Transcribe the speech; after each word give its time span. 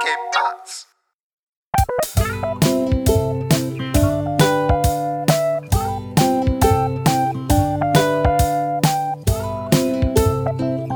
¿Qué 0.00 0.14
pasa? 0.32 0.86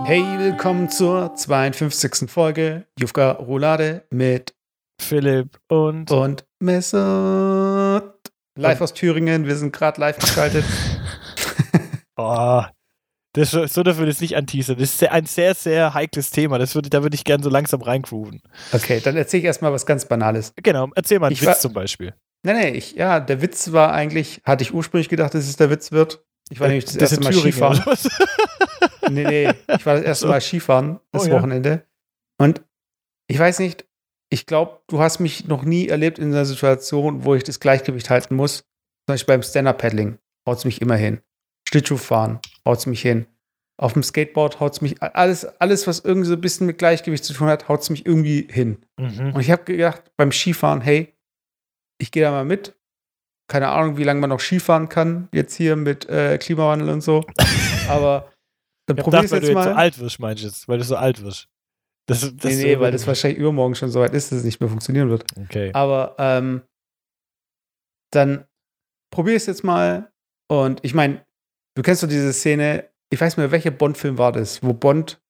Hey, 0.04 0.22
willkommen 0.38 0.88
zur 0.88 1.34
52. 1.34 2.30
Folge 2.30 2.86
Jufka 2.98 3.32
Roulade 3.32 4.06
mit 4.10 4.54
Philipp 5.00 5.58
und 5.68 6.10
und 6.10 6.44
Messer. 6.60 8.18
Live 8.56 8.80
aus 8.82 8.94
Thüringen, 8.94 9.46
wir 9.46 9.56
sind 9.56 9.72
gerade 9.72 10.00
live 10.00 10.18
geschaltet. 10.18 10.64
oh, 12.16 12.62
das, 13.34 13.50
so 13.50 13.82
dürfen 13.82 14.00
wir 14.00 14.06
das 14.06 14.20
nicht 14.20 14.36
anteasern. 14.36 14.76
Das 14.78 14.90
ist 14.90 15.08
ein 15.08 15.24
sehr, 15.26 15.54
sehr 15.54 15.94
heikles 15.94 16.30
Thema. 16.30 16.58
Das 16.58 16.74
würde, 16.74 16.90
da 16.90 17.02
würde 17.02 17.14
ich 17.14 17.24
gerne 17.24 17.42
so 17.42 17.48
langsam 17.48 17.80
reingrooven. 17.80 18.42
Okay, 18.72 19.00
dann 19.02 19.16
erzähle 19.16 19.40
ich 19.40 19.46
erstmal 19.46 19.72
was 19.72 19.86
ganz 19.86 20.04
Banales. 20.04 20.52
Genau, 20.62 20.88
erzähl 20.94 21.18
mal 21.18 21.26
einen 21.28 21.34
Ich 21.34 21.46
Witz 21.46 21.60
zum 21.60 21.72
Beispiel. 21.72 22.14
Nee, 22.44 22.52
nee, 22.54 22.68
ich, 22.70 22.92
ja, 22.92 23.20
der 23.20 23.40
Witz 23.40 23.72
war 23.72 23.92
eigentlich, 23.92 24.42
hatte 24.44 24.62
ich 24.62 24.74
ursprünglich 24.74 25.08
gedacht, 25.08 25.32
dass 25.34 25.48
es 25.48 25.56
der 25.56 25.70
Witz 25.70 25.92
wird. 25.92 26.24
Ich 26.50 26.60
war 26.60 26.68
nämlich 26.68 26.84
das, 26.84 26.94
Das 26.94 27.12
erste 27.12 27.24
Mal 27.24 27.30
Thüringen, 27.30 27.52
Skifahren. 27.52 27.82
Nee, 29.10 29.24
nee, 29.24 29.50
ich 29.76 29.84
war 29.86 29.96
das 29.96 30.04
erste 30.04 30.26
So. 30.26 30.28
Mal 30.28 30.40
Skifahren 30.40 31.00
das 31.10 31.24
Oh, 31.24 31.26
ja. 31.28 31.32
Wochenende. 31.34 31.84
Und 32.38 32.62
ich 33.28 33.38
weiß 33.38 33.58
nicht, 33.58 33.84
ich 34.30 34.46
glaube, 34.46 34.80
du 34.88 35.00
hast 35.00 35.18
mich 35.20 35.46
noch 35.48 35.64
nie 35.64 35.88
erlebt 35.88 36.18
in 36.18 36.32
einer 36.32 36.44
Situation, 36.44 37.24
wo 37.24 37.34
ich 37.34 37.44
das 37.44 37.60
Gleichgewicht 37.60 38.10
halten 38.10 38.34
muss. 38.36 38.58
Zum 38.58 39.14
Beispiel 39.14 39.34
beim 39.34 39.42
Stand-Up-Paddling 39.42 40.18
haut 40.48 40.58
es 40.58 40.64
mich 40.64 40.80
immer 40.80 40.96
hin. 40.96 41.20
Schlittschuhfahren 41.68 42.38
haut 42.66 42.78
es 42.78 42.86
mich 42.86 43.02
hin. 43.02 43.26
Auf 43.78 43.94
dem 43.94 44.02
Skateboard 44.02 44.60
haut 44.60 44.74
es 44.74 44.80
mich, 44.80 45.02
alles, 45.02 45.44
alles, 45.60 45.86
was 45.86 46.00
irgendwie 46.00 46.28
so 46.28 46.34
ein 46.34 46.40
bisschen 46.40 46.66
mit 46.66 46.78
Gleichgewicht 46.78 47.24
zu 47.24 47.32
tun 47.32 47.48
hat, 47.48 47.68
haut 47.68 47.80
es 47.80 47.90
mich 47.90 48.06
irgendwie 48.06 48.46
hin. 48.50 48.84
Mhm. 48.98 49.34
Und 49.34 49.40
ich 49.40 49.50
habe 49.50 49.64
gedacht, 49.64 50.02
beim 50.16 50.30
Skifahren, 50.30 50.80
hey, 50.80 51.12
ich 51.98 52.10
gehe 52.10 52.22
da 52.22 52.30
mal 52.30 52.44
mit. 52.44 52.76
Keine 53.48 53.68
Ahnung, 53.68 53.96
wie 53.96 54.04
lange 54.04 54.20
man 54.20 54.30
noch 54.30 54.40
Skifahren 54.40 54.88
kann, 54.88 55.28
jetzt 55.32 55.54
hier 55.56 55.76
mit 55.76 56.08
äh, 56.08 56.38
Klimawandel 56.38 56.90
und 56.90 57.00
so. 57.00 57.24
Aber 57.88 58.30
dann 58.86 58.96
Ich 58.96 59.04
hab 59.04 59.04
probier 59.04 59.22
gedacht, 59.22 59.24
es 59.24 59.32
weil 59.32 59.40
du 59.40 59.46
jetzt 59.46 59.54
jetzt 59.54 59.64
so 59.64 59.70
mal. 59.70 59.76
alt 59.76 59.98
wirst, 59.98 60.20
meinst 60.20 60.42
du 60.42 60.46
jetzt, 60.46 60.68
weil 60.68 60.78
du 60.78 60.84
so 60.84 60.96
alt 60.96 61.22
wirst. 61.22 61.48
Das, 62.06 62.20
das 62.20 62.44
nee, 62.44 62.64
nee, 62.64 62.80
weil 62.80 62.92
das 62.92 63.06
wahrscheinlich 63.06 63.38
übermorgen 63.38 63.74
schon 63.74 63.90
so 63.90 64.00
weit 64.00 64.12
ist, 64.12 64.32
dass 64.32 64.38
es 64.38 64.44
nicht 64.44 64.60
mehr 64.60 64.68
funktionieren 64.68 65.08
wird. 65.08 65.24
Okay. 65.36 65.70
Aber 65.72 66.16
ähm, 66.18 66.62
dann 68.12 68.44
probier 69.12 69.36
es 69.36 69.46
jetzt 69.46 69.64
mal. 69.64 70.10
Und 70.48 70.80
ich 70.84 70.94
meine, 70.94 71.24
du 71.74 71.82
kennst 71.82 72.02
doch 72.02 72.08
diese 72.08 72.32
Szene, 72.32 72.88
ich 73.10 73.20
weiß 73.20 73.32
nicht 73.36 73.38
mehr, 73.38 73.50
welcher 73.50 73.70
Bond-Film 73.70 74.18
war 74.18 74.32
das, 74.32 74.62
wo 74.62 74.72
Bond 74.72 75.20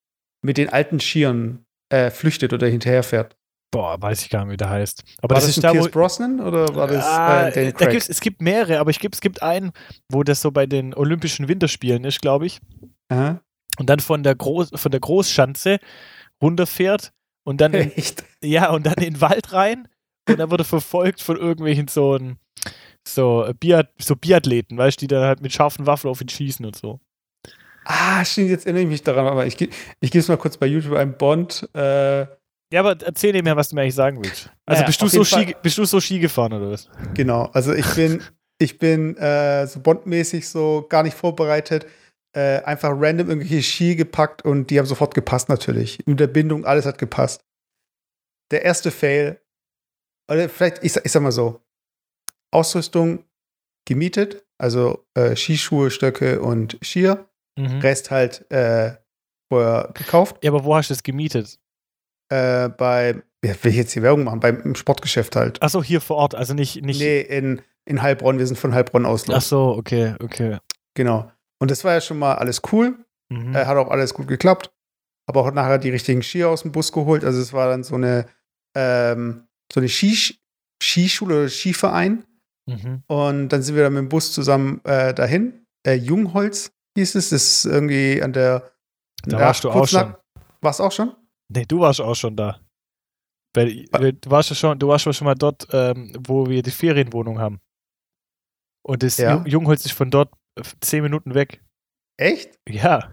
mit 0.45 0.57
den 0.59 0.69
alten 0.69 1.01
Skiern 1.01 1.65
äh, 1.91 2.11
flüchtet 2.11 2.53
oder 2.53 2.67
hinterherfährt. 2.67 3.37
Boah, 3.71 4.01
weiß 4.01 4.23
ich 4.23 4.29
gar 4.31 4.45
nicht, 4.45 4.53
wie 4.53 4.57
der 4.59 4.69
heißt. 4.69 5.03
Aber 5.23 5.35
war 5.35 5.41
das, 5.41 5.47
das, 5.47 5.57
ist 5.57 5.65
da. 5.65 5.73
Pierce 5.73 5.89
Brosnan 5.91 6.41
oder 6.41 6.75
war 6.75 6.89
das 6.89 7.05
Ah, 7.07 7.49
äh, 7.49 7.53
Daniel 7.53 7.73
da 7.73 7.79
Craig? 7.79 7.91
gibt's, 7.93 8.09
es 8.11 8.21
gibt 8.21 8.43
mehrere, 8.43 8.79
aber 8.81 8.91
ich 8.91 8.99
gibt, 9.01 9.15
es 9.15 9.21
gibt 9.23 9.43
einen, 9.43 9.73
wo 10.11 10.23
das 10.23 10.43
so 10.43 10.51
bei 10.51 10.67
den 10.67 10.93
Olympischen 10.95 11.49
Winterspielen 11.49 12.05
ist, 12.05 12.21
glaube 12.21 12.47
ich. 12.47 12.61
Aha. 13.09 13.41
Und 13.79 13.89
dann 13.89 14.01
von 14.01 14.23
der, 14.23 14.35
Groß, 14.35 14.71
von 14.75 14.91
der 14.91 15.01
Großschanze 15.01 15.79
runterfährt 16.43 17.13
und 17.45 17.61
dann 17.61 17.73
in? 17.75 17.93
Ja, 18.45 18.71
und 18.71 18.85
dann 18.87 18.95
in 18.95 19.15
den 19.15 19.21
Wald 19.21 19.53
rein 19.53 19.89
und 20.29 20.39
dann 20.39 20.51
wurde 20.51 20.65
verfolgt 20.65 21.21
von 21.23 21.37
irgendwelchen 21.37 21.89
so, 21.89 22.17
ein- 22.17 22.37
so, 23.07 23.51
Biat, 23.59 23.91
so 23.99 24.17
Biathleten, 24.17 24.79
weißt 24.79 24.99
du, 25.01 25.05
die 25.05 25.09
dann 25.09 25.25
halt 25.25 25.43
mit 25.43 25.53
scharfen 25.53 25.87
Waffen 25.87 26.09
auf 26.11 26.21
ihn 26.21 26.29
schießen 26.29 26.65
und 26.65 26.77
so. 26.77 27.01
Ah, 27.85 28.25
stimmt, 28.25 28.51
jetzt 28.51 28.65
erinnere 28.67 28.85
ich 28.85 28.89
mich 28.89 29.03
daran, 29.03 29.27
aber 29.27 29.47
ich, 29.47 29.61
ich 29.61 30.11
gebe 30.11 30.19
es 30.19 30.29
mal 30.29 30.37
kurz 30.37 30.57
bei 30.57 30.67
YouTube 30.67 30.97
ein 30.97 31.17
Bond. 31.17 31.69
Äh, 31.75 32.21
Ja, 32.73 32.81
aber 32.81 32.97
erzähl 33.03 33.33
mir, 33.43 33.57
was 33.57 33.71
du 33.71 33.75
mir 33.75 33.83
eigentlich 33.83 33.95
sagen 33.97 34.23
willst. 34.23 34.51
Also 34.67 34.81
Naja, 34.83 34.87
bist, 34.87 35.03
du 35.03 35.09
so 35.09 35.25
Ski, 35.25 35.57
bist 35.61 35.79
du 35.79 35.85
so 35.85 36.01
Ski 36.01 36.21
gefahren 36.21 36.53
oder 36.53 36.71
was? 36.71 36.89
Genau, 37.15 37.47
also 37.53 37.73
ich 37.73 37.87
bin, 37.95 38.23
ich 38.59 38.79
bin 38.79 39.17
äh, 39.17 39.67
so 39.67 39.81
Bond-mäßig 39.81 40.49
so 40.49 40.87
gar 40.89 41.03
nicht 41.03 41.17
vorbereitet. 41.17 41.87
Äh, 42.35 42.63
einfach 42.63 42.91
random 42.95 43.29
irgendwelche 43.29 43.63
Ski 43.63 43.95
gepackt 43.97 44.43
und 44.43 44.71
die 44.71 44.79
haben 44.79 44.87
sofort 44.87 45.15
gepasst 45.15 45.49
natürlich. 45.49 45.99
Mit 46.07 46.21
der 46.21 46.29
Bindung, 46.29 46.65
alles 46.65 46.87
hat 46.87 46.99
gepasst. 46.99 47.45
Der 48.53 48.63
erste 48.65 48.91
Fail, 48.91 49.41
oder 50.31 50.49
vielleicht, 50.49 50.83
ich, 50.85 50.97
ich 50.97 51.13
sag 51.13 51.23
mal 51.23 51.33
so, 51.33 51.61
Ausrüstung 52.53 53.25
gemietet, 53.87 54.45
also 54.59 55.05
äh, 55.15 55.35
Skischuhe, 55.35 55.91
Stöcke 55.91 56.41
und 56.41 56.79
Skier. 56.83 57.29
Mhm. 57.59 57.81
Rest 57.81 58.11
halt 58.11 58.51
äh, 58.51 58.97
vorher 59.51 59.91
gekauft. 59.95 60.43
Ja, 60.43 60.51
aber 60.51 60.65
wo 60.65 60.75
hast 60.75 60.89
du 60.91 60.95
das 60.95 61.03
gemietet? 61.03 61.59
Äh, 62.31 62.71
bei, 62.71 63.23
ja, 63.45 63.55
will 63.63 63.73
ich 63.73 63.77
jetzt 63.77 63.93
hier 63.93 64.03
Werbung 64.03 64.25
machen, 64.25 64.41
beim 64.41 64.61
im 64.63 64.75
Sportgeschäft 64.75 65.37
halt. 65.37 65.61
Achso, 65.61 65.83
hier 65.83 66.01
vor 66.01 66.17
Ort, 66.17 66.35
also 66.35 66.55
nicht. 66.55 66.83
nicht 66.83 67.01
Nee, 67.01 67.21
in, 67.21 67.61
in 67.85 68.01
Heilbronn, 68.01 68.39
wir 68.39 68.47
sind 68.47 68.59
von 68.59 68.73
Heilbronn 68.73 69.05
aus 69.05 69.27
los. 69.27 69.37
Ach 69.37 69.43
so, 69.43 69.77
okay, 69.77 70.15
okay. 70.23 70.59
Genau. 70.95 71.31
Und 71.59 71.71
das 71.71 71.85
war 71.85 71.93
ja 71.93 72.01
schon 72.01 72.19
mal 72.19 72.35
alles 72.37 72.63
cool. 72.73 73.05
Mhm. 73.29 73.55
Äh, 73.55 73.67
hat 73.67 73.77
auch 73.77 73.91
alles 73.91 74.15
gut 74.15 74.29
geklappt. 74.29 74.73
Habe 75.29 75.41
auch 75.41 75.53
nachher 75.53 75.79
die 75.79 75.91
richtigen 75.91 76.23
Skier 76.23 76.49
aus 76.49 76.63
dem 76.63 76.73
Bus 76.73 76.91
geholt. 76.91 77.25
Also 77.25 77.41
es 77.41 77.53
war 77.53 77.69
dann 77.69 77.85
so 77.85 77.95
eine, 77.97 78.27
ähm, 78.75 79.47
so 79.73 79.81
eine 79.81 79.89
Ski 79.89 80.37
Skischule 80.83 81.37
oder 81.37 81.49
Skiverein. 81.49 82.25
Mhm. 82.67 83.03
Und 83.07 83.49
dann 83.49 83.63
sind 83.63 83.75
wir 83.77 83.83
dann 83.85 83.93
mit 83.95 84.01
dem 84.03 84.09
Bus 84.09 84.33
zusammen 84.33 84.81
äh, 84.85 85.13
dahin. 85.15 85.67
Äh, 85.87 85.95
Jungholz 85.95 86.73
hieß 86.97 87.15
es. 87.17 87.31
Das 87.31 87.43
ist 87.43 87.65
irgendwie 87.65 88.23
an 88.23 88.33
der. 88.33 88.73
Da 89.25 89.39
ja, 89.39 89.45
warst 89.47 89.65
du 89.65 89.71
auch 89.71 89.87
schon. 89.89 90.01
nach- 90.11 90.19
Warst 90.61 90.81
auch 90.81 90.93
schon? 90.93 91.15
Nee, 91.53 91.65
du 91.67 91.81
warst 91.81 92.01
auch 92.01 92.15
schon 92.15 92.37
da. 92.37 92.61
Weil, 93.55 93.85
weil 93.91 94.13
du 94.15 94.31
warst 94.31 94.51
ja 94.51 94.57
schon, 94.57 94.79
du 94.79 94.89
warst 94.89 95.05
ja 95.07 95.13
schon 95.13 95.25
mal 95.27 95.35
dort, 95.35 95.67
ähm, 95.73 96.15
wo 96.27 96.49
wir 96.49 96.63
die 96.63 96.71
Ferienwohnung 96.71 97.39
haben. 97.41 97.61
Und 98.87 99.03
das 99.03 99.17
Ja. 99.19 99.35
Jung- 99.35 99.47
Jungholz 99.47 99.85
ist 99.85 99.93
von 99.93 100.11
dort 100.11 100.33
zehn 100.81 101.03
Minuten 101.03 101.35
weg. 101.35 101.63
Echt? 102.19 102.59
Ja. 102.69 103.11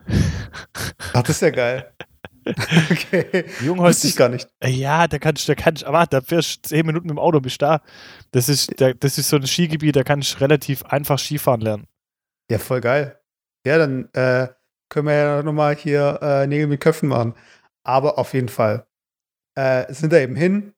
Ach, 1.14 1.22
das 1.24 1.30
ist 1.30 1.42
ja 1.42 1.50
geil. 1.50 1.92
okay. 2.92 3.46
Jungholz 3.62 4.04
ich 4.04 4.12
ist, 4.12 4.16
gar 4.18 4.30
nicht. 4.30 4.48
äh, 4.60 4.70
ja, 4.70 5.08
da 5.08 5.20
kannst 5.20 5.48
du, 5.48 5.54
da 5.56 5.62
kannst 5.62 5.84
aber 5.84 6.06
da 6.08 6.22
fährst 6.22 6.66
du 6.66 6.70
zehn 6.70 6.86
Minuten 6.86 7.08
mit 7.08 7.16
dem 7.16 7.20
Auto 7.20 7.40
bis 7.40 7.58
da. 7.58 7.82
Das 8.32 8.50
ist, 8.50 8.80
da, 8.80 8.94
das 8.94 9.18
ist 9.18 9.30
so 9.30 9.36
ein 9.38 9.46
Skigebiet, 9.48 9.96
da 9.96 10.04
kannst 10.04 10.36
du 10.36 10.40
relativ 10.42 10.84
einfach 10.86 11.20
Skifahren 11.20 11.62
lernen. 11.62 11.88
Ja, 12.52 12.58
voll 12.60 12.82
geil. 12.82 13.20
Ja, 13.66 13.78
dann 13.78 14.10
äh, 14.14 14.48
können 14.90 15.08
wir 15.08 15.14
ja 15.16 15.44
nochmal 15.44 15.76
hier 15.76 16.20
äh, 16.22 16.48
Nägel 16.48 16.68
mit 16.68 16.82
Köpfen 16.82 17.10
machen. 17.10 17.34
Aber 17.84 18.18
auf 18.18 18.34
jeden 18.34 18.50
Fall 18.50 18.86
äh, 19.56 19.92
sind 19.94 20.14
da 20.14 20.18
eben 20.18 20.36
hin 20.36 20.74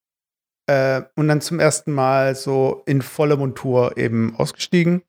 äh, 0.68 1.02
und 1.16 1.28
dann 1.28 1.42
zum 1.42 1.60
ersten 1.60 1.92
Mal 1.94 2.36
so 2.36 2.84
in 2.86 3.02
voller 3.02 3.38
Montur 3.38 3.98
eben 3.98 4.36
ausgestiegen. 4.38 5.04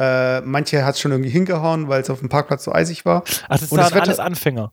Äh, 0.00 0.40
manche 0.40 0.84
hat 0.84 0.94
es 0.94 1.00
schon 1.00 1.12
irgendwie 1.12 1.30
hingehauen, 1.30 1.88
weil 1.88 2.02
es 2.02 2.10
auf 2.10 2.20
dem 2.20 2.28
Parkplatz 2.28 2.64
so 2.64 2.72
eisig 2.72 3.04
war. 3.04 3.22
Ach, 3.48 3.58
das 3.60 3.70
Und 3.70 3.78
das 3.78 3.90
waren 3.90 3.94
Wetter- 3.94 4.02
alles 4.06 4.18
Anfänger. 4.18 4.72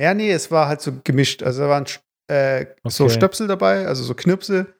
Ja, 0.00 0.14
nee, 0.14 0.30
es 0.30 0.50
war 0.50 0.68
halt 0.68 0.80
so 0.80 0.92
gemischt. 1.02 1.42
Also 1.42 1.62
da 1.62 1.68
waren 1.68 1.84
äh, 2.28 2.66
so 2.84 3.04
Okay. 3.04 3.14
Stöpsel 3.14 3.46
dabei, 3.48 3.86
also 3.86 4.04
so 4.04 4.14
Knipsel. 4.14 4.74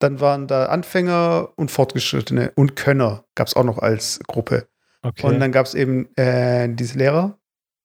Dann 0.00 0.20
waren 0.20 0.48
da 0.48 0.66
Anfänger 0.66 1.50
und 1.56 1.70
Fortgeschrittene 1.70 2.52
und 2.56 2.76
Könner 2.76 3.24
gab 3.36 3.46
es 3.46 3.54
auch 3.54 3.64
noch 3.64 3.78
als 3.78 4.20
Gruppe. 4.26 4.66
Okay. 5.02 5.26
Und 5.26 5.38
dann 5.38 5.52
gab 5.52 5.66
es 5.66 5.74
eben 5.74 6.08
äh, 6.16 6.68
diese 6.68 6.98
Lehrer 6.98 7.38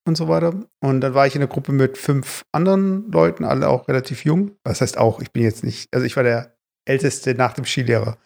und 0.08 0.16
so 0.16 0.28
weiter. 0.28 0.54
Und 0.80 1.02
dann 1.02 1.14
war 1.14 1.28
ich 1.28 1.36
in 1.36 1.42
der 1.42 1.48
Gruppe 1.48 1.72
mit 1.72 1.98
fünf 1.98 2.44
anderen 2.52 3.12
Leuten, 3.12 3.46
alle 3.46 3.70
auch 3.70 3.88
relativ 3.88 4.26
jung. 4.26 4.52
Das 4.64 4.82
heißt 4.82 4.98
auch, 4.98 5.22
ich 5.22 5.32
bin 5.32 5.44
jetzt 5.44 5.64
nicht, 5.64 5.94
also 5.94 6.06
ich 6.06 6.16
war 6.16 6.24
der 6.24 6.56
Älteste 6.86 7.36
nach 7.36 7.54
dem 7.54 7.66
Skilehrer. 7.66 8.18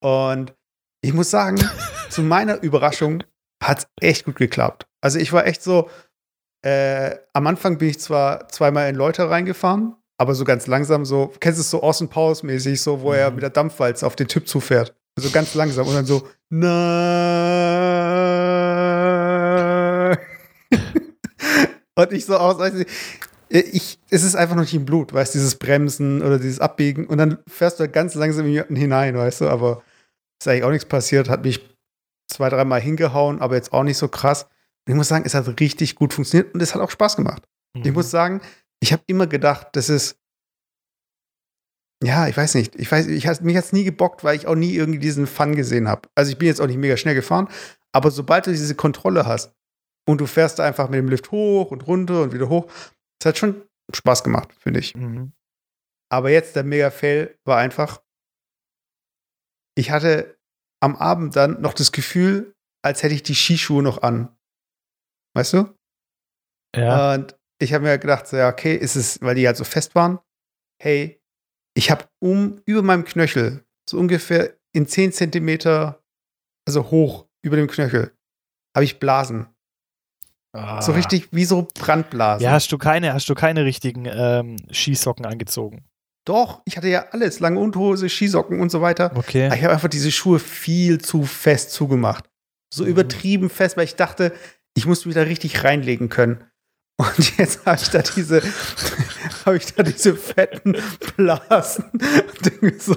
Und 0.00 0.54
ich 1.02 1.12
muss 1.12 1.30
sagen, 1.30 1.58
zu 2.08 2.22
meiner 2.22 2.62
Überraschung 2.62 3.22
hat 3.62 3.78
es 3.78 3.86
echt 4.00 4.24
gut 4.24 4.36
geklappt. 4.36 4.86
Also 5.02 5.18
ich 5.18 5.32
war 5.32 5.46
echt 5.46 5.62
so, 5.62 5.90
äh, 6.62 7.16
am 7.32 7.46
Anfang 7.46 7.78
bin 7.78 7.88
ich 7.90 8.00
zwar 8.00 8.48
zweimal 8.48 8.88
in 8.88 8.96
Leute 8.96 9.28
reingefahren, 9.30 9.94
aber 10.18 10.34
so 10.34 10.44
ganz 10.44 10.66
langsam 10.66 11.04
so, 11.04 11.32
kennst 11.40 11.58
du 11.58 11.62
es 11.62 11.70
so 11.70 11.82
Austin 11.82 12.08
Powers 12.08 12.42
mäßig, 12.42 12.80
so, 12.80 13.00
wo 13.02 13.12
er 13.12 13.28
Mhm. 13.30 13.36
mit 13.36 13.42
der 13.42 13.50
Dampfwalze 13.50 14.06
auf 14.06 14.16
den 14.16 14.28
Typ 14.28 14.48
zufährt. 14.48 14.94
So 15.18 15.30
ganz 15.30 15.54
langsam 15.54 15.86
und 15.86 15.94
dann 15.94 16.04
so, 16.06 16.28
nein. 19.26 20.18
und 21.94 22.12
ich 22.12 22.26
so 22.26 22.36
aus, 22.36 22.58
weiß 22.58 22.74
ich, 22.74 22.86
ich, 23.48 23.98
es 24.10 24.24
ist 24.24 24.34
einfach 24.34 24.56
noch 24.56 24.62
nicht 24.62 24.74
im 24.74 24.84
Blut, 24.84 25.12
weißt 25.12 25.34
du, 25.34 25.38
dieses 25.38 25.54
Bremsen 25.56 26.20
oder 26.22 26.38
dieses 26.38 26.60
Abbiegen 26.60 27.06
und 27.06 27.18
dann 27.18 27.38
fährst 27.46 27.78
du 27.78 27.82
halt 27.84 27.92
ganz 27.92 28.14
langsam 28.14 28.46
in 28.46 28.52
jemanden 28.52 28.76
hinein, 28.76 29.16
weißt 29.16 29.42
du, 29.42 29.48
aber 29.48 29.82
ist 30.40 30.48
eigentlich 30.48 30.64
auch 30.64 30.70
nichts 30.70 30.88
passiert, 30.88 31.28
hat 31.30 31.44
mich 31.44 31.60
zwei, 32.30 32.48
dreimal 32.50 32.80
hingehauen, 32.80 33.40
aber 33.40 33.54
jetzt 33.54 33.72
auch 33.72 33.84
nicht 33.84 33.98
so 33.98 34.08
krass. 34.08 34.48
Und 34.86 34.92
ich 34.92 34.96
muss 34.96 35.08
sagen, 35.08 35.24
es 35.26 35.34
hat 35.34 35.60
richtig 35.60 35.96
gut 35.96 36.12
funktioniert 36.14 36.54
und 36.54 36.62
es 36.62 36.74
hat 36.74 36.80
auch 36.82 36.90
Spaß 36.90 37.16
gemacht. 37.16 37.42
Ich 37.76 37.84
Mhm. 37.84 37.92
muss 37.94 38.10
sagen, 38.10 38.40
ich 38.80 38.92
habe 38.92 39.02
immer 39.06 39.26
gedacht, 39.26 39.68
das 39.72 39.88
ist. 39.88 40.18
Ja, 42.04 42.28
ich 42.28 42.36
weiß 42.36 42.54
nicht. 42.54 42.76
Ich 42.76 42.90
weiß, 42.92 43.06
ich, 43.06 43.24
mich 43.40 43.56
hat 43.56 43.64
es 43.64 43.72
nie 43.72 43.84
gebockt, 43.84 44.22
weil 44.22 44.36
ich 44.36 44.46
auch 44.46 44.54
nie 44.54 44.74
irgendwie 44.74 44.98
diesen 44.98 45.26
Fun 45.26 45.54
gesehen 45.56 45.88
habe. 45.88 46.08
Also 46.14 46.30
ich 46.30 46.38
bin 46.38 46.46
jetzt 46.46 46.60
auch 46.60 46.66
nicht 46.66 46.76
mega 46.76 46.96
schnell 46.96 47.14
gefahren, 47.14 47.48
aber 47.92 48.10
sobald 48.10 48.46
du 48.46 48.50
diese 48.50 48.74
Kontrolle 48.74 49.26
hast 49.26 49.52
und 50.06 50.20
du 50.20 50.26
fährst 50.26 50.58
da 50.58 50.64
einfach 50.64 50.88
mit 50.90 50.98
dem 50.98 51.08
Lift 51.08 51.30
hoch 51.30 51.70
und 51.70 51.86
runter 51.86 52.22
und 52.22 52.32
wieder 52.34 52.48
hoch, 52.50 52.70
es 53.20 53.26
hat 53.26 53.38
schon 53.38 53.62
Spaß 53.94 54.24
gemacht, 54.24 54.52
finde 54.58 54.80
ich. 54.80 54.94
Mhm. 54.94 55.32
Aber 56.12 56.30
jetzt 56.30 56.54
der 56.54 56.64
Mega-Fail 56.64 57.36
war 57.44 57.56
einfach, 57.58 58.02
ich 59.74 59.90
hatte 59.90 60.38
am 60.82 60.96
Abend 60.96 61.34
dann 61.34 61.60
noch 61.62 61.72
das 61.74 61.92
Gefühl, 61.92 62.54
als 62.84 63.02
hätte 63.02 63.14
ich 63.14 63.22
die 63.22 63.34
Skischuhe 63.34 63.82
noch 63.82 64.02
an. 64.02 64.35
Weißt 65.36 65.52
du? 65.52 65.74
Ja. 66.74 67.14
Und 67.14 67.36
ich 67.60 67.72
habe 67.74 67.84
mir 67.84 67.98
gedacht, 67.98 68.26
so, 68.26 68.36
ja, 68.36 68.48
okay, 68.48 68.74
ist 68.74 68.96
es, 68.96 69.20
weil 69.20 69.34
die 69.34 69.46
halt 69.46 69.56
so 69.56 69.64
fest 69.64 69.94
waren, 69.94 70.18
hey, 70.82 71.20
ich 71.76 71.90
habe 71.90 72.04
um 72.20 72.60
über 72.64 72.82
meinem 72.82 73.04
Knöchel, 73.04 73.64
so 73.88 73.98
ungefähr 73.98 74.56
in 74.74 74.86
10 74.86 75.12
Zentimeter, 75.12 76.02
also 76.66 76.90
hoch 76.90 77.26
über 77.44 77.56
dem 77.56 77.66
Knöchel, 77.66 78.12
habe 78.74 78.84
ich 78.84 78.98
Blasen. 78.98 79.46
Ah. 80.54 80.80
So 80.80 80.92
richtig 80.92 81.28
wie 81.32 81.44
so 81.44 81.68
Brandblasen. 81.74 82.42
Ja, 82.44 82.52
hast 82.52 82.72
du 82.72 82.78
keine, 82.78 83.12
hast 83.12 83.28
du 83.28 83.34
keine 83.34 83.64
richtigen 83.64 84.06
ähm, 84.06 84.56
Skisocken 84.72 85.26
angezogen? 85.26 85.84
Doch, 86.26 86.62
ich 86.64 86.76
hatte 86.78 86.88
ja 86.88 87.06
alles, 87.12 87.40
lange 87.40 87.60
Unterhose, 87.60 88.08
Skisocken 88.08 88.60
und 88.60 88.70
so 88.70 88.80
weiter. 88.80 89.12
Okay. 89.16 89.48
Ich 89.54 89.62
habe 89.62 89.74
einfach 89.74 89.88
diese 89.88 90.10
Schuhe 90.10 90.38
viel 90.38 90.98
zu 91.00 91.24
fest 91.24 91.72
zugemacht. 91.72 92.28
So 92.74 92.84
Mhm. 92.84 92.90
übertrieben 92.90 93.50
fest, 93.50 93.76
weil 93.76 93.84
ich 93.84 93.96
dachte, 93.96 94.32
ich 94.76 94.86
muss 94.86 95.04
mich 95.06 95.14
da 95.14 95.22
richtig 95.22 95.64
reinlegen 95.64 96.08
können. 96.08 96.44
Und 96.98 97.36
jetzt 97.38 97.66
habe 97.66 97.80
ich 97.82 97.88
da 97.90 98.02
diese, 98.02 98.42
habe 99.44 99.56
ich 99.56 99.74
da 99.74 99.82
diese 99.82 100.14
fetten 100.14 100.76
Blasen. 101.16 101.84
Und 102.62 102.82
so, 102.82 102.96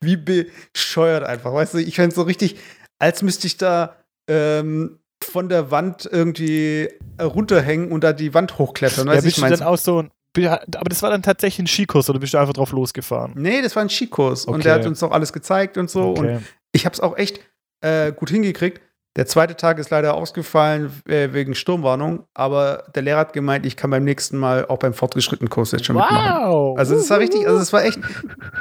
wie 0.00 0.16
bescheuert 0.16 1.24
einfach. 1.24 1.52
Weißt 1.52 1.74
du, 1.74 1.78
ich 1.78 1.96
fände 1.96 2.08
es 2.10 2.14
so 2.14 2.22
richtig, 2.22 2.56
als 2.98 3.22
müsste 3.22 3.46
ich 3.46 3.56
da 3.58 3.96
ähm, 4.28 4.98
von 5.22 5.48
der 5.48 5.70
Wand 5.70 6.08
irgendwie 6.10 6.88
runterhängen 7.20 7.92
und 7.92 8.02
da 8.02 8.12
die 8.12 8.34
Wand 8.34 8.58
hochklettern. 8.58 9.06
Ja, 9.06 9.12
Weißt 9.12 9.22
du, 9.22 9.26
bist 9.26 9.36
ich 9.38 9.42
du 9.44 9.48
mein, 9.48 9.58
dann 9.58 9.68
auch 9.68 9.78
so 9.78 10.02
ein. 10.02 10.10
Aber 10.48 10.88
das 10.88 11.02
war 11.02 11.10
dann 11.10 11.22
tatsächlich 11.22 11.58
ein 11.58 11.66
Skikurs 11.66 12.08
oder 12.08 12.18
bist 12.18 12.32
du 12.32 12.38
einfach 12.38 12.54
drauf 12.54 12.72
losgefahren? 12.72 13.32
Nee, 13.36 13.60
das 13.60 13.76
war 13.76 13.82
ein 13.82 13.90
Skikurs. 13.90 14.46
Und 14.46 14.54
Okay. 14.54 14.62
der 14.64 14.74
hat 14.74 14.86
uns 14.86 15.02
auch 15.02 15.10
alles 15.12 15.32
gezeigt 15.32 15.76
und 15.76 15.90
so. 15.90 16.10
Und 16.12 16.18
Okay. 16.26 16.38
ich 16.72 16.86
habe 16.86 16.94
es 16.94 17.00
auch 17.00 17.18
echt 17.18 17.40
äh, 17.82 18.12
gut 18.12 18.30
hingekriegt. 18.30 18.80
Der 19.16 19.26
zweite 19.26 19.56
Tag 19.56 19.78
ist 19.78 19.90
leider 19.90 20.14
ausgefallen 20.14 20.90
äh, 21.06 21.32
wegen 21.32 21.54
Sturmwarnung, 21.54 22.24
aber 22.32 22.84
der 22.94 23.02
Lehrer 23.02 23.18
hat 23.18 23.32
gemeint, 23.34 23.66
ich 23.66 23.76
kann 23.76 23.90
beim 23.90 24.04
nächsten 24.04 24.38
Mal 24.38 24.66
auch 24.66 24.78
beim 24.78 24.94
fortgeschrittenen 24.94 25.50
Kurs 25.50 25.72
jetzt 25.72 25.84
schon 25.84 25.96
mitmachen. 25.96 26.44
Wow! 26.44 26.78
Also 26.78 26.94
das 26.94 27.10
war 27.10 27.18
richtig, 27.18 27.46
also 27.46 27.58
das 27.58 27.72
war 27.74 27.84
echt 27.84 28.00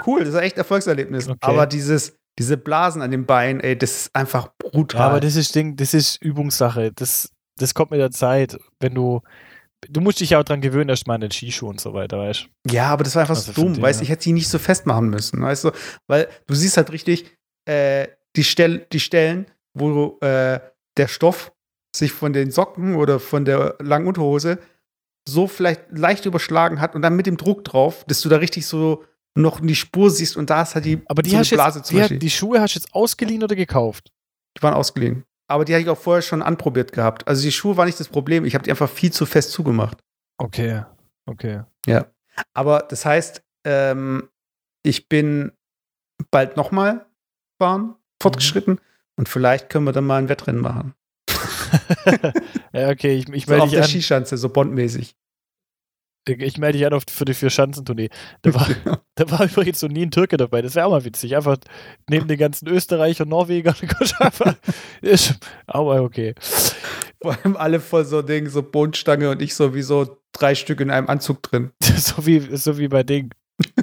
cool, 0.05 0.25
das 0.25 0.33
war 0.33 0.43
echt 0.43 0.57
Erfolgserlebnis. 0.57 1.29
Okay. 1.29 1.37
Aber 1.41 1.65
dieses, 1.67 2.17
diese 2.37 2.57
Blasen 2.57 3.01
an 3.01 3.11
den 3.11 3.25
Beinen, 3.25 3.61
ey, 3.61 3.77
das 3.77 3.91
ist 3.91 4.15
einfach 4.15 4.49
brutal. 4.57 4.99
Ja, 4.99 5.07
aber 5.07 5.19
das 5.21 5.37
ist 5.37 5.55
Ding, 5.55 5.77
das 5.77 5.93
ist 5.93 6.21
Übungssache. 6.21 6.91
Das, 6.93 7.31
das 7.57 7.73
kommt 7.73 7.91
mit 7.91 7.99
der 7.99 8.11
Zeit, 8.11 8.57
wenn 8.79 8.93
du. 8.93 9.21
Du 9.89 9.99
musst 9.99 10.19
dich 10.19 10.29
ja 10.29 10.39
auch 10.39 10.43
dran 10.43 10.61
gewöhnen, 10.61 10.89
erstmal 10.89 11.15
an 11.15 11.21
den 11.21 11.31
Skischuh 11.31 11.67
und 11.67 11.81
so 11.81 11.95
weiter, 11.95 12.19
weißt 12.19 12.47
du? 12.67 12.71
Ja, 12.71 12.89
aber 12.89 13.03
das 13.03 13.15
war 13.15 13.21
einfach 13.21 13.35
Also 13.35 13.51
so 13.51 13.63
dumm, 13.63 13.81
weißt 13.81 13.99
du, 13.99 14.03
ich 14.03 14.11
hätte 14.11 14.25
die 14.25 14.33
nicht 14.33 14.47
so 14.47 14.59
festmachen 14.59 15.09
müssen, 15.09 15.41
weißt 15.41 15.63
du, 15.63 15.71
weil 16.05 16.27
du 16.45 16.53
siehst 16.53 16.77
halt 16.77 16.91
richtig 16.91 17.35
äh, 17.65 18.07
die, 18.35 18.43
Stell 18.43 18.85
die 18.91 18.99
Stellen, 18.99 19.47
wo 19.73 20.17
äh, 20.21 20.59
der 20.97 21.07
Stoff 21.07 21.51
sich 21.95 22.11
von 22.11 22.33
den 22.33 22.51
Socken 22.51 22.95
oder 22.95 23.19
von 23.19 23.45
der 23.45 23.75
langen 23.79 24.07
Unterhose 24.07 24.59
so 25.27 25.47
vielleicht 25.47 25.91
leicht 25.91 26.25
überschlagen 26.25 26.81
hat 26.81 26.95
und 26.95 27.01
dann 27.01 27.15
mit 27.15 27.27
dem 27.27 27.37
Druck 27.37 27.63
drauf, 27.63 28.03
dass 28.05 28.21
du 28.21 28.29
da 28.29 28.37
richtig 28.37 28.65
so 28.65 29.03
noch 29.35 29.59
die 29.59 29.75
Spur 29.75 30.09
siehst 30.09 30.35
und 30.35 30.49
da 30.49 30.63
ist 30.63 30.75
halt 30.75 30.85
die, 30.85 31.01
Aber 31.05 31.21
die 31.21 31.29
so 31.29 31.37
hast 31.37 31.49
Blase 31.51 31.79
jetzt, 31.79 31.87
zum 31.87 31.95
die, 31.95 32.01
Beispiel. 32.01 32.19
die 32.19 32.29
Schuhe 32.29 32.61
hast 32.61 32.75
du 32.75 32.79
jetzt 32.79 32.93
ausgeliehen 32.93 33.43
oder 33.43 33.55
gekauft? 33.55 34.11
Die 34.57 34.63
waren 34.63 34.73
ausgeliehen. 34.73 35.25
Aber 35.47 35.65
die 35.65 35.73
hatte 35.73 35.83
ich 35.83 35.89
auch 35.89 35.97
vorher 35.97 36.21
schon 36.21 36.41
anprobiert 36.41 36.91
gehabt. 36.91 37.27
Also 37.27 37.43
die 37.43 37.51
Schuhe 37.51 37.77
waren 37.77 37.85
nicht 37.85 37.99
das 37.99 38.09
Problem, 38.09 38.45
ich 38.45 38.55
habe 38.55 38.63
die 38.63 38.71
einfach 38.71 38.89
viel 38.89 39.11
zu 39.11 39.25
fest 39.25 39.51
zugemacht. 39.51 39.99
Okay. 40.37 40.83
Okay. 41.25 41.61
Ja. 41.85 42.07
Aber 42.53 42.79
das 42.79 43.05
heißt, 43.05 43.43
ähm, 43.65 44.29
ich 44.83 45.07
bin 45.07 45.51
bald 46.31 46.57
nochmal 46.57 47.05
fahren, 47.59 47.95
fortgeschritten 48.21 48.79
und 49.21 49.29
vielleicht 49.29 49.69
können 49.69 49.85
wir 49.85 49.91
dann 49.91 50.07
mal 50.07 50.17
ein 50.17 50.29
Wettrennen 50.29 50.63
machen. 50.63 50.95
ja, 52.73 52.89
okay, 52.89 53.13
ich, 53.13 53.29
ich 53.29 53.45
So 53.45 53.51
melde 53.51 53.63
auf 53.63 53.69
dich 53.69 53.75
der 53.77 53.83
an. 53.83 53.87
Skischanze, 53.87 54.35
so 54.35 54.49
bondmäßig. 54.49 55.15
Ich 56.27 56.57
melde 56.57 56.79
dich 56.79 56.87
an 56.87 56.93
auf, 56.93 57.03
für 57.07 57.25
die 57.25 57.35
Vier-Schanzentournee. 57.35 58.09
Da 58.41 58.55
war, 58.55 58.67
da 59.15 59.29
war 59.29 59.43
übrigens 59.43 59.79
noch 59.83 59.89
nie 59.89 60.07
ein 60.07 60.09
Türke 60.09 60.37
dabei. 60.37 60.63
Das 60.63 60.73
wäre 60.73 60.87
auch 60.87 60.89
mal 60.89 61.05
witzig. 61.05 61.35
Einfach 61.35 61.57
neben 62.09 62.27
den 62.27 62.39
ganzen 62.39 62.67
Österreicher, 62.67 63.25
Norweger, 63.25 63.75
einfach. 64.19 64.55
Ist, 65.03 65.35
aber 65.67 66.01
okay. 66.01 66.33
Vor 67.21 67.37
allem 67.43 67.57
alle 67.57 67.79
voll 67.79 68.05
so 68.05 68.23
Ding, 68.23 68.49
so 68.49 68.63
Bohnenstange 68.63 69.29
und 69.29 69.39
ich 69.43 69.53
so 69.53 69.75
wie 69.75 69.83
so 69.83 70.17
drei 70.31 70.55
Stück 70.55 70.81
in 70.81 70.89
einem 70.89 71.09
Anzug 71.09 71.43
drin. 71.43 71.73
so, 71.79 72.25
wie, 72.25 72.39
so 72.57 72.79
wie 72.79 72.87
bei 72.87 73.03
Ding. 73.03 73.29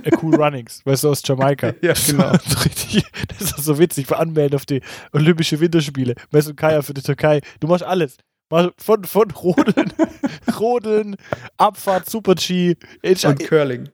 Äh, 0.02 0.10
Cool 0.22 0.34
Runnings, 0.36 0.84
weißt 0.84 1.04
du, 1.04 1.10
aus 1.10 1.22
Jamaika. 1.24 1.74
Ja, 1.82 1.92
genau. 1.94 2.30
Das 2.32 2.46
ist 2.46 2.64
richtig, 2.64 3.04
das 3.28 3.40
ist 3.58 3.64
so 3.64 3.78
witzig, 3.78 4.06
für 4.06 4.18
Anmelden 4.18 4.56
auf 4.56 4.66
die 4.66 4.80
Olympische 5.12 5.60
Winterspiele. 5.60 6.14
Weißt 6.30 6.48
du, 6.48 6.54
Kaya 6.54 6.82
für 6.82 6.94
die 6.94 7.02
Türkei. 7.02 7.40
Du 7.60 7.66
machst 7.66 7.84
alles. 7.84 8.16
Von, 8.50 9.04
von 9.04 9.30
Rodeln, 9.30 9.92
Rodeln, 10.58 11.16
Abfahrt, 11.58 12.08
Super-G, 12.08 12.76
Und 13.02 13.40
Curling. 13.40 13.90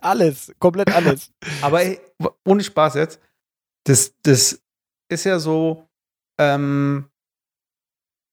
alles, 0.00 0.50
komplett 0.58 0.90
alles. 0.94 1.30
Aber 1.60 1.82
ey, 1.82 2.00
ohne 2.46 2.64
Spaß 2.64 2.94
jetzt, 2.94 3.20
das, 3.84 4.14
das 4.22 4.62
ist 5.10 5.24
ja 5.24 5.38
so, 5.38 5.86
ähm, 6.40 7.10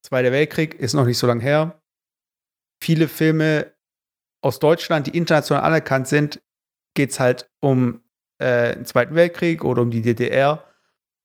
Zweiter 0.05 0.31
Weltkrieg 0.31 0.75
ist 0.75 0.93
noch 0.93 1.05
nicht 1.05 1.17
so 1.17 1.27
lange 1.27 1.43
her. 1.43 1.81
Viele 2.81 3.09
Filme 3.09 3.73
aus 4.41 4.59
Deutschland, 4.59 5.07
die 5.07 5.17
international 5.17 5.63
anerkannt 5.63 6.07
sind, 6.07 6.41
geht 6.93 7.11
es 7.11 7.19
halt 7.19 7.49
um 7.59 8.01
äh, 8.39 8.75
den 8.75 8.85
Zweiten 8.85 9.15
Weltkrieg 9.15 9.63
oder 9.63 9.81
um 9.81 9.91
die 9.91 10.01
DDR. 10.01 10.63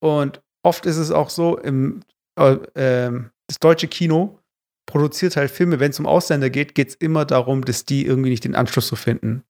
Und 0.00 0.42
oft 0.62 0.86
ist 0.86 0.96
es 0.96 1.10
auch 1.10 1.30
so, 1.30 1.58
im, 1.58 2.00
äh, 2.38 2.56
ähm, 2.74 3.30
das 3.46 3.58
deutsche 3.58 3.88
Kino 3.88 4.38
produziert 4.86 5.36
halt 5.36 5.50
Filme, 5.50 5.80
wenn 5.80 5.90
es 5.90 6.00
um 6.00 6.06
Ausländer 6.06 6.50
geht, 6.50 6.74
geht 6.74 6.88
es 6.88 6.94
immer 6.94 7.24
darum, 7.24 7.64
dass 7.64 7.84
die 7.84 8.04
irgendwie 8.04 8.30
nicht 8.30 8.44
den 8.44 8.54
Anschluss 8.54 8.88
so 8.88 8.96
finden. 8.96 9.44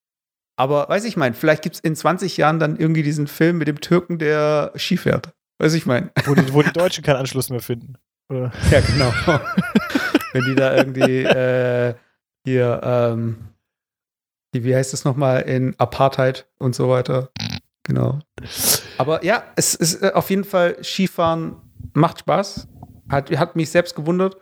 Aber 0.56 0.88
weiß 0.88 1.04
ich 1.04 1.16
mein, 1.16 1.34
vielleicht 1.34 1.62
gibt 1.62 1.76
es 1.76 1.80
in 1.80 1.96
20 1.96 2.36
Jahren 2.36 2.60
dann 2.60 2.76
irgendwie 2.76 3.02
diesen 3.02 3.26
Film 3.26 3.58
mit 3.58 3.66
dem 3.66 3.80
Türken, 3.80 4.18
der 4.18 4.72
Ski 4.76 4.96
fährt. 4.96 5.32
Weiß 5.58 5.74
ich 5.74 5.86
mein. 5.86 6.10
Wo 6.24 6.34
die, 6.34 6.52
wo 6.52 6.62
die 6.62 6.72
Deutschen 6.72 7.02
keinen 7.02 7.16
Anschluss 7.16 7.50
mehr 7.50 7.60
finden. 7.60 7.94
Oder? 8.28 8.52
Ja, 8.70 8.80
genau. 8.80 9.12
Wenn 10.32 10.44
die 10.44 10.54
da 10.54 10.76
irgendwie 10.76 11.22
äh, 11.22 11.94
hier, 12.44 12.80
ähm, 12.82 13.36
wie 14.62 14.76
heißt 14.76 14.94
es 14.94 15.04
nochmal, 15.04 15.42
in 15.42 15.74
Apartheid 15.78 16.46
und 16.58 16.74
so 16.74 16.88
weiter. 16.88 17.30
Genau. 17.82 18.20
Aber 18.98 19.24
ja, 19.24 19.42
es 19.56 19.74
ist 19.74 20.02
äh, 20.02 20.12
auf 20.14 20.30
jeden 20.30 20.44
Fall, 20.44 20.82
Skifahren 20.82 21.56
macht 21.94 22.20
Spaß. 22.20 22.68
Hat, 23.08 23.30
hat 23.36 23.56
mich 23.56 23.70
selbst 23.70 23.96
gewundert. 23.96 24.36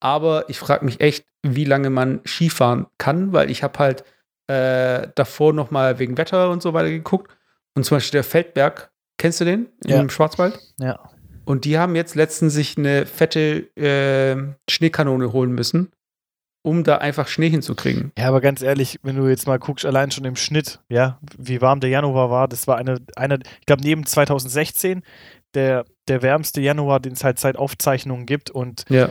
Aber 0.00 0.48
ich 0.48 0.58
frage 0.58 0.84
mich 0.84 1.00
echt, 1.00 1.26
wie 1.42 1.64
lange 1.64 1.90
man 1.90 2.20
Skifahren 2.26 2.86
kann, 2.98 3.32
weil 3.32 3.50
ich 3.50 3.62
habe 3.62 3.78
halt 3.78 4.04
äh, 4.48 5.08
davor 5.14 5.52
noch 5.52 5.70
mal 5.70 5.98
wegen 5.98 6.18
Wetter 6.18 6.50
und 6.50 6.62
so 6.62 6.74
weiter 6.74 6.90
geguckt. 6.90 7.30
Und 7.74 7.84
zum 7.84 7.96
Beispiel 7.96 8.18
der 8.18 8.24
Feldberg, 8.24 8.90
kennst 9.18 9.40
du 9.40 9.44
den? 9.44 9.68
Ja. 9.84 10.00
Im 10.00 10.10
Schwarzwald? 10.10 10.58
Ja. 10.78 10.98
Und 11.44 11.64
die 11.64 11.78
haben 11.78 11.94
jetzt 11.94 12.14
letztens 12.14 12.54
sich 12.54 12.76
eine 12.76 13.06
fette 13.06 13.68
äh, 13.76 14.36
Schneekanone 14.68 15.32
holen 15.32 15.52
müssen, 15.52 15.92
um 16.66 16.82
da 16.82 16.98
einfach 16.98 17.28
Schnee 17.28 17.48
hinzukriegen. 17.48 18.10
Ja, 18.18 18.26
aber 18.28 18.40
ganz 18.40 18.60
ehrlich, 18.60 18.98
wenn 19.04 19.14
du 19.16 19.28
jetzt 19.28 19.46
mal 19.46 19.58
guckst, 19.58 19.86
allein 19.86 20.10
schon 20.10 20.24
im 20.24 20.34
Schnitt, 20.34 20.80
ja, 20.88 21.18
wie 21.38 21.60
warm 21.60 21.78
der 21.80 21.90
Januar 21.90 22.28
war, 22.30 22.48
das 22.48 22.66
war 22.66 22.76
eine, 22.76 22.98
eine 23.14 23.38
ich 23.60 23.66
glaube, 23.66 23.82
neben 23.82 24.04
2016 24.04 25.02
der, 25.54 25.84
der 26.08 26.22
wärmste 26.22 26.60
Januar, 26.60 26.98
den 27.00 27.12
es 27.12 27.22
halt 27.24 27.38
seit 27.38 27.56
Aufzeichnungen 27.56 28.26
gibt. 28.26 28.50
Und 28.50 28.84
Ja. 28.88 29.10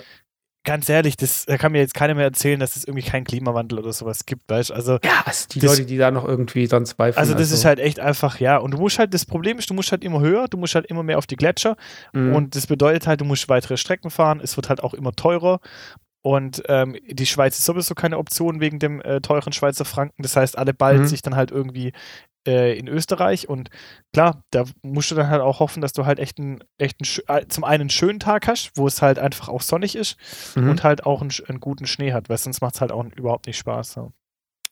ganz 0.65 0.89
ehrlich, 0.89 1.15
das, 1.15 1.45
da 1.45 1.57
kann 1.57 1.71
mir 1.71 1.79
jetzt 1.79 1.93
keiner 1.93 2.13
mehr 2.13 2.25
erzählen, 2.25 2.59
dass 2.59 2.75
es 2.75 2.83
irgendwie 2.85 3.07
keinen 3.07 3.23
Klimawandel 3.23 3.79
oder 3.79 3.93
sowas 3.93 4.25
gibt, 4.25 4.49
weißt 4.49 4.71
du? 4.71 4.73
Also, 4.73 4.99
Ja, 5.03 5.23
also 5.25 5.47
die 5.51 5.59
Das- 5.59 5.71
Leute, 5.71 5.85
die 5.85 5.97
da 5.97 6.11
noch 6.11 6.25
irgendwie 6.25 6.67
dran 6.67 6.85
zweifeln. 6.85 7.17
also 7.19 7.33
das 7.35 7.51
ist 7.51 7.63
halt 7.65 7.79
echt 7.79 7.99
einfach, 7.99 8.39
ja. 8.39 8.57
Und 8.57 8.71
du 8.71 8.77
musst 8.79 8.99
halt, 8.99 9.13
das 9.13 9.25
Problem 9.25 9.57
ist, 9.59 9.69
du 9.69 9.73
musst 9.73 9.91
halt 9.91 10.03
immer 10.03 10.19
höher, 10.19 10.47
du 10.49 10.57
musst 10.57 10.75
halt 10.75 10.87
immer 10.87 11.03
mehr 11.03 11.17
auf 11.17 11.25
die 11.27 11.35
Gletscher. 11.37 11.77
Mhm. 12.13 12.35
Und 12.35 12.55
das 12.55 12.67
bedeutet 12.67 13.07
halt, 13.07 13.21
du 13.21 13.25
musst 13.25 13.47
weitere 13.47 13.77
Strecken 13.77 14.09
fahren, 14.11 14.39
es 14.43 14.55
wird 14.57 14.67
halt 14.69 14.83
auch 14.83 14.93
immer 14.93 15.13
teurer. 15.13 15.59
Und 16.25 16.63
ähm, 16.69 16.95
die 17.07 17.27
Schweiz 17.27 17.59
ist 17.59 17.65
sowieso 17.65 17.93
keine 17.93 18.17
Option 18.17 18.59
wegen 18.59 18.79
dem 18.79 18.99
äh, 19.01 19.21
teuren 19.21 19.53
Schweizer 19.53 19.85
Franken. 19.85 20.23
Das 20.23 20.35
heißt, 20.35 20.57
alle 20.57 20.73
ballen 20.73 21.01
Mhm. 21.01 21.05
sich 21.05 21.21
dann 21.21 21.35
halt 21.35 21.51
irgendwie 21.51 21.93
äh, 22.47 22.75
in 22.79 22.87
Österreich. 22.87 23.47
Und 23.47 23.69
klar, 24.11 24.41
da 24.49 24.63
musst 24.81 25.11
du 25.11 25.15
dann 25.15 25.29
halt 25.29 25.43
auch 25.43 25.59
hoffen, 25.59 25.81
dass 25.81 25.93
du 25.93 26.07
halt 26.07 26.17
echt 26.17 26.39
einen, 26.39 26.63
echt 26.79 26.97
einen, 27.29 27.37
äh, 27.43 27.47
zum 27.47 27.63
einen 27.63 27.81
einen 27.81 27.89
schönen 27.91 28.19
Tag 28.19 28.47
hast, 28.47 28.71
wo 28.75 28.87
es 28.87 29.03
halt 29.03 29.19
einfach 29.19 29.49
auch 29.49 29.61
sonnig 29.61 29.95
ist 29.95 30.17
Mhm. 30.55 30.69
und 30.71 30.83
halt 30.83 31.05
auch 31.05 31.21
einen, 31.21 31.31
einen 31.47 31.59
guten 31.59 31.85
Schnee 31.85 32.11
hat, 32.11 32.27
weil 32.27 32.37
sonst 32.39 32.59
macht 32.59 32.73
es 32.73 32.81
halt 32.81 32.91
auch 32.91 33.05
überhaupt 33.15 33.45
nicht 33.45 33.59
Spaß. 33.59 33.91
So. 33.93 34.11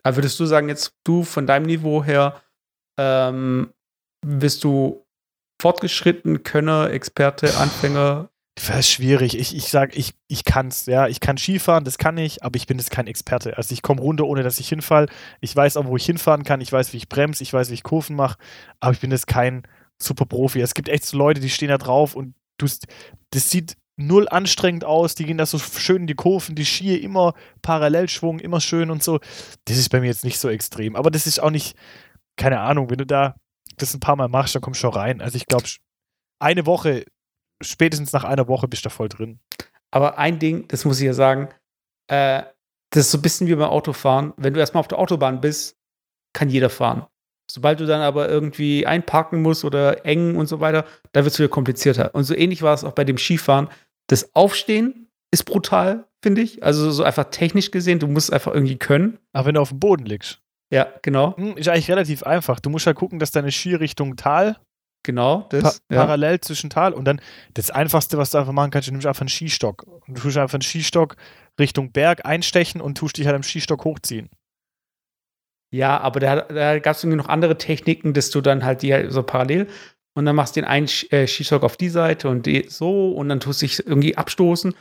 Aber 0.02 0.18
würdest 0.18 0.40
du 0.40 0.46
sagen, 0.48 0.70
jetzt 0.70 0.96
du 1.04 1.22
von 1.24 1.46
deinem 1.46 1.68
Niveau 1.68 2.04
her, 2.04 2.42
ähm, 3.00 3.72
bist 4.26 4.64
du 4.64 5.06
fortgeschritten, 5.62 6.42
Könner, 6.42 6.90
Experte, 6.90 7.56
Anfänger? 7.58 8.30
Das 8.56 8.80
ist 8.80 8.90
schwierig. 8.92 9.38
Ich, 9.38 9.56
ich 9.56 9.70
sage, 9.70 9.96
ich, 9.96 10.14
ich 10.28 10.44
kann 10.44 10.68
es. 10.68 10.86
Ja, 10.86 11.08
ich 11.08 11.20
kann 11.20 11.38
Skifahren, 11.38 11.84
das 11.86 11.98
kann 11.98 12.18
ich, 12.18 12.44
aber 12.44 12.56
ich 12.56 12.68
bin 12.68 12.78
jetzt 12.78 12.92
kein 12.92 13.08
Experte. 13.08 13.58
Also 13.58 13.74
ich 13.74 13.82
komme 13.82 14.02
runter, 14.02 14.26
ohne 14.26 14.44
dass 14.44 14.60
ich 14.60 14.70
hinfall. 14.70 15.08
Ich 15.42 15.56
weiß 15.56 15.78
auch, 15.78 15.86
wo 15.86 15.98
ich 15.98 16.06
hinfahren 16.06 16.44
kann. 16.44 16.62
Ich 16.62 16.72
weiß, 16.72 16.94
wie 16.94 16.98
ich 16.98 17.10
bremse. 17.10 17.42
Ich 17.42 17.52
weiß, 17.52 17.72
wie 17.72 17.74
ich 17.74 17.84
Kurven 17.84 18.16
mache. 18.16 18.38
Aber 18.80 18.94
ich 18.94 19.00
bin 19.00 19.12
jetzt 19.12 19.28
kein 19.28 19.64
super 20.02 20.26
Profi. 20.26 20.62
Es 20.62 20.76
gibt 20.76 20.88
echt 20.88 21.06
so 21.06 21.18
Leute, 21.18 21.42
die 21.42 21.50
stehen 21.50 21.70
da 21.70 21.78
drauf 21.80 22.16
und 22.16 22.36
du, 22.58 22.68
das 23.32 23.50
sieht 23.50 23.76
null 23.96 24.28
anstrengend 24.30 24.86
aus. 24.86 25.16
Die 25.16 25.26
gehen 25.26 25.40
da 25.40 25.48
so 25.48 25.58
schön 25.58 26.02
in 26.02 26.08
die 26.08 26.16
Kurven, 26.16 26.56
die 26.56 26.66
Skier 26.66 27.02
immer 27.02 27.34
Parallelschwung, 27.64 28.40
immer 28.40 28.62
schön 28.62 28.92
und 28.92 29.02
so. 29.02 29.20
Das 29.66 29.78
ist 29.78 29.90
bei 29.90 30.00
mir 30.00 30.08
jetzt 30.08 30.24
nicht 30.24 30.40
so 30.40 30.50
extrem. 30.50 30.96
Aber 30.96 31.10
das 31.10 31.26
ist 31.26 31.42
auch 31.42 31.52
nicht, 31.52 31.76
keine 32.38 32.60
Ahnung, 32.60 32.92
wenn 32.92 33.00
du 33.00 33.06
da 33.06 33.36
das 33.78 33.94
ein 33.96 34.00
paar 34.00 34.16
Mal 34.16 34.28
machst, 34.28 34.54
dann 34.54 34.62
kommst 34.62 34.80
du 34.80 34.88
schon 34.88 34.94
rein. 34.94 35.22
Also 35.22 35.38
ich 35.38 35.48
glaube, 35.48 35.66
eine 36.40 36.66
Woche 36.68 37.06
spätestens 37.63 38.13
nach 38.13 38.24
einer 38.24 38.48
Woche 38.48 38.67
bist 38.67 38.84
du 38.86 38.89
da 38.89 38.96
voll 38.96 39.10
drin. 39.10 39.39
Aber 39.91 40.17
ein 40.17 40.39
Ding, 40.39 40.67
das 40.67 40.86
muss 40.86 41.00
ich 41.00 41.05
ja 41.05 41.13
sagen, 41.13 41.50
äh, 42.08 42.43
das 42.91 43.05
ist 43.05 43.12
so 43.12 43.17
ein 43.17 43.22
bisschen 43.22 43.48
wie 43.48 43.55
beim 43.55 43.70
Autofahren. 43.70 44.34
Wenn 44.38 44.53
du 44.53 44.60
erstmal 44.60 44.82
auf 44.82 44.88
der 44.88 45.00
Autobahn 45.00 45.41
bist, 45.41 45.77
kann 46.34 46.50
jeder 46.50 46.70
fahren. 46.70 47.05
Sobald 47.50 47.79
du 47.79 47.86
dann 47.86 48.01
aber 48.01 48.29
irgendwie 48.29 48.86
einparken 48.86 49.41
musst 49.41 49.65
oder 49.65 50.05
eng 50.05 50.36
und 50.36 50.48
so 50.48 50.60
weiter, 50.60 50.86
da 51.12 51.24
wird 51.24 51.34
es 51.34 51.39
wieder 51.39 51.50
komplizierter. 51.50 52.13
Und 52.15 52.24
so 52.24 52.36
ähnlich 52.36 52.62
war 52.62 52.74
es 52.74 52.84
auch 52.84 52.93
bei 52.93 53.03
dem 53.03 53.17
Skifahren. 53.17 53.67
Das 54.08 54.34
Aufstehen 54.34 55.10
ist 55.32 55.43
brutal, 55.43 56.05
finde 56.22 56.41
ich. 56.41 56.63
Also 56.63 56.91
so 56.91 57.03
einfach 57.03 57.25
technisch 57.25 57.72
gesehen, 57.72 58.00
du 58.00 58.08
musst 58.08 58.32
einfach 58.32 58.53
irgendwie 58.53 58.77
können. 58.77 59.20
Aber 59.34 59.48
wenn 59.48 59.55
du 59.55 59.62
auf 59.62 59.70
dem 59.70 59.79
Boden 59.79 60.05
liegst. 60.05 60.39
Ja, 60.72 60.88
genau. 61.01 61.36
Hm, 61.38 61.58
ist 61.58 61.67
eigentlich 61.67 61.91
relativ 61.91 62.24
einfach. 62.24 62.60
Du 62.60 62.70
musst 62.70 62.86
ja 62.86 62.91
halt 62.91 62.98
gucken, 62.98 63.20
dass 63.20 63.32
deine 63.32 63.51
Skirichtung 63.51 64.15
Tal 64.15 64.58
Genau, 65.04 65.46
das. 65.50 65.82
Pa 65.82 65.96
ja. 65.96 66.02
Parallel 66.02 66.40
zwischen 66.40 66.70
Tal. 66.70 66.94
Und 66.94 67.06
dann 67.06 67.22
das 67.54 67.70
Einfachste, 67.70 68.18
was 68.18 68.32
du 68.32 68.38
einfach 68.38 68.54
machen 68.54 68.72
kannst, 68.72 68.88
du 68.88 68.94
nimmst 68.94 69.06
einfach 69.06 69.22
einen 69.22 69.30
Skistock. 69.30 69.84
Und 69.84 70.18
du 70.18 70.22
tust 70.22 70.38
einfach 70.38 70.56
einen 70.56 70.62
Skistock 70.62 71.18
Richtung 71.60 71.92
Berg 71.92 72.26
einstechen 72.26 72.82
und 72.82 72.98
tust 72.98 73.18
dich 73.18 73.28
halt 73.28 73.36
am 73.36 73.44
Skistock 73.44 73.84
hochziehen. 73.84 74.30
Ja, 75.72 76.00
aber 76.00 76.20
da, 76.20 76.42
da 76.42 76.80
gab 76.80 76.96
es 76.96 77.04
irgendwie 77.04 77.18
noch 77.18 77.30
andere 77.30 77.58
Techniken, 77.58 78.14
dass 78.14 78.30
du 78.30 78.42
dann 78.42 78.64
halt 78.64 78.82
die 78.82 78.94
halt 78.94 79.12
so 79.12 79.24
parallel 79.24 79.68
und 80.16 80.26
dann 80.26 80.36
machst 80.36 80.56
du 80.56 80.62
den 80.62 80.70
einen 80.70 80.88
äh, 81.10 81.28
Skistock 81.28 81.64
auf 81.64 81.78
die 81.78 81.90
Seite 81.90 82.30
und 82.30 82.46
die 82.46 82.66
so 82.70 83.12
und 83.12 83.30
dann 83.30 83.40
tust 83.40 83.62
du 83.62 83.66
dich 83.66 83.86
irgendwie 83.86 84.16
abstoßen. 84.16 84.76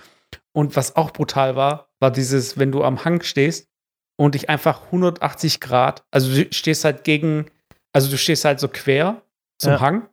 Und 0.52 0.76
was 0.76 0.96
auch 0.96 1.10
brutal 1.10 1.56
war, 1.56 1.88
war 1.98 2.10
dieses, 2.10 2.58
wenn 2.58 2.72
du 2.72 2.84
am 2.84 3.04
Hang 3.04 3.22
stehst 3.22 3.68
und 4.16 4.34
dich 4.34 4.50
einfach 4.50 4.84
180 4.86 5.60
Grad, 5.60 6.04
also 6.10 6.34
du 6.34 6.52
stehst 6.52 6.84
halt 6.84 7.04
gegen, 7.04 7.46
also 7.94 8.10
du 8.10 8.18
stehst 8.18 8.44
halt 8.44 8.60
so 8.60 8.68
quer 8.68 9.22
zum 9.58 9.72
ja. 9.72 9.80
Hang 9.80 10.08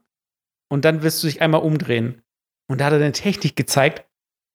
und 0.70 0.86
dann 0.86 1.02
wirst 1.02 1.22
du 1.24 1.28
dich 1.28 1.42
einmal 1.42 1.62
umdrehen. 1.62 2.22
Und 2.68 2.80
da 2.80 2.86
hat 2.86 2.94
er 2.94 3.00
eine 3.00 3.12
Technik 3.12 3.56
gezeigt. 3.56 4.06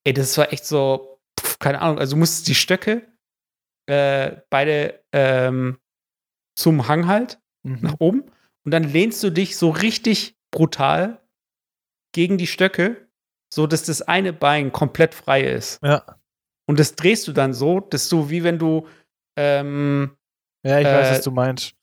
Ey, 0.04 0.12
das 0.12 0.37
war 0.38 0.52
echt 0.52 0.64
so, 0.64 1.21
pf, 1.38 1.59
keine 1.59 1.80
Ahnung, 1.80 1.99
also 1.99 2.14
du 2.14 2.21
musstest 2.21 2.49
die 2.49 2.54
Stöcke 2.54 3.06
äh, 3.87 4.37
beide 4.50 5.02
ähm, 5.12 5.78
zum 6.56 6.88
Hang 6.88 7.06
halt 7.06 7.40
mhm. 7.62 7.78
nach 7.80 7.97
oben 7.99 8.25
und 8.64 8.71
dann 8.71 8.85
lehnst 8.85 9.23
du 9.23 9.30
dich 9.30 9.56
so 9.56 9.71
richtig 9.71 10.37
brutal 10.50 11.21
gegen 12.12 12.38
die 12.38 12.47
Stöcke, 12.47 13.09
so 13.52 13.66
dass 13.66 13.85
das 13.85 14.02
eine 14.02 14.33
Bein 14.33 14.73
komplett 14.73 15.14
frei 15.14 15.42
ist. 15.42 15.83
Ja. 15.83 16.18
Und 16.66 16.78
das 16.78 16.94
drehst 16.94 17.28
du 17.28 17.33
dann 17.33 17.52
so, 17.52 17.80
dass 17.80 18.09
du 18.09 18.30
wie 18.30 18.42
wenn 18.42 18.59
du 18.59 18.87
ähm, 19.37 20.16
ja, 20.64 20.80
ich 20.80 20.87
äh, 20.87 20.94
weiß, 20.94 21.11
was 21.18 21.25
du 21.25 21.30
meinst. 21.30 21.75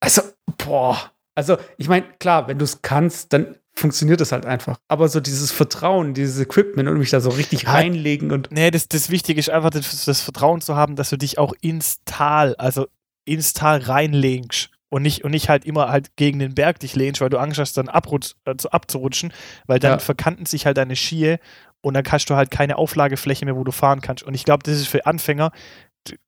Also, 0.00 0.22
boah, 0.58 1.13
also, 1.34 1.56
ich 1.78 1.88
meine, 1.88 2.06
klar, 2.18 2.48
wenn 2.48 2.58
du 2.58 2.64
es 2.64 2.82
kannst, 2.82 3.32
dann 3.32 3.56
funktioniert 3.74 4.20
das 4.20 4.32
halt 4.32 4.46
einfach. 4.46 4.78
Aber 4.88 5.08
so 5.08 5.20
dieses 5.20 5.50
Vertrauen, 5.50 6.14
dieses 6.14 6.40
Equipment 6.40 6.88
und 6.88 6.98
mich 6.98 7.10
da 7.10 7.20
so 7.20 7.30
richtig 7.30 7.66
reinlegen 7.66 8.30
und. 8.30 8.50
Nee, 8.52 8.70
das, 8.70 8.88
das 8.88 9.10
Wichtige 9.10 9.40
ist 9.40 9.50
einfach 9.50 9.70
das, 9.70 10.04
das 10.04 10.20
Vertrauen 10.20 10.60
zu 10.60 10.76
haben, 10.76 10.96
dass 10.96 11.10
du 11.10 11.16
dich 11.16 11.38
auch 11.38 11.52
ins 11.60 11.98
Tal, 12.04 12.54
also 12.56 12.86
ins 13.24 13.52
Tal 13.52 13.78
reinlegst 13.78 14.70
und 14.90 15.02
nicht, 15.02 15.24
und 15.24 15.32
nicht 15.32 15.48
halt 15.48 15.64
immer 15.64 15.88
halt 15.88 16.14
gegen 16.16 16.38
den 16.38 16.54
Berg 16.54 16.78
dich 16.78 16.94
lehnst, 16.94 17.20
weil 17.20 17.30
du 17.30 17.38
Angst 17.38 17.58
hast, 17.58 17.76
dann 17.76 17.88
abrutsch, 17.88 18.34
äh, 18.44 18.54
abzurutschen, 18.70 19.32
weil 19.66 19.80
dann 19.80 19.92
ja. 19.92 19.98
verkanten 19.98 20.46
sich 20.46 20.66
halt 20.66 20.76
deine 20.76 20.94
Skier 20.94 21.40
und 21.80 21.94
dann 21.94 22.04
hast 22.08 22.30
du 22.30 22.36
halt 22.36 22.50
keine 22.50 22.78
Auflagefläche 22.78 23.44
mehr, 23.44 23.56
wo 23.56 23.64
du 23.64 23.72
fahren 23.72 24.00
kannst. 24.00 24.22
Und 24.22 24.34
ich 24.34 24.44
glaube, 24.44 24.62
das 24.62 24.76
ist 24.76 24.86
für 24.86 25.04
Anfänger 25.04 25.50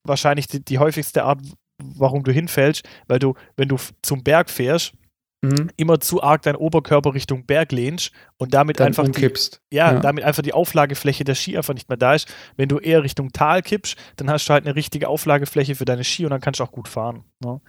wahrscheinlich 0.04 0.48
die, 0.48 0.64
die 0.64 0.78
häufigste 0.78 1.24
Art, 1.24 1.40
warum 1.78 2.24
du 2.24 2.32
hinfällst, 2.32 2.88
weil 3.06 3.18
du, 3.18 3.34
wenn 3.56 3.68
du 3.68 3.76
zum 4.02 4.22
Berg 4.22 4.50
fährst, 4.50 4.94
mhm. 5.42 5.70
immer 5.76 6.00
zu 6.00 6.22
arg 6.22 6.42
deinen 6.42 6.56
Oberkörper 6.56 7.14
Richtung 7.14 7.44
Berg 7.44 7.72
lehnst 7.72 8.12
und 8.38 8.54
damit 8.54 8.80
Dann 8.80 8.88
einfach 8.88 9.04
umkippst. 9.04 9.60
Die, 9.70 9.76
ja, 9.76 9.92
ja, 9.92 10.00
damit 10.00 10.24
einfach 10.24 10.42
die 10.42 10.52
Auflagefläche 10.52 11.24
der 11.24 11.34
Ski 11.34 11.56
einfach 11.56 11.74
nicht 11.74 11.88
mehr 11.88 11.96
da 11.96 12.14
ist. 12.14 12.32
Wenn 12.56 12.68
du 12.68 12.78
eher 12.78 13.02
Richtung 13.02 13.32
Tal 13.32 13.62
kippst, 13.62 13.96
dann 14.16 14.30
hast 14.30 14.48
du 14.48 14.52
halt 14.52 14.64
eine 14.64 14.74
richtige 14.74 15.08
Auflagefläche 15.08 15.74
für 15.74 15.84
deine 15.84 16.04
Ski 16.04 16.24
und 16.24 16.30
dann 16.30 16.40
kannst 16.40 16.60
du 16.60 16.64
auch 16.64 16.72
gut 16.72 16.88
fahren. 16.88 17.24
Ne? 17.40 17.60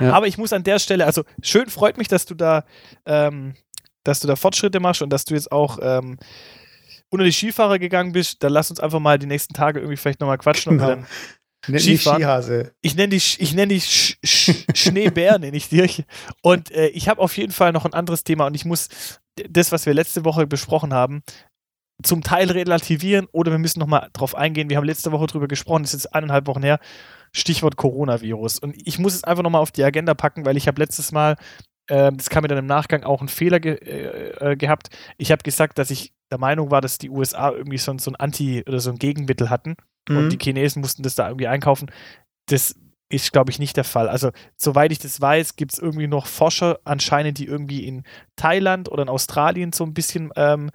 Ja. 0.00 0.12
Aber 0.12 0.26
ich 0.26 0.38
muss 0.38 0.52
an 0.52 0.64
der 0.64 0.78
Stelle, 0.78 1.06
also 1.06 1.24
schön 1.42 1.68
freut 1.68 1.98
mich, 1.98 2.08
dass 2.08 2.26
du 2.26 2.34
da, 2.34 2.64
ähm, 3.06 3.54
dass 4.04 4.20
du 4.20 4.28
da 4.28 4.36
Fortschritte 4.36 4.80
machst 4.80 5.02
und 5.02 5.10
dass 5.10 5.24
du 5.24 5.34
jetzt 5.34 5.50
auch 5.50 5.78
ähm, 5.80 6.18
unter 7.10 7.24
die 7.24 7.32
Skifahrer 7.32 7.78
gegangen 7.78 8.12
bist, 8.12 8.42
dann 8.42 8.52
lass 8.52 8.70
uns 8.70 8.80
einfach 8.80 8.98
mal 8.98 9.18
die 9.18 9.26
nächsten 9.26 9.54
Tage 9.54 9.78
irgendwie 9.80 9.96
vielleicht 9.96 10.20
nochmal 10.20 10.38
quatschen. 10.38 10.78
Genau. 10.78 10.92
Und 10.92 11.06
Nenn 11.68 11.80
Skifahren. 11.80 12.18
Skihase. 12.18 12.72
Ich 12.80 12.94
nenne 12.96 13.08
die, 13.08 13.16
ich 13.16 13.54
nenn 13.54 13.68
die 13.68 13.80
Sch 13.80 14.16
Sch 14.24 14.64
Schneebär, 14.74 15.38
nenne 15.38 15.56
ich 15.56 15.68
dich. 15.68 16.04
Und 16.42 16.70
äh, 16.70 16.88
ich 16.88 17.08
habe 17.08 17.20
auf 17.20 17.36
jeden 17.36 17.52
Fall 17.52 17.72
noch 17.72 17.84
ein 17.84 17.94
anderes 17.94 18.24
Thema 18.24 18.46
und 18.46 18.54
ich 18.54 18.64
muss 18.64 18.88
das, 19.48 19.72
was 19.72 19.86
wir 19.86 19.94
letzte 19.94 20.24
Woche 20.24 20.46
besprochen 20.46 20.94
haben, 20.94 21.22
zum 22.02 22.22
Teil 22.22 22.50
relativieren 22.50 23.26
oder 23.32 23.50
wir 23.50 23.58
müssen 23.58 23.78
nochmal 23.80 24.10
drauf 24.12 24.34
eingehen. 24.34 24.68
Wir 24.68 24.76
haben 24.76 24.84
letzte 24.84 25.12
Woche 25.12 25.26
drüber 25.26 25.48
gesprochen, 25.48 25.82
das 25.82 25.94
ist 25.94 26.04
jetzt 26.04 26.14
eineinhalb 26.14 26.46
Wochen 26.46 26.62
her. 26.62 26.78
Stichwort 27.32 27.76
Coronavirus. 27.76 28.60
Und 28.60 28.76
ich 28.86 28.98
muss 28.98 29.14
es 29.14 29.24
einfach 29.24 29.42
nochmal 29.42 29.60
auf 29.60 29.72
die 29.72 29.84
Agenda 29.84 30.14
packen, 30.14 30.44
weil 30.44 30.56
ich 30.56 30.68
habe 30.68 30.80
letztes 30.80 31.10
Mal, 31.12 31.36
äh, 31.88 32.12
das 32.12 32.30
kam 32.30 32.42
mir 32.42 32.48
dann 32.48 32.58
im 32.58 32.66
Nachgang 32.66 33.02
auch 33.02 33.20
ein 33.22 33.28
Fehler 33.28 33.60
ge 33.60 33.74
äh, 33.74 34.52
äh, 34.52 34.56
gehabt. 34.56 34.88
Ich 35.18 35.32
habe 35.32 35.42
gesagt, 35.42 35.78
dass 35.78 35.90
ich 35.90 36.12
der 36.34 36.40
Meinung 36.40 36.70
war, 36.70 36.80
dass 36.80 36.98
die 36.98 37.10
USA 37.10 37.52
irgendwie 37.52 37.78
so, 37.78 37.96
so 37.98 38.10
ein 38.10 38.16
Anti- 38.16 38.64
oder 38.66 38.80
so 38.80 38.90
ein 38.90 38.98
Gegenmittel 38.98 39.50
hatten 39.50 39.76
mhm. 40.08 40.16
und 40.16 40.30
die 40.30 40.38
Chinesen 40.38 40.82
mussten 40.82 41.04
das 41.04 41.14
da 41.14 41.28
irgendwie 41.28 41.46
einkaufen. 41.46 41.90
Das 42.46 42.74
ist, 43.08 43.32
glaube 43.32 43.52
ich, 43.52 43.60
nicht 43.60 43.76
der 43.76 43.84
Fall. 43.84 44.08
Also, 44.08 44.32
soweit 44.56 44.90
ich 44.90 44.98
das 44.98 45.20
weiß, 45.20 45.54
gibt 45.54 45.74
es 45.74 45.78
irgendwie 45.78 46.08
noch 46.08 46.26
Forscher 46.26 46.80
anscheinend, 46.84 47.38
die 47.38 47.46
irgendwie 47.46 47.84
in 47.86 48.02
Thailand 48.34 48.90
oder 48.90 49.02
in 49.02 49.08
Australien 49.08 49.72
so 49.72 49.84
ein 49.84 49.94
bisschen 49.94 50.32
ähm, 50.34 50.70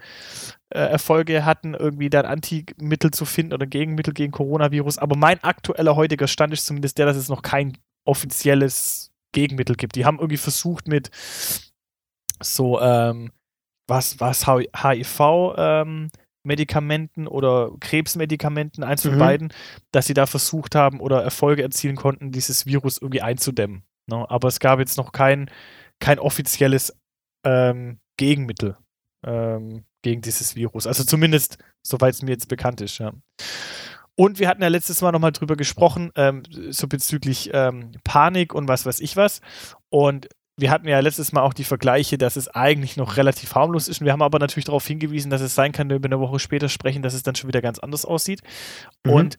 äh, 0.69 0.79
Erfolge 0.79 1.43
hatten, 1.43 1.73
irgendwie 1.73 2.09
da 2.09 2.21
ein 2.21 2.25
Antimittel 2.25 3.11
zu 3.11 3.25
finden 3.25 3.53
oder 3.53 3.65
Gegenmittel 3.65 4.13
gegen 4.13 4.31
Coronavirus. 4.31 4.99
Aber 4.99 5.17
mein 5.17 5.43
aktueller 5.43 5.97
heutiger 5.97 6.27
Stand 6.27 6.53
ist 6.53 6.65
zumindest 6.65 6.97
der, 6.97 7.07
dass 7.07 7.17
es 7.17 7.27
noch 7.27 7.41
kein 7.41 7.77
offizielles 8.05 9.11
Gegenmittel 9.33 9.75
gibt. 9.75 9.95
Die 9.95 10.05
haben 10.05 10.19
irgendwie 10.19 10.37
versucht 10.37 10.87
mit 10.87 11.11
so, 12.41 12.79
ähm, 12.79 13.31
was, 13.89 14.19
was, 14.19 14.47
HIV, 14.47 15.19
ähm, 15.57 16.09
oder 17.27 17.71
Krebsmedikamenten, 17.79 18.83
eins 18.83 19.01
von 19.03 19.15
mhm. 19.15 19.19
beiden, 19.19 19.53
dass 19.91 20.07
sie 20.07 20.13
da 20.13 20.25
versucht 20.25 20.75
haben 20.75 20.99
oder 20.99 21.21
Erfolge 21.21 21.61
erzielen 21.61 21.95
konnten, 21.95 22.31
dieses 22.31 22.65
Virus 22.65 22.97
irgendwie 22.97 23.21
einzudämmen. 23.21 23.83
Ne? 24.07 24.25
Aber 24.29 24.47
es 24.47 24.59
gab 24.59 24.79
jetzt 24.79 24.97
noch 24.97 25.11
kein, 25.11 25.49
kein 25.99 26.19
offizielles 26.19 26.95
ähm, 27.43 27.99
Gegenmittel 28.17 28.77
ähm, 29.25 29.85
gegen 30.01 30.21
dieses 30.21 30.55
Virus. 30.55 30.87
Also 30.87 31.03
zumindest, 31.03 31.57
soweit 31.81 32.13
es 32.15 32.21
mir 32.21 32.31
jetzt 32.31 32.47
bekannt 32.47 32.81
ist, 32.81 32.97
ja. 32.99 33.13
Und 34.15 34.37
wir 34.37 34.49
hatten 34.49 34.61
ja 34.61 34.67
letztes 34.67 35.01
Mal 35.01 35.13
nochmal 35.13 35.31
drüber 35.31 35.55
gesprochen, 35.55 36.11
ähm, 36.15 36.43
so 36.71 36.89
bezüglich 36.89 37.51
ähm, 37.53 37.93
Panik 38.03 38.53
und 38.53 38.67
was 38.67 38.85
weiß 38.85 38.99
ich 38.99 39.15
was. 39.15 39.39
Und 39.87 40.27
wir 40.59 40.71
hatten 40.71 40.87
ja 40.87 40.99
letztes 40.99 41.31
Mal 41.31 41.41
auch 41.41 41.53
die 41.53 41.63
Vergleiche, 41.63 42.17
dass 42.17 42.35
es 42.35 42.47
eigentlich 42.49 42.97
noch 42.97 43.17
relativ 43.17 43.55
harmlos 43.55 43.87
ist. 43.87 44.01
Und 44.01 44.05
wir 44.05 44.13
haben 44.13 44.21
aber 44.21 44.39
natürlich 44.39 44.65
darauf 44.65 44.85
hingewiesen, 44.85 45.31
dass 45.31 45.41
es 45.41 45.55
sein 45.55 45.71
kann, 45.71 45.89
wenn 45.89 46.03
wir 46.03 46.07
eine 46.07 46.19
Woche 46.19 46.39
später 46.39 46.69
sprechen, 46.69 47.01
dass 47.01 47.13
es 47.13 47.23
dann 47.23 47.35
schon 47.35 47.47
wieder 47.47 47.61
ganz 47.61 47.79
anders 47.79 48.05
aussieht. 48.05 48.41
Mhm. 49.05 49.11
Und 49.11 49.37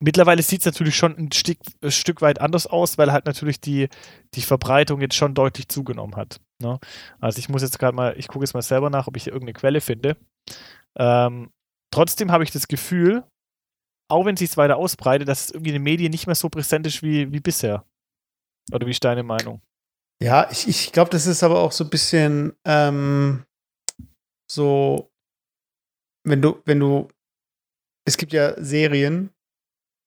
mittlerweile 0.00 0.42
sieht 0.42 0.60
es 0.60 0.66
natürlich 0.66 0.96
schon 0.96 1.16
ein 1.16 1.32
Stück, 1.32 1.58
ein 1.82 1.90
Stück, 1.90 2.22
weit 2.22 2.40
anders 2.40 2.66
aus, 2.66 2.98
weil 2.98 3.12
halt 3.12 3.26
natürlich 3.26 3.60
die, 3.60 3.88
die 4.34 4.42
Verbreitung 4.42 5.00
jetzt 5.00 5.14
schon 5.14 5.34
deutlich 5.34 5.68
zugenommen 5.68 6.16
hat. 6.16 6.40
Ne? 6.60 6.78
Also 7.20 7.38
ich 7.38 7.48
muss 7.48 7.62
jetzt 7.62 7.78
gerade 7.78 7.94
mal, 7.94 8.14
ich 8.16 8.28
gucke 8.28 8.44
jetzt 8.44 8.54
mal 8.54 8.62
selber 8.62 8.90
nach, 8.90 9.06
ob 9.06 9.16
ich 9.16 9.24
hier 9.24 9.32
irgendeine 9.32 9.58
Quelle 9.58 9.80
finde. 9.80 10.16
Ähm, 10.96 11.50
trotzdem 11.92 12.32
habe 12.32 12.44
ich 12.44 12.50
das 12.50 12.66
Gefühl, 12.66 13.24
auch 14.10 14.24
wenn 14.24 14.34
es 14.34 14.40
sich 14.40 14.56
weiter 14.56 14.76
ausbreitet, 14.76 15.28
dass 15.28 15.44
es 15.44 15.50
irgendwie 15.52 15.70
in 15.70 15.74
den 15.74 15.82
Medien 15.84 16.10
nicht 16.10 16.26
mehr 16.26 16.34
so 16.34 16.48
präsent 16.48 16.86
ist 16.86 17.02
wie, 17.02 17.32
wie 17.32 17.40
bisher. 17.40 17.84
Oder 18.72 18.86
wie 18.86 18.90
ist 18.90 19.04
deine 19.04 19.22
Meinung? 19.22 19.62
Ja, 20.22 20.48
ich, 20.50 20.68
ich 20.68 20.92
glaube, 20.92 21.10
das 21.10 21.26
ist 21.26 21.42
aber 21.42 21.60
auch 21.60 21.72
so 21.72 21.84
ein 21.84 21.90
bisschen 21.90 22.52
ähm, 22.64 23.44
so, 24.50 25.10
wenn 26.24 26.42
du, 26.42 26.60
wenn 26.66 26.80
du, 26.80 27.08
es 28.06 28.16
gibt 28.16 28.32
ja 28.32 28.54
Serien, 28.62 29.30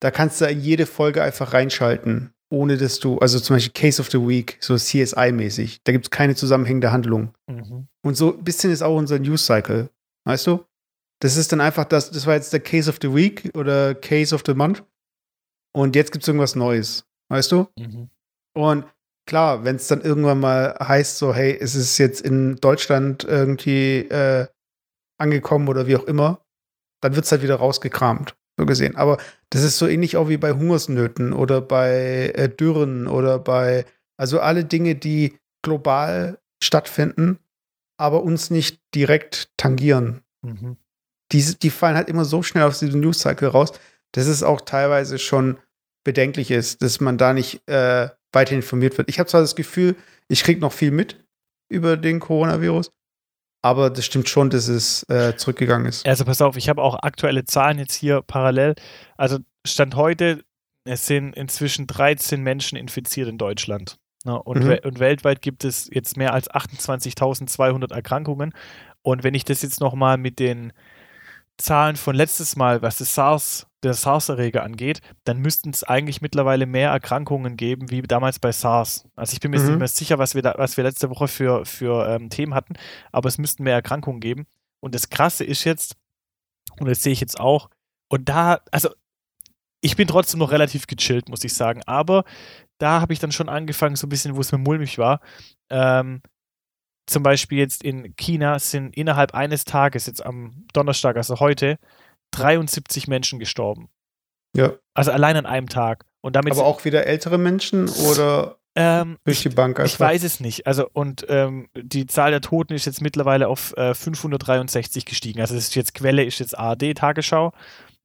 da 0.02 0.12
kannst 0.12 0.42
du 0.42 0.50
jede 0.50 0.86
Folge 0.86 1.24
einfach 1.24 1.54
reinschalten, 1.54 2.34
ohne 2.52 2.78
dass 2.78 3.00
du, 3.00 3.18
also 3.20 3.40
zum 3.40 3.56
Beispiel 3.56 3.74
Case 3.74 4.02
of 4.02 4.12
the 4.12 4.20
Week, 4.20 4.58
so 4.60 4.76
CSI-mäßig, 4.76 5.80
da 5.84 5.92
gibt 5.92 6.06
es 6.06 6.12
keine 6.12 6.36
zusammenhängende 6.36 6.92
Handlung. 6.92 7.34
Mhm. 7.48 7.88
Und 8.06 8.16
so 8.16 8.34
ein 8.34 8.44
bisschen 8.44 8.72
ist 8.72 8.84
auch 8.84 8.96
unser 8.96 9.18
News-Cycle, 9.18 9.90
weißt 10.26 10.48
du? 10.48 10.66
das 11.24 11.38
ist 11.38 11.54
dann 11.54 11.62
einfach 11.62 11.86
das, 11.86 12.12
das 12.12 12.26
war 12.28 12.34
jetzt 12.34 12.52
der 12.52 12.60
Case 12.60 12.90
of 12.90 12.98
the 13.02 13.14
Week 13.14 13.50
oder 13.56 13.96
Case 13.96 14.36
of 14.36 14.44
the 14.46 14.54
Month. 14.54 14.84
Und 15.74 15.96
jetzt 15.96 16.12
gibt 16.12 16.24
es 16.24 16.28
irgendwas 16.28 16.56
Neues, 16.56 17.06
weißt 17.30 17.54
du? 17.54 17.68
Mhm. 17.80 18.10
Und 18.54 18.86
klar, 19.26 19.64
wenn 19.64 19.78
es 19.78 19.88
dann 19.88 20.02
irgendwann 20.02 20.40
mal 20.40 20.76
heißt, 20.80 21.18
so, 21.18 21.34
hey, 21.34 21.58
es 21.60 21.76
ist 21.76 21.98
jetzt 21.98 22.22
in 22.22 22.58
Deutschland 22.58 23.24
irgendwie 23.24 24.00
äh, 24.10 24.48
angekommen 25.18 25.68
oder 25.68 25.88
wie 25.88 25.96
auch 25.96 26.06
immer, 26.06 26.46
dann 27.02 27.16
wird 27.16 27.26
es 27.26 27.32
halt 27.32 27.42
wieder 27.42 27.56
rausgekramt, 27.56 28.36
so 28.58 28.66
gesehen. 28.66 28.96
Aber 28.96 29.18
das 29.50 29.64
ist 29.64 29.78
so 29.78 29.88
ähnlich 29.88 30.18
auch 30.18 30.30
wie 30.30 30.38
bei 30.38 30.54
Hungersnöten 30.54 31.34
oder 31.34 31.62
bei 31.62 32.32
äh, 32.36 32.50
Dürren 32.50 33.08
oder 33.08 33.40
bei, 33.40 33.86
also 34.18 34.40
alle 34.40 34.66
Dinge, 34.66 34.96
die 34.96 35.38
global 35.64 36.40
stattfinden, 36.62 37.40
aber 37.98 38.24
uns 38.24 38.50
nicht 38.50 38.82
direkt 38.96 39.50
tangieren. 39.58 40.22
Mhm. 40.42 40.78
Die, 41.32 41.42
die 41.60 41.70
fallen 41.70 41.96
halt 41.96 42.10
immer 42.10 42.26
so 42.26 42.44
schnell 42.44 42.64
aus 42.64 42.80
diesem 42.80 43.02
News-Cycle 43.02 43.48
raus, 43.48 43.72
dass 44.12 44.28
es 44.28 44.44
auch 44.44 44.62
teilweise 44.62 45.18
schon 45.18 45.58
bedenklich 46.04 46.52
ist, 46.52 46.82
dass 46.82 47.00
man 47.00 47.18
da 47.18 47.34
nicht 47.34 47.68
äh, 47.68 48.10
weiter 48.32 48.56
informiert 48.56 48.98
wird. 48.98 49.10
Ich 49.10 49.20
habe 49.20 49.30
zwar 49.30 49.42
das 49.42 49.56
Gefühl, 49.56 49.96
ich 50.28 50.44
kriege 50.44 50.60
noch 50.60 50.74
viel 50.74 50.92
mit 50.92 51.24
über 51.70 51.98
den 51.98 52.20
Coronavirus, 52.20 52.92
aber 53.62 53.90
das 53.90 54.06
stimmt 54.06 54.28
schon, 54.28 54.50
dass 54.50 54.68
es 54.68 55.04
äh, 55.10 55.36
zurückgegangen 55.38 55.88
ist. 55.88 56.06
Also 56.06 56.26
pass 56.26 56.42
auf, 56.42 56.58
ich 56.58 56.70
habe 56.70 56.82
auch 56.82 56.96
aktuelle 57.02 57.46
Zahlen 57.46 57.80
jetzt 57.80 57.96
hier 57.96 58.22
parallel. 58.22 58.76
Also 59.18 59.40
Stand 59.66 59.96
heute, 59.96 60.44
es 60.86 61.08
sind 61.08 61.36
inzwischen 61.36 61.88
13 61.88 62.42
Menschen 62.42 62.78
infiziert 62.78 63.30
in 63.30 63.38
Deutschland. 63.38 63.98
Ne? 64.26 64.42
Und, 64.42 64.64
mhm. 64.64 64.68
we 64.68 64.82
und 64.82 65.00
weltweit 65.00 65.42
gibt 65.42 65.64
es 65.64 65.90
jetzt 65.92 66.18
mehr 66.18 66.34
als 66.34 66.50
28.200 66.52 67.94
Erkrankungen. 67.94 68.54
Und 69.02 69.24
wenn 69.24 69.34
ich 69.34 69.46
das 69.46 69.62
jetzt 69.62 69.80
nochmal 69.80 70.18
mit 70.18 70.40
den 70.40 70.74
Zahlen 71.58 71.96
von 71.96 72.16
letztes 72.16 72.56
Mal, 72.56 72.82
was 72.82 72.98
das 72.98 73.14
SARS, 73.14 73.68
der 73.84 73.94
SARS-Erreger 73.94 74.64
angeht, 74.64 75.02
dann 75.24 75.40
müssten 75.40 75.70
es 75.70 75.84
eigentlich 75.84 76.22
mittlerweile 76.22 76.66
mehr 76.66 76.90
Erkrankungen 76.90 77.58
geben, 77.58 77.92
wie 77.92 78.02
damals 78.02 78.40
bei 78.40 78.52
SARS. 78.52 79.06
Also 79.16 79.34
ich 79.34 79.40
bin 79.40 79.52
mir 79.52 79.60
mhm. 79.60 79.68
nicht 79.68 79.80
mehr 79.80 79.88
sicher, 79.88 80.18
was 80.18 80.36
wir, 80.36 80.42
da, 80.42 80.56
was 80.58 80.78
wir 80.78 80.84
letzte 80.84 81.10
Woche 81.10 81.28
für, 81.28 81.66
für 81.66 82.08
ähm, 82.08 82.30
Themen 82.30 82.54
hatten, 82.54 82.74
aber 83.12 83.28
es 83.28 83.38
müssten 83.38 83.64
mehr 83.64 83.76
Erkrankungen 83.76 84.20
geben. 84.20 84.48
Und 84.80 84.96
das 84.96 85.10
Krasse 85.10 85.44
ist 85.44 85.64
jetzt, 85.64 85.96
und 86.80 86.88
das 86.88 87.04
sehe 87.04 87.14
ich 87.14 87.22
jetzt 87.22 87.40
auch, 87.40 87.70
und 88.10 88.30
da, 88.30 88.62
also 88.72 88.90
ich 89.82 89.96
bin 89.96 90.08
trotzdem 90.08 90.40
noch 90.40 90.52
relativ 90.52 90.88
gechillt, 90.88 91.30
muss 91.30 91.44
ich 91.44 91.54
sagen, 91.54 91.82
aber 91.86 92.24
da 92.78 93.02
habe 93.02 93.14
ich 93.14 93.20
dann 93.20 93.32
schon 93.32 93.50
angefangen, 93.50 93.96
so 93.96 94.08
ein 94.08 94.10
bisschen, 94.10 94.36
wo 94.36 94.42
es 94.42 94.52
mir 94.52 94.58
mulmig 94.58 94.98
war, 94.98 95.20
ähm, 95.70 96.22
zum 97.06 97.24
Beispiel 97.24 97.58
jetzt 97.58 97.84
in 97.84 98.16
China 98.16 98.60
sind 98.60 98.96
innerhalb 98.96 99.34
eines 99.34 99.66
Tages, 99.66 100.06
jetzt 100.06 100.26
am 100.26 100.66
Donnerstag, 100.74 101.18
also 101.18 101.40
heute, 101.40 101.78
73 102.32 103.08
Menschen 103.08 103.40
gestorben. 103.40 103.90
Ja. 104.56 104.74
Also 104.94 105.12
allein 105.12 105.36
an 105.38 105.46
einem 105.46 105.70
Tag. 105.70 106.06
Und 106.22 106.36
damit 106.36 106.54
Aber 106.54 106.66
auch 106.66 106.86
wieder 106.86 107.06
ältere 107.06 107.38
Menschen 107.38 107.90
oder 107.90 108.58
ähm, 108.76 109.18
durch 109.24 109.42
die 109.42 109.50
Bank 109.50 109.80
einfach? 109.80 109.94
Ich 109.94 110.00
weiß 110.00 110.24
es 110.24 110.40
nicht. 110.40 110.66
Also, 110.66 110.90
und 110.94 111.26
ähm, 111.30 111.70
die 111.76 112.08
Zahl 112.08 112.32
der 112.32 112.42
Toten 112.42 112.74
ist 112.74 112.86
jetzt 112.86 113.02
mittlerweile 113.02 113.48
auf 113.48 113.76
äh, 113.78 113.94
563 113.94 115.06
gestiegen. 115.06 115.42
Also, 115.42 115.54
das 115.54 115.66
ist 115.66 115.76
jetzt 115.76 115.94
Quelle, 115.94 116.24
ist 116.24 116.40
jetzt 116.40 116.58
ARD, 116.58 116.96
Tagesschau. 116.96 117.52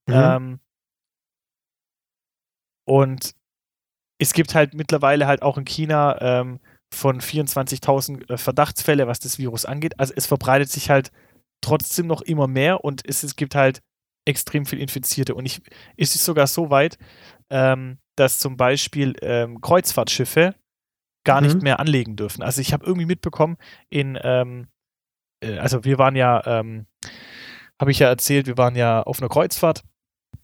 Mhm. 0.07 0.15
Ähm, 0.15 0.61
und 2.85 3.35
es 4.19 4.33
gibt 4.33 4.55
halt 4.55 4.75
mittlerweile 4.75 5.27
halt 5.27 5.43
auch 5.43 5.59
in 5.59 5.65
China 5.65 6.21
ähm, 6.21 6.61
von 6.93 7.21
24.000 7.21 8.31
äh, 8.31 8.37
Verdachtsfälle, 8.39 9.07
was 9.07 9.21
das 9.21 9.39
Virus 9.39 9.65
angeht. 9.65 9.99
Also 9.99 10.13
es 10.17 10.27
verbreitet 10.27 10.71
sich 10.71 10.91
halt 10.91 11.11
trotzdem 11.61 12.07
noch 12.07 12.23
immer 12.23 12.47
mehr 12.47 12.85
und 12.85 13.03
es, 13.07 13.23
es 13.23 13.37
gibt 13.37 13.55
halt 13.55 13.83
extrem 14.25 14.67
viel 14.67 14.81
Infizierte. 14.81 15.35
Und 15.35 15.47
ich, 15.47 15.61
es 15.97 16.15
ist 16.15 16.25
sogar 16.25 16.47
so 16.47 16.71
weit, 16.71 16.99
ähm, 17.51 17.99
dass 18.17 18.39
zum 18.39 18.57
Beispiel 18.57 19.15
ähm, 19.23 19.61
Kreuzfahrtschiffe 19.61 20.55
gar 21.25 21.41
mhm. 21.41 21.47
nicht 21.47 21.63
mehr 21.63 21.81
anlegen 21.81 22.17
dürfen. 22.17 22.43
Also 22.43 22.61
ich 22.61 22.73
habe 22.73 22.85
irgendwie 22.85 23.07
mitbekommen, 23.07 23.57
in, 23.91 24.19
ähm, 24.23 24.69
äh, 25.41 25.59
also 25.59 25.85
wir 25.85 25.99
waren 25.99 26.17
ja, 26.17 26.43
ähm, 26.47 26.87
habe 27.81 27.91
ich 27.91 28.01
ja 28.01 28.09
erzählt, 28.09 28.47
wir 28.47 28.59
waren 28.59 28.77
ja 28.77 29.03
auf 29.03 29.21
einer 29.21 29.29
Kreuzfahrt 29.29 29.85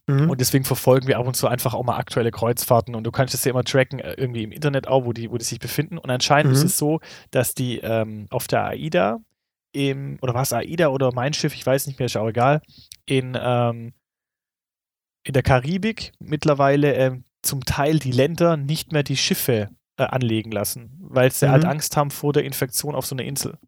Mhm. 0.07 0.31
Und 0.31 0.41
deswegen 0.41 0.65
verfolgen 0.65 1.09
wir 1.09 1.19
ab 1.19 1.27
und 1.27 1.35
zu 1.35 1.49
einfach 1.49 1.73
auch 1.73 1.83
mal 1.83 1.97
aktuelle 1.97 2.31
Kreuzfahrten 2.31 2.95
und 2.95 3.05
du 3.05 3.11
kannst 3.11 3.33
das 3.33 3.45
ja 3.45 3.51
immer 3.51 3.65
tracken, 3.65 4.01
äh, 4.01 4.15
irgendwie 4.15 4.43
im 4.43 4.53
Internet 4.53 4.87
auch, 4.87 5.05
wo 5.05 5.13
die, 5.13 5.31
wo 5.31 5.39
die 5.39 5.45
sich 5.45 5.61
befinden. 5.61 5.97
Und 5.97 6.11
anscheinend 6.11 6.53
mhm. 6.53 6.57
ist 6.57 6.65
es 6.65 6.79
so, 6.79 7.01
dass 7.31 7.55
die 7.55 7.79
ähm, 7.79 8.27
auf 8.31 8.47
der 8.47 8.65
AIDA, 8.67 9.21
im, 9.73 10.19
oder 10.21 10.35
war 10.35 10.43
es 10.43 10.53
AIDA 10.53 10.89
oder 10.89 11.13
mein 11.15 11.33
Schiff, 11.33 11.55
ich 11.55 11.65
weiß 11.65 11.87
nicht 11.87 11.99
mehr, 11.99 12.07
ist 12.07 12.17
auch 12.17 12.29
egal, 12.29 12.61
in, 13.07 13.37
ähm, 13.41 13.95
in 15.25 15.33
der 15.33 15.43
Karibik 15.43 16.13
mittlerweile 16.19 16.95
ähm, 16.95 17.25
zum 17.43 17.65
Teil 17.65 17.99
die 17.99 18.13
Länder 18.13 18.57
nicht 18.57 18.93
mehr 18.93 19.03
die 19.03 19.17
Schiffe 19.17 19.71
äh, 19.97 20.05
anlegen 20.05 20.53
lassen, 20.53 20.99
weil 21.01 21.33
sie 21.33 21.49
halt 21.49 21.63
mhm. 21.63 21.67
halt 21.67 21.77
Angst 21.77 21.97
haben 21.97 22.11
vor 22.11 22.33
der 22.35 22.45
Infektion 22.45 22.95
auf 22.95 23.07
so 23.07 23.15
einer 23.15 23.25
Insel 23.25 23.59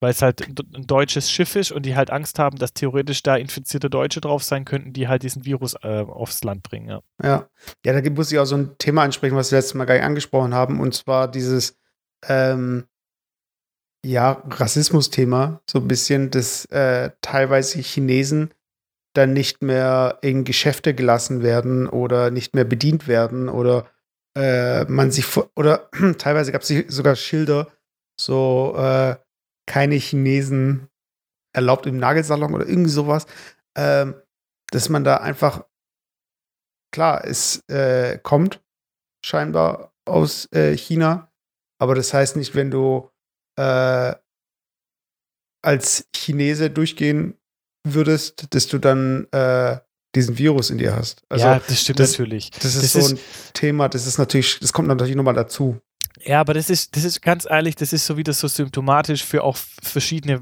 weil 0.00 0.10
es 0.10 0.22
halt 0.22 0.46
ein 0.48 0.86
deutsches 0.86 1.30
Schiff 1.30 1.54
ist 1.56 1.72
und 1.72 1.84
die 1.84 1.94
halt 1.94 2.10
Angst 2.10 2.38
haben, 2.38 2.56
dass 2.56 2.72
theoretisch 2.72 3.22
da 3.22 3.36
infizierte 3.36 3.90
Deutsche 3.90 4.20
drauf 4.20 4.42
sein 4.42 4.64
könnten, 4.64 4.92
die 4.92 5.08
halt 5.08 5.22
diesen 5.22 5.44
Virus 5.44 5.74
äh, 5.82 6.04
aufs 6.08 6.42
Land 6.42 6.62
bringen. 6.62 6.88
Ja. 6.88 7.02
ja, 7.22 7.48
ja, 7.84 8.00
da 8.00 8.10
muss 8.10 8.32
ich 8.32 8.38
auch 8.38 8.46
so 8.46 8.56
ein 8.56 8.76
Thema 8.78 9.02
ansprechen, 9.02 9.36
was 9.36 9.52
wir 9.52 9.58
letztes 9.58 9.74
Mal 9.74 9.84
gar 9.84 9.94
nicht 9.94 10.04
angesprochen 10.04 10.54
haben, 10.54 10.80
und 10.80 10.94
zwar 10.94 11.30
dieses 11.30 11.78
ähm, 12.26 12.86
ja, 14.04 14.42
Rassismus-Thema, 14.48 15.60
so 15.68 15.78
ein 15.78 15.88
bisschen, 15.88 16.30
dass 16.30 16.64
äh, 16.66 17.10
teilweise 17.20 17.80
Chinesen 17.80 18.54
dann 19.12 19.32
nicht 19.32 19.62
mehr 19.62 20.18
in 20.22 20.44
Geschäfte 20.44 20.94
gelassen 20.94 21.42
werden 21.42 21.88
oder 21.88 22.30
nicht 22.30 22.54
mehr 22.54 22.64
bedient 22.64 23.08
werden 23.08 23.48
oder 23.48 23.90
äh, 24.36 24.84
man 24.84 25.10
sich 25.10 25.26
oder 25.56 25.90
teilweise 26.18 26.52
gab 26.52 26.62
es 26.62 26.68
sogar 26.88 27.16
Schilder, 27.16 27.68
so 28.16 28.74
äh, 28.78 29.16
keine 29.70 29.94
Chinesen 29.94 30.88
erlaubt 31.54 31.86
im 31.86 31.96
Nagelsalon 31.96 32.54
oder 32.54 32.66
irgendwie 32.66 32.90
sowas, 32.90 33.26
ähm, 33.76 34.20
dass 34.72 34.88
man 34.88 35.04
da 35.04 35.18
einfach, 35.18 35.64
klar, 36.92 37.24
es 37.24 37.62
äh, 37.68 38.18
kommt 38.18 38.60
scheinbar 39.24 39.94
aus 40.04 40.50
äh, 40.52 40.76
China, 40.76 41.30
aber 41.80 41.94
das 41.94 42.12
heißt 42.12 42.34
nicht, 42.34 42.56
wenn 42.56 42.72
du 42.72 43.10
äh, 43.56 44.12
als 45.62 46.08
Chinese 46.16 46.68
durchgehen 46.70 47.38
würdest, 47.86 48.52
dass 48.52 48.66
du 48.66 48.78
dann 48.78 49.28
äh, 49.30 49.78
diesen 50.16 50.36
Virus 50.36 50.70
in 50.70 50.78
dir 50.78 50.96
hast. 50.96 51.22
Also, 51.28 51.46
ja, 51.46 51.60
das 51.60 51.80
stimmt 51.80 52.00
das, 52.00 52.10
natürlich. 52.10 52.50
Das 52.50 52.74
ist 52.74 52.82
das 52.82 52.92
so 52.92 52.98
ist, 52.98 53.12
ein 53.12 53.52
Thema, 53.54 53.88
das 53.88 54.08
ist 54.08 54.18
natürlich, 54.18 54.58
das 54.58 54.72
kommt 54.72 54.88
natürlich 54.88 55.14
nochmal 55.14 55.34
dazu. 55.34 55.80
Ja, 56.22 56.40
aber 56.40 56.54
das 56.54 56.70
ist, 56.70 56.96
das 56.96 57.04
ist 57.04 57.22
ganz 57.22 57.46
ehrlich, 57.48 57.76
das 57.76 57.92
ist 57.92 58.06
so 58.06 58.16
wieder 58.16 58.32
so 58.32 58.48
symptomatisch 58.48 59.24
für 59.24 59.42
auch 59.44 59.56
verschiedene 59.56 60.40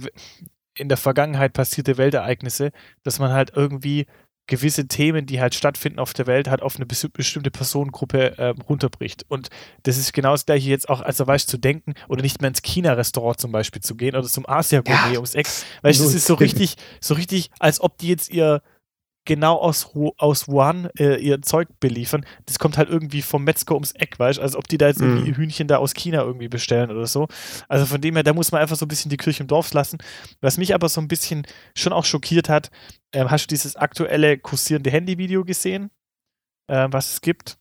in 0.75 0.89
der 0.89 0.97
Vergangenheit 0.97 1.53
passierte 1.53 1.99
Weltereignisse, 1.99 2.71
dass 3.03 3.19
man 3.19 3.33
halt 3.33 3.53
irgendwie 3.55 4.07
gewisse 4.49 4.89
Themen, 4.89 5.27
die 5.27 5.41
halt 5.41 5.55
stattfinden 5.55 5.99
auf 5.99 6.15
der 6.15 6.27
Welt, 6.27 6.49
halt 6.49 6.63
auf 6.63 6.77
eine 6.77 6.87
bestimmte 6.87 7.51
Personengruppe 7.51 8.39
äh, 8.39 8.55
runterbricht. 8.69 9.25
Und 9.29 9.49
das 9.83 9.99
ist 9.99 10.13
genau 10.13 10.33
das 10.33 10.47
gleiche 10.47 10.71
jetzt 10.71 10.89
auch, 10.89 11.01
also 11.01 11.27
weißt 11.27 11.49
zu 11.49 11.59
denken 11.59 11.95
oder 12.09 12.23
nicht 12.23 12.41
mehr 12.41 12.49
ins 12.49 12.63
China-Restaurant 12.63 13.39
zum 13.39 13.53
Beispiel 13.53 13.83
zu 13.83 13.95
gehen 13.95 14.17
oder 14.17 14.27
zum 14.27 14.49
Asia-Gourmet 14.49 15.13
ja. 15.13 15.19
ums 15.19 15.35
Eck. 15.35 15.47
Weißt 15.83 16.01
du, 16.01 16.05
das 16.05 16.15
ist 16.15 16.27
so 16.27 16.35
richtig, 16.35 16.77
so 17.01 17.15
richtig, 17.15 17.51
als 17.59 17.81
ob 17.81 17.99
die 17.99 18.09
jetzt 18.09 18.31
ihr 18.31 18.63
genau 19.29 19.57
aus, 19.57 19.95
aus 20.17 20.49
Wuhan 20.49 20.89
äh, 20.99 21.17
ihr 21.17 21.43
Zeug 21.43 21.69
beliefern. 21.81 22.25
Das 22.47 22.59
kommt 22.59 22.79
halt 22.79 22.89
irgendwie 22.89 23.21
vom 23.21 23.45
Metzger 23.45 23.75
ums 23.75 23.93
Eck, 23.93 24.19
weißt 24.19 24.39
du? 24.39 24.43
Also 24.43 24.59
ob 24.59 24.67
die 24.69 24.79
da 24.79 24.89
jetzt 24.89 25.03
irgendwie 25.03 25.37
Hühnchen 25.37 25.69
da 25.69 25.77
aus 25.77 25.93
China 25.93 26.23
irgendwie 26.23 26.49
bestellen 26.49 26.91
oder 26.91 27.07
so. 27.07 27.29
Also 27.69 27.85
von 27.85 28.01
dem 28.01 28.15
her, 28.15 28.23
da 28.23 28.33
muss 28.33 28.51
man 28.51 28.63
einfach 28.63 28.77
so 28.77 28.87
ein 28.87 28.89
bisschen 28.89 29.11
die 29.11 29.19
Kirche 29.19 29.43
im 29.43 29.47
Dorf 29.47 29.73
lassen. 29.75 29.99
Was 30.41 30.57
mich 30.57 30.75
aber 30.75 30.89
so 30.89 31.01
ein 31.03 31.09
bisschen 31.09 31.47
schon 31.77 31.93
auch 31.93 32.07
schockiert 32.07 32.49
hat, 32.49 32.71
äh, 33.13 33.25
hast 33.27 33.45
du 33.45 33.49
dieses 33.49 33.77
aktuelle 33.77 34.39
kursierende 34.39 34.91
Handyvideo 34.91 35.45
gesehen, 35.45 35.91
äh, 36.69 36.89
was 36.91 37.13
es 37.13 37.21
gibt? 37.21 37.59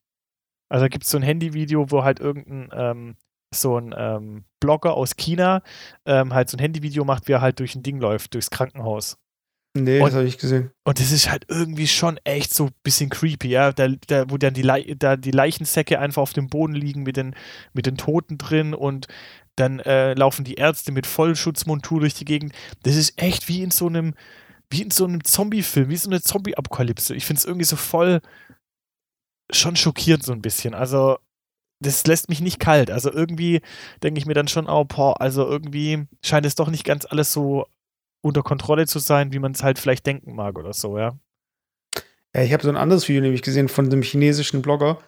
Also 0.69 0.86
da 0.86 0.88
gibt 0.88 1.03
es 1.03 1.12
so 1.12 1.17
ein 1.17 1.23
Handyvideo, 1.23 1.91
wo 1.91 2.03
halt 2.03 2.21
irgendein 2.21 2.69
ähm, 2.73 3.15
so 3.53 3.77
ein 3.77 3.93
ähm, 3.97 4.45
Blogger 4.62 4.93
aus 4.93 5.17
China 5.17 5.63
ähm, 6.06 6.34
halt 6.34 6.49
so 6.49 6.56
ein 6.56 6.62
Handyvideo 6.62 7.03
macht, 7.03 7.27
wie 7.27 7.34
er 7.34 7.41
halt 7.41 7.60
durch 7.60 7.75
ein 7.75 7.84
Ding 7.84 7.99
läuft, 7.99 8.34
durchs 8.34 8.49
Krankenhaus. 8.49 9.17
Nee, 9.84 10.00
und, 10.00 10.08
das 10.08 10.16
habe 10.16 10.28
ich 10.28 10.38
gesehen. 10.38 10.72
Und 10.84 11.00
das 11.00 11.12
ist 11.12 11.30
halt 11.30 11.46
irgendwie 11.50 11.88
schon 11.88 12.18
echt 12.24 12.54
so 12.54 12.66
ein 12.66 12.72
bisschen 12.84 13.10
creepy, 13.10 13.50
ja. 13.50 13.72
Da, 13.72 13.88
da, 14.08 14.30
wo 14.30 14.38
dann 14.38 14.54
die, 14.54 14.62
Le 14.62 14.96
da 14.96 15.16
die 15.16 15.32
Leichensäcke 15.32 16.00
einfach 16.00 16.22
auf 16.22 16.34
dem 16.34 16.50
Boden 16.50 16.74
liegen 16.74 17.04
mit 17.04 17.18
den, 17.18 17.36
mit 17.74 17.86
den 17.86 17.98
Toten 17.98 18.38
drin 18.38 18.74
und 18.74 19.08
dann 19.56 19.80
äh, 19.80 20.13
laufen 20.13 20.46
die 20.46 20.56
Ärzte 20.56 20.92
mit 20.92 21.08
Vollschutzmontur 21.08 22.00
durch 22.00 22.13
die 22.13 22.26
Gegend. 22.26 22.54
Das 22.84 22.96
ist 22.96 23.22
echt 23.22 23.48
wie 23.48 23.63
in 23.63 23.72
so 23.72 23.88
einem, 23.88 24.13
wie 24.70 24.82
in 24.82 24.92
so 24.92 25.06
einem 25.06 25.24
Zombie-Film, 25.24 25.90
wie 25.90 25.98
so 25.98 26.10
eine 26.10 26.22
Zombie-Apokalypse. 26.22 27.16
Ich 27.16 27.26
finde 27.26 27.40
es 27.40 27.46
irgendwie 27.46 27.66
so 27.66 27.76
voll 27.76 28.22
schon 29.52 29.76
schockierend 29.76 30.24
so 30.24 30.34
ein 30.34 30.42
bisschen. 30.42 30.74
Also, 30.74 31.18
das 31.80 32.06
lässt 32.08 32.30
mich 32.30 32.42
nicht 32.42 32.60
kalt. 32.60 32.92
Also 32.92 33.12
irgendwie 33.12 33.62
denke 34.04 34.20
ich 34.20 34.26
mir 34.26 34.34
dann 34.34 34.48
schon, 34.48 34.68
oh, 34.68 34.86
boah, 34.86 35.22
also 35.22 35.48
irgendwie 35.48 36.06
scheint 36.24 36.46
es 36.46 36.56
doch 36.56 36.70
nicht 36.70 36.84
ganz 36.84 37.06
alles 37.06 37.32
so 37.34 37.68
unter 38.21 38.43
Kontrolle 38.43 38.88
zu 38.88 38.99
sein, 38.99 39.32
wie 39.34 39.39
man 39.39 39.51
es 39.53 39.63
halt 39.63 39.80
vielleicht 39.80 40.06
denken 40.06 40.36
mag 40.36 40.58
oder 40.58 40.73
so, 40.73 40.97
ja. 40.97 41.17
Ja, 42.36 42.43
ich 42.43 42.53
habe 42.53 42.63
so 42.63 42.69
ein 42.69 42.77
anderes 42.77 43.08
Video 43.08 43.21
nämlich 43.21 43.41
gesehen 43.41 43.69
von 43.69 43.86
einem 43.86 44.01
chinesischen 44.01 44.62
Blogger, 44.62 44.99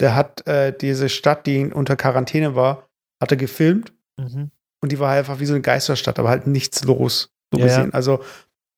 der 0.00 0.14
hat 0.14 0.46
äh, 0.46 0.76
diese 0.76 1.08
Stadt, 1.08 1.46
die 1.46 1.66
unter 1.66 1.96
Quarantäne 1.96 2.54
war, 2.54 2.88
hatte 3.22 3.36
gefilmt 3.36 3.92
Mhm. 4.16 4.50
und 4.80 4.92
die 4.92 5.00
war 5.00 5.10
halt 5.10 5.20
einfach 5.20 5.40
wie 5.40 5.46
so 5.46 5.54
eine 5.54 5.62
Geisterstadt, 5.62 6.18
aber 6.18 6.28
halt 6.28 6.46
nichts 6.46 6.84
los, 6.84 7.32
so 7.52 7.58
ja. 7.58 7.66
gesehen. 7.66 7.92
Also, 7.92 8.22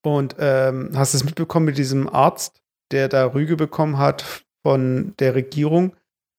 und 0.02 0.36
ähm, 0.38 0.90
hast 0.94 1.12
du 1.12 1.18
es 1.18 1.24
mitbekommen 1.24 1.66
mit 1.66 1.78
diesem 1.78 2.08
Arzt, 2.08 2.62
der 2.90 3.08
da 3.08 3.26
Rüge 3.26 3.56
bekommen 3.56 3.98
hat 3.98 4.44
von 4.64 5.14
der 5.18 5.34
Regierung, 5.34 5.94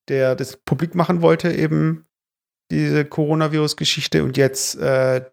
der 0.09 0.35
das 0.35 0.57
publik 0.57 0.95
machen 0.95 1.21
wollte, 1.21 1.51
eben 1.51 2.05
diese 2.71 3.05
Coronavirus-Geschichte 3.05 4.23
und 4.23 4.35
jetzt 4.37 4.75
äh, 4.77 5.23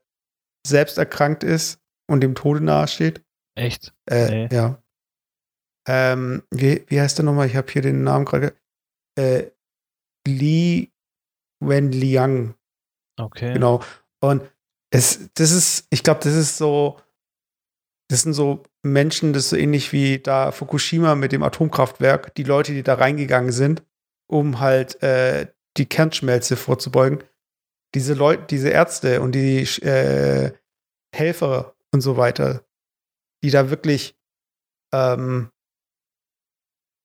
selbst 0.66 0.98
erkrankt 0.98 1.42
ist 1.42 1.80
und 2.08 2.20
dem 2.20 2.34
Tode 2.34 2.60
nahesteht? 2.62 3.24
Echt? 3.56 3.94
Äh, 4.06 4.30
Nee. 4.30 4.48
Ja. 4.54 4.82
Ähm, 5.86 6.42
wie, 6.50 6.84
wie 6.88 7.00
heißt 7.00 7.18
der 7.18 7.24
nochmal? 7.24 7.46
Ich 7.46 7.56
habe 7.56 7.70
hier 7.70 7.82
den 7.82 8.04
Namen 8.04 8.24
gerade. 8.24 8.54
Äh, 9.18 9.50
Li 10.26 10.90
Wenliang, 11.60 12.54
Okay. 13.18 13.52
genau. 13.52 13.82
Und 14.20 14.42
es, 14.90 15.30
das 15.34 15.50
ist, 15.50 15.86
ich 15.90 16.02
glaube, 16.02 16.20
das 16.24 16.34
ist 16.34 16.56
so, 16.56 16.98
das 18.08 18.22
sind 18.22 18.32
so 18.32 18.62
Menschen, 18.82 19.32
das 19.32 19.44
ist 19.44 19.50
so 19.50 19.56
ähnlich 19.56 19.92
wie 19.92 20.18
da 20.18 20.50
Fukushima 20.52 21.14
mit 21.14 21.32
dem 21.32 21.42
Atomkraftwerk, 21.42 22.34
die 22.34 22.42
Leute, 22.42 22.72
die 22.72 22.82
da 22.82 22.94
reingegangen 22.94 23.52
sind, 23.52 23.82
um 24.26 24.60
halt 24.60 25.02
äh, 25.02 25.48
die 25.76 25.86
Kernschmelze 25.86 26.56
vorzubeugen. 26.56 27.22
Diese 27.94 28.14
Leute, 28.14 28.44
diese 28.50 28.70
Ärzte 28.70 29.20
und 29.20 29.32
die 29.32 29.60
äh, 29.82 30.52
Helfer 31.14 31.73
und 31.94 32.00
so 32.02 32.16
weiter, 32.16 32.64
die 33.42 33.50
da 33.50 33.70
wirklich 33.70 34.16
ähm, 34.92 35.50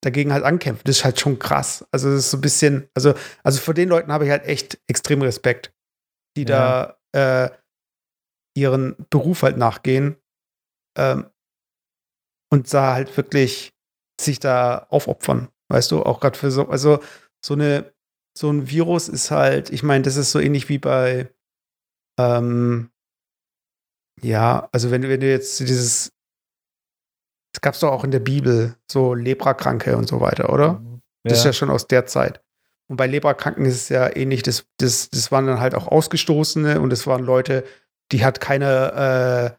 dagegen 0.02 0.32
halt 0.32 0.44
ankämpfen, 0.44 0.82
das 0.84 0.98
ist 0.98 1.04
halt 1.04 1.20
schon 1.20 1.38
krass. 1.38 1.86
Also 1.92 2.08
das 2.10 2.20
ist 2.20 2.30
so 2.30 2.38
ein 2.38 2.42
bisschen, 2.42 2.88
also, 2.94 3.14
also 3.42 3.60
vor 3.60 3.74
den 3.74 3.88
Leuten 3.88 4.12
habe 4.12 4.24
ich 4.24 4.30
halt 4.30 4.44
echt 4.44 4.80
extrem 4.88 5.22
Respekt, 5.22 5.72
die 6.36 6.44
Ja. 6.44 6.96
da 7.12 7.46
äh, 7.46 7.56
ihren 8.56 8.96
Beruf 9.10 9.42
halt 9.42 9.56
nachgehen 9.56 10.16
ähm, 10.98 11.30
und 12.52 12.72
da 12.72 12.94
halt 12.94 13.16
wirklich 13.16 13.72
sich 14.20 14.40
da 14.40 14.86
aufopfern, 14.90 15.48
weißt 15.70 15.90
du, 15.92 16.02
auch 16.02 16.20
gerade 16.20 16.36
für 16.38 16.50
so, 16.50 16.68
also 16.68 17.00
so 17.44 17.54
eine, 17.54 17.92
so 18.36 18.50
ein 18.50 18.68
Virus 18.68 19.08
ist 19.08 19.30
halt, 19.30 19.70
ich 19.70 19.82
meine, 19.82 20.02
das 20.02 20.16
ist 20.16 20.32
so 20.32 20.40
ähnlich 20.40 20.68
wie 20.68 20.78
bei, 20.78 21.32
ähm, 22.18 22.90
ja, 24.22 24.68
also 24.72 24.90
wenn, 24.90 25.02
du- 25.02 25.08
wenn 25.08 25.20
du 25.20 25.28
jetzt 25.28 25.60
dieses, 25.60 26.12
es 27.54 27.60
gab 27.60 27.74
es 27.74 27.80
doch 27.80 27.90
auch 27.92 28.04
in 28.04 28.10
der 28.10 28.20
Bibel, 28.20 28.76
so 28.90 29.14
Leprakranke 29.14 29.96
und 29.96 30.08
so 30.08 30.20
weiter, 30.20 30.52
oder? 30.52 30.74
Mhm. 30.74 31.00
Das 31.24 31.38
ist 31.38 31.44
Ja. 31.44 31.48
ja 31.50 31.52
schon 31.52 31.70
aus 31.70 31.86
der 31.86 32.06
Zeit. 32.06 32.40
Und 32.88 32.96
bei 32.96 33.06
Leberkranken 33.06 33.64
ist 33.66 33.74
es 33.76 33.88
ja 33.88 34.14
ähnlich, 34.16 34.42
das, 34.42 34.64
das, 34.78 35.10
das 35.10 35.30
waren 35.30 35.46
dann 35.46 35.60
halt 35.60 35.74
auch 35.74 35.86
Ausgestoßene 35.88 36.80
und 36.80 36.92
es 36.92 37.06
waren 37.06 37.22
Leute, 37.24 37.64
die 38.12 38.24
hat 38.24 38.40
keiner 38.40 39.52
äh, 39.54 39.56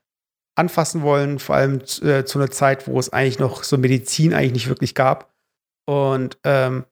anfassen 0.58 1.02
wollen, 1.02 1.39
vor 1.39 1.56
allem 1.56 1.80
äh, 2.02 2.26
zu 2.26 2.39
einer 2.39 2.52
Zeit, 2.52 2.88
wo 2.88 3.00
es 3.00 3.10
eigentlich 3.13 3.39
noch 3.39 3.63
so 3.63 3.78
Medizin 3.78 4.34
eigentlich 4.34 4.52
nicht 4.54 4.67
wirklich 4.69 4.95
gab. 4.95 5.34
Und 5.88 6.38
ähm, 6.43 6.86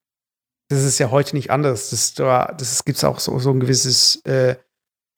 das 0.70 0.84
ist 0.84 1.00
ja 1.00 1.12
heute 1.12 1.36
nicht 1.36 1.52
anders. 1.52 1.90
Das, 1.90 2.14
da- 2.14 2.54
das 2.58 2.86
gibt 2.86 2.98
es 2.98 3.04
auch 3.04 3.20
so, 3.20 3.38
so 3.40 3.52
ein 3.52 3.60
gewisses 3.60 4.24
äh, 4.26 4.56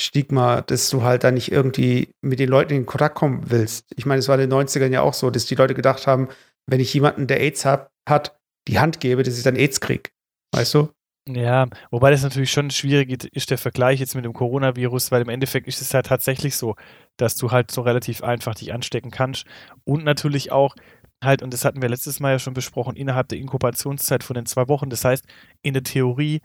Stigma, 0.02 0.62
dass 0.62 0.90
du 0.90 1.04
halt 1.04 1.24
da 1.24 1.32
nicht 1.32 1.52
irgendwie 1.52 2.14
mit 2.22 2.40
den 2.40 2.50
Leuten 2.50 2.74
in 2.74 2.86
Kontakt 2.86 3.16
kommen 3.16 3.50
willst. 3.50 3.86
Ich 3.96 4.06
meine, 4.06 4.20
es 4.20 4.28
war 4.28 4.40
in 4.40 4.50
den 4.50 4.60
90ern 4.60 4.92
ja 4.92 5.02
auch 5.02 5.14
so, 5.14 5.30
dass 5.30 5.46
die 5.46 5.56
Leute 5.56 5.74
gedacht 5.74 6.08
haben, 6.08 6.28
wenn 6.68 6.80
ich 6.80 6.94
jemanden, 6.94 7.28
der 7.28 7.40
AIDS 7.40 7.66
hat, 7.66 7.92
hat 8.08 8.40
die 8.68 8.80
Hand 8.80 9.00
gebe, 9.00 9.24
dass 9.24 9.38
ich 9.38 9.44
dann 9.44 9.56
AIDS 9.56 9.82
krieg. 9.82 10.12
Weißt 10.54 10.74
du? 10.74 10.90
Ja, 11.30 11.68
wobei 11.92 12.10
das 12.10 12.24
natürlich 12.24 12.52
schon 12.52 12.72
schwierig 12.72 13.26
ist, 13.32 13.52
der 13.52 13.60
Vergleich 13.60 14.00
jetzt 14.00 14.16
mit 14.16 14.26
dem 14.26 14.34
Coronavirus, 14.34 15.12
weil 15.12 15.22
im 15.22 15.30
Endeffekt 15.30 15.68
ist 15.68 15.82
es 15.82 15.92
ja 15.92 16.02
tatsächlich 16.02 16.56
so, 16.56 16.76
dass 17.18 17.36
du 17.36 17.52
halt 17.52 17.70
so 17.70 17.82
relativ 17.82 18.24
einfach 18.24 18.56
dich 18.56 18.74
anstecken 18.74 19.12
kannst 19.12 19.46
und 19.84 20.04
natürlich 20.04 20.52
auch 20.52 20.76
halt, 21.24 21.44
und 21.44 21.54
das 21.54 21.64
hatten 21.64 21.82
wir 21.82 21.90
letztes 21.90 22.20
Mal 22.20 22.32
ja 22.32 22.40
schon 22.40 22.56
besprochen, 22.56 22.96
innerhalb 22.96 23.30
der 23.30 23.38
Inkubationszeit 23.38 24.24
von 24.24 24.34
den 24.34 24.48
zwei 24.48 24.68
Wochen. 24.68 24.90
Das 24.90 25.06
heißt, 25.06 25.26
in 25.62 25.74
der 25.74 25.84
Theorie 25.84 26.42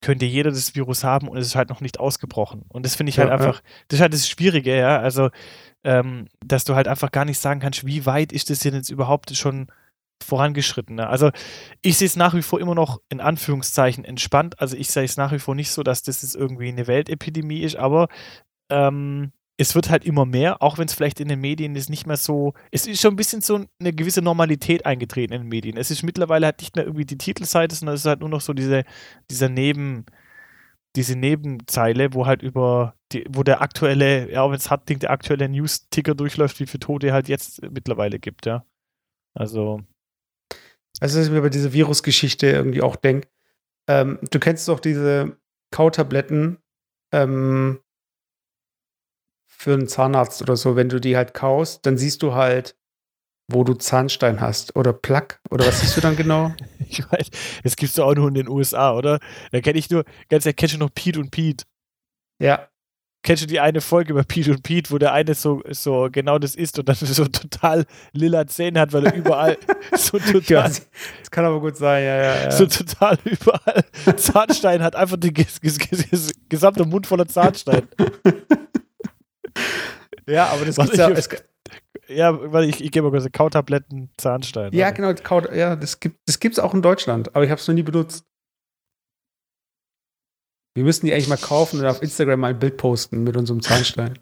könnte 0.00 0.26
jeder 0.26 0.50
das 0.50 0.74
Virus 0.74 1.04
haben 1.04 1.28
und 1.28 1.36
es 1.38 1.48
ist 1.48 1.56
halt 1.56 1.70
noch 1.70 1.80
nicht 1.80 1.98
ausgebrochen. 2.00 2.62
Und 2.68 2.84
das 2.84 2.94
finde 2.94 3.10
ich 3.10 3.18
halt 3.18 3.28
Ja, 3.28 3.34
einfach, 3.34 3.62
das 3.88 3.98
ist 3.98 4.00
halt 4.00 4.12
das 4.12 4.28
Schwierige, 4.28 4.76
ja, 4.76 5.00
also, 5.00 5.30
ähm, 5.84 6.28
dass 6.44 6.64
du 6.64 6.74
halt 6.74 6.88
einfach 6.88 7.10
gar 7.10 7.24
nicht 7.24 7.38
sagen 7.38 7.60
kannst, 7.60 7.86
wie 7.86 8.06
weit 8.06 8.32
ist 8.32 8.50
das 8.50 8.60
denn 8.60 8.74
jetzt 8.74 8.90
überhaupt 8.90 9.34
schon 9.36 9.68
vorangeschritten. 10.22 10.96
Ne? 10.96 11.06
Also 11.06 11.30
ich 11.82 11.96
sehe 11.96 12.06
es 12.06 12.16
nach 12.16 12.34
wie 12.34 12.42
vor 12.42 12.60
immer 12.60 12.74
noch 12.74 13.00
in 13.08 13.20
Anführungszeichen 13.20 14.04
entspannt. 14.04 14.60
Also 14.60 14.76
ich 14.76 14.90
sehe 14.90 15.04
es 15.04 15.16
nach 15.16 15.32
wie 15.32 15.38
vor 15.38 15.54
nicht 15.54 15.70
so, 15.70 15.82
dass 15.82 16.02
das 16.02 16.22
jetzt 16.22 16.34
irgendwie 16.34 16.68
eine 16.68 16.86
Weltepidemie 16.86 17.60
ist, 17.60 17.76
aber 17.76 18.08
ähm, 18.68 19.32
es 19.58 19.74
wird 19.74 19.90
halt 19.90 20.04
immer 20.04 20.24
mehr, 20.24 20.62
auch 20.62 20.78
wenn 20.78 20.86
es 20.86 20.94
vielleicht 20.94 21.20
in 21.20 21.28
den 21.28 21.40
Medien 21.40 21.76
ist 21.76 21.90
nicht 21.90 22.06
mehr 22.06 22.16
so, 22.16 22.54
es 22.70 22.86
ist 22.86 23.00
schon 23.00 23.14
ein 23.14 23.16
bisschen 23.16 23.40
so 23.42 23.64
eine 23.80 23.92
gewisse 23.92 24.22
Normalität 24.22 24.86
eingetreten 24.86 25.34
in 25.34 25.42
den 25.42 25.48
Medien. 25.48 25.76
Es 25.76 25.90
ist 25.90 26.02
mittlerweile 26.04 26.46
halt 26.46 26.60
nicht 26.60 26.76
mehr 26.76 26.84
irgendwie 26.86 27.04
die 27.04 27.18
Titelseite, 27.18 27.74
sondern 27.74 27.94
es 27.96 28.02
ist 28.02 28.06
halt 28.06 28.20
nur 28.20 28.28
noch 28.28 28.40
so 28.40 28.52
diese, 28.54 28.84
dieser 29.30 29.48
Neben, 29.48 30.06
diese 30.96 31.16
Nebenzeile, 31.16 32.14
wo 32.14 32.26
halt 32.26 32.42
über 32.42 32.94
die, 33.12 33.24
wo 33.28 33.42
der 33.42 33.60
aktuelle, 33.60 34.30
ja, 34.32 34.48
wenn 34.48 34.56
es 34.56 34.70
hart 34.70 34.86
klingt, 34.86 35.02
der 35.02 35.10
aktuelle 35.10 35.48
News-Ticker 35.48 36.14
durchläuft, 36.14 36.60
wie 36.60 36.66
viele 36.66 36.80
Tote 36.80 37.12
halt 37.12 37.28
jetzt 37.28 37.62
mittlerweile 37.70 38.18
gibt, 38.18 38.46
ja. 38.46 38.64
Also, 39.34 39.82
Also, 41.00 41.18
dass 41.18 41.26
ich 41.26 41.32
mir 41.32 41.42
bei 41.42 41.48
dieser 41.48 41.72
Virusgeschichte 41.72 42.46
irgendwie 42.48 42.82
auch 42.82 42.96
denke, 42.96 43.28
ähm, 43.88 44.18
du 44.30 44.38
kennst 44.38 44.68
doch 44.68 44.80
diese 44.80 45.36
Kautabletten 45.70 46.58
ähm, 47.12 47.80
für 49.58 49.74
einen 49.74 49.88
Zahnarzt 49.88 50.40
oder 50.40 50.56
so, 50.56 50.76
wenn 50.76 50.88
du 50.88 51.00
die 51.00 51.16
halt 51.16 51.34
kaust, 51.34 51.84
dann 51.84 51.98
siehst 51.98 52.22
du 52.22 52.34
halt, 52.34 52.76
wo 53.50 53.64
du 53.64 53.74
Zahnstein 53.74 54.40
hast 54.40 54.76
oder 54.76 54.92
Plaque 54.92 55.38
oder 55.50 55.66
was 55.66 55.80
siehst 55.80 55.96
du 55.96 56.00
dann 56.00 56.16
genau? 56.16 56.54
Ich 56.90 57.04
weiß, 57.10 57.28
das 57.64 57.76
gibt's 57.76 57.96
doch 57.96 58.06
auch 58.06 58.14
nur 58.14 58.28
in 58.28 58.34
den 58.34 58.48
USA, 58.48 58.94
oder? 58.94 59.18
Da 59.52 59.60
kenne 59.60 59.78
ich 59.78 59.90
nur, 59.90 60.04
ganz 60.30 60.46
ehrlich, 60.46 60.56
kennst 60.56 60.74
du 60.74 60.78
noch 60.78 60.94
Pete 60.94 61.20
und 61.20 61.30
Pete? 61.30 61.66
Ja, 62.40 62.68
Kennst 63.24 63.42
du 63.42 63.46
die 63.46 63.58
eine 63.58 63.80
Folge 63.80 64.12
über 64.12 64.22
Pete 64.22 64.52
und 64.52 64.62
Pete, 64.62 64.90
wo 64.92 64.98
der 64.98 65.12
eine 65.12 65.34
so, 65.34 65.60
so 65.70 66.08
genau 66.10 66.38
das 66.38 66.54
ist 66.54 66.78
und 66.78 66.88
dann 66.88 66.94
so 67.00 67.26
total 67.26 67.84
lila 68.12 68.46
Zähne 68.46 68.80
hat, 68.80 68.92
weil 68.92 69.06
er 69.06 69.14
überall 69.14 69.58
so 69.96 70.18
total, 70.18 70.64
weiß, 70.64 70.88
das 71.18 71.30
kann 71.30 71.44
aber 71.44 71.60
gut 71.60 71.76
sein, 71.76 72.04
ja, 72.04 72.16
ja, 72.16 72.42
ja. 72.44 72.50
so 72.52 72.66
total 72.66 73.18
überall 73.24 73.84
Zahnstein 74.16 74.82
hat, 74.82 74.94
einfach 74.94 75.16
den 75.16 75.34
ges 75.34 75.60
ges 75.60 75.78
ges 75.78 76.32
gesamte 76.48 76.84
Mund 76.84 77.06
voller 77.06 77.26
Zahnstein. 77.26 77.88
Ja, 80.26 80.46
aber 80.48 80.64
das 80.64 80.76
gibt's 80.76 80.96
ja, 80.96 81.10
es, 81.10 81.28
Ja, 82.08 82.52
weil 82.52 82.64
ich, 82.68 82.80
ich 82.82 82.90
gebe 82.90 83.10
mal 83.10 83.18
kurz 83.18 83.30
Kautabletten, 83.32 84.10
Zahnstein. 84.16 84.72
ja, 84.72 84.86
Warte. 84.86 84.96
genau, 85.02 85.14
Kaut, 85.22 85.54
ja, 85.54 85.76
das 85.76 86.00
gibt 86.00 86.18
das 86.26 86.38
gibt's 86.40 86.58
auch 86.58 86.74
in 86.74 86.82
Deutschland, 86.82 87.34
aber 87.34 87.44
ich 87.44 87.50
habe 87.50 87.60
es 87.60 87.68
noch 87.68 87.74
nie 87.74 87.82
benutzt. 87.82 88.24
Wir 90.74 90.84
müssen 90.84 91.06
die 91.06 91.12
eigentlich 91.12 91.28
mal 91.28 91.36
kaufen 91.38 91.80
und 91.80 91.86
auf 91.86 92.02
Instagram 92.02 92.40
mal 92.40 92.48
ein 92.50 92.58
Bild 92.58 92.76
posten 92.76 93.24
mit 93.24 93.36
unserem 93.36 93.60
Zahnstein. 93.62 94.18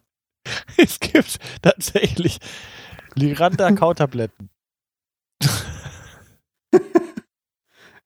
Es 0.77 1.01
gibt 1.01 1.39
tatsächlich 1.61 2.39
Liranda 3.15 3.73
Kautabletten. 3.73 4.49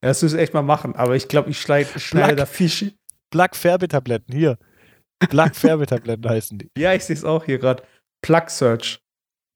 Ja, 0.02 0.08
das 0.08 0.22
müssen 0.22 0.36
wir 0.38 0.42
echt 0.42 0.54
mal 0.54 0.62
machen, 0.62 0.96
aber 0.96 1.14
ich 1.14 1.28
glaube, 1.28 1.50
ich 1.50 1.60
schneide, 1.60 1.90
da. 2.34 2.44
Schi- 2.44 2.96
Plaque 3.30 3.54
Färbetabletten, 3.54 4.34
hier. 4.34 4.56
Plaque 5.28 5.54
Färbetabletten 5.54 6.28
heißen 6.28 6.58
die. 6.58 6.70
Ja, 6.78 6.94
ich 6.94 7.04
sehe 7.04 7.14
es 7.16 7.24
auch 7.24 7.44
hier 7.44 7.58
gerade. 7.58 7.82
Plug 8.22 8.48
Search 8.48 9.00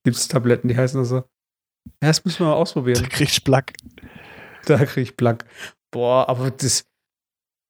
gibt 0.05 0.17
es 0.17 0.29
Tabletten, 0.29 0.69
die 0.69 0.77
heißen 0.77 1.05
so. 1.05 1.17
Ja, 1.17 2.09
das 2.09 2.25
müssen 2.25 2.41
wir 2.41 2.47
mal 2.47 2.53
Da 2.53 2.57
ausprobieren. 2.59 3.09
kriegst 3.09 3.39
du 3.39 3.43
Plaque. 3.43 3.73
Da 4.67 4.79
kriege 4.85 5.03
ich 5.03 5.17
Plug. 5.17 5.39
Boah, 5.91 6.29
aber 6.29 6.51
das. 6.51 6.87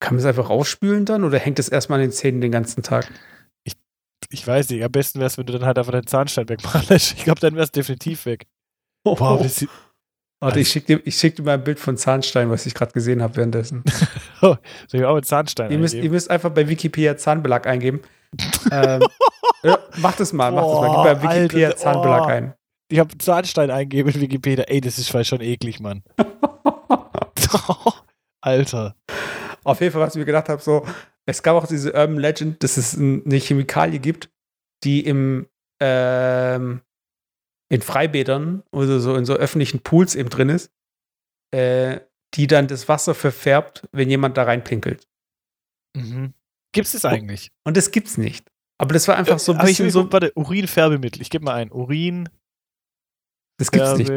Kann 0.01 0.15
man 0.17 0.21
es 0.21 0.27
einfach 0.27 0.51
rausspülen 0.51 1.05
dann 1.07 1.25
oder 1.25 1.39
hängt 1.39 1.59
das 1.59 1.69
erstmal 1.69 1.99
an 1.99 2.07
den 2.07 2.13
Zähnen 2.13 2.41
den 2.41 2.53
ganzen 2.53 2.83
Tag? 2.83 3.11
Ich 4.31 4.47
weiß 4.47 4.71
nicht, 4.71 4.83
am 4.83 4.91
besten 4.91 5.19
wäre 5.19 5.27
es, 5.29 5.39
wenn 5.39 5.47
du 5.47 5.53
dann 5.53 5.65
halt 5.65 5.79
einfach 5.79 5.93
deinen 5.93 6.07
Zahnstein 6.07 6.49
wegmachen 6.49 6.83
lässt. 6.89 7.13
Ich 7.17 7.25
glaube, 7.25 7.41
dann 7.41 7.55
wäre 7.55 7.65
es 7.65 7.71
definitiv 7.73 8.27
weg. 8.27 8.47
Oh, 9.05 9.17
Wow, 9.19 9.41
das 9.43 9.57
sieht, 9.57 9.69
Warte, 10.45 10.61
ich 10.61 10.69
schicke 10.69 10.87
dir, 10.87 11.01
ich 11.05 11.17
schick 11.17 11.37
dir 11.37 11.43
mal 11.43 11.55
ein 11.55 11.65
Bild 11.65 11.81
von 11.81 11.97
Zahnstein, 11.97 12.51
was 12.51 12.67
ich 12.67 12.75
gerade 12.75 12.93
gesehen 12.93 13.23
habe 13.23 13.37
währenddessen. 13.37 13.83
soll 14.41 14.59
ich 14.93 15.05
auch 15.05 15.15
einen 15.15 15.23
Zahnstein 15.23 15.71
ihr, 15.71 15.79
müsst, 15.79 15.95
ihr 15.95 16.11
müsst 16.11 16.31
einfach 16.31 16.51
bei 16.51 16.69
Wikipedia 16.69 17.17
Zahnbelag 17.17 17.67
eingeben. 17.67 18.03
ähm, 18.71 19.03
ja, 19.63 19.79
mach 19.99 20.17
das 20.17 20.33
mal, 20.33 20.53
mach 20.53 20.63
das 20.63 20.81
mal. 20.81 20.95
Gib 20.95 21.05
bei 21.05 21.23
Wikipedia 21.23 21.69
Alter, 21.69 21.79
Zahnbelag 21.79 22.23
oh. 22.23 22.27
ein. 22.27 22.55
Ich 22.89 22.99
habe 22.99 23.17
Zahnstein 23.17 23.71
eingeben 23.71 24.11
in 24.11 24.21
Wikipedia. 24.21 24.65
Ey, 24.65 24.81
das 24.81 24.99
ist 24.99 25.27
schon 25.27 25.41
eklig, 25.41 25.81
Mann. 25.81 26.03
Alter. 28.43 28.97
Auf 29.63 29.81
jeden 29.81 29.93
Fall, 29.93 30.03
was 30.03 30.15
ich 30.15 30.19
mir 30.19 30.27
gedacht 30.27 30.51
habe, 30.51 30.61
so, 30.61 30.85
es 31.25 31.43
gab 31.43 31.57
auch 31.57 31.67
diese 31.67 31.95
Urban 31.95 32.19
Legend, 32.19 32.63
dass 32.63 32.77
es 32.77 32.95
ein- 32.95 33.23
eine 33.25 33.39
Chemikalie 33.39 33.99
gibt, 33.99 34.29
die 34.85 35.01
im 35.01 35.47
ähm, 35.81 36.83
in 37.69 37.83
Freibädern 37.83 38.63
oder 38.71 39.01
so 39.01 39.17
in 39.17 39.25
so 39.25 39.35
öffentlichen 39.35 39.81
Pools 39.81 40.15
eben 40.15 40.29
drin 40.29 40.49
ist, 40.49 40.71
äh, 41.53 42.01
die 42.35 42.47
dann 42.47 42.69
das 42.69 42.89
Wasser 42.89 43.15
verfärbt, 43.15 43.89
wenn 43.93 44.11
jemand 44.11 44.37
da 44.37 44.45
reinpinkelt. 44.45 45.09
Mhm. 45.97 46.35
Gibt 46.73 46.87
es 46.87 46.93
das 46.93 47.05
eigentlich? 47.05 47.53
Und 47.65 47.77
das 47.77 47.91
gibt's 47.91 48.19
nicht. 48.19 48.51
Aber 48.79 48.93
das 48.93 49.07
war 49.07 49.17
einfach 49.17 49.39
so 49.39 49.53
ein 49.53 49.59
ich, 49.61 49.67
bisschen 49.67 49.87
ich, 49.87 49.93
so. 49.93 50.13
Warte, 50.13 50.33
Urinfärbemittel. 50.35 51.23
Ich 51.23 51.31
gebe 51.31 51.45
mal 51.45 51.55
ein. 51.55 51.71
Urinfärbemittel. 51.71 52.31
Das 53.59 53.71
gibt's 53.71 53.97
nicht. 53.99 54.11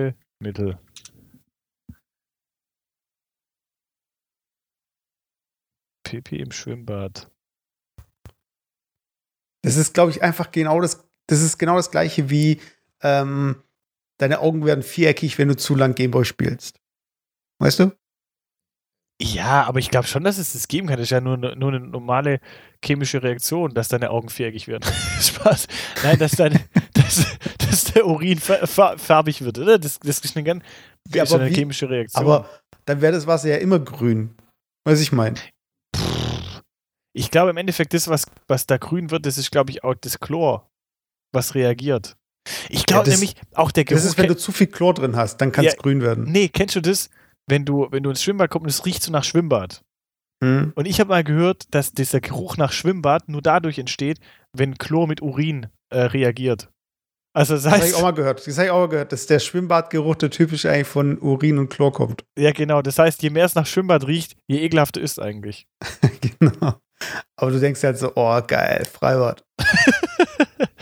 Pipi 6.04 6.38
im 6.38 6.52
Schwimmbad. 6.52 7.30
Das 9.64 9.76
ist, 9.76 9.94
glaube 9.94 10.12
ich, 10.12 10.24
einfach 10.24 10.52
genau 10.52 10.82
das. 10.82 11.08
Das 11.30 11.42
ist 11.42 11.58
genau 11.58 11.76
das 11.76 11.92
gleiche 11.92 12.30
wie 12.30 12.62
ähm, 13.04 13.62
deine 14.20 14.40
Augen 14.40 14.66
werden 14.66 14.84
viereckig, 14.84 15.38
wenn 15.38 15.48
du 15.50 15.56
zu 15.56 15.76
lang 15.76 15.96
Gameboy 15.96 16.26
spielst. 16.26 16.80
Weißt 17.62 17.80
du? 17.80 17.92
Ja, 19.20 19.64
aber 19.64 19.80
ich 19.80 19.90
glaube 19.90 20.06
schon, 20.08 20.24
dass 20.24 20.38
es 20.38 20.54
das 20.54 20.68
geben 20.68 20.88
kann. 20.88 20.98
Das 20.98 21.06
ist 21.06 21.10
ja 21.12 21.22
nur, 21.22 21.34
eine- 21.36 21.56
nur 21.56 21.70
eine 21.70 21.80
normale 21.80 22.40
chemische 22.86 23.24
Reaktion, 23.24 23.74
dass 23.74 23.88
deine 23.88 24.12
Augen 24.12 24.30
viereckig 24.30 24.68
werden. 24.68 24.84
Spaß. 25.22 25.68
Nein, 26.04 26.20
dass, 26.20 26.34
deine, 26.34 26.60
dass, 26.94 27.26
dass 27.58 27.86
der 27.86 28.06
Urin 28.06 28.40
farbig 28.40 29.42
wird, 29.42 29.58
oder? 29.58 29.80
Das, 29.80 29.98
das 30.00 30.20
ist 30.20 30.36
eine 30.38 30.44
ganz 30.44 30.64
Ja, 31.12 31.24
ist 31.24 31.34
eine 31.34 31.50
wie- 31.50 31.54
chemische 31.56 31.90
Reaktion. 31.90 32.24
Aber 32.24 32.48
dann 32.86 33.02
wäre 33.02 33.14
das 33.14 33.26
Wasser 33.26 33.50
ja 33.50 33.58
immer 33.58 33.80
grün. 33.80 34.36
Weiß 34.86 35.02
ich 35.02 35.12
mein. 35.12 35.36
ich 37.14 37.32
glaube 37.32 37.50
im 37.50 37.58
Endeffekt, 37.58 37.94
das, 37.96 38.08
was, 38.08 38.26
was 38.48 38.68
da 38.68 38.78
grün 38.78 39.10
wird, 39.10 39.26
das 39.26 39.38
ist, 39.40 39.50
glaube 39.52 39.72
ich, 39.72 39.84
auch 39.84 39.96
das 39.96 40.20
Chlor, 40.20 40.70
was 41.34 41.56
reagiert. 41.56 42.16
Ich 42.70 42.86
glaube 42.86 43.06
das- 43.06 43.16
nämlich, 43.20 43.36
auch 43.54 43.72
der 43.72 43.84
Geruch. 43.86 43.98
Das 44.02 44.06
ist, 44.06 44.18
wenn 44.18 44.28
du 44.28 44.38
zu 44.38 44.52
viel 44.52 44.68
Chlor 44.68 44.94
drin 44.94 45.16
hast, 45.16 45.38
dann 45.38 45.52
kann 45.52 45.66
es 45.66 45.74
Ja. 45.74 45.80
grün 45.82 46.02
werden. 46.02 46.26
nee, 46.26 46.48
kennst 46.50 46.76
du 46.76 46.82
das? 46.82 47.10
Wenn 47.50 47.66
du, 47.66 47.88
wenn 47.92 48.04
du 48.04 48.10
ins 48.10 48.22
Schwimmbad 48.24 48.50
kommst 48.50 48.64
und 48.64 48.70
es 48.70 48.86
riecht 48.86 49.02
so 49.04 49.12
nach 49.12 49.24
Schwimmbad. 49.24 49.82
Hm? 50.44 50.74
Und 50.76 50.86
ich 50.86 51.00
habe 51.00 51.10
mal 51.10 51.24
gehört, 51.24 51.64
dass 51.74 51.94
dieser 51.94 52.20
Geruch 52.22 52.58
nach 52.58 52.72
Schwimmbad 52.72 53.28
nur 53.30 53.42
dadurch 53.42 53.80
entsteht, 53.80 54.20
wenn 54.54 54.78
Chlor 54.78 55.08
mit 55.08 55.22
Urin 55.22 55.68
äh, 55.90 56.00
reagiert. 56.02 56.70
Also 57.34 57.54
das 57.54 57.64
Das 57.64 57.72
habe 57.74 57.84
ich 57.86 57.92
heißt, 57.92 57.96
auch 58.00 58.02
mal 58.04 58.12
gehört. 58.14 58.46
Das 58.46 58.58
habe 58.58 58.66
ich 58.66 58.72
auch 58.72 58.80
mal 58.80 58.90
gehört, 58.90 59.12
dass 59.12 59.28
der 59.28 59.40
Schwimmbadgeruch, 59.40 60.16
der 60.16 60.30
typisch 60.32 60.66
eigentlich 60.66 60.88
von 60.88 61.20
Urin 61.20 61.58
und 61.60 61.70
Chlor 61.70 61.94
kommt. 61.94 62.24
ja 62.38 62.52
genau, 62.52 62.82
das 62.82 62.98
heißt, 63.00 63.22
je 63.24 63.30
mehr 63.30 63.46
es 63.46 63.56
nach 63.56 63.66
Schwimmbad 63.66 64.06
riecht, 64.08 64.36
je 64.48 64.60
ekelhafter 64.60 65.02
ist 65.02 65.20
eigentlich. 65.20 65.68
genau. 66.40 66.76
Aber 67.36 67.52
du 67.52 67.60
denkst 67.60 67.82
halt 67.84 67.98
so, 67.98 68.12
oh, 68.16 68.42
geil, 68.46 68.86
Freibad. 68.92 69.44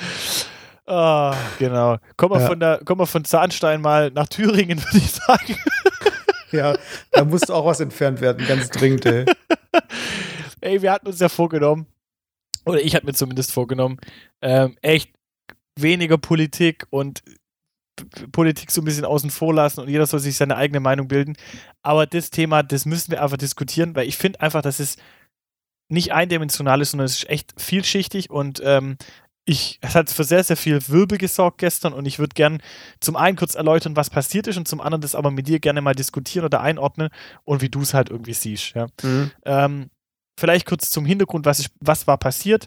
ah, 0.85 1.35
genau. 1.59 1.97
Kommen 2.17 2.35
wir, 2.35 2.41
Ja. 2.41 2.47
von 2.47 2.59
der, 2.59 2.79
kommen 2.83 3.01
wir 3.01 3.05
von 3.07 3.25
Zahnstein 3.25 3.81
mal 3.81 4.11
nach 4.11 4.27
Thüringen, 4.27 4.79
würde 4.83 4.97
ich 4.97 5.11
sagen. 5.11 5.57
Ja, 6.51 6.77
da 7.11 7.25
musste 7.25 7.53
auch 7.53 7.65
was 7.65 7.79
entfernt 7.79 8.21
werden, 8.21 8.45
ganz 8.47 8.69
dringend, 8.69 9.05
ey. 9.05 9.25
Ey, 10.61 10.81
wir 10.81 10.91
hatten 10.91 11.07
uns 11.07 11.19
ja 11.19 11.29
vorgenommen, 11.29 11.85
oder 12.65 12.81
ich 12.81 12.95
hatte 12.95 13.05
mir 13.05 13.13
zumindest 13.13 13.51
vorgenommen, 13.51 13.97
ähm, 14.41 14.77
echt 14.81 15.11
weniger 15.77 16.17
Politik 16.17 16.87
und 16.89 17.21
Politik 18.31 18.71
so 18.71 18.81
ein 18.81 18.85
bisschen 18.85 19.05
außen 19.05 19.29
vor 19.29 19.53
lassen 19.53 19.81
und 19.81 19.89
jeder 19.89 20.05
soll 20.05 20.19
sich 20.19 20.37
seine 20.37 20.55
eigene 20.55 20.79
Meinung 20.79 21.07
bilden. 21.07 21.35
Aber 21.83 22.05
das 22.07 22.29
Thema, 22.29 22.63
das 22.63 22.85
müssen 22.85 23.11
wir 23.11 23.21
einfach 23.21 23.37
diskutieren, 23.37 23.95
weil 23.95 24.07
ich 24.07 24.17
finde 24.17 24.41
einfach, 24.41 24.61
dass 24.61 24.79
es 24.79 24.97
nicht 25.89 26.13
eindimensional 26.13 26.81
ist, 26.81 26.91
sondern 26.91 27.05
es 27.05 27.17
ist 27.17 27.29
echt 27.29 27.53
vielschichtig 27.61 28.29
und 28.31 28.61
ähm, 28.63 28.97
ich, 29.45 29.77
es 29.81 29.93
hat 29.93 30.10
für 30.10 30.23
sehr, 30.23 30.43
sehr 30.43 30.58
viel 30.58 30.79
Wirbel 30.88 31.17
gesorgt 31.17 31.60
gestern 31.60 31.93
und 31.93 32.05
ich 32.05 32.17
würde 32.17 32.34
gern 32.34 32.62
zum 32.99 33.15
einen 33.15 33.38
kurz 33.38 33.53
erläutern, 33.53 33.95
was 33.95 34.10
passiert 34.10 34.47
ist 34.47 34.58
und 34.58 34.67
zum 34.67 34.81
anderen 34.81 35.01
das 35.01 35.13
aber 35.15 35.29
mit 35.29 35.47
dir 35.47 35.60
gerne 35.60 35.81
mal 35.81 35.93
diskutieren 35.93 36.45
oder 36.45 36.62
einordnen 36.62 37.10
und 37.43 37.62
wie 37.62 37.69
du 37.69 37.81
es 37.81 37.93
halt 37.93 38.10
irgendwie 38.10 38.34
siehst. 38.34 38.73
Ja. 38.73 38.88
Mhm. 39.03 39.31
Ähm, 39.45 39.89
vielleicht 40.39 40.65
kurz 40.65 40.89
zum 40.89 41.05
Hintergrund, 41.05 41.45
was, 41.45 41.60
ich, 41.60 41.69
was 41.79 42.08
war 42.08 42.17
passiert. 42.17 42.65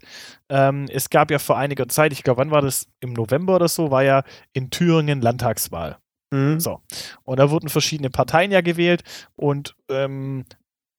Ähm, 0.48 0.86
es 0.90 1.10
gab 1.10 1.32
ja 1.32 1.40
vor 1.40 1.58
einiger 1.58 1.88
Zeit, 1.88 2.12
ich 2.12 2.22
glaube, 2.22 2.38
wann 2.38 2.52
war 2.52 2.62
das? 2.62 2.86
Im 3.00 3.12
November 3.12 3.56
oder 3.56 3.68
so, 3.68 3.90
war 3.90 4.04
ja 4.04 4.22
in 4.52 4.70
Thüringen 4.70 5.20
Landtagswahl. 5.20 5.98
Mhm. 6.30 6.60
So. 6.60 6.80
Und 7.24 7.40
da 7.40 7.50
wurden 7.50 7.68
verschiedene 7.68 8.10
Parteien 8.10 8.52
ja 8.52 8.60
gewählt 8.60 9.02
und 9.34 9.74
ähm, 9.90 10.44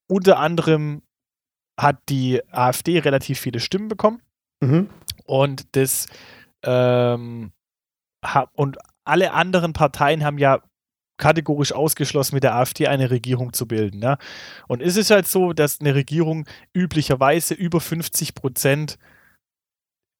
unter 0.09 0.39
anderem 0.39 1.03
hat 1.79 1.99
die 2.09 2.41
AfD 2.51 2.99
relativ 2.99 3.39
viele 3.39 3.61
Stimmen 3.61 3.87
bekommen 3.87 4.21
Mhm. 4.61 4.89
Und 5.29 5.75
das 5.75 6.07
ähm, 6.63 7.51
und 8.53 8.77
alle 9.05 9.31
anderen 9.31 9.73
Parteien 9.73 10.23
haben 10.23 10.37
ja 10.37 10.61
kategorisch 11.17 11.71
ausgeschlossen, 11.73 12.35
mit 12.35 12.43
der 12.43 12.55
AfD 12.55 12.87
eine 12.87 13.11
Regierung 13.11 13.53
zu 13.53 13.67
bilden. 13.67 13.99
Ne? 13.99 14.17
Und 14.67 14.81
es 14.81 14.95
ist 14.95 15.11
halt 15.11 15.27
so, 15.27 15.53
dass 15.53 15.79
eine 15.79 15.93
Regierung 15.93 16.47
üblicherweise 16.73 17.53
über 17.53 17.79
50 17.79 18.35
Prozent 18.35 18.97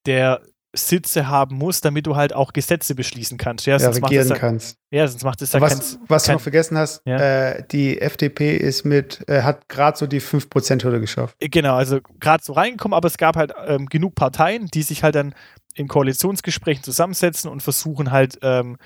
der 0.06 0.42
Sitze 0.76 1.28
haben 1.28 1.56
muss, 1.58 1.82
damit 1.82 2.06
du 2.06 2.16
halt 2.16 2.34
auch 2.34 2.54
Gesetze 2.54 2.94
beschließen 2.94 3.38
kannst. 3.38 3.66
Ja, 3.66 3.74
Ja, 3.74 3.80
sonst, 3.80 4.02
macht 4.02 4.12
regieren 4.12 4.28
ja, 4.30 4.36
kannst. 4.38 4.78
ja, 4.92 5.08
sonst 5.08 5.24
macht 5.24 5.42
es 5.42 5.52
ja 5.52 5.60
kein, 5.60 5.70
Was, 5.72 6.00
was 6.08 6.24
du 6.26 6.34
noch 6.34 6.42
vergessen 6.42 6.78
hast, 6.78 7.02
Ja. 7.06 7.18
äh, 7.18 7.64
die 7.72 8.00
FDP 8.00 8.56
ist 8.56 8.86
mit, 8.86 9.28
äh, 9.28 9.42
hat 9.42 9.68
gerade 9.68 9.98
so 9.98 10.06
die 10.06 10.22
5%-Hürde 10.22 11.00
geschafft. 11.00 11.36
Genau, 11.40 11.76
also 11.76 12.00
gerade 12.20 12.44
so 12.44 12.54
reingekommen, 12.54 12.96
aber 12.96 13.08
es 13.08 13.18
gab 13.18 13.36
halt 13.36 13.52
ähm, 13.66 13.88
genug 13.88 14.14
Parteien, 14.16 14.68
die 14.68 14.84
sich 14.84 15.02
halt 15.04 15.16
dann 15.16 15.34
in 15.74 15.88
Koalitionsgesprächen 15.88 16.84
zusammensetzen 16.84 17.50
und 17.50 17.64
versuchen 17.64 18.12
halt 18.12 18.38
ähm, 18.44 18.78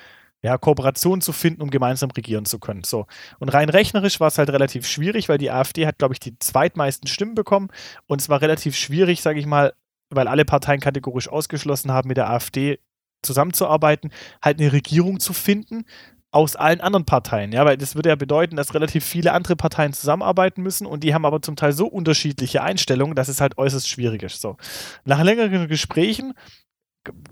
ja, 0.41 0.57
Kooperationen 0.57 1.21
zu 1.21 1.31
finden, 1.31 1.61
um 1.61 1.69
gemeinsam 1.69 2.11
regieren 2.11 2.45
zu 2.45 2.59
können. 2.59 2.83
So. 2.83 3.07
Und 3.39 3.49
rein 3.49 3.69
rechnerisch 3.69 4.19
war 4.19 4.27
es 4.27 4.37
halt 4.37 4.49
relativ 4.49 4.85
schwierig, 4.87 5.29
weil 5.29 5.37
die 5.37 5.51
AfD 5.51 5.87
hat, 5.87 5.97
glaube 5.97 6.13
ich, 6.13 6.19
die 6.19 6.37
zweitmeisten 6.39 7.07
Stimmen 7.07 7.33
bekommen 7.35 7.69
und 8.07 8.21
es 8.21 8.27
war 8.29 8.41
relativ 8.41 8.75
schwierig, 8.75 9.21
sage 9.21 9.39
ich 9.39 9.45
mal, 9.45 9.73
weil 10.15 10.27
alle 10.27 10.45
Parteien 10.45 10.79
kategorisch 10.79 11.29
ausgeschlossen 11.29 11.91
haben, 11.91 12.07
mit 12.07 12.17
der 12.17 12.29
AfD 12.29 12.79
zusammenzuarbeiten, 13.21 14.11
halt 14.41 14.59
eine 14.59 14.73
Regierung 14.73 15.19
zu 15.19 15.33
finden 15.33 15.85
aus 16.31 16.55
allen 16.55 16.81
anderen 16.81 17.05
Parteien. 17.05 17.51
Ja, 17.51 17.63
weil 17.63 17.77
das 17.77 17.95
würde 17.95 18.09
ja 18.09 18.15
bedeuten, 18.15 18.55
dass 18.55 18.73
relativ 18.73 19.05
viele 19.05 19.33
andere 19.33 19.55
Parteien 19.55 19.93
zusammenarbeiten 19.93 20.63
müssen 20.63 20.87
und 20.87 21.03
die 21.03 21.13
haben 21.13 21.25
aber 21.25 21.41
zum 21.41 21.55
Teil 21.55 21.73
so 21.73 21.85
unterschiedliche 21.85 22.63
Einstellungen, 22.63 23.15
dass 23.15 23.27
es 23.27 23.39
halt 23.39 23.57
äußerst 23.57 23.87
schwierig 23.87 24.23
ist. 24.23 24.41
So. 24.41 24.57
Nach 25.05 25.21
längeren 25.21 25.67
Gesprächen 25.67 26.33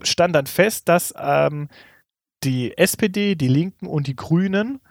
stand 0.03 0.35
dann 0.35 0.45
fest, 0.45 0.87
dass 0.87 1.13
ähm, 1.17 1.67
die 2.43 2.77
SPD, 2.77 3.35
die 3.35 3.47
Linken 3.47 3.87
und 3.87 4.07
die 4.07 4.15
Grünen 4.15 4.81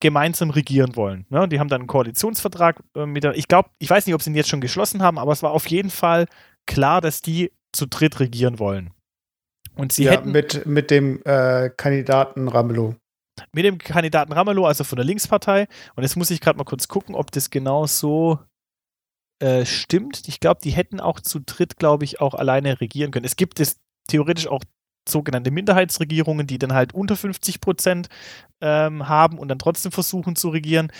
gemeinsam 0.00 0.50
regieren 0.50 0.96
wollen. 0.96 1.24
Ne? 1.30 1.48
Die 1.48 1.58
haben 1.58 1.68
dann 1.68 1.82
einen 1.82 1.88
Koalitionsvertrag 1.88 2.82
äh, 2.94 3.06
mit 3.06 3.24
der, 3.24 3.36
ich 3.36 3.48
glaube, 3.48 3.70
ich 3.78 3.88
weiß 3.88 4.04
nicht, 4.04 4.14
ob 4.14 4.20
sie 4.20 4.30
ihn 4.30 4.36
jetzt 4.36 4.50
schon 4.50 4.60
geschlossen 4.60 5.02
haben, 5.02 5.18
aber 5.18 5.32
es 5.32 5.42
war 5.42 5.52
auf 5.52 5.66
jeden 5.68 5.90
Fall 5.90 6.26
klar, 6.66 7.00
dass 7.00 7.20
die 7.20 7.52
zu 7.72 7.86
dritt 7.86 8.20
regieren 8.20 8.58
wollen. 8.58 8.90
Und 9.74 9.92
sie 9.92 10.04
ja, 10.04 10.12
hätten 10.12 10.30
mit, 10.30 10.66
mit 10.66 10.90
dem 10.90 11.20
äh, 11.24 11.70
Kandidaten 11.70 12.48
Ramelow. 12.48 12.94
mit 13.52 13.64
dem 13.64 13.78
Kandidaten 13.78 14.32
Ramelow, 14.32 14.66
also 14.66 14.84
von 14.84 14.96
der 14.96 15.04
Linkspartei. 15.04 15.66
Und 15.96 16.04
jetzt 16.04 16.16
muss 16.16 16.30
ich 16.30 16.40
gerade 16.40 16.56
mal 16.56 16.64
kurz 16.64 16.86
gucken, 16.86 17.14
ob 17.14 17.32
das 17.32 17.50
genau 17.50 17.86
so 17.86 18.38
äh, 19.40 19.66
stimmt. 19.66 20.28
Ich 20.28 20.38
glaube, 20.38 20.60
die 20.62 20.70
hätten 20.70 21.00
auch 21.00 21.20
zu 21.20 21.40
dritt, 21.40 21.76
glaube 21.76 22.04
ich, 22.04 22.20
auch 22.20 22.34
alleine 22.34 22.80
regieren 22.80 23.10
können. 23.10 23.24
Es 23.24 23.36
gibt 23.36 23.58
es 23.58 23.80
theoretisch 24.08 24.46
auch 24.46 24.62
sogenannte 25.08 25.50
Minderheitsregierungen, 25.50 26.46
die 26.46 26.58
dann 26.58 26.72
halt 26.72 26.94
unter 26.94 27.16
50 27.16 27.60
Prozent 27.60 28.08
ähm, 28.60 29.08
haben 29.08 29.38
und 29.38 29.48
dann 29.48 29.58
trotzdem 29.58 29.92
versuchen 29.92 30.36
zu 30.36 30.48
regieren. 30.48 30.90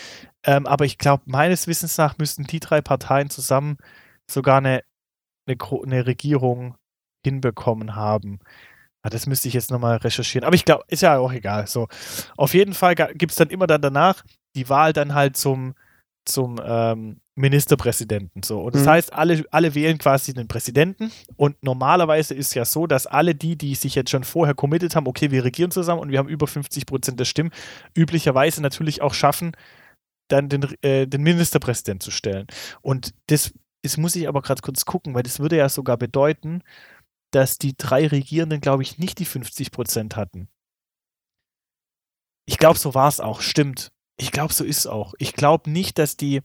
Ähm, 0.43 0.67
aber 0.67 0.85
ich 0.85 0.97
glaube, 0.97 1.23
meines 1.25 1.67
Wissens 1.67 1.97
nach 1.97 2.17
müssten 2.17 2.43
die 2.43 2.59
drei 2.59 2.81
Parteien 2.81 3.29
zusammen 3.29 3.77
sogar 4.29 4.57
eine, 4.57 4.83
eine, 5.47 5.57
eine 5.83 6.05
Regierung 6.05 6.75
hinbekommen 7.25 7.95
haben. 7.95 8.39
Ah, 9.03 9.09
das 9.09 9.27
müsste 9.27 9.47
ich 9.47 9.53
jetzt 9.53 9.71
nochmal 9.71 9.97
recherchieren. 9.97 10.45
Aber 10.45 10.55
ich 10.55 10.65
glaube, 10.65 10.83
ist 10.87 11.01
ja 11.01 11.17
auch 11.17 11.31
egal. 11.31 11.67
So, 11.67 11.87
auf 12.37 12.53
jeden 12.53 12.73
Fall 12.73 12.95
gibt 12.95 13.31
es 13.31 13.37
dann 13.37 13.49
immer 13.49 13.67
dann 13.67 13.81
danach 13.81 14.23
die 14.55 14.67
Wahl 14.69 14.93
dann 14.93 15.13
halt 15.13 15.37
zum, 15.37 15.75
zum 16.25 16.59
ähm, 16.63 17.19
Ministerpräsidenten. 17.35 18.41
So. 18.43 18.61
Und 18.61 18.73
das 18.75 18.83
Mhm. 18.85 18.89
heißt, 18.89 19.13
alle, 19.13 19.43
alle 19.51 19.75
wählen 19.75 19.97
quasi 19.97 20.33
den 20.33 20.47
Präsidenten. 20.47 21.11
Und 21.35 21.61
normalerweise 21.61 22.33
ist 22.33 22.55
ja 22.55 22.65
so, 22.65 22.87
dass 22.87 23.05
alle 23.05 23.35
die, 23.35 23.55
die 23.57 23.75
sich 23.75 23.93
jetzt 23.95 24.09
schon 24.09 24.23
vorher 24.23 24.55
committed 24.55 24.95
haben, 24.95 25.05
okay, 25.07 25.29
wir 25.31 25.43
regieren 25.43 25.71
zusammen 25.71 26.01
und 26.01 26.09
wir 26.11 26.17
haben 26.19 26.29
über 26.29 26.47
50 26.47 26.85
Prozent 26.85 27.19
der 27.19 27.25
Stimmen, 27.25 27.51
üblicherweise 27.95 28.61
natürlich 28.61 29.01
auch 29.01 29.13
schaffen, 29.13 29.51
dann 30.29 30.49
den, 30.49 30.63
äh, 30.81 31.05
den 31.05 31.21
Ministerpräsident 31.21 32.01
zu 32.01 32.09
stellen. 32.09 32.47
Und 32.81 33.13
das, 33.27 33.53
das 33.85 33.97
muss 33.97 34.15
ich 34.15 34.27
aber 34.27 34.41
gerade 34.41 34.61
kurz 34.61 34.85
gucken, 34.85 35.13
weil 35.13 35.23
das 35.23 35.39
würde 35.39 35.57
ja 35.57 35.69
sogar 35.69 35.97
bedeuten, 35.97 36.63
dass 37.31 37.57
die 37.59 37.75
drei 37.77 38.07
Regierenden, 38.07 38.59
glaube 38.61 38.83
ich, 38.83 38.97
nicht 38.97 39.19
die 39.19 39.25
50 39.25 39.71
Prozent 39.71 40.15
hatten. 40.15 40.49
Ich 42.47 42.57
glaube, 42.57 42.79
so 42.79 42.95
war 42.95 43.07
es 43.07 43.19
auch. 43.19 43.41
Stimmt. 43.41 43.91
Ich 44.17 44.31
glaube, 44.31 44.53
so 44.53 44.63
ist 44.63 44.79
es 44.79 44.87
auch. 44.87 45.13
Ich 45.19 45.33
glaube 45.33 45.69
nicht, 45.69 45.99
dass 45.99 46.17
die 46.17 46.41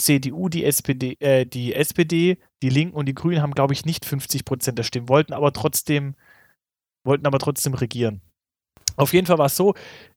CDU, 0.00 0.48
die 0.48 0.64
SPD, 0.64 1.16
äh, 1.20 1.46
die 1.46 1.74
SPD, 1.74 2.38
die 2.62 2.68
Linken 2.68 2.96
und 2.96 3.06
die 3.06 3.14
Grünen 3.14 3.42
haben, 3.42 3.54
glaube 3.54 3.74
ich, 3.74 3.84
nicht 3.84 4.04
50 4.04 4.44
Prozent 4.44 4.78
der 4.78 4.84
Stimmen, 4.84 5.08
wollten 5.08 5.32
aber 5.32 5.52
trotzdem 5.52 6.16
wollten 7.04 7.26
aber 7.26 7.38
trotzdem 7.38 7.74
regieren. 7.74 8.22
Auf 8.96 9.12
jeden 9.12 9.26
Fall 9.26 9.38
war 9.38 9.46
es 9.46 9.56
so, 9.56 9.74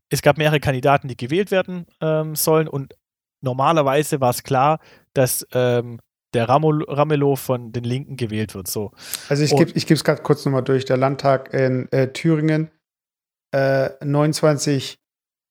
es 0.09 0.21
gab 0.21 0.37
mehrere 0.37 0.59
Kandidaten, 0.59 1.07
die 1.07 1.17
gewählt 1.17 1.51
werden 1.51 1.85
ähm, 2.01 2.35
sollen 2.35 2.67
und 2.67 2.95
normalerweise 3.41 4.21
war 4.21 4.29
es 4.29 4.43
klar, 4.43 4.79
dass 5.13 5.47
ähm, 5.53 5.99
der 6.35 6.47
Ramelow 6.47 7.35
von 7.35 7.71
den 7.71 7.83
Linken 7.83 8.17
gewählt 8.17 8.53
wird. 8.53 8.67
So. 8.67 8.91
Also 9.29 9.43
ich 9.43 9.55
gebe 9.55 9.93
es 9.93 10.03
gerade 10.03 10.21
kurz 10.21 10.45
nochmal 10.45 10.63
durch. 10.63 10.85
Der 10.85 10.97
Landtag 10.97 11.53
in 11.53 11.91
äh, 11.91 12.11
Thüringen, 12.11 12.69
äh, 13.51 13.89
29 14.03 14.99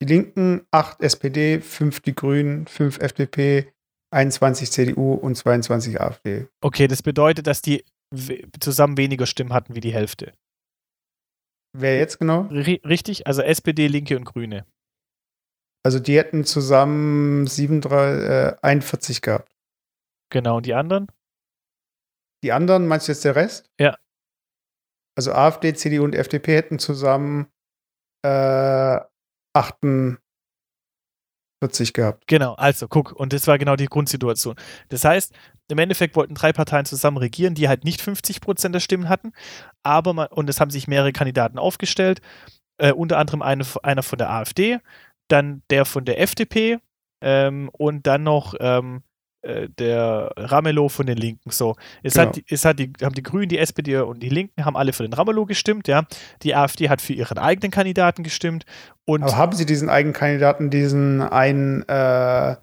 die 0.02 0.06
Linken, 0.06 0.66
8 0.70 1.02
SPD, 1.02 1.60
5 1.60 2.00
die 2.00 2.14
Grünen, 2.14 2.66
5 2.66 2.98
FDP, 2.98 3.72
21 4.10 4.70
CDU 4.70 5.14
und 5.14 5.36
22 5.36 6.00
AfD. 6.00 6.46
Okay, 6.60 6.86
das 6.86 7.02
bedeutet, 7.02 7.46
dass 7.46 7.62
die 7.62 7.84
zusammen 8.60 8.96
weniger 8.96 9.26
Stimmen 9.26 9.52
hatten 9.52 9.74
wie 9.74 9.80
die 9.80 9.92
Hälfte. 9.92 10.32
Wer 11.76 11.98
jetzt 11.98 12.18
genau? 12.18 12.46
R 12.50 12.78
richtig, 12.84 13.26
also 13.26 13.42
SPD, 13.42 13.88
Linke 13.88 14.16
und 14.16 14.24
Grüne. 14.24 14.64
Also 15.82 15.98
die 15.98 16.16
hätten 16.16 16.44
zusammen 16.44 17.46
37, 17.46 18.30
äh, 18.30 18.56
41 18.62 19.20
gehabt. 19.20 19.53
Genau, 20.34 20.56
und 20.56 20.66
die 20.66 20.74
anderen? 20.74 21.06
Die 22.42 22.50
anderen, 22.50 22.88
meinst 22.88 23.06
du 23.06 23.12
jetzt 23.12 23.24
der 23.24 23.36
Rest? 23.36 23.70
Ja. 23.78 23.96
Also 25.16 25.32
AfD, 25.32 25.72
CDU 25.74 26.02
und 26.02 26.12
FDP 26.12 26.56
hätten 26.56 26.80
zusammen 26.80 27.46
äh, 28.24 28.98
48 29.54 30.18
gehabt. 31.92 32.26
Genau, 32.26 32.54
also 32.54 32.88
guck, 32.88 33.12
und 33.12 33.32
das 33.32 33.46
war 33.46 33.58
genau 33.58 33.76
die 33.76 33.86
Grundsituation. 33.86 34.56
Das 34.88 35.04
heißt, 35.04 35.32
im 35.68 35.78
Endeffekt 35.78 36.16
wollten 36.16 36.34
drei 36.34 36.52
Parteien 36.52 36.84
zusammen 36.84 37.18
regieren, 37.18 37.54
die 37.54 37.68
halt 37.68 37.84
nicht 37.84 38.00
50 38.00 38.40
Prozent 38.40 38.74
der 38.74 38.80
Stimmen 38.80 39.08
hatten, 39.08 39.30
aber 39.84 40.14
man, 40.14 40.26
und 40.32 40.50
es 40.50 40.58
haben 40.58 40.72
sich 40.72 40.88
mehrere 40.88 41.12
Kandidaten 41.12 41.60
aufgestellt, 41.60 42.20
äh, 42.78 42.90
unter 42.90 43.18
anderem 43.18 43.40
eine, 43.40 43.64
einer 43.84 44.02
von 44.02 44.18
der 44.18 44.30
AfD, 44.30 44.80
dann 45.28 45.62
der 45.70 45.84
von 45.84 46.04
der 46.04 46.20
FDP 46.20 46.80
ähm, 47.22 47.68
und 47.72 48.08
dann 48.08 48.24
noch 48.24 48.56
ähm, 48.58 48.96
äh, 48.96 49.13
der 49.78 50.32
Ramelow 50.36 50.88
von 50.88 51.06
den 51.06 51.18
Linken. 51.18 51.50
So, 51.50 51.76
es, 52.02 52.14
genau. 52.14 52.28
hat, 52.28 52.40
es 52.48 52.64
hat 52.64 52.78
die, 52.78 52.92
haben 53.02 53.14
die 53.14 53.22
Grünen, 53.22 53.48
die 53.48 53.58
SPD 53.58 53.96
und 53.98 54.22
die 54.22 54.28
Linken 54.28 54.64
haben 54.64 54.76
alle 54.76 54.92
für 54.92 55.02
den 55.02 55.12
Ramelow 55.12 55.46
gestimmt, 55.46 55.88
ja. 55.88 56.04
Die 56.42 56.54
AfD 56.54 56.88
hat 56.88 57.00
für 57.00 57.12
ihren 57.12 57.38
eigenen 57.38 57.70
Kandidaten 57.70 58.22
gestimmt. 58.22 58.64
Und 59.04 59.22
Aber 59.22 59.36
haben 59.36 59.52
sie 59.52 59.66
diesen 59.66 59.88
eigenen 59.88 60.14
Kandidaten, 60.14 60.70
diesen 60.70 61.20
einen 61.20 61.82
äh, 61.88 62.56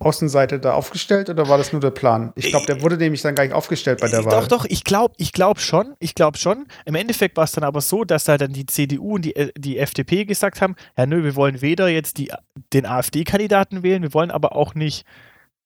Außenseite 0.00 0.60
da 0.60 0.74
aufgestellt 0.74 1.28
oder 1.28 1.48
war 1.48 1.58
das 1.58 1.72
nur 1.72 1.80
der 1.80 1.90
Plan? 1.90 2.32
Ich 2.36 2.50
glaube, 2.50 2.66
der 2.66 2.82
wurde 2.82 2.96
nämlich 2.96 3.22
dann 3.22 3.34
gar 3.34 3.44
nicht 3.44 3.52
aufgestellt 3.52 4.00
bei 4.00 4.08
der 4.08 4.24
Wahl. 4.24 4.40
Doch, 4.40 4.46
doch, 4.46 4.64
ich 4.68 4.84
glaube 4.84 5.14
ich 5.18 5.32
glaub 5.32 5.58
schon. 5.58 5.94
Ich 5.98 6.14
glaube 6.14 6.38
schon. 6.38 6.66
Im 6.84 6.94
Endeffekt 6.94 7.36
war 7.36 7.44
es 7.44 7.52
dann 7.52 7.64
aber 7.64 7.80
so, 7.80 8.04
dass 8.04 8.24
da 8.24 8.38
dann 8.38 8.52
die 8.52 8.66
CDU 8.66 9.16
und 9.16 9.24
die, 9.24 9.34
äh, 9.34 9.50
die 9.56 9.78
FDP 9.78 10.24
gesagt 10.24 10.60
haben: 10.60 10.76
Ja, 10.96 11.06
nö, 11.06 11.24
wir 11.24 11.34
wollen 11.34 11.60
weder 11.62 11.88
jetzt 11.88 12.18
die, 12.18 12.30
den 12.72 12.86
AfD-Kandidaten 12.86 13.82
wählen, 13.82 14.02
wir 14.02 14.14
wollen 14.14 14.30
aber 14.30 14.54
auch 14.54 14.74
nicht 14.74 15.04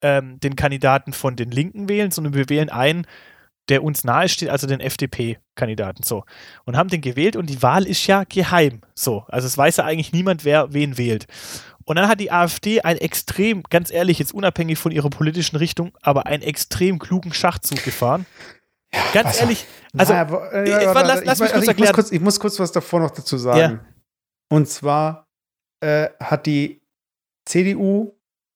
ähm, 0.02 0.38
den 0.40 0.56
Kandidaten 0.56 1.12
von 1.12 1.36
den 1.36 1.50
Linken 1.50 1.88
wählen, 1.88 2.10
sondern 2.10 2.34
wir 2.34 2.48
wählen 2.48 2.68
einen, 2.68 3.06
der 3.68 3.84
uns 3.84 4.04
nahe 4.04 4.28
steht, 4.28 4.48
also 4.48 4.66
den 4.66 4.80
FDP-Kandidaten. 4.80 6.02
So. 6.02 6.24
Und 6.64 6.76
haben 6.76 6.88
den 6.88 7.00
gewählt 7.00 7.36
und 7.36 7.48
die 7.48 7.62
Wahl 7.62 7.86
ist 7.86 8.06
ja 8.06 8.24
geheim. 8.24 8.80
So. 8.94 9.24
Also 9.28 9.46
es 9.46 9.56
weiß 9.56 9.78
ja 9.78 9.84
eigentlich 9.84 10.12
niemand, 10.12 10.44
wer 10.44 10.72
wen 10.74 10.98
wählt. 10.98 11.26
Und 11.84 11.96
dann 11.96 12.08
hat 12.08 12.20
die 12.20 12.30
AfD 12.30 12.80
einen 12.82 13.00
extrem, 13.00 13.62
ganz 13.64 13.92
ehrlich, 13.92 14.18
jetzt 14.18 14.34
unabhängig 14.34 14.78
von 14.78 14.92
ihrer 14.92 15.10
politischen 15.10 15.56
Richtung, 15.56 15.96
aber 16.00 16.26
einen 16.26 16.42
extrem 16.42 16.98
klugen 16.98 17.32
Schachzug 17.32 17.82
gefahren. 17.84 18.26
Ja, 18.94 19.00
ganz 19.12 19.26
also, 19.28 19.40
ehrlich, 19.40 19.66
also 19.96 20.12
naja, 20.12 20.22
aber, 20.22 20.52
äh, 20.52 20.70
ja, 20.70 20.94
warte, 20.94 21.08
lass, 21.08 21.24
lass 21.24 21.40
ich, 21.40 21.46
mich 21.46 21.52
kurz 21.52 21.68
also 21.68 21.70
ich, 21.72 21.78
muss 21.78 21.92
kurz, 21.92 22.12
ich 22.12 22.20
muss 22.20 22.40
kurz 22.40 22.60
was 22.60 22.72
davor 22.72 23.00
noch 23.00 23.10
dazu 23.10 23.38
sagen. 23.38 23.58
Ja. 23.58 23.84
Und 24.50 24.68
zwar 24.68 25.26
äh, 25.80 26.10
hat 26.20 26.46
die 26.46 26.82
CDU 27.46 28.12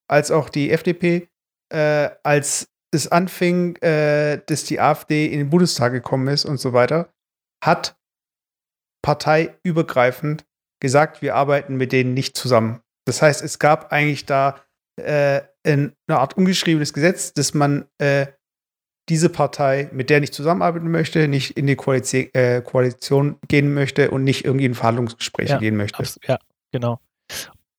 als 0.09 0.31
auch 0.31 0.49
die 0.49 0.71
FDP 0.71 1.29
äh, 1.71 2.11
als 2.23 2.69
es 2.93 3.11
anfing, 3.11 3.77
äh, 3.77 4.41
dass 4.47 4.65
die 4.65 4.81
AfD 4.81 5.27
in 5.27 5.39
den 5.39 5.51
Bundestag 5.51 5.93
gekommen 5.93 6.29
ist 6.29 6.45
und 6.45 6.59
so 6.59 6.73
weiter, 6.73 7.13
hat 7.65 7.97
parteiübergreifend 9.03 10.45
gesagt, 10.81 11.23
wir 11.23 11.35
arbeiten 11.35 11.77
mit 11.77 11.93
denen 11.93 12.15
nicht 12.15 12.37
zusammen. 12.37 12.81
Das 13.07 13.23
heißt, 13.23 13.43
es 13.43 13.59
gab 13.59 13.93
eigentlich 13.93 14.27
da 14.27 14.61
äh, 14.97 15.43
eine 15.65 15.93
Art 16.09 16.37
ungeschriebenes 16.37 16.93
Gesetz, 16.93 17.33
dass 17.33 17.55
man 17.55 17.87
äh, 17.99 18.27
diese 19.09 19.29
Partei, 19.29 19.89
mit 19.93 20.11
der 20.11 20.21
nicht 20.21 20.35
zusammenarbeiten 20.35 20.91
möchte, 20.91 21.29
nicht 21.29 21.57
in 21.57 21.67
die 21.67 21.77
Koalition, 21.77 22.29
äh, 22.35 22.63
Koalition 22.63 23.39
gehen 23.47 23.73
möchte 23.73 24.11
und 24.11 24.25
nicht 24.25 24.45
irgendwie 24.45 24.65
in 24.65 24.75
Verhandlungsgespräche 24.75 25.53
ja, 25.53 25.59
gehen 25.59 25.77
möchte. 25.77 26.03
Ja, 26.27 26.39
genau. 26.73 27.01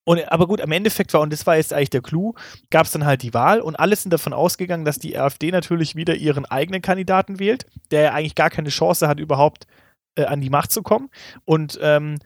Und, 0.08 0.32
aber 0.32 0.48
gut, 0.48 0.62
am 0.62 0.72
Endeffekt 0.72 1.14
war, 1.14 1.20
und 1.20 1.34
das 1.34 1.46
war 1.46 1.58
jetzt 1.58 1.74
eigentlich 1.74 1.90
der 1.90 2.02
Clou, 2.02 2.34
gab 2.70 2.86
es 2.86 2.94
dann 2.94 3.06
halt 3.06 3.24
die 3.24 3.34
Wahl 3.34 3.60
und 3.60 3.76
alle 3.76 3.94
sind 3.94 4.14
davon 4.14 4.32
ausgegangen, 4.32 4.86
dass 4.86 5.00
die 5.00 5.18
AfD 5.18 5.52
natürlich 5.52 5.98
wieder 5.98 6.16
ihren 6.16 6.46
eigenen 6.46 6.82
Kandidaten 6.82 7.40
wählt, 7.40 7.66
der 7.92 8.02
ja 8.04 8.14
eigentlich 8.14 8.36
gar 8.36 8.50
keine 8.50 8.70
Chance 8.70 9.10
hat, 9.10 9.20
überhaupt 9.20 9.68
äh, 10.16 10.24
an 10.24 10.40
die 10.40 10.50
Macht 10.50 10.72
zu 10.72 10.82
kommen. 10.82 11.10
Und 11.44 11.78
ähm, 11.82 12.20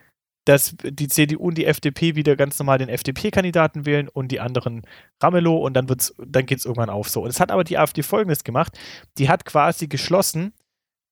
dass 0.45 0.75
die 0.83 1.07
CDU 1.07 1.47
und 1.47 1.57
die 1.57 1.65
FDP 1.65 2.15
wieder 2.15 2.35
ganz 2.35 2.59
normal 2.59 2.77
den 2.77 2.89
FDP-Kandidaten 2.89 3.87
wählen 3.87 4.09
und 4.09 4.31
die 4.31 4.39
anderen 4.39 4.83
Ramelow 5.19 5.57
und 5.57 5.73
dann, 5.73 5.89
wird's, 5.89 6.13
dann 6.23 6.45
geht 6.45 6.59
es 6.59 6.65
irgendwann 6.65 6.91
auf 6.91 7.09
so. 7.09 7.23
Und 7.23 7.31
es 7.31 7.39
hat 7.39 7.51
aber 7.51 7.63
die 7.63 7.79
AfD 7.79 8.03
folgendes 8.03 8.43
gemacht: 8.43 8.77
Die 9.17 9.27
hat 9.27 9.43
quasi 9.43 9.87
geschlossen 9.87 10.53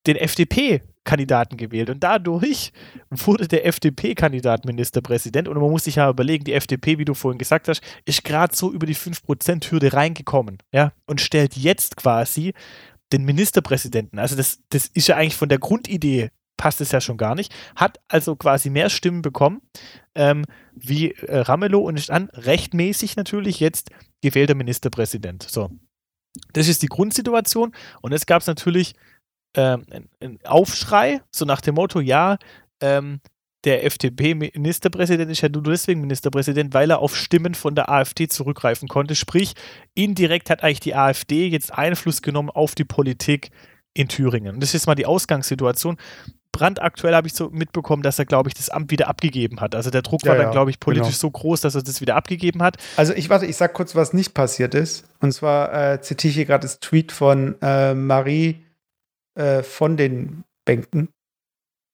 den 0.06 0.14
FDP 0.14 0.82
Kandidaten 1.10 1.56
gewählt. 1.56 1.90
Und 1.90 2.04
dadurch 2.04 2.72
wurde 3.10 3.48
der 3.48 3.66
FDP-Kandidat 3.66 4.64
Ministerpräsident. 4.64 5.48
Und 5.48 5.58
man 5.58 5.68
muss 5.68 5.84
sich 5.84 5.96
ja 5.96 6.08
überlegen, 6.08 6.44
die 6.44 6.52
FDP, 6.52 6.98
wie 6.98 7.04
du 7.04 7.14
vorhin 7.14 7.38
gesagt 7.38 7.66
hast, 7.66 7.82
ist 8.04 8.22
gerade 8.22 8.54
so 8.54 8.72
über 8.72 8.86
die 8.86 8.94
5%-Hürde 8.94 9.92
reingekommen. 9.92 10.58
Ja, 10.72 10.92
und 11.06 11.20
stellt 11.20 11.56
jetzt 11.56 11.96
quasi 11.96 12.54
den 13.12 13.24
Ministerpräsidenten. 13.24 14.20
Also 14.20 14.36
das, 14.36 14.60
das 14.68 14.86
ist 14.86 15.08
ja 15.08 15.16
eigentlich 15.16 15.34
von 15.34 15.48
der 15.48 15.58
Grundidee 15.58 16.30
passt 16.56 16.80
es 16.80 16.92
ja 16.92 17.00
schon 17.00 17.16
gar 17.16 17.34
nicht. 17.34 17.52
Hat 17.74 17.98
also 18.06 18.36
quasi 18.36 18.70
mehr 18.70 18.88
Stimmen 18.88 19.22
bekommen 19.22 19.62
ähm, 20.14 20.44
wie 20.74 21.10
äh, 21.10 21.38
Ramelow 21.38 21.80
und 21.80 21.98
ist 21.98 22.10
dann 22.10 22.28
rechtmäßig 22.34 23.16
natürlich 23.16 23.58
jetzt 23.58 23.90
gewählter 24.22 24.54
Ministerpräsident. 24.54 25.42
So. 25.42 25.70
Das 26.52 26.68
ist 26.68 26.82
die 26.82 26.86
Grundsituation. 26.86 27.72
Und 28.00 28.12
jetzt 28.12 28.28
gab 28.28 28.42
es 28.42 28.46
natürlich 28.46 28.94
ähm, 29.54 29.84
ein 30.20 30.38
Aufschrei, 30.44 31.20
so 31.30 31.44
nach 31.44 31.60
dem 31.60 31.74
Motto, 31.74 32.00
ja, 32.00 32.38
ähm, 32.80 33.20
der 33.64 33.84
FDP-Ministerpräsident 33.84 35.30
ist 35.30 35.42
ja 35.42 35.48
nur 35.50 35.62
deswegen 35.62 36.00
Ministerpräsident, 36.00 36.72
weil 36.72 36.90
er 36.90 37.00
auf 37.00 37.14
Stimmen 37.14 37.54
von 37.54 37.74
der 37.74 37.90
AfD 37.90 38.26
zurückgreifen 38.26 38.88
konnte. 38.88 39.14
Sprich, 39.14 39.52
indirekt 39.94 40.48
hat 40.48 40.62
eigentlich 40.62 40.80
die 40.80 40.94
AfD 40.94 41.46
jetzt 41.48 41.72
Einfluss 41.72 42.22
genommen 42.22 42.48
auf 42.48 42.74
die 42.74 42.84
Politik 42.84 43.50
in 43.92 44.08
Thüringen. 44.08 44.54
Und 44.54 44.62
das 44.62 44.74
ist 44.74 44.86
mal 44.86 44.94
die 44.94 45.04
Ausgangssituation. 45.04 45.98
Brandaktuell 46.52 47.14
habe 47.14 47.28
ich 47.28 47.34
so 47.34 47.50
mitbekommen, 47.50 48.02
dass 48.02 48.18
er, 48.18 48.24
glaube 48.24 48.48
ich, 48.48 48.54
das 48.54 48.70
Amt 48.70 48.90
wieder 48.90 49.08
abgegeben 49.08 49.60
hat. 49.60 49.74
Also 49.74 49.90
der 49.90 50.02
Druck 50.02 50.24
ja, 50.24 50.30
war 50.30 50.38
dann, 50.38 50.50
glaube 50.50 50.70
ich, 50.70 50.80
politisch 50.80 51.08
genau. 51.08 51.18
so 51.18 51.30
groß, 51.30 51.60
dass 51.60 51.74
er 51.74 51.82
das 51.82 52.00
wieder 52.00 52.16
abgegeben 52.16 52.62
hat. 52.62 52.76
Also 52.96 53.12
ich 53.12 53.28
warte, 53.28 53.46
ich 53.46 53.56
sage 53.56 53.72
kurz, 53.72 53.94
was 53.94 54.12
nicht 54.12 54.32
passiert 54.32 54.74
ist. 54.74 55.04
Und 55.20 55.32
zwar 55.32 55.92
äh, 55.92 56.00
zitiere 56.00 56.30
ich 56.30 56.36
hier 56.36 56.46
gerade 56.46 56.62
das 56.62 56.80
Tweet 56.80 57.12
von 57.12 57.56
äh, 57.60 57.94
Marie 57.94 58.64
äh, 59.34 59.62
von 59.62 59.96
den 59.96 60.44
Bänken. 60.64 61.08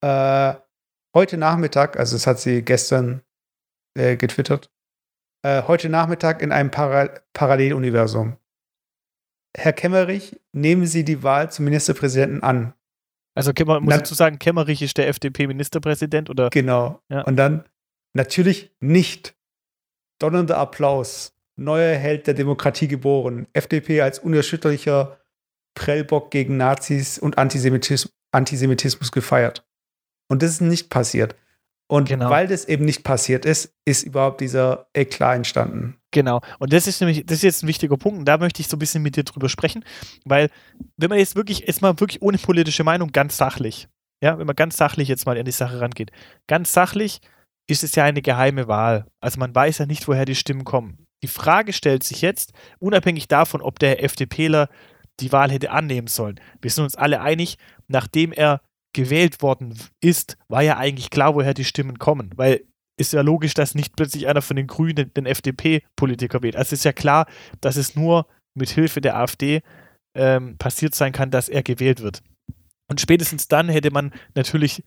Äh, 0.02 0.54
heute 1.14 1.36
Nachmittag, 1.36 1.98
also 1.98 2.16
das 2.16 2.26
hat 2.26 2.40
sie 2.40 2.62
gestern 2.62 3.22
äh, 3.96 4.16
getwittert, 4.16 4.70
äh, 5.42 5.62
heute 5.62 5.88
Nachmittag 5.88 6.42
in 6.42 6.52
einem 6.52 6.70
Para 6.70 7.10
Paralleluniversum. 7.32 8.36
Herr 9.56 9.72
Kemmerich, 9.72 10.38
nehmen 10.52 10.86
Sie 10.86 11.04
die 11.04 11.22
Wahl 11.22 11.50
zum 11.50 11.64
Ministerpräsidenten 11.64 12.42
an. 12.42 12.74
Also 13.34 13.52
Kemmer, 13.52 13.80
muss 13.80 13.94
dazu 13.94 14.14
sagen, 14.14 14.38
Kemmerich 14.38 14.82
ist 14.82 14.96
der 14.98 15.08
FDP-Ministerpräsident 15.08 16.30
oder? 16.30 16.50
Genau. 16.50 17.00
Ja. 17.08 17.22
Und 17.22 17.36
dann 17.36 17.64
natürlich 18.12 18.74
nicht. 18.80 19.34
Donnernder 20.18 20.58
Applaus. 20.58 21.34
Neuer 21.56 21.96
Held 21.96 22.26
der 22.26 22.34
Demokratie 22.34 22.88
geboren. 22.88 23.46
FDP 23.52 24.00
als 24.02 24.18
unerschütterlicher 24.18 25.18
Prellbock 25.76 26.32
gegen 26.32 26.56
Nazis 26.56 27.18
und 27.18 27.38
Antisemitismus, 27.38 28.12
Antisemitismus 28.32 29.12
gefeiert. 29.12 29.64
Und 30.28 30.42
das 30.42 30.50
ist 30.50 30.60
nicht 30.60 30.90
passiert. 30.90 31.36
Und 31.88 32.08
genau. 32.08 32.30
weil 32.30 32.48
das 32.48 32.64
eben 32.64 32.84
nicht 32.84 33.04
passiert 33.04 33.44
ist, 33.44 33.72
ist 33.84 34.02
überhaupt 34.02 34.40
dieser 34.40 34.88
Eklat 34.92 35.36
entstanden. 35.36 35.96
Genau. 36.10 36.40
Und 36.58 36.72
das 36.72 36.88
ist 36.88 37.00
nämlich, 37.00 37.24
das 37.24 37.36
ist 37.36 37.42
jetzt 37.42 37.62
ein 37.62 37.68
wichtiger 37.68 37.96
Punkt. 37.96 38.18
Und 38.18 38.24
da 38.24 38.38
möchte 38.38 38.60
ich 38.60 38.66
so 38.66 38.76
ein 38.76 38.80
bisschen 38.80 39.04
mit 39.04 39.14
dir 39.14 39.22
drüber 39.22 39.48
sprechen, 39.48 39.84
weil, 40.24 40.50
wenn 40.96 41.10
man 41.10 41.20
jetzt 41.20 41.36
wirklich, 41.36 41.60
jetzt 41.60 41.82
mal 41.82 42.00
wirklich 42.00 42.22
ohne 42.22 42.38
politische 42.38 42.82
Meinung, 42.82 43.12
ganz 43.12 43.36
sachlich, 43.36 43.88
ja, 44.20 44.36
wenn 44.38 44.46
man 44.46 44.56
ganz 44.56 44.76
sachlich 44.76 45.08
jetzt 45.08 45.26
mal 45.26 45.38
an 45.38 45.44
die 45.44 45.52
Sache 45.52 45.80
rangeht, 45.80 46.10
ganz 46.48 46.72
sachlich 46.72 47.20
ist 47.68 47.84
es 47.84 47.94
ja 47.94 48.04
eine 48.04 48.22
geheime 48.22 48.66
Wahl. 48.66 49.06
Also 49.20 49.38
man 49.38 49.54
weiß 49.54 49.78
ja 49.78 49.86
nicht, 49.86 50.08
woher 50.08 50.24
die 50.24 50.34
Stimmen 50.34 50.64
kommen. 50.64 51.06
Die 51.22 51.28
Frage 51.28 51.72
stellt 51.72 52.02
sich 52.02 52.20
jetzt, 52.22 52.52
unabhängig 52.78 53.28
davon, 53.28 53.60
ob 53.60 53.78
der 53.78 54.02
FDPler 54.02 54.68
die 55.20 55.32
Wahl 55.32 55.50
hätte 55.50 55.70
annehmen 55.70 56.08
sollen. 56.08 56.40
Wir 56.60 56.70
sind 56.70 56.84
uns 56.84 56.96
alle 56.96 57.20
einig, 57.20 57.58
nachdem 57.88 58.32
er 58.32 58.60
gewählt 58.92 59.42
worden 59.42 59.78
ist, 60.00 60.38
war 60.48 60.62
ja 60.62 60.76
eigentlich 60.76 61.10
klar, 61.10 61.34
woher 61.34 61.54
die 61.54 61.64
Stimmen 61.64 61.98
kommen, 61.98 62.30
weil 62.36 62.64
ist 62.98 63.12
ja 63.12 63.20
logisch, 63.20 63.54
dass 63.54 63.74
nicht 63.74 63.94
plötzlich 63.94 64.26
einer 64.26 64.40
von 64.40 64.56
den 64.56 64.66
Grünen 64.66 65.12
den 65.12 65.26
FDP-Politiker 65.26 66.42
wählt. 66.42 66.56
Also 66.56 66.72
ist 66.72 66.84
ja 66.84 66.94
klar, 66.94 67.26
dass 67.60 67.76
es 67.76 67.94
nur 67.94 68.26
mit 68.54 68.70
Hilfe 68.70 69.02
der 69.02 69.18
AfD 69.18 69.62
ähm, 70.16 70.56
passiert 70.56 70.94
sein 70.94 71.12
kann, 71.12 71.30
dass 71.30 71.50
er 71.50 71.62
gewählt 71.62 72.00
wird. 72.00 72.22
Und 72.88 73.00
spätestens 73.00 73.48
dann 73.48 73.68
hätte 73.68 73.90
man 73.90 74.14
natürlich 74.34 74.82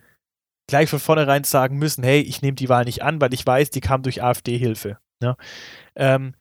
gleich 0.68 0.90
von 0.90 1.00
vornherein 1.00 1.44
sagen 1.44 1.78
müssen, 1.78 2.04
hey, 2.04 2.22
ich 2.22 2.42
nehme 2.42 2.56
die 2.56 2.70
Wahl 2.70 2.86
nicht 2.86 3.04
an, 3.04 3.22
weil 3.22 3.34
ich 3.34 3.46
weiß, 3.46 3.70
die 3.70 3.82
kam 3.82 4.02
durch 4.02 4.24
AfD-Hilfe. 4.24 4.98
Ja? 5.22 5.36
Ähm, 5.96 6.34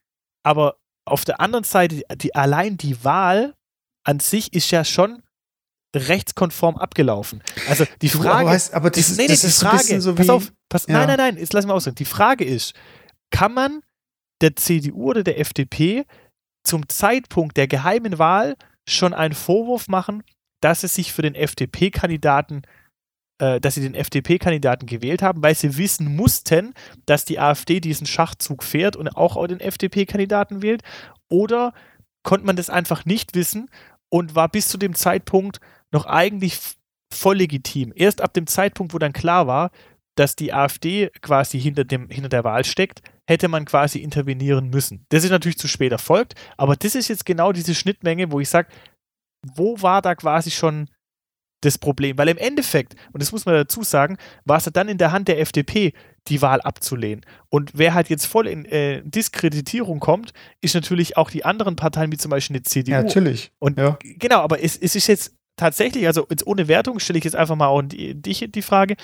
aber 0.43 0.77
auf 1.05 1.25
der 1.25 1.39
anderen 1.39 1.63
Seite, 1.65 2.01
die, 2.15 2.33
allein 2.33 2.77
die 2.77 3.03
Wahl 3.03 3.55
an 4.03 4.19
sich 4.19 4.53
ist 4.53 4.71
ja 4.71 4.83
schon 4.83 5.21
rechtskonform 5.95 6.77
abgelaufen. 6.77 7.43
Also 7.67 7.85
die 8.01 8.09
Frage, 8.09 8.29
aber, 8.29 8.49
weißt, 8.51 8.73
aber 8.73 8.89
das, 8.91 9.15
die, 9.15 9.21
nee, 9.21 9.27
das 9.27 9.41
die 9.41 9.47
ist 9.47 9.59
Frage, 9.59 10.01
so 10.01 10.13
pass 10.13 10.27
wie, 10.27 10.31
auf, 10.31 10.51
pass, 10.69 10.85
ja. 10.87 10.93
nein, 10.93 11.07
nein, 11.07 11.17
nein, 11.17 11.37
jetzt 11.37 11.53
lass 11.53 11.65
mal 11.65 11.73
ausreden. 11.73 11.95
Die 11.95 12.05
Frage 12.05 12.45
ist, 12.45 12.73
kann 13.31 13.53
man 13.53 13.81
der 14.41 14.55
CDU 14.55 15.09
oder 15.09 15.23
der 15.23 15.39
FDP 15.39 16.05
zum 16.63 16.87
Zeitpunkt 16.87 17.57
der 17.57 17.67
geheimen 17.67 18.19
Wahl 18.19 18.55
schon 18.87 19.13
einen 19.13 19.33
Vorwurf 19.33 19.87
machen, 19.87 20.23
dass 20.61 20.81
sie 20.81 20.87
sich 20.87 21.13
für 21.13 21.21
den 21.21 21.35
FDP-Kandidaten, 21.35 22.63
äh, 23.39 23.59
dass 23.59 23.75
sie 23.75 23.81
den 23.81 23.95
FDP-Kandidaten 23.95 24.85
gewählt 24.85 25.21
haben, 25.21 25.41
weil 25.41 25.55
sie 25.55 25.77
wissen 25.77 26.15
mussten, 26.15 26.73
dass 27.05 27.25
die 27.25 27.39
AfD 27.39 27.79
diesen 27.79 28.05
Schachzug 28.07 28.63
fährt 28.63 28.95
und 28.95 29.09
auch 29.09 29.45
den 29.47 29.59
FDP-Kandidaten 29.59 30.61
wählt? 30.61 30.83
Oder 31.29 31.73
konnte 32.23 32.45
man 32.45 32.55
das 32.55 32.69
einfach 32.69 33.05
nicht 33.05 33.35
wissen 33.35 33.69
und 34.09 34.35
war 34.35 34.49
bis 34.49 34.67
zu 34.67 34.77
dem 34.77 34.95
Zeitpunkt 34.95 35.59
noch 35.91 36.05
eigentlich 36.05 36.59
voll 37.13 37.37
legitim? 37.37 37.93
Erst 37.95 38.21
ab 38.21 38.33
dem 38.33 38.47
Zeitpunkt, 38.47 38.93
wo 38.93 38.97
dann 38.97 39.13
klar 39.13 39.47
war, 39.47 39.71
dass 40.15 40.35
die 40.35 40.53
AfD 40.53 41.09
quasi 41.21 41.59
hinter, 41.59 41.85
dem, 41.85 42.09
hinter 42.09 42.29
der 42.29 42.43
Wahl 42.43 42.65
steckt, 42.65 43.01
hätte 43.27 43.47
man 43.47 43.65
quasi 43.65 43.99
intervenieren 43.99 44.69
müssen. 44.69 45.05
Das 45.09 45.23
ist 45.23 45.29
natürlich 45.29 45.57
zu 45.57 45.67
spät 45.67 45.91
erfolgt, 45.91 46.33
aber 46.57 46.75
das 46.75 46.95
ist 46.95 47.07
jetzt 47.07 47.25
genau 47.25 47.53
diese 47.53 47.73
Schnittmenge, 47.73 48.31
wo 48.31 48.39
ich 48.39 48.49
sage, 48.49 48.67
wo 49.55 49.81
war 49.81 50.01
da 50.01 50.15
quasi 50.15 50.51
schon 50.51 50.89
das 51.61 51.77
Problem? 51.77 52.17
Weil 52.17 52.29
im 52.29 52.37
Endeffekt, 52.37 52.95
und 53.11 53.21
das 53.21 53.31
muss 53.31 53.45
man 53.45 53.55
dazu 53.55 53.83
sagen, 53.83 54.17
war 54.45 54.57
es 54.57 54.65
dann 54.65 54.87
in 54.87 54.97
der 54.97 55.11
Hand 55.11 55.27
der 55.27 55.39
FDP, 55.39 55.93
die 56.27 56.41
Wahl 56.41 56.61
abzulehnen. 56.61 57.25
Und 57.49 57.71
wer 57.73 57.93
halt 57.93 58.09
jetzt 58.09 58.25
voll 58.25 58.47
in 58.47 58.65
äh, 58.65 59.01
Diskreditierung 59.03 59.99
kommt, 59.99 60.33
ist 60.61 60.75
natürlich 60.75 61.17
auch 61.17 61.29
die 61.31 61.45
anderen 61.45 61.75
Parteien, 61.75 62.11
wie 62.11 62.17
zum 62.17 62.31
Beispiel 62.31 62.57
eine 62.57 62.63
CDU. 62.63 62.91
Ja, 62.91 63.03
natürlich. 63.03 63.51
Und 63.59 63.79
Ja. 63.79 63.97
genau, 64.01 64.41
aber 64.41 64.63
es, 64.63 64.77
es 64.77 64.95
ist 64.95 65.07
jetzt 65.07 65.33
tatsächlich, 65.57 66.07
also 66.07 66.25
jetzt 66.29 66.45
ohne 66.47 66.67
Wertung 66.67 66.99
stelle 66.99 67.19
ich 67.19 67.25
jetzt 67.25 67.35
einfach 67.35 67.55
mal 67.55 67.67
auch 67.67 67.81
die, 67.81 68.15
dich 68.15 68.45
die 68.49 68.61
Frage, 68.61 68.95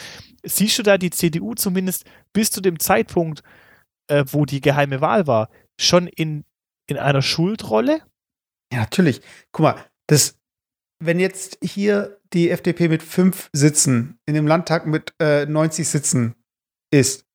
siehst 0.44 0.78
du 0.78 0.84
da 0.84 0.98
die 0.98 1.10
CDU 1.10 1.54
zumindest 1.56 2.06
bis 2.34 2.52
zu 2.52 2.62
dem 2.62 2.80
Zeitpunkt, 2.80 3.44
äh, 4.08 4.24
wo 4.28 4.46
die 4.46 4.62
geheime 4.62 5.02
Wahl 5.02 5.28
war, 5.28 5.50
schon 5.80 6.08
in, 6.08 6.46
in 6.88 6.98
einer 6.98 7.22
Schuldrolle? 7.22 8.02
Ja, 8.72 8.80
natürlich. 8.80 9.22
Guck 9.52 9.64
mal, 9.64 9.86
das, 10.08 10.38
wenn 11.00 11.20
jetzt 11.20 11.58
hier 11.62 12.20
die 12.34 12.50
FDP 12.50 12.88
mit 12.88 13.04
fünf 13.04 13.50
Sitzen 13.54 14.18
in 14.26 14.34
dem 14.36 14.48
Landtag 14.48 14.86
mit 14.86 15.14
äh, 15.20 15.46
90 15.46 15.88
Sitzen 15.88 16.36
ist, 16.92 17.26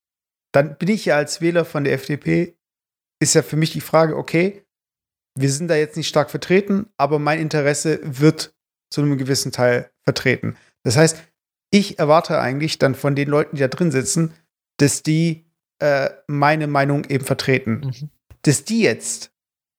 dann 0.53 0.77
bin 0.79 0.89
ich 0.89 1.05
ja 1.07 1.17
als 1.17 1.41
Wähler 1.41 1.65
von 1.65 1.85
der 1.85 1.93
FDP, 1.95 2.57
ist 3.21 3.35
ja 3.35 3.43
für 3.43 3.57
mich 3.57 3.73
die 3.73 3.81
Frage, 3.81 4.17
okay, 4.17 4.65
wir 5.39 5.51
sind 5.51 5.69
da 5.69 5.77
jetzt 5.77 5.97
nicht 5.97 6.09
stark 6.09 6.31
vertreten, 6.31 6.87
aber 6.97 7.19
mein 7.19 7.39
Interesse 7.41 8.01
wird 8.03 8.55
zu 8.93 9.03
einem 9.03 9.17
gewissen 9.19 9.53
Teil 9.53 9.91
vertreten. 10.03 10.57
Das 10.83 10.97
heißt, 10.97 11.23
ich 11.71 11.99
erwarte 11.99 12.41
eigentlich 12.41 12.79
dann 12.79 12.95
von 12.97 13.15
den 13.15 13.29
Leuten, 13.29 13.57
die 13.57 13.61
da 13.61 13.69
drin 13.69 13.93
sitzen, 13.93 14.35
dass 14.79 15.03
die 15.03 15.45
äh, 15.79 16.11
meine 16.27 16.67
Meinung 16.67 17.05
eben 17.05 17.25
vertreten 17.25 17.81
Mhm. 17.85 18.11
dass 18.43 18.65
die 18.65 18.81
jetzt 18.81 19.33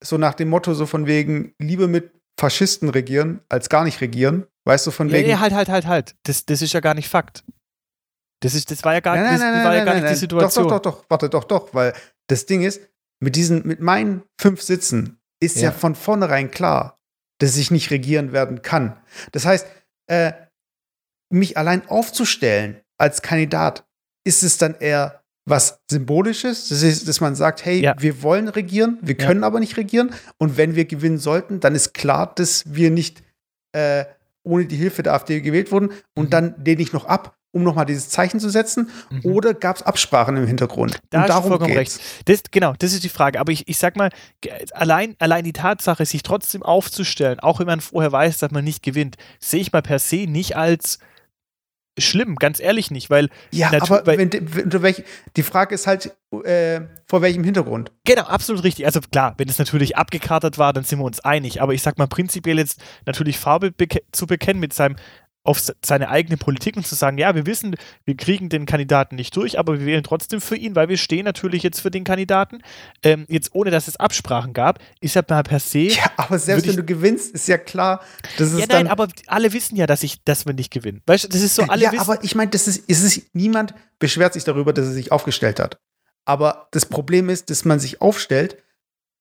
so 0.04 0.18
nach 0.18 0.34
dem 0.36 0.50
Motto 0.50 0.74
so 0.74 0.86
von 0.86 1.06
wegen 1.06 1.54
lieber 1.60 1.88
mit 1.88 2.12
Faschisten 2.40 2.90
regieren 2.90 3.42
als 3.50 3.70
gar 3.70 3.84
nicht 3.84 4.02
regieren, 4.02 4.48
weißt 4.66 4.88
du 4.88 4.92
von 4.92 5.10
Ja, 5.10 5.16
wegen 5.16 5.30
nee, 5.30 5.36
halt, 5.38 5.54
halt, 5.54 5.70
halt, 5.70 5.86
halt. 5.86 6.16
Das, 6.24 6.46
das 6.46 6.62
ist 6.62 6.74
ja 6.74 6.80
gar 6.80 6.94
nicht 6.94 7.10
Fakt. 7.10 7.44
Das, 8.42 8.56
ist, 8.56 8.72
das 8.72 8.84
war 8.84 8.94
ja 8.94 9.00
gar, 9.02 9.16
Nein, 9.16 9.26
das, 9.34 9.40
nein, 9.40 9.54
das 9.54 9.56
nein, 9.58 9.66
war 9.66 9.76
ja 9.76 9.86
gar 9.86 9.94
nicht 9.96 10.10
die. 10.10 10.16
Situation. 10.16 10.68
Doch, 10.68 10.80
doch, 10.80 10.82
doch, 10.82 11.02
doch, 11.02 11.10
warte, 11.10 11.30
doch, 11.30 11.44
doch, 11.44 11.74
weil 11.74 11.94
das 12.28 12.46
Ding 12.48 12.64
ist, 12.64 12.82
mit 13.24 13.36
diesen, 13.36 13.68
mit 13.68 13.80
meinen 13.82 14.24
fünf 14.40 14.62
Sitzen 14.64 15.20
ist 15.40 15.58
ja, 15.58 15.64
Ja. 15.70 15.72
von 15.72 15.94
vornherein 15.94 16.50
klar, 16.50 16.98
dass 17.40 17.58
ich 17.58 17.70
nicht 17.70 17.92
regieren 17.92 18.32
werden 18.32 18.64
kann. 18.64 19.00
Das 19.32 19.46
heißt, 19.46 19.68
äh, 20.08 20.34
mich 21.32 21.56
allein 21.58 21.88
aufzustellen 21.88 22.82
als 22.98 23.22
Kandidat, 23.22 23.86
ist 24.26 24.44
es 24.44 24.58
dann 24.58 24.76
eher 24.76 25.21
was 25.52 25.80
Symbolisches, 25.92 26.70
das 26.70 26.82
ist, 26.82 27.08
dass 27.08 27.22
man 27.22 27.36
sagt, 27.36 27.64
hey, 27.64 27.80
Ja. 27.82 27.94
wir 28.00 28.24
wollen 28.24 28.48
regieren, 28.48 28.98
wir 29.04 29.16
Ja. 29.20 29.28
können 29.28 29.44
aber 29.44 29.60
nicht 29.60 29.78
regieren. 29.78 30.10
Und 30.40 30.58
wenn 30.58 30.74
wir 30.76 30.86
gewinnen 30.86 31.20
sollten, 31.20 31.60
dann 31.60 31.76
ist 31.76 31.94
klar, 31.94 32.32
dass 32.34 32.64
wir 32.74 32.90
nicht 32.90 33.22
äh, 33.74 34.06
ohne 34.44 34.66
die 34.66 34.76
Hilfe 34.76 35.04
der 35.04 35.14
AfD 35.14 35.40
gewählt 35.42 35.72
wurden. 35.72 35.92
Und 36.16 36.26
Mhm. 36.26 36.30
dann 36.32 36.56
lehne 36.66 36.82
ich 36.82 36.92
noch 36.92 37.06
ab, 37.06 37.36
um 37.54 37.64
nochmal 37.64 37.86
dieses 37.86 38.10
Zeichen 38.10 38.40
zu 38.40 38.50
setzen. 38.50 38.90
Mhm. 39.12 39.22
Oder 39.32 39.54
gab 39.54 39.76
es 39.78 39.84
Absprachen 39.84 40.36
im 40.36 40.46
Hintergrund? 40.48 41.00
Da 41.10 41.22
und 41.22 41.30
darum 41.30 41.50
vollkommen 41.52 41.74
geht's. 41.74 41.98
recht. 42.00 42.22
Das, 42.26 42.42
genau, 42.52 42.74
das 42.80 42.92
ist 42.94 43.04
die 43.04 43.10
Frage. 43.10 43.40
Aber 43.40 43.52
ich, 43.54 43.68
ich 43.70 43.78
sag 43.78 43.96
mal, 43.96 44.10
allein, 44.74 45.16
allein 45.20 45.44
die 45.44 45.54
Tatsache, 45.54 46.06
sich 46.06 46.24
trotzdem 46.24 46.64
aufzustellen, 46.64 47.40
auch 47.40 47.60
wenn 47.60 47.68
man 47.68 47.80
vorher 47.82 48.12
weiß, 48.12 48.40
dass 48.40 48.52
man 48.52 48.64
nicht 48.64 48.84
gewinnt, 48.84 49.16
sehe 49.40 49.62
ich 49.62 49.72
mal 49.72 49.82
per 49.82 50.00
se 50.00 50.26
nicht 50.28 50.58
als 50.58 51.00
schlimm, 52.00 52.36
ganz 52.36 52.60
ehrlich 52.60 52.90
nicht, 52.92 53.10
weil 53.10 53.30
Ja, 53.52 53.72
aber 53.80 54.06
weil- 54.06 54.18
wenn, 54.18 54.82
welch, 54.82 55.04
die 55.36 55.44
Frage 55.44 55.76
ist 55.76 55.88
halt, 55.88 56.16
äh, 56.44 56.82
vor 57.08 57.22
welchem 57.22 57.44
Hintergrund? 57.44 57.92
Genau, 58.06 58.24
absolut 58.24 58.64
richtig. 58.64 58.86
Also 58.86 59.02
klar, 59.02 59.34
wenn 59.38 59.50
es 59.50 59.60
natürlich 59.60 59.98
abgekartet 59.98 60.58
war, 60.58 60.74
dann 60.74 60.84
sind 60.84 61.00
wir 61.00 61.06
uns 61.06 61.20
einig. 61.20 61.62
Aber 61.62 61.74
ich 61.74 61.82
sag 61.82 61.98
mal 61.98 62.08
prinzipiell 62.08 62.58
jetzt 62.58 62.82
natürlich 63.06 63.38
Farbe 63.38 63.72
beke 63.72 64.02
zu 64.12 64.26
bekennen 64.28 64.60
mit 64.60 64.74
seinem 64.74 64.96
auf 65.44 65.60
se- 65.60 65.76
seine 65.84 66.10
eigene 66.10 66.38
Politik 66.38 66.78
und 66.78 66.86
zu 66.86 66.94
sagen, 66.96 67.18
ja, 67.18 67.34
wir 67.34 67.46
wissen, 67.46 67.76
wir 68.06 68.16
kriegen 68.16 68.50
den 68.50 68.66
Kandidaten 68.66 69.16
nicht 69.16 69.36
durch, 69.36 69.58
aber 69.58 69.80
wir 69.80 69.86
wählen 69.86 70.04
trotzdem 70.04 70.40
für 70.40 70.56
ihn, 70.56 70.76
weil 70.76 70.88
wir 70.90 70.98
stehen 70.98 71.26
natürlich 71.26 71.64
jetzt 71.64 71.80
für 71.80 71.90
den 71.90 72.04
Kandidaten. 72.04 72.62
Ähm, 73.04 73.26
jetzt 73.28 73.50
ohne, 73.54 73.72
dass 73.72 73.88
es 73.88 73.98
Absprachen 73.98 74.54
gab, 74.54 74.80
ist 75.00 75.16
ja 75.16 75.24
mal 75.28 75.42
per 75.44 75.60
se. 75.60 75.80
Ja, 75.80 76.12
aber 76.18 76.38
selbst 76.38 76.68
wenn 76.68 76.76
du 76.76 76.84
gewinnst, 76.84 77.34
ist 77.34 77.48
ja 77.48 77.58
klar, 77.58 78.02
dass 78.38 78.52
es 78.52 78.60
Ja, 78.60 78.66
nein, 78.70 78.88
aber 78.88 79.08
alle 79.28 79.52
wissen 79.54 79.76
ja, 79.76 79.88
dass 79.88 80.04
ich, 80.04 80.24
dass 80.24 80.46
wir 80.46 80.54
nicht 80.54 80.72
gewinnen. 80.72 81.02
Weißt 81.08 81.24
du, 81.24 81.28
das 81.30 81.42
ist 81.42 81.56
so, 81.56 81.64
alle 81.64 81.84
ja, 81.86 81.92
wissen. 81.92 82.02
aber 82.02 82.24
ich 82.24 82.36
meine, 82.36 82.52
das 82.52 82.68
ist, 82.68 82.84
es 82.88 83.02
ist, 83.02 83.34
niemand 83.34 83.74
beschwert 84.00 84.34
sich 84.34 84.44
darüber, 84.44 84.74
dass 84.74 84.86
er 84.86 84.94
sich 84.94 85.12
aufgestellt 85.12 85.60
hat. 85.60 85.80
Aber 86.24 86.68
das 86.72 86.86
Problem 86.86 87.30
ist, 87.30 87.50
dass 87.50 87.66
man 87.66 87.80
sich 87.80 88.00
aufstellt, 88.00 88.58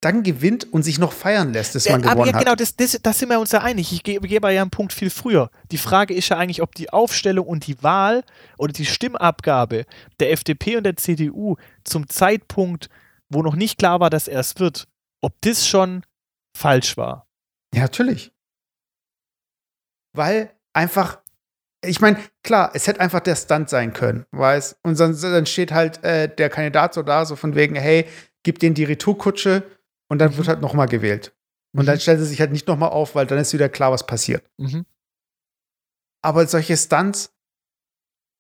dann 0.01 0.23
gewinnt 0.23 0.73
und 0.73 0.83
sich 0.83 0.99
noch 0.99 1.13
feiern 1.13 1.53
lässt, 1.53 1.75
dass 1.75 1.89
man 1.89 2.03
Äh, 2.03 2.07
aber 2.07 2.13
gewonnen 2.15 2.33
ja, 2.33 2.39
genau, 2.39 2.53
hat. 2.53 2.61
das, 2.61 2.75
das, 2.75 2.99
das 3.03 3.19
sind 3.19 3.29
wir 3.29 3.39
uns 3.39 3.53
ja 3.53 3.61
einig. 3.61 3.93
Ich 3.93 4.03
gebe, 4.03 4.27
gebe 4.27 4.53
ja 4.53 4.63
einen 4.63 4.71
Punkt 4.71 4.93
viel 4.93 5.11
früher. 5.11 5.51
Die 5.71 5.79
Frage 5.79 6.15
ist 6.15 6.31
ja 6.31 6.39
eigentlich, 6.39 6.63
ob 6.63 6.75
die 6.75 6.91
Aufstellung 6.91 7.47
und 7.47 7.67
die 7.67 7.83
Wahl 7.83 8.25
oder 8.57 8.73
die 8.73 8.87
Stimmabgabe 8.87 9.85
der 10.19 10.33
FDP 10.33 10.77
und 10.77 10.85
der 10.85 10.97
CDU 10.97 11.57
zum 11.85 12.09
Zeitpunkt, 12.09 12.89
wo 13.29 13.43
noch 13.43 13.57
nicht 13.57 13.79
klar 13.79 14.01
war, 14.01 14.09
dass 14.09 14.27
er 14.27 14.41
es 14.41 14.59
wird, 14.59 14.89
ob 15.21 15.35
das 15.43 15.67
schon 15.67 16.03
falsch 16.57 16.97
war. 16.97 17.27
Ja, 17.75 17.83
natürlich. 17.83 18.33
Weil 20.15 20.51
einfach, 20.73 21.19
ich 21.85 22.01
meine, 22.01 22.19
klar, 22.43 22.71
es 22.75 22.87
hätte 22.87 23.01
einfach 23.01 23.21
der 23.21 23.37
Stunt 23.37 23.69
sein 23.69 23.93
können, 23.93 24.25
weißt 24.33 24.79
Und 24.83 24.99
dann, 24.99 25.19
dann 25.21 25.47
steht 25.47 25.73
halt 25.73 26.03
äh, 26.03 26.35
der 26.35 26.49
Kandidat 26.49 26.95
so 26.95 27.03
da, 27.03 27.27
so 27.27 27.37
von 27.37 27.55
wegen, 27.55 27.77
hey, 27.77 28.07
gib 28.43 28.59
denen 28.59 28.75
die 28.75 28.85
Retourkutsche 28.85 29.63
und 30.11 30.19
dann 30.19 30.33
Mhm. 30.33 30.37
wird 30.37 30.49
halt 30.49 30.61
nochmal 30.61 30.89
gewählt. 30.89 31.35
Und 31.73 31.87
dann 31.87 32.01
stellt 32.01 32.19
er 32.19 32.25
sich 32.27 32.41
halt 32.41 32.51
nicht 32.51 32.67
nochmal 32.67 32.89
auf, 32.91 33.15
weil 33.15 33.27
dann 33.27 33.39
ist 33.39 33.53
wieder 33.53 33.69
klar, 33.69 33.93
was 33.93 34.05
passiert. 34.05 34.43
Mhm. 34.59 34.85
Aber 36.23 36.47
solche 36.47 36.77
Stunts, 36.77 37.33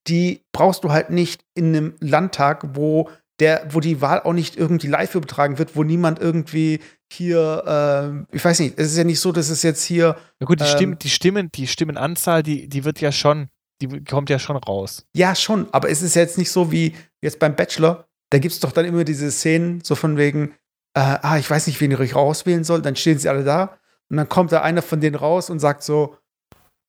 die 0.08 0.44
brauchst 0.52 0.84
du 0.84 0.90
halt 0.90 1.10
nicht 1.10 1.44
in 1.54 1.74
einem 1.76 1.94
Landtag, 2.00 2.74
wo 2.74 3.10
der, 3.38 3.66
wo 3.70 3.80
die 3.80 4.00
Wahl 4.02 4.20
auch 4.22 4.32
nicht 4.34 4.56
irgendwie 4.56 4.88
live 4.88 5.14
übertragen 5.14 5.58
wird, 5.58 5.76
wo 5.76 5.82
niemand 5.84 6.18
irgendwie 6.18 6.80
hier, 7.10 7.64
ähm, 7.66 8.26
ich 8.32 8.44
weiß 8.44 8.58
nicht, 8.60 8.78
es 8.78 8.88
ist 8.92 8.98
ja 8.98 9.04
nicht 9.04 9.20
so, 9.20 9.32
dass 9.32 9.48
es 9.48 9.62
jetzt 9.62 9.82
hier, 9.84 10.16
Na 10.40 10.46
gut, 10.46 10.60
die, 10.60 10.64
Ähm, 10.64 10.70
Stimmen, 10.70 10.98
die, 10.98 11.08
Stimmen, 11.10 11.52
die 11.52 11.66
Stimmenanzahl, 11.66 12.42
die, 12.42 12.68
die 12.68 12.84
wird 12.84 13.00
ja 13.00 13.12
schon, 13.12 13.48
die 13.80 14.04
kommt 14.04 14.28
ja 14.28 14.38
schon 14.38 14.56
raus. 14.56 15.06
ja 15.16 15.34
schon, 15.34 15.72
aber 15.72 15.88
es 15.88 16.02
ist 16.02 16.16
jetzt 16.16 16.36
nicht 16.36 16.50
so 16.50 16.70
wie 16.70 16.94
jetzt 17.22 17.38
beim 17.38 17.56
Bachelor, 17.56 18.06
da 18.30 18.38
gibt 18.38 18.52
es 18.52 18.60
doch 18.60 18.72
dann 18.72 18.84
immer 18.84 19.04
diese 19.04 19.30
Szenen, 19.30 19.80
so 19.82 19.94
von 19.94 20.16
wegen, 20.18 20.54
äh, 20.94 21.00
ah, 21.00 21.38
ich 21.38 21.48
weiß 21.48 21.66
nicht, 21.66 21.80
wen 21.80 21.90
ich 21.92 22.14
rauswählen 22.14 22.64
soll, 22.64 22.82
dann 22.82 22.96
stehen 22.96 23.18
sie 23.18 23.28
alle 23.28 23.44
da 23.44 23.78
und 24.10 24.16
dann 24.16 24.28
kommt 24.28 24.52
da 24.52 24.62
einer 24.62 24.82
von 24.82 25.00
denen 25.00 25.16
raus 25.16 25.50
und 25.50 25.58
sagt 25.60 25.82
so, 25.82 26.16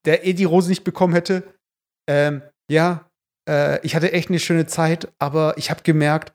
der 0.06 0.26
eh 0.26 0.34
die 0.34 0.46
Rose 0.46 0.70
nicht 0.70 0.84
bekommen 0.84 1.14
hätte, 1.14 1.44
ähm, 2.10 2.42
ja, 2.70 3.10
äh, 3.48 3.80
ich 3.86 3.96
hatte 3.96 4.12
echt 4.12 4.30
eine 4.30 4.40
schöne 4.40 4.66
Zeit, 4.66 5.12
aber 5.20 5.58
ich 5.58 5.70
habe 5.70 5.84
gemerkt, 5.84 6.34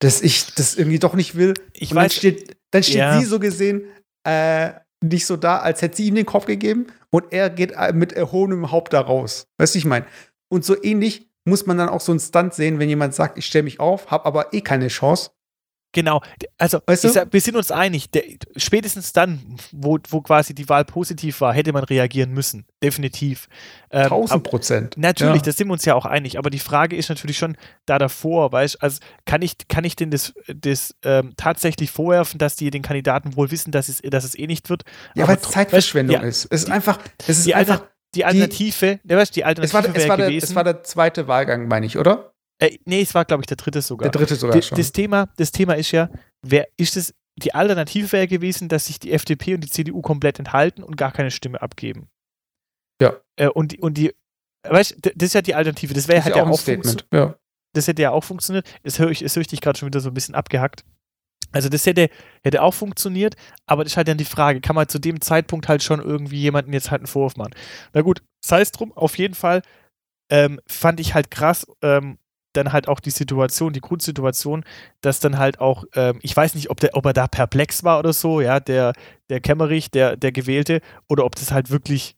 dass 0.00 0.20
ich 0.20 0.54
das 0.54 0.74
irgendwie 0.74 0.98
doch 0.98 1.14
nicht 1.14 1.36
will. 1.36 1.54
Ich 1.72 1.90
und 1.90 1.96
dann 1.96 2.04
weiß, 2.04 2.14
steht, 2.14 2.56
dann 2.70 2.82
steht 2.82 2.96
Ja. 2.96 3.18
sie 3.18 3.24
so 3.24 3.38
gesehen 3.40 3.84
äh, 4.28 4.72
nicht 5.02 5.26
so 5.26 5.36
da, 5.36 5.58
als 5.58 5.82
hätte 5.82 5.96
sie 5.96 6.06
ihm 6.08 6.14
den 6.16 6.26
Kopf 6.26 6.46
gegeben 6.46 6.86
und 7.10 7.32
er 7.32 7.48
geht 7.48 7.72
äh, 7.72 7.92
mit 7.92 8.12
erhobenem 8.12 8.70
Haupt 8.72 8.92
da 8.92 9.00
raus. 9.00 9.46
Weißt 9.58 9.74
du, 9.74 9.78
ich 9.78 9.84
meine? 9.84 10.04
Und 10.52 10.64
so 10.64 10.82
ähnlich 10.82 11.28
muss 11.48 11.64
man 11.66 11.78
dann 11.78 11.88
auch 11.88 12.00
so 12.00 12.12
einen 12.12 12.18
Stunt 12.20 12.54
sehen, 12.54 12.78
wenn 12.78 12.88
jemand 12.88 13.14
sagt, 13.14 13.38
ich 13.38 13.46
stelle 13.46 13.62
mich 13.62 13.78
auf, 13.80 14.10
habe 14.10 14.26
aber 14.26 14.52
eh 14.52 14.60
keine 14.60 14.88
Chance. 14.88 15.30
Genau, 15.96 16.20
also 16.58 16.78
weißt 16.84 17.04
du? 17.04 17.08
sag, 17.08 17.32
wir 17.32 17.40
sind 17.40 17.56
uns 17.56 17.70
einig, 17.70 18.10
der, 18.10 18.22
spätestens 18.54 19.14
dann, 19.14 19.56
wo, 19.72 19.98
wo 20.10 20.20
quasi 20.20 20.54
die 20.54 20.68
Wahl 20.68 20.84
positiv 20.84 21.40
war, 21.40 21.54
hätte 21.54 21.72
man 21.72 21.84
reagieren 21.84 22.32
müssen, 22.32 22.66
definitiv. 22.82 23.48
Ähm, 23.90 24.02
1000 24.02 24.44
Prozent. 24.44 24.94
Natürlich, 24.98 25.36
ja. 25.36 25.42
da 25.42 25.52
sind 25.52 25.68
wir 25.68 25.72
uns 25.72 25.86
ja 25.86 25.94
auch 25.94 26.04
einig, 26.04 26.36
aber 26.36 26.50
die 26.50 26.58
Frage 26.58 26.96
ist 26.96 27.08
natürlich 27.08 27.38
schon 27.38 27.56
da 27.86 27.98
davor, 27.98 28.52
weißt 28.52 28.74
du, 28.74 28.82
also 28.82 28.98
kann 29.24 29.40
ich, 29.40 29.56
kann 29.68 29.84
ich 29.84 29.96
denn 29.96 30.10
das, 30.10 30.34
das 30.54 30.94
ähm, 31.02 31.32
tatsächlich 31.38 31.90
vorwerfen, 31.90 32.36
dass 32.36 32.56
die 32.56 32.70
den 32.70 32.82
Kandidaten 32.82 33.34
wohl 33.34 33.50
wissen, 33.50 33.70
dass 33.70 33.88
es, 33.88 34.02
dass 34.02 34.24
es 34.24 34.38
eh 34.38 34.46
nicht 34.46 34.68
wird? 34.68 34.82
Ja, 35.14 35.26
weil 35.26 35.36
es 35.36 35.50
Zeitverschwendung 35.50 36.16
weißt, 36.16 36.22
ja, 36.24 36.28
ist. 36.28 36.48
Es 36.50 36.64
ist 36.64 36.70
einfach, 36.70 36.98
es 37.26 37.38
ist 37.38 37.50
einfach. 37.54 37.86
Die 38.14 38.24
Alternative, 38.24 39.00
die, 39.02 39.14
weißt, 39.14 39.36
die 39.36 39.44
Alternative 39.44 39.78
es 39.78 39.84
war, 39.88 39.96
es 39.96 40.08
war 40.08 40.16
der, 40.16 40.26
gewesen. 40.28 40.44
Es 40.44 40.54
war 40.54 40.64
der 40.64 40.82
zweite 40.82 41.26
Wahlgang, 41.28 41.68
meine 41.68 41.84
ich, 41.84 41.98
oder? 41.98 42.32
Äh, 42.58 42.78
nee, 42.84 43.02
es 43.02 43.14
war, 43.14 43.24
glaube 43.24 43.42
ich, 43.42 43.46
der 43.46 43.56
dritte 43.56 43.82
sogar. 43.82 44.08
Der 44.08 44.18
dritte 44.18 44.36
sogar 44.36 44.60
schon. 44.62 44.78
Das 44.78 44.92
Thema, 44.92 45.28
das 45.36 45.52
Thema 45.52 45.74
ist 45.74 45.90
ja, 45.92 46.10
wer 46.42 46.68
ist 46.76 46.96
es, 46.96 47.14
die 47.36 47.54
Alternative 47.54 48.10
wäre 48.12 48.26
gewesen, 48.26 48.68
dass 48.68 48.86
sich 48.86 48.98
die 48.98 49.12
FDP 49.12 49.54
und 49.54 49.60
die 49.60 49.70
CDU 49.70 50.00
komplett 50.00 50.38
enthalten 50.38 50.82
und 50.82 50.96
gar 50.96 51.12
keine 51.12 51.30
Stimme 51.30 51.60
abgeben. 51.60 52.08
Ja. 53.00 53.14
Äh, 53.36 53.48
und, 53.48 53.72
die, 53.72 53.78
und 53.80 53.98
die, 53.98 54.14
weißt 54.64 54.96
du, 55.04 55.12
das 55.14 55.28
ist 55.28 55.34
ja 55.34 55.42
die 55.42 55.54
Alternative. 55.54 55.92
Das 55.92 56.08
wäre 56.08 56.24
halt 56.24 56.34
ja 56.34 56.44
auch, 56.44 56.48
auch 56.48 56.58
Statement. 56.58 57.06
Ja. 57.12 57.36
Das 57.74 57.88
hätte 57.88 58.00
ja 58.00 58.10
auch 58.10 58.24
funktioniert. 58.24 58.66
Das 58.82 58.98
höre 58.98 59.10
ich, 59.10 59.18
das 59.18 59.36
höre 59.36 59.42
ich 59.42 59.48
dich 59.48 59.60
gerade 59.60 59.78
schon 59.78 59.88
wieder 59.88 60.00
so 60.00 60.08
ein 60.08 60.14
bisschen 60.14 60.34
abgehackt. 60.34 60.82
Also 61.52 61.68
das 61.68 61.86
hätte, 61.86 62.10
hätte 62.42 62.62
auch 62.62 62.74
funktioniert, 62.74 63.36
aber 63.66 63.84
das 63.84 63.92
ist 63.92 63.96
halt 63.96 64.08
dann 64.08 64.18
die 64.18 64.24
Frage, 64.24 64.60
kann 64.60 64.74
man 64.74 64.88
zu 64.88 64.98
dem 64.98 65.20
Zeitpunkt 65.20 65.68
halt 65.68 65.82
schon 65.82 66.00
irgendwie 66.00 66.40
jemanden 66.40 66.72
jetzt 66.72 66.90
halt 66.90 67.00
einen 67.00 67.06
Vorwurf 67.06 67.36
machen? 67.36 67.54
Na 67.92 68.02
gut, 68.02 68.22
sei 68.44 68.60
es 68.60 68.72
drum, 68.72 68.92
auf 68.92 69.16
jeden 69.16 69.34
Fall 69.34 69.62
ähm, 70.30 70.60
fand 70.66 71.00
ich 71.00 71.14
halt 71.14 71.30
krass, 71.30 71.66
ähm, 71.82 72.18
dann 72.56 72.72
halt 72.72 72.88
auch 72.88 73.00
die 73.00 73.10
Situation, 73.10 73.72
die 73.72 73.80
Grundsituation, 73.80 74.64
dass 75.00 75.20
dann 75.20 75.38
halt 75.38 75.60
auch, 75.60 75.84
ähm, 75.94 76.18
ich 76.22 76.36
weiß 76.36 76.54
nicht, 76.54 76.70
ob, 76.70 76.80
der, 76.80 76.94
ob 76.94 77.06
er 77.06 77.12
da 77.12 77.26
perplex 77.26 77.84
war 77.84 77.98
oder 77.98 78.12
so, 78.12 78.40
ja, 78.40 78.60
der, 78.60 78.92
der 79.28 79.40
Kämmerich, 79.40 79.90
der, 79.90 80.16
der 80.16 80.32
Gewählte, 80.32 80.80
oder 81.08 81.24
ob 81.24 81.34
das 81.34 81.52
halt 81.52 81.70
wirklich, 81.70 82.16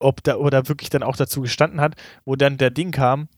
ob 0.00 0.22
da 0.22 0.36
oder 0.36 0.68
wirklich 0.68 0.90
dann 0.90 1.02
auch 1.02 1.16
dazu 1.16 1.42
gestanden 1.42 1.80
hat, 1.80 1.94
wo 2.24 2.36
dann 2.36 2.58
der 2.58 2.70
Ding 2.70 2.90
kam, 2.90 3.28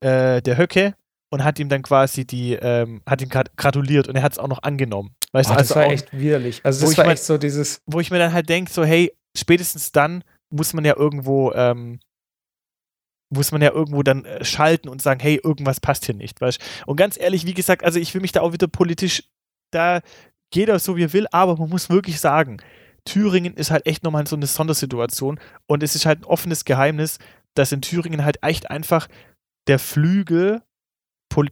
äh, 0.00 0.42
der 0.42 0.58
Höcke, 0.58 0.94
und 1.32 1.44
hat 1.44 1.58
ihm 1.58 1.68
dann 1.68 1.82
quasi 1.82 2.26
die, 2.26 2.54
ähm, 2.54 3.02
hat 3.06 3.22
ihm 3.22 3.28
gratuliert 3.28 4.08
und 4.08 4.16
er 4.16 4.22
hat 4.22 4.32
es 4.32 4.38
auch 4.38 4.48
noch 4.48 4.62
angenommen. 4.62 5.14
Weißt 5.32 5.50
oh, 5.50 5.52
du, 5.52 5.58
also 5.58 5.74
das 5.74 5.76
war 5.76 5.86
auch, 5.86 5.92
echt 5.92 6.12
widerlich. 6.12 6.60
Also 6.64 6.86
das 6.86 6.98
war 6.98 7.06
echt 7.06 7.22
so 7.22 7.38
dieses. 7.38 7.80
Wo 7.86 8.00
ich 8.00 8.10
mir 8.10 8.18
dann 8.18 8.32
halt 8.32 8.48
denke, 8.48 8.70
so, 8.70 8.84
hey, 8.84 9.12
spätestens 9.36 9.92
dann 9.92 10.24
muss 10.50 10.72
man 10.72 10.84
ja 10.84 10.96
irgendwo, 10.96 11.52
ähm, 11.52 12.00
muss 13.30 13.52
man 13.52 13.62
ja 13.62 13.70
irgendwo 13.72 14.02
dann 14.02 14.24
äh, 14.24 14.44
schalten 14.44 14.88
und 14.88 15.00
sagen, 15.00 15.20
hey, 15.20 15.40
irgendwas 15.42 15.80
passt 15.80 16.04
hier 16.04 16.14
nicht, 16.14 16.40
weißt 16.40 16.60
Und 16.86 16.96
ganz 16.96 17.18
ehrlich, 17.18 17.46
wie 17.46 17.54
gesagt, 17.54 17.84
also 17.84 17.98
ich 17.98 18.12
will 18.12 18.20
mich 18.20 18.32
da 18.32 18.40
auch 18.40 18.52
wieder 18.52 18.68
politisch, 18.68 19.24
da 19.70 20.00
jeder 20.52 20.78
so 20.78 20.96
wie 20.96 21.04
er 21.04 21.12
will, 21.12 21.26
aber 21.30 21.56
man 21.56 21.68
muss 21.68 21.90
wirklich 21.90 22.20
sagen, 22.20 22.58
Thüringen 23.04 23.54
ist 23.54 23.70
halt 23.70 23.86
echt 23.86 24.02
nochmal 24.02 24.26
so 24.26 24.36
eine 24.36 24.46
Sondersituation 24.46 25.40
und 25.66 25.82
es 25.82 25.94
ist 25.94 26.06
halt 26.06 26.20
ein 26.20 26.24
offenes 26.24 26.64
Geheimnis, 26.64 27.18
dass 27.54 27.72
in 27.72 27.82
Thüringen 27.82 28.24
halt 28.24 28.42
echt 28.42 28.70
einfach 28.70 29.08
der 29.68 29.78
Flügel, 29.78 30.62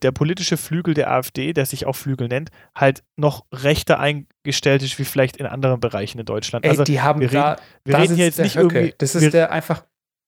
der 0.02 0.10
politische 0.10 0.56
Flügel 0.56 0.94
der 0.94 1.10
AfD, 1.10 1.52
der 1.52 1.64
sich 1.64 1.86
auch 1.86 1.94
Flügel 1.94 2.26
nennt, 2.28 2.50
halt 2.74 3.04
noch 3.16 3.46
rechter 3.52 4.00
eingestellt 4.00 4.82
ist 4.82 4.98
wie 4.98 5.04
vielleicht 5.04 5.36
in 5.36 5.46
anderen 5.46 5.78
Bereichen 5.78 6.18
in 6.18 6.26
Deutschland. 6.26 6.64
Ey, 6.64 6.72
also 6.72 6.84
die 6.84 7.00
haben 7.00 7.20
wir 7.20 7.28
da, 7.28 7.52
reden, 7.52 7.62
wir 7.84 7.92
da 7.92 7.98
reden 8.00 8.16
hier 8.16 8.24
jetzt 8.24 8.40
nicht 8.40 8.56
Höcke. 8.56 8.78
irgendwie. 8.78 8.94
Das 8.98 9.14
ist 9.14 9.32
der 9.32 9.52
einfach 9.52 9.84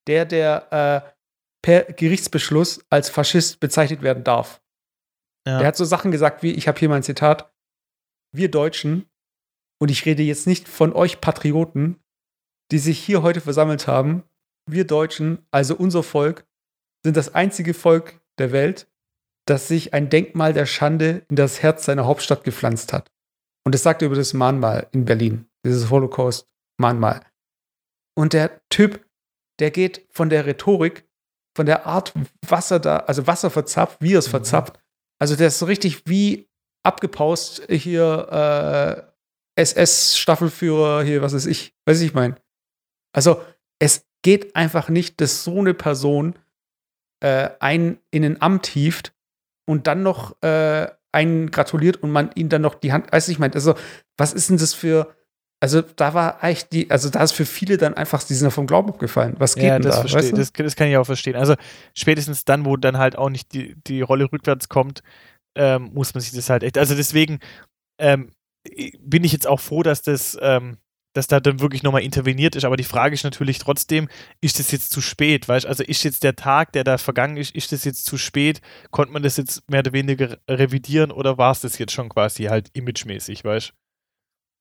der, 0.07 0.25
der 0.25 1.03
äh, 1.05 1.11
per 1.61 1.83
Gerichtsbeschluss 1.83 2.83
als 2.89 3.09
Faschist 3.09 3.59
bezeichnet 3.59 4.01
werden 4.01 4.23
darf. 4.23 4.61
Ja. 5.47 5.61
Er 5.61 5.67
hat 5.67 5.77
so 5.77 5.85
Sachen 5.85 6.11
gesagt 6.11 6.43
wie, 6.43 6.51
ich 6.51 6.67
habe 6.67 6.79
hier 6.79 6.89
mein 6.89 7.03
Zitat, 7.03 7.51
wir 8.31 8.49
Deutschen, 8.49 9.07
und 9.79 9.89
ich 9.89 10.05
rede 10.05 10.21
jetzt 10.21 10.45
nicht 10.45 10.67
von 10.67 10.93
euch 10.93 11.21
Patrioten, 11.21 11.99
die 12.71 12.77
sich 12.77 12.99
hier 12.99 13.23
heute 13.23 13.41
versammelt 13.41 13.87
haben, 13.87 14.23
wir 14.67 14.85
Deutschen, 14.85 15.45
also 15.49 15.75
unser 15.75 16.03
Volk, 16.03 16.45
sind 17.03 17.17
das 17.17 17.33
einzige 17.33 17.73
Volk 17.73 18.21
der 18.37 18.51
Welt, 18.51 18.87
das 19.47 19.67
sich 19.67 19.93
ein 19.93 20.09
Denkmal 20.09 20.53
der 20.53 20.67
Schande 20.67 21.25
in 21.29 21.35
das 21.35 21.63
Herz 21.63 21.85
seiner 21.85 22.05
Hauptstadt 22.05 22.43
gepflanzt 22.43 22.93
hat. 22.93 23.11
Und 23.65 23.73
das 23.73 23.83
sagt 23.83 24.03
er 24.03 24.05
über 24.05 24.15
das 24.15 24.33
Mahnmal 24.33 24.87
in 24.91 25.05
Berlin, 25.05 25.49
dieses 25.65 25.89
Holocaust-Mahnmal. 25.89 27.25
Und 28.15 28.33
der 28.33 28.61
Typ, 28.69 29.03
der 29.59 29.71
geht 29.71 30.05
von 30.11 30.29
der 30.29 30.45
Rhetorik 30.45 31.07
von 31.55 31.65
der 31.65 31.85
Art, 31.85 32.13
was 32.47 32.71
er 32.71 32.79
da, 32.79 32.97
also 32.97 33.27
Wasser 33.27 33.49
verzapft, 33.49 33.97
wie 34.01 34.13
er 34.13 34.19
es 34.19 34.27
mhm. 34.27 34.31
verzapft. 34.31 34.79
Also 35.19 35.35
der 35.35 35.47
ist 35.47 35.59
so 35.59 35.65
richtig 35.65 36.07
wie 36.07 36.49
abgepaust 36.83 37.63
hier 37.69 39.05
äh, 39.55 39.61
SS-Staffelführer, 39.61 41.03
hier, 41.03 41.21
was 41.21 41.33
weiß 41.33 41.45
ich, 41.45 41.75
weiß 41.85 42.01
ich 42.01 42.13
mein. 42.13 42.39
Also 43.13 43.41
es 43.79 44.05
geht 44.23 44.55
einfach 44.55 44.89
nicht, 44.89 45.21
dass 45.21 45.43
so 45.43 45.59
eine 45.59 45.73
Person 45.73 46.35
äh, 47.21 47.49
einen 47.59 47.99
in 48.11 48.23
ein 48.23 48.41
Amt 48.41 48.67
hieft 48.67 49.13
und 49.67 49.87
dann 49.87 50.03
noch 50.03 50.41
äh, 50.41 50.87
einen 51.11 51.51
gratuliert 51.51 51.97
und 51.97 52.11
man 52.11 52.31
ihm 52.35 52.49
dann 52.49 52.61
noch 52.61 52.75
die 52.75 52.93
Hand, 52.93 53.11
weiß 53.11 53.27
ich 53.27 53.39
mein, 53.39 53.53
also 53.53 53.75
was 54.17 54.33
ist 54.33 54.49
denn 54.49 54.57
das 54.57 54.73
für 54.73 55.13
also 55.61 55.81
da 55.81 56.15
war 56.15 56.43
eigentlich 56.43 56.67
die, 56.69 56.89
also 56.89 57.09
da 57.09 57.21
ist 57.21 57.33
für 57.33 57.45
viele 57.45 57.77
dann 57.77 57.93
einfach, 57.93 58.23
die 58.23 58.33
sind 58.33 58.47
ja 58.47 58.49
vom 58.49 58.65
Glauben 58.65 58.89
abgefallen. 58.89 59.35
Was 59.37 59.53
geht 59.53 59.65
ja, 59.65 59.73
denn 59.73 59.83
das 59.83 59.95
da? 59.95 60.01
Verstehe, 60.01 60.19
weißt 60.19 60.31
du? 60.31 60.35
das, 60.37 60.51
das, 60.51 60.75
kann 60.75 60.87
ich 60.87 60.97
auch 60.97 61.05
verstehen. 61.05 61.35
Also 61.35 61.55
spätestens 61.93 62.45
dann, 62.45 62.65
wo 62.65 62.77
dann 62.77 62.97
halt 62.97 63.15
auch 63.15 63.29
nicht 63.29 63.53
die, 63.53 63.75
die 63.85 64.01
Rolle 64.01 64.31
rückwärts 64.31 64.69
kommt, 64.69 65.03
ähm, 65.55 65.91
muss 65.93 66.15
man 66.15 66.21
sich 66.21 66.31
das 66.31 66.49
halt 66.49 66.63
echt. 66.63 66.79
Also 66.79 66.95
deswegen 66.95 67.39
ähm, 67.99 68.31
bin 68.99 69.23
ich 69.23 69.33
jetzt 69.33 69.45
auch 69.45 69.59
froh, 69.59 69.83
dass 69.83 70.01
das, 70.01 70.35
ähm, 70.41 70.77
dass 71.13 71.27
da 71.27 71.39
dann 71.39 71.59
wirklich 71.59 71.83
nochmal 71.83 72.01
interveniert 72.01 72.55
ist. 72.55 72.65
Aber 72.65 72.75
die 72.75 72.83
Frage 72.83 73.13
ist 73.13 73.23
natürlich 73.23 73.59
trotzdem, 73.59 74.09
ist 74.41 74.57
das 74.57 74.71
jetzt 74.71 74.91
zu 74.91 74.99
spät? 74.99 75.47
Weißt 75.47 75.67
also 75.67 75.83
ist 75.83 76.03
jetzt 76.03 76.23
der 76.23 76.35
Tag, 76.35 76.71
der 76.71 76.83
da 76.83 76.97
vergangen 76.97 77.37
ist, 77.37 77.53
ist 77.53 77.71
das 77.71 77.83
jetzt 77.83 78.05
zu 78.05 78.17
spät? 78.17 78.61
Konnte 78.89 79.13
man 79.13 79.21
das 79.21 79.37
jetzt 79.37 79.69
mehr 79.69 79.81
oder 79.81 79.93
weniger 79.93 80.39
revidieren 80.49 81.11
oder 81.11 81.37
war 81.37 81.51
es 81.51 81.61
das 81.61 81.77
jetzt 81.77 81.93
schon 81.93 82.09
quasi 82.09 82.45
halt 82.45 82.69
imagemäßig, 82.73 83.43
weißt 83.43 83.69
du? 83.69 83.80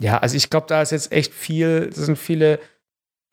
Ja, 0.00 0.18
also 0.18 0.36
ich 0.36 0.50
glaube, 0.50 0.66
da 0.66 0.82
ist 0.82 0.92
jetzt 0.92 1.12
echt 1.12 1.32
viel, 1.34 1.88
das 1.88 2.06
sind 2.06 2.18
viele, 2.18 2.58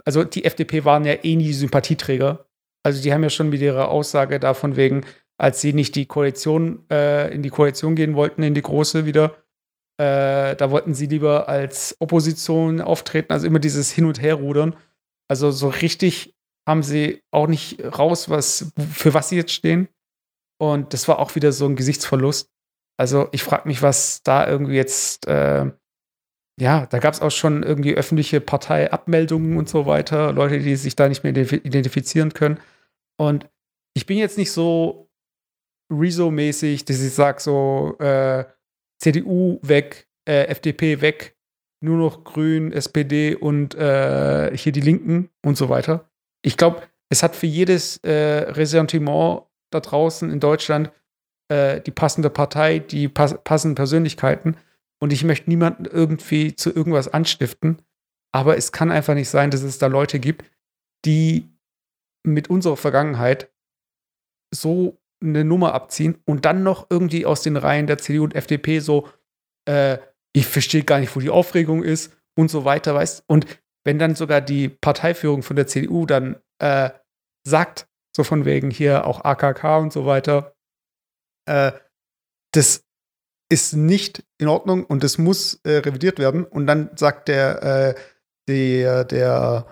also 0.05 0.24
die 0.24 0.45
FDP 0.45 0.86
waren 0.86 1.05
ja 1.05 1.13
eh 1.24 1.36
nie 1.36 1.53
Sympathieträger. 1.53 2.45
Also 2.84 3.01
die 3.01 3.13
haben 3.13 3.24
ja 3.24 3.30
schon 3.30 3.49
mit 3.49 3.61
ihrer 3.61 3.89
Aussage 3.89 4.39
davon 4.39 4.76
wegen, 4.76 5.05
als 5.38 5.61
sie 5.61 5.74
nicht 5.74 5.95
die 5.95 6.05
Koalition, 6.05 6.86
äh, 6.89 7.34
in 7.34 7.41
die 7.41 7.49
Koalition 7.49 7.95
gehen 7.95 8.15
wollten, 8.15 8.43
in 8.43 8.53
die 8.53 8.61
große 8.61 9.05
wieder, 9.05 9.36
äh, 9.99 10.55
da 10.55 10.72
wollten 10.72 10.93
sie 10.93 11.07
lieber 11.07 11.47
als 11.47 11.95
Opposition 11.99 12.82
auftreten, 12.82 13.32
also 13.34 13.47
immer 13.47 13.59
dieses 13.59 13.91
Hin- 13.91 14.05
und 14.05 14.22
Herrudern. 14.22 14.76
Also 15.30 15.51
so 15.51 15.70
richtig 15.70 16.36
haben 16.68 16.84
sie 16.84 17.22
auch 17.32 17.47
nicht 17.47 17.84
raus, 17.84 18.30
was, 18.30 18.72
für 18.93 19.13
was 19.13 19.30
sie 19.30 19.38
jetzt 19.38 19.53
stehen. 19.53 19.88
Und 20.59 20.93
das 20.93 21.07
war 21.07 21.20
auch 21.20 21.36
wieder 21.36 21.51
so 21.51 21.65
ein 21.65 21.76
Gesichtsverlust. 21.76 22.49
Also 22.99 23.30
ich 23.32 23.43
frage 23.43 23.68
mich, 23.68 23.82
was 23.82 24.22
da 24.24 24.47
irgendwie 24.47 24.76
jetzt 24.76 25.28
äh, 25.28 25.72
ja, 26.60 26.88
da 26.88 26.99
gab 26.99 27.14
es 27.14 27.22
auch 27.22 27.32
schon 27.32 27.62
irgendwie 27.62 27.93
öffentliche 27.93 28.41
Parteiabmeldungen 28.41 29.58
und 29.58 29.70
so 29.70 29.86
weiter, 29.86 30.32
Leute, 30.34 30.60
die 30.60 30.76
sich 30.76 30.95
da 30.95 31.08
nicht 31.08 31.24
mehr 31.24 31.36
identifizieren 31.36 32.34
können. 32.34 32.60
Und 33.18 33.47
ich 33.93 34.05
bin 34.05 34.18
jetzt 34.18 34.38
nicht 34.38 34.51
so 34.51 35.10
Rezo-mäßig, 35.91 36.86
dass 36.86 37.01
ich 37.01 37.14
sage, 37.14 37.41
so 37.41 37.95
äh, 37.99 38.45
CDU 38.99 39.60
weg, 39.62 40.08
äh, 40.28 40.45
FDP 40.47 41.01
weg, 41.01 41.38
nur 41.80 41.97
noch 41.97 42.24
Grün, 42.24 42.72
SPD 42.72 43.36
und 43.36 43.76
äh, 43.76 44.55
hier 44.58 44.72
die 44.72 44.82
Linken 44.82 45.30
und 45.45 45.58
so 45.58 45.70
weiter. 45.70 46.10
Ich 46.41 46.58
glaube, 46.58 46.82
es 47.10 47.22
hat 47.24 47.36
für 47.36 47.45
jedes 47.45 47.97
äh, 47.97 48.49
Ressentiment 48.49 49.43
da 49.72 49.80
draußen 49.80 50.30
in 50.32 50.39
Deutschland 50.39 50.91
äh, 51.49 51.82
die 51.82 51.91
passende 51.91 52.30
Partei, 52.30 52.80
die 52.80 53.08
pass 53.08 53.36
passenden 53.43 53.76
Persönlichkeiten 53.76 54.58
und 55.00 55.14
ich 55.14 55.24
möchte 55.24 55.50
niemanden 55.50 55.86
irgendwie 55.86 56.56
zu 56.56 56.74
irgendwas 56.74 57.08
anstiften. 57.08 57.82
Aber 58.34 58.58
es 58.58 58.72
kann 58.72 58.91
einfach 58.91 59.14
nicht 59.14 59.30
sein, 59.30 59.52
dass 59.52 59.62
es 59.62 59.78
da 59.78 59.88
Leute 59.88 60.20
gibt, 60.20 60.45
die 61.06 61.50
mit 62.26 62.50
unserer 62.50 62.78
Vergangenheit 62.78 63.52
so 64.54 65.00
eine 65.22 65.43
Nummer 65.43 65.74
abziehen 65.74 66.22
und 66.26 66.45
dann 66.45 66.64
noch 66.64 66.88
irgendwie 66.89 67.26
aus 67.26 67.41
den 67.41 67.58
Reihen 67.58 67.88
der 67.88 67.98
CDU 67.98 68.24
und 68.24 68.36
FDP 68.36 68.80
so, 68.80 69.10
äh, 69.68 69.98
ich 70.34 70.45
verstehe 70.45 70.84
gar 70.84 71.00
nicht, 71.00 71.16
wo 71.16 71.20
die 71.20 71.30
Aufregung 71.30 71.84
ist 71.84 72.16
und 72.38 72.50
so 72.50 72.66
weiter, 72.66 72.93
weißt 72.93 73.24
Und 73.28 73.45
wenn 73.84 74.00
dann 74.00 74.16
sogar 74.16 74.41
die 74.41 74.70
Parteiführung 74.70 75.43
von 75.43 75.56
der 75.56 75.68
CDU 75.68 76.06
dann 76.06 76.38
äh, 76.60 76.91
sagt, 77.48 77.88
so 78.16 78.24
von 78.24 78.45
wegen 78.45 78.70
hier 78.70 79.06
auch 79.06 79.24
AKK 79.24 79.78
und 79.80 79.93
so 79.93 80.06
weiter, 80.06 80.56
äh, 81.48 81.72
das 82.54 82.87
ist 83.50 83.74
nicht 83.74 84.24
in 84.38 84.48
Ordnung 84.48 84.84
und 84.86 85.04
es 85.04 85.18
muss 85.18 85.60
äh, 85.64 85.78
revidiert 85.78 86.20
werden. 86.20 86.43
Und 86.43 86.68
dann 86.68 86.89
sagt 86.95 87.28
der, 87.28 87.64
äh, 87.64 87.95
der, 88.48 89.06
der, 89.06 89.66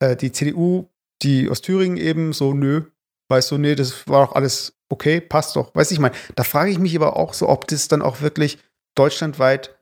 äh, 0.00 0.16
die 0.16 0.32
CDU, 0.32 0.88
die 1.22 1.48
aus 1.48 1.60
Thüringen 1.60 1.96
eben 1.96 2.32
so, 2.32 2.54
nö, 2.54 2.82
weißt 3.28 3.50
du, 3.50 3.58
nee, 3.58 3.74
das 3.74 4.06
war 4.08 4.26
doch 4.26 4.34
alles 4.34 4.74
okay, 4.88 5.20
passt 5.20 5.56
doch. 5.56 5.74
Weiß 5.74 5.90
ich 5.90 5.98
mal. 5.98 6.12
Da 6.34 6.42
frage 6.42 6.70
ich 6.70 6.78
mich 6.78 6.96
aber 6.96 7.16
auch 7.16 7.32
so, 7.32 7.48
ob 7.48 7.66
das 7.68 7.88
dann 7.88 8.02
auch 8.02 8.20
wirklich 8.20 8.58
deutschlandweit, 8.96 9.76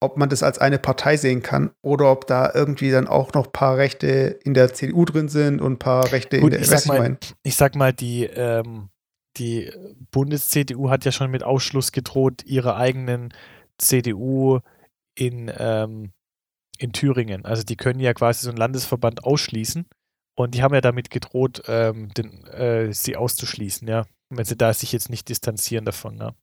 ob 0.00 0.16
man 0.16 0.28
das 0.28 0.42
als 0.42 0.58
eine 0.58 0.78
Partei 0.78 1.16
sehen 1.16 1.42
kann 1.42 1.70
oder 1.82 2.10
ob 2.10 2.26
da 2.26 2.52
irgendwie 2.54 2.90
dann 2.90 3.08
auch 3.08 3.32
noch 3.34 3.46
ein 3.46 3.52
paar 3.52 3.76
Rechte 3.76 4.06
in 4.44 4.54
der 4.54 4.72
CDU 4.72 5.04
drin 5.04 5.28
sind 5.28 5.60
und 5.60 5.72
ein 5.72 5.78
paar 5.78 6.12
Rechte 6.12 6.40
Gut, 6.40 6.52
in 6.52 6.58
der 6.58 6.60
ich, 6.60 6.68
sag 6.68 6.80
ich 6.80 6.86
mal, 6.86 6.98
mein. 6.98 7.18
ich 7.42 7.56
sag 7.56 7.74
mal, 7.74 7.92
die, 7.92 8.24
ähm, 8.24 8.90
die 9.36 9.72
Bundes-CDU 10.10 10.90
hat 10.90 11.04
ja 11.04 11.12
schon 11.12 11.30
mit 11.30 11.42
Ausschluss 11.42 11.92
gedroht, 11.92 12.42
ihre 12.44 12.76
eigenen 12.76 13.32
CDU 13.78 14.60
in, 15.16 15.52
ähm, 15.58 16.12
in 16.78 16.92
Thüringen. 16.92 17.44
Also 17.44 17.62
die 17.62 17.76
können 17.76 18.00
ja 18.00 18.14
quasi 18.14 18.42
so 18.44 18.50
einen 18.50 18.58
Landesverband 18.58 19.24
ausschließen. 19.24 19.86
Und 20.36 20.54
die 20.54 20.62
haben 20.62 20.74
ja 20.74 20.80
damit 20.80 21.10
gedroht, 21.10 21.62
ähm, 21.68 22.08
den, 22.14 22.44
äh, 22.48 22.92
sie 22.92 23.16
auszuschließen, 23.16 23.86
ja. 23.86 24.04
Wenn 24.30 24.44
sie 24.44 24.56
da 24.56 24.74
sich 24.74 24.90
jetzt 24.92 25.08
nicht 25.08 25.28
distanzieren 25.28 25.84
davon, 25.84 26.16
ne? 26.16 26.34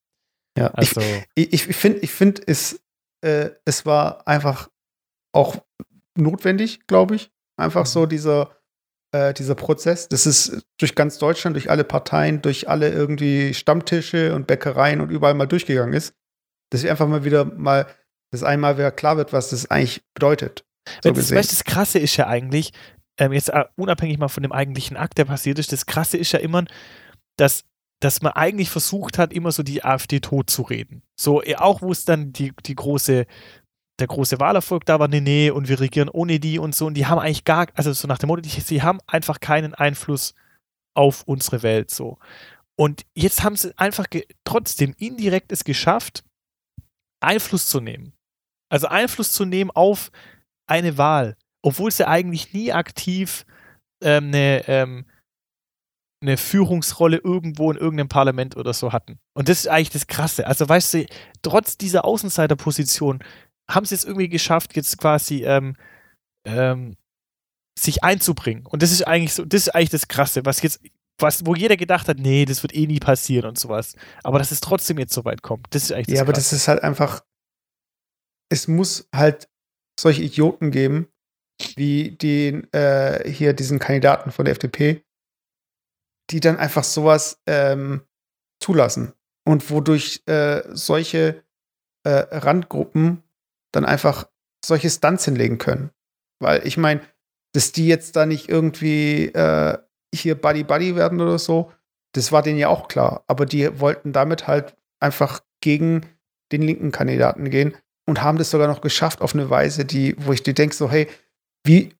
Ja, 0.57 0.67
Also, 0.67 1.01
ich, 1.35 1.51
ich, 1.53 1.69
ich 1.69 1.75
finde, 1.75 1.99
ich 1.99 2.11
find, 2.11 2.41
es, 2.47 2.81
äh, 3.21 3.49
es 3.65 3.85
war 3.85 4.27
einfach 4.27 4.69
auch 5.33 5.57
notwendig, 6.15 6.87
glaube 6.87 7.15
ich. 7.15 7.31
Einfach 7.57 7.81
Mhm. 7.81 7.87
so 7.89 8.05
dieser, 8.05 8.55
äh, 9.11 9.33
dieser 9.33 9.55
Prozess. 9.55 10.07
Das 10.07 10.25
ist 10.25 10.63
durch 10.79 10.95
ganz 10.95 11.17
Deutschland, 11.17 11.55
durch 11.55 11.69
alle 11.69 11.83
Parteien, 11.83 12.41
durch 12.41 12.69
alle 12.69 12.89
irgendwie 12.89 13.53
Stammtische 13.53 14.33
und 14.35 14.47
Bäckereien 14.47 15.01
und 15.01 15.09
überall 15.09 15.33
mal 15.33 15.47
durchgegangen 15.47 15.93
ist. 15.93 16.13
Dass 16.69 16.83
ich 16.83 16.89
einfach 16.89 17.07
mal 17.07 17.23
wieder 17.23 17.45
mal, 17.45 17.87
dass 18.31 18.43
einmal 18.43 18.77
wieder 18.77 18.91
klar 18.91 19.17
wird, 19.17 19.33
was 19.33 19.49
das 19.49 19.69
eigentlich 19.69 20.01
bedeutet. 20.13 20.63
So 21.03 21.11
das, 21.11 21.31
weißt, 21.31 21.51
das 21.51 21.63
Krasse 21.63 21.99
ist 21.99 22.17
ja 22.17 22.27
eigentlich, 22.27 22.71
ähm, 23.17 23.33
jetzt 23.33 23.49
äh, 23.49 23.65
unabhängig 23.75 24.17
mal 24.17 24.29
von 24.29 24.43
dem 24.43 24.51
eigentlichen 24.51 24.97
Akt, 24.97 25.17
der 25.17 25.25
passiert 25.25 25.59
ist, 25.59 25.71
das 25.71 25.85
Krasse 25.85 26.17
ist 26.17 26.31
ja 26.31 26.39
immer, 26.39 26.63
dass, 27.37 27.63
dass 27.99 28.21
man 28.21 28.33
eigentlich 28.33 28.69
versucht 28.69 29.17
hat, 29.17 29.33
immer 29.33 29.51
so 29.51 29.63
die 29.63 29.83
AfD 29.83 30.21
totzureden. 30.21 31.03
So, 31.19 31.43
eh, 31.43 31.55
auch 31.55 31.81
wo 31.81 31.91
es 31.91 32.05
dann 32.05 32.33
die, 32.33 32.53
die 32.65 32.75
große, 32.75 33.25
der 33.99 34.07
große 34.07 34.39
Wahlerfolg 34.39 34.85
da 34.85 34.99
war, 34.99 35.07
nee, 35.07 35.21
nee, 35.21 35.51
und 35.51 35.67
wir 35.67 35.79
regieren 35.79 36.09
ohne 36.09 36.39
die 36.39 36.59
und 36.59 36.75
so, 36.75 36.87
und 36.87 36.95
die 36.95 37.05
haben 37.05 37.19
eigentlich 37.19 37.45
gar, 37.45 37.67
also 37.75 37.93
so 37.93 38.07
nach 38.07 38.17
dem 38.17 38.27
Motto, 38.27 38.41
sie 38.47 38.81
haben 38.81 38.99
einfach 39.07 39.39
keinen 39.39 39.73
Einfluss 39.73 40.33
auf 40.95 41.23
unsere 41.25 41.63
Welt, 41.63 41.91
so. 41.91 42.17
Und 42.75 43.05
jetzt 43.13 43.43
haben 43.43 43.55
sie 43.55 43.77
einfach 43.77 44.07
trotzdem 44.43 44.95
indirekt 44.97 45.51
es 45.51 45.63
geschafft, 45.63 46.23
Einfluss 47.21 47.67
zu 47.67 47.79
nehmen. 47.79 48.13
Also 48.69 48.87
Einfluss 48.87 49.33
zu 49.33 49.45
nehmen 49.45 49.69
auf 49.71 50.11
eine 50.67 50.97
Wahl, 50.97 51.35
obwohl 51.61 51.91
sie 51.91 52.07
eigentlich 52.07 52.53
nie 52.53 52.71
aktiv 52.71 53.45
ähm, 54.01 54.27
eine, 54.27 54.67
ähm, 54.67 55.05
eine 56.23 56.37
Führungsrolle 56.37 57.17
irgendwo 57.17 57.71
in 57.71 57.77
irgendeinem 57.77 58.09
Parlament 58.09 58.55
oder 58.55 58.73
so 58.73 58.93
hatten. 58.93 59.19
Und 59.33 59.49
das 59.49 59.59
ist 59.59 59.67
eigentlich 59.67 59.89
das 59.89 60.07
Krasse. 60.07 60.47
Also 60.47 60.67
weißt 60.67 60.93
du, 60.95 61.05
trotz 61.41 61.77
dieser 61.77 62.05
Außenseiterposition 62.05 63.19
haben 63.73 63.85
sie 63.85 63.95
es 63.95 64.05
irgendwie 64.05 64.29
geschafft, 64.29 64.75
jetzt 64.75 64.97
quasi 64.97 65.43
ähm, 65.45 65.75
ähm, 66.45 66.97
sich 67.77 68.03
einzubringen. 68.03 68.65
Und 68.65 68.81
das 68.83 68.91
ist 68.91 69.03
eigentlich 69.07 69.33
so, 69.33 69.45
das 69.45 69.63
ist 69.67 69.69
eigentlich 69.75 69.89
das 69.89 70.07
Krasse, 70.07 70.45
was 70.45 70.61
jetzt, 70.61 70.81
was, 71.19 71.45
wo 71.45 71.55
jeder 71.55 71.77
gedacht 71.77 72.07
hat, 72.07 72.17
nee, 72.17 72.45
das 72.45 72.63
wird 72.63 72.73
eh 72.75 72.87
nie 72.87 72.99
passieren 72.99 73.49
und 73.49 73.59
sowas. 73.59 73.95
Aber 74.23 74.39
dass 74.39 74.51
es 74.51 74.59
trotzdem 74.59 74.97
jetzt 74.99 75.13
so 75.13 75.25
weit 75.25 75.41
kommt, 75.41 75.67
das 75.71 75.83
ist 75.83 75.91
eigentlich 75.91 76.07
das 76.07 76.15
Ja, 76.15 76.21
aber 76.21 76.33
Krasse. 76.33 76.51
das 76.51 76.61
ist 76.61 76.67
halt 76.67 76.83
einfach, 76.83 77.23
es 78.49 78.67
muss 78.67 79.07
halt 79.15 79.49
solche 79.99 80.23
Idioten 80.23 80.71
geben, 80.71 81.07
wie 81.75 82.11
den, 82.11 82.71
äh, 82.73 83.29
hier 83.29 83.53
diesen 83.53 83.79
Kandidaten 83.79 84.31
von 84.31 84.45
der 84.45 84.53
FDP, 84.53 85.03
die 86.31 86.39
dann 86.39 86.57
einfach 86.57 86.83
sowas 86.83 87.41
ähm, 87.45 88.01
zulassen. 88.59 89.13
Und 89.43 89.69
wodurch 89.69 90.21
äh, 90.27 90.61
solche 90.69 91.43
äh, 92.03 92.09
Randgruppen 92.09 93.23
dann 93.71 93.85
einfach 93.85 94.27
solche 94.63 94.89
Stunts 94.89 95.25
hinlegen 95.25 95.57
können. 95.57 95.91
Weil 96.39 96.65
ich 96.65 96.77
meine, 96.77 97.01
dass 97.53 97.71
die 97.71 97.87
jetzt 97.87 98.15
da 98.15 98.25
nicht 98.25 98.49
irgendwie 98.49 99.25
äh, 99.27 99.77
hier 100.13 100.35
Buddy 100.35 100.63
Buddy 100.63 100.95
werden 100.95 101.21
oder 101.21 101.39
so, 101.39 101.71
das 102.13 102.31
war 102.31 102.41
denen 102.41 102.59
ja 102.59 102.69
auch 102.69 102.87
klar. 102.87 103.23
Aber 103.27 103.45
die 103.45 103.79
wollten 103.79 104.11
damit 104.11 104.47
halt 104.47 104.75
einfach 104.99 105.41
gegen 105.61 106.05
den 106.51 106.61
linken 106.61 106.91
Kandidaten 106.91 107.49
gehen 107.49 107.75
und 108.07 108.21
haben 108.21 108.37
das 108.37 108.51
sogar 108.51 108.67
noch 108.67 108.81
geschafft 108.81 109.21
auf 109.21 109.33
eine 109.33 109.49
Weise, 109.49 109.85
die, 109.85 110.15
wo 110.17 110.33
ich 110.33 110.43
dir 110.43 110.53
denke, 110.53 110.75
so, 110.75 110.89
hey, 110.89 111.07
wie, 111.65 111.95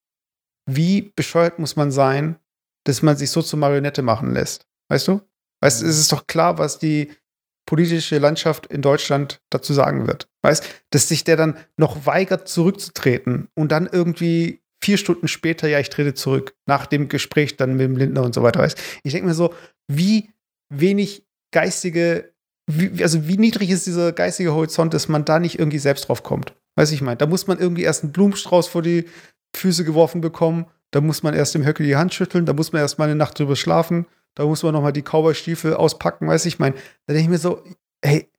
wie 0.70 1.14
bescheuert 1.16 1.60
muss 1.60 1.76
man 1.76 1.92
sein, 1.92 2.38
dass 2.86 3.02
man 3.02 3.16
sich 3.16 3.30
so 3.30 3.42
zur 3.42 3.60
Marionette 3.60 4.02
machen 4.02 4.34
lässt? 4.34 4.68
Weißt 4.90 5.08
du? 5.08 5.22
Weißt 5.62 5.82
du, 5.82 5.86
es 5.86 6.00
ist 6.00 6.12
doch 6.12 6.28
klar, 6.28 6.58
was 6.58 6.80
die 6.80 7.12
politische 7.66 8.18
Landschaft 8.18 8.66
in 8.68 8.82
Deutschland 8.82 9.42
dazu 9.50 9.74
sagen 9.74 10.08
wird. 10.08 10.28
Weißt, 10.42 10.64
dass 10.90 11.08
sich 11.08 11.24
der 11.24 11.38
dann 11.38 11.58
noch 11.78 12.06
weigert, 12.06 12.48
zurückzutreten 12.48 13.48
und 13.54 13.72
dann 13.72 13.88
irgendwie 13.92 14.62
vier 14.84 14.98
Stunden 14.98 15.28
später, 15.28 15.68
ja, 15.68 15.80
ich 15.80 15.90
trete 15.90 16.14
zurück, 16.14 16.56
nach 16.66 16.86
dem 16.86 17.08
Gespräch 17.08 17.56
dann 17.58 17.74
mit 17.74 17.82
dem 17.82 17.96
Lindner 17.96 18.24
und 18.24 18.34
so 18.34 18.44
weiter. 18.44 18.60
Weißt? 18.60 18.80
Ich 19.04 19.14
denke 19.14 19.28
mir 19.28 19.36
so, 19.36 19.54
wie 19.88 20.30
wenig 20.70 21.26
geistige, 21.52 22.34
wie, 22.68 23.04
also 23.04 23.28
wie 23.28 23.38
niedrig 23.38 23.70
ist 23.70 23.86
dieser 23.86 24.12
geistige 24.12 24.54
Horizont, 24.54 24.94
dass 24.94 25.08
man 25.08 25.26
da 25.26 25.40
nicht 25.40 25.60
irgendwie 25.60 25.80
selbst 25.80 26.08
drauf 26.08 26.24
kommt. 26.24 26.54
Weiß 26.76 26.92
ich 26.92 27.02
meine, 27.02 27.18
da 27.18 27.28
muss 27.28 27.48
man 27.48 27.60
irgendwie 27.60 27.84
erst 27.84 28.04
einen 28.04 28.14
Blumenstrauß 28.14 28.68
vor 28.68 28.82
die 28.82 29.06
Füße 29.56 29.84
geworfen 29.84 30.22
bekommen, 30.22 30.66
da 30.92 31.02
muss 31.02 31.24
man 31.24 31.34
erst 31.34 31.54
dem 31.56 31.66
Höcke 31.66 31.84
die 31.84 31.96
Hand 31.96 32.14
schütteln, 32.14 32.46
da 32.46 32.54
muss 32.54 32.72
man 32.72 32.82
erst 32.82 32.98
mal 32.98 33.06
eine 33.06 33.16
Nacht 33.16 33.38
drüber 33.38 33.56
schlafen, 33.56 34.08
da 34.36 34.46
muss 34.46 34.64
man 34.64 34.74
noch 34.74 34.82
mal 34.82 34.92
die 34.92 35.02
Cowboy-Stiefel 35.04 35.74
auspacken, 35.74 36.28
weiß 36.28 36.46
ich 36.46 36.60
meine. 36.60 36.76
Da 37.08 37.14
denke 37.14 37.22
ich 37.24 37.30
mir 37.30 37.38
so, 37.38 37.64
hey, 38.04 38.32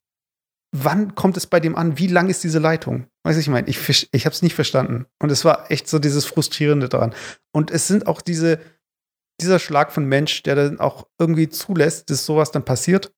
wann 0.74 1.14
kommt 1.14 1.36
es 1.36 1.46
bei 1.46 1.60
dem 1.60 1.76
an? 1.76 1.98
Wie 1.98 2.06
lang 2.06 2.28
ist 2.30 2.44
diese 2.44 2.58
Leitung? 2.58 3.06
Weiß 3.24 3.36
ich 3.36 3.48
meine, 3.48 3.68
ich, 3.68 4.08
ich 4.12 4.24
habe 4.24 4.34
es 4.34 4.42
nicht 4.42 4.54
verstanden. 4.54 5.06
Und 5.20 5.30
es 5.30 5.44
war 5.44 5.70
echt 5.70 5.88
so 5.88 5.98
dieses 5.98 6.24
Frustrierende 6.24 6.88
daran. 6.88 7.14
Und 7.54 7.70
es 7.70 7.86
sind 7.88 8.06
auch 8.06 8.22
diese, 8.22 8.58
dieser 9.40 9.58
Schlag 9.58 9.92
von 9.92 10.06
Mensch, 10.06 10.42
der 10.42 10.54
dann 10.54 10.80
auch 10.80 11.06
irgendwie 11.18 11.48
zulässt, 11.48 12.08
dass 12.10 12.24
sowas 12.24 12.50
dann 12.50 12.64
passiert. 12.64 13.12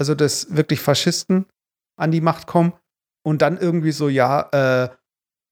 Also, 0.00 0.14
dass 0.14 0.54
wirklich 0.56 0.80
Faschisten 0.80 1.46
an 1.98 2.10
die 2.10 2.20
Macht 2.20 2.46
kommen 2.46 2.72
und 3.26 3.40
dann 3.42 3.56
irgendwie 3.58 3.92
so, 3.92 4.08
ja, 4.08 4.84
äh, 4.84 4.88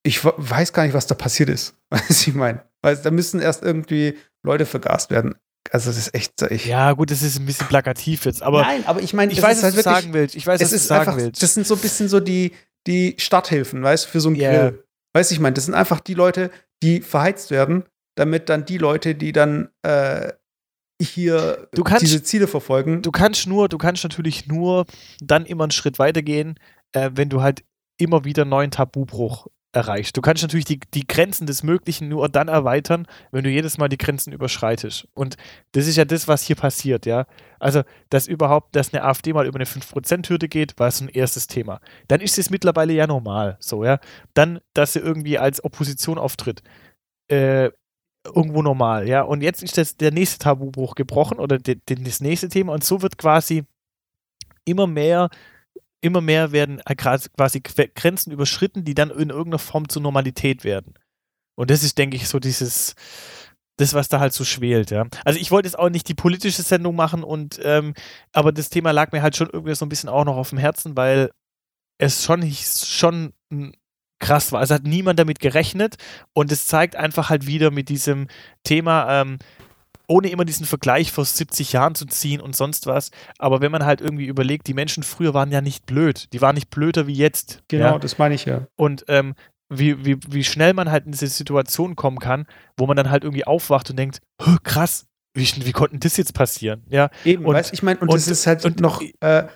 ich 0.06 0.24
we- 0.24 0.34
weiß 0.36 0.72
gar 0.72 0.84
nicht, 0.84 0.92
was 0.94 1.06
da 1.06 1.14
passiert 1.14 1.48
ist. 1.48 1.76
Weiß 1.90 2.26
ich 2.26 2.34
meine. 2.34 2.62
Weil 2.82 2.96
da 2.96 3.10
müssen 3.10 3.40
erst 3.40 3.62
irgendwie 3.62 4.18
Leute 4.44 4.66
vergast 4.66 5.10
werden. 5.10 5.34
Also, 5.74 5.90
das 5.90 5.98
ist 5.98 6.14
echt 6.14 6.38
so. 6.38 6.46
Ich, 6.48 6.66
Ja, 6.66 6.92
gut, 6.92 7.10
das 7.10 7.22
ist 7.22 7.38
ein 7.38 7.46
bisschen 7.46 7.66
plakativ 7.66 8.24
jetzt, 8.26 8.42
aber 8.42 8.62
Nein, 8.62 8.84
aber 8.86 9.02
ich 9.02 9.12
meine, 9.12 9.32
ich 9.32 9.42
weiß, 9.42 9.56
ist 9.58 9.62
was 9.62 9.64
halt 9.64 9.72
du 9.72 9.76
wirklich, 9.78 9.94
sagen 10.02 10.12
willst. 10.14 10.34
Ich 10.36 10.46
weiß, 10.46 10.60
was 10.60 10.66
es 10.66 10.70
du 10.70 10.76
ist 10.76 10.86
sagen 10.86 11.00
einfach, 11.08 11.16
willst. 11.16 11.42
das 11.42 11.52
sind 11.54 11.66
so 11.66 11.74
ein 11.74 11.80
bisschen 11.80 12.08
so 12.08 12.20
die, 12.20 12.52
die 12.86 13.16
Starthilfen, 13.18 13.82
weißt 13.82 14.04
du, 14.06 14.08
für 14.10 14.20
so 14.20 14.28
einen 14.28 14.36
Ja. 14.36 14.50
Grill. 14.68 14.84
Weißt 15.14 15.30
du, 15.30 15.34
ich 15.34 15.40
meine, 15.40 15.54
das 15.54 15.64
sind 15.64 15.74
einfach 15.74 15.98
die 16.00 16.14
Leute, 16.14 16.50
die 16.82 17.00
verheizt 17.00 17.50
werden, 17.50 17.84
damit 18.16 18.48
dann 18.48 18.64
die 18.64 18.78
Leute, 18.78 19.14
die 19.16 19.32
dann 19.32 19.68
äh, 19.82 20.32
hier 21.02 21.66
Du 21.72 21.82
kannst- 21.82 22.02
diese 22.02 22.22
Ziele 22.22 22.46
verfolgen. 22.46 23.02
du 23.02 23.10
kannst 23.10 23.46
nur, 23.46 23.68
du 23.68 23.78
kannst 23.78 24.04
natürlich 24.04 24.46
nur 24.46 24.86
dann 25.20 25.44
immer 25.46 25.64
einen 25.64 25.70
Schritt 25.72 25.98
weitergehen, 25.98 26.58
äh, 26.92 27.10
wenn 27.14 27.28
du 27.28 27.42
halt 27.42 27.64
immer 27.98 28.24
wieder 28.24 28.42
einen 28.42 28.50
neuen 28.50 28.70
Tabubruch 28.70 29.48
erreichst. 29.74 30.16
Du 30.16 30.20
kannst 30.20 30.42
natürlich 30.42 30.64
die, 30.64 30.80
die 30.94 31.06
Grenzen 31.06 31.46
des 31.46 31.62
Möglichen 31.62 32.08
nur 32.08 32.28
dann 32.28 32.48
erweitern, 32.48 33.06
wenn 33.30 33.44
du 33.44 33.50
jedes 33.50 33.78
Mal 33.78 33.88
die 33.88 33.98
Grenzen 33.98 34.32
überschreitest. 34.32 35.08
Und 35.14 35.36
das 35.72 35.86
ist 35.86 35.96
ja 35.96 36.04
das, 36.04 36.28
was 36.28 36.42
hier 36.42 36.56
passiert, 36.56 37.06
ja. 37.06 37.26
Also, 37.58 37.82
dass 38.10 38.26
überhaupt, 38.26 38.76
dass 38.76 38.92
eine 38.92 39.04
AfD 39.04 39.32
mal 39.32 39.46
über 39.46 39.56
eine 39.56 39.66
5%-Hürde 39.66 40.48
geht, 40.48 40.78
war 40.78 40.90
so 40.90 41.04
ein 41.04 41.08
erstes 41.08 41.46
Thema. 41.46 41.80
Dann 42.08 42.20
ist 42.20 42.38
es 42.38 42.50
mittlerweile 42.50 42.92
ja 42.92 43.06
normal, 43.06 43.56
so, 43.60 43.84
ja. 43.84 43.98
Dann, 44.34 44.60
dass 44.74 44.92
sie 44.92 45.00
irgendwie 45.00 45.38
als 45.38 45.64
Opposition 45.64 46.18
auftritt. 46.18 46.62
Äh, 47.28 47.70
irgendwo 48.24 48.62
normal, 48.62 49.08
ja. 49.08 49.22
Und 49.22 49.42
jetzt 49.42 49.62
ist 49.62 49.76
das 49.76 49.96
der 49.96 50.12
nächste 50.12 50.38
Tabubruch 50.38 50.94
gebrochen 50.94 51.38
oder 51.38 51.58
de, 51.58 51.80
de, 51.88 52.02
das 52.02 52.20
nächste 52.20 52.48
Thema 52.48 52.72
und 52.72 52.84
so 52.84 53.02
wird 53.02 53.18
quasi 53.18 53.64
immer 54.64 54.86
mehr, 54.86 55.28
immer 56.04 56.20
mehr 56.20 56.52
werden 56.52 56.80
äh, 56.84 56.94
quasi 56.94 57.60
Grenzen 57.60 58.32
überschritten, 58.32 58.84
die 58.84 58.94
dann 58.94 59.10
in 59.10 59.30
irgendeiner 59.30 59.58
Form 59.58 59.88
zur 59.88 60.02
Normalität 60.02 60.64
werden. 60.64 60.94
Und 61.56 61.70
das 61.70 61.82
ist, 61.82 61.98
denke 61.98 62.16
ich, 62.16 62.28
so 62.28 62.38
dieses, 62.38 62.94
das, 63.76 63.94
was 63.94 64.08
da 64.08 64.20
halt 64.20 64.32
so 64.32 64.44
schwelt, 64.44 64.90
ja. 64.90 65.06
Also 65.24 65.38
ich 65.38 65.50
wollte 65.50 65.68
jetzt 65.68 65.78
auch 65.78 65.88
nicht 65.88 66.08
die 66.08 66.14
politische 66.14 66.62
Sendung 66.62 66.94
machen 66.96 67.24
und, 67.24 67.60
ähm, 67.62 67.94
aber 68.32 68.52
das 68.52 68.70
Thema 68.70 68.92
lag 68.92 69.12
mir 69.12 69.22
halt 69.22 69.36
schon 69.36 69.50
irgendwie 69.52 69.74
so 69.74 69.84
ein 69.84 69.88
bisschen 69.88 70.08
auch 70.08 70.24
noch 70.24 70.36
auf 70.36 70.50
dem 70.50 70.58
Herzen, 70.58 70.96
weil 70.96 71.30
es 71.98 72.24
schon, 72.24 72.42
schon 72.52 73.32
krass 74.18 74.52
war. 74.52 74.60
Also 74.60 74.74
hat 74.74 74.84
niemand 74.84 75.18
damit 75.18 75.38
gerechnet 75.38 75.96
und 76.32 76.52
es 76.52 76.66
zeigt 76.66 76.96
einfach 76.96 77.30
halt 77.30 77.46
wieder 77.46 77.70
mit 77.70 77.88
diesem 77.88 78.28
Thema, 78.62 79.20
ähm, 79.20 79.38
ohne 80.08 80.28
immer 80.28 80.44
diesen 80.44 80.66
Vergleich 80.66 81.12
vor 81.12 81.24
70 81.24 81.72
Jahren 81.72 81.94
zu 81.94 82.06
ziehen 82.06 82.40
und 82.40 82.54
sonst 82.54 82.86
was. 82.86 83.10
Aber 83.38 83.60
wenn 83.60 83.72
man 83.72 83.84
halt 83.84 84.00
irgendwie 84.00 84.26
überlegt, 84.26 84.66
die 84.66 84.74
Menschen 84.74 85.02
früher 85.02 85.34
waren 85.34 85.50
ja 85.50 85.60
nicht 85.60 85.86
blöd. 85.86 86.32
Die 86.32 86.40
waren 86.40 86.54
nicht 86.54 86.70
blöder 86.70 87.06
wie 87.06 87.14
jetzt. 87.14 87.62
Genau, 87.68 87.92
ja? 87.92 87.98
das 87.98 88.18
meine 88.18 88.34
ich 88.34 88.44
ja. 88.44 88.66
Und 88.76 89.04
ähm, 89.08 89.34
wie, 89.68 90.04
wie, 90.04 90.18
wie 90.28 90.44
schnell 90.44 90.74
man 90.74 90.90
halt 90.90 91.06
in 91.06 91.12
diese 91.12 91.26
Situation 91.26 91.96
kommen 91.96 92.18
kann, 92.18 92.46
wo 92.76 92.86
man 92.86 92.96
dann 92.96 93.10
halt 93.10 93.24
irgendwie 93.24 93.46
aufwacht 93.46 93.90
und 93.90 93.98
denkt, 93.98 94.20
krass, 94.62 95.06
wie, 95.34 95.46
wie 95.64 95.72
konnte 95.72 95.98
das 95.98 96.16
jetzt 96.16 96.34
passieren? 96.34 96.84
Ja. 96.88 97.10
Eben, 97.24 97.44
und, 97.44 97.54
weißt 97.54 97.72
ich 97.72 97.82
meine, 97.82 98.00
und, 98.00 98.08
und 98.08 98.14
das 98.14 98.28
ist 98.28 98.46
halt 98.46 98.64
und, 98.64 98.80
noch 98.80 99.00
äh, 99.00 99.46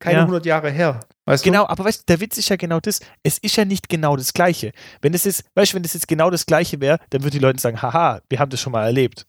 keine 0.00 0.18
ja. 0.18 0.22
100 0.22 0.46
Jahre 0.46 0.70
her. 0.70 1.00
Weißt 1.26 1.44
genau, 1.44 1.64
du? 1.64 1.70
aber 1.70 1.84
weißt 1.84 2.00
du, 2.00 2.04
der 2.08 2.20
Witz 2.20 2.38
ist 2.38 2.48
ja 2.48 2.56
genau 2.56 2.80
das. 2.80 3.00
Es 3.22 3.38
ist 3.38 3.56
ja 3.56 3.64
nicht 3.64 3.88
genau 3.88 4.16
das 4.16 4.32
Gleiche. 4.32 4.72
Wenn 5.02 5.14
es 5.14 5.26
ist, 5.26 5.44
weißt 5.54 5.72
du, 5.72 5.76
wenn 5.76 5.82
das 5.82 5.94
jetzt 5.94 6.08
genau 6.08 6.30
das 6.30 6.46
Gleiche 6.46 6.80
wäre, 6.80 6.98
dann 7.10 7.22
würden 7.22 7.32
die 7.32 7.38
Leute 7.38 7.60
sagen, 7.60 7.82
haha, 7.82 8.20
wir 8.28 8.38
haben 8.38 8.50
das 8.50 8.60
schon 8.60 8.72
mal 8.72 8.84
erlebt. 8.84 9.26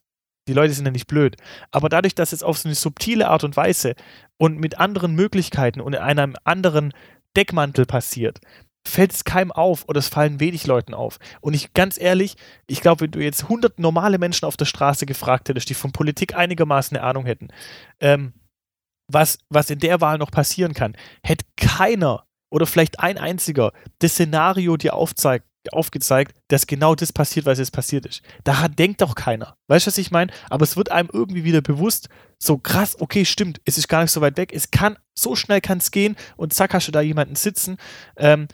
Die 0.50 0.54
Leute 0.54 0.72
sind 0.72 0.84
ja 0.84 0.90
nicht 0.90 1.06
blöd. 1.06 1.36
Aber 1.70 1.88
dadurch, 1.88 2.16
dass 2.16 2.32
es 2.32 2.42
auf 2.42 2.58
so 2.58 2.68
eine 2.68 2.74
subtile 2.74 3.28
Art 3.28 3.44
und 3.44 3.56
Weise 3.56 3.94
und 4.36 4.58
mit 4.58 4.80
anderen 4.80 5.14
Möglichkeiten 5.14 5.80
und 5.80 5.92
in 5.92 6.00
einem 6.00 6.34
anderen 6.42 6.92
Deckmantel 7.36 7.86
passiert, 7.86 8.40
fällt 8.84 9.12
es 9.12 9.22
keinem 9.22 9.52
auf 9.52 9.88
oder 9.88 10.00
es 10.00 10.08
fallen 10.08 10.40
wenig 10.40 10.66
Leuten 10.66 10.92
auf. 10.92 11.20
Und 11.40 11.54
ich 11.54 11.72
ganz 11.72 12.00
ehrlich, 12.00 12.34
ich 12.66 12.80
glaube, 12.80 13.02
wenn 13.02 13.12
du 13.12 13.20
jetzt 13.20 13.44
100 13.44 13.78
normale 13.78 14.18
Menschen 14.18 14.44
auf 14.44 14.56
der 14.56 14.64
Straße 14.64 15.06
gefragt 15.06 15.48
hättest, 15.48 15.68
die 15.68 15.74
von 15.74 15.92
Politik 15.92 16.34
einigermaßen 16.34 16.96
eine 16.96 17.06
Ahnung 17.06 17.26
hätten, 17.26 17.46
ähm, 18.00 18.32
was, 19.06 19.38
was 19.50 19.70
in 19.70 19.78
der 19.78 20.00
Wahl 20.00 20.18
noch 20.18 20.32
passieren 20.32 20.74
kann, 20.74 20.96
hätte 21.22 21.44
keiner 21.56 22.24
oder 22.50 22.66
vielleicht 22.66 22.98
ein 22.98 23.18
einziger 23.18 23.72
das 24.00 24.14
Szenario 24.14 24.76
dir 24.76 24.94
aufzeigt, 24.94 25.46
aufgezeigt, 25.72 26.34
dass 26.48 26.66
genau 26.66 26.94
das 26.94 27.12
passiert, 27.12 27.46
was 27.46 27.58
jetzt 27.58 27.72
passiert 27.72 28.06
ist. 28.06 28.22
Daran 28.44 28.74
denkt 28.76 29.00
doch 29.02 29.14
keiner. 29.14 29.56
Weißt 29.68 29.86
du, 29.86 29.88
was 29.88 29.98
ich 29.98 30.10
meine? 30.10 30.32
Aber 30.48 30.64
es 30.64 30.76
wird 30.76 30.90
einem 30.90 31.10
irgendwie 31.12 31.44
wieder 31.44 31.60
bewusst, 31.60 32.08
so 32.38 32.56
krass, 32.56 32.98
okay, 33.00 33.24
stimmt, 33.24 33.60
es 33.64 33.76
ist 33.76 33.88
gar 33.88 34.02
nicht 34.02 34.12
so 34.12 34.20
weit 34.20 34.36
weg, 34.38 34.52
es 34.54 34.70
kann, 34.70 34.96
so 35.14 35.36
schnell 35.36 35.60
kann 35.60 35.78
es 35.78 35.90
gehen 35.90 36.16
und 36.36 36.54
zack, 36.54 36.72
hast 36.72 36.88
du 36.88 36.92
da 36.92 37.02
jemanden 37.02 37.36
sitzen, 37.36 37.76
ähm, 38.16 38.48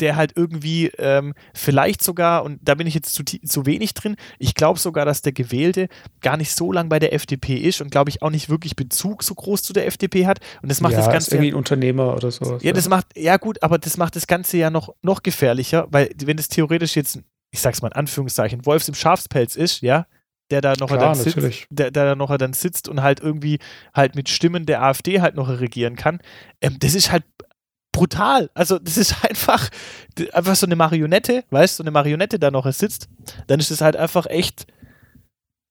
der 0.00 0.16
halt 0.16 0.32
irgendwie 0.36 0.86
ähm, 0.98 1.34
vielleicht 1.54 2.02
sogar, 2.02 2.44
und 2.44 2.58
da 2.62 2.74
bin 2.74 2.86
ich 2.86 2.94
jetzt 2.94 3.14
zu, 3.14 3.24
zu 3.24 3.66
wenig 3.66 3.94
drin, 3.94 4.16
ich 4.38 4.54
glaube 4.54 4.78
sogar, 4.78 5.04
dass 5.04 5.22
der 5.22 5.32
Gewählte 5.32 5.88
gar 6.20 6.36
nicht 6.36 6.52
so 6.54 6.72
lang 6.72 6.88
bei 6.88 6.98
der 6.98 7.12
FDP 7.12 7.56
ist 7.56 7.80
und 7.80 7.90
glaube 7.90 8.10
ich 8.10 8.22
auch 8.22 8.30
nicht 8.30 8.48
wirklich 8.48 8.76
Bezug 8.76 9.22
so 9.22 9.34
groß 9.34 9.62
zu 9.62 9.72
der 9.72 9.86
FDP 9.86 10.26
hat. 10.26 10.40
Und 10.62 10.70
das 10.70 10.80
macht 10.80 10.92
ja, 10.92 10.98
das 10.98 11.10
Ganze. 11.10 11.28
Ist 11.28 11.32
irgendwie 11.34 11.52
ein 11.52 11.56
Unternehmer 11.56 12.14
oder 12.14 12.30
so. 12.30 12.58
Ja, 12.60 12.72
das 12.72 12.88
macht, 12.88 13.06
ja 13.16 13.36
gut, 13.36 13.62
aber 13.62 13.78
das 13.78 13.96
macht 13.96 14.16
das 14.16 14.26
Ganze 14.26 14.56
ja 14.56 14.70
noch, 14.70 14.94
noch 15.02 15.22
gefährlicher, 15.22 15.86
weil 15.90 16.10
wenn 16.24 16.38
es 16.38 16.48
theoretisch 16.48 16.96
jetzt, 16.96 17.20
ich 17.50 17.60
sag's 17.60 17.82
mal 17.82 17.88
in 17.88 17.94
Anführungszeichen, 17.94 18.64
Wolfs 18.66 18.88
im 18.88 18.94
Schafspelz 18.94 19.56
ist, 19.56 19.82
ja, 19.82 20.06
der 20.50 20.60
da 20.60 20.74
noch 20.78 20.88
Klar, 20.88 21.00
dann 21.00 21.14
sitzt, 21.14 21.66
der, 21.70 21.90
der 21.90 22.04
da 22.06 22.14
noch 22.14 22.36
dann 22.36 22.52
sitzt 22.52 22.88
und 22.88 23.02
halt 23.02 23.20
irgendwie 23.20 23.58
halt 23.94 24.14
mit 24.14 24.28
Stimmen 24.28 24.66
der 24.66 24.82
AfD 24.82 25.20
halt 25.20 25.34
noch 25.34 25.48
regieren 25.48 25.96
kann. 25.96 26.20
Ähm, 26.60 26.76
das 26.78 26.94
ist 26.94 27.12
halt 27.12 27.24
brutal. 27.98 28.50
Also, 28.54 28.78
das 28.78 28.96
ist 28.96 29.24
einfach, 29.28 29.68
einfach 30.32 30.54
so 30.54 30.66
eine 30.66 30.76
Marionette, 30.76 31.44
weißt 31.50 31.78
du, 31.78 31.82
so 31.82 31.84
eine 31.84 31.90
Marionette 31.90 32.38
da 32.38 32.50
noch 32.50 32.70
sitzt, 32.72 33.08
dann 33.46 33.60
ist 33.60 33.70
es 33.70 33.80
halt 33.80 33.96
einfach 33.96 34.26
echt, 34.26 34.66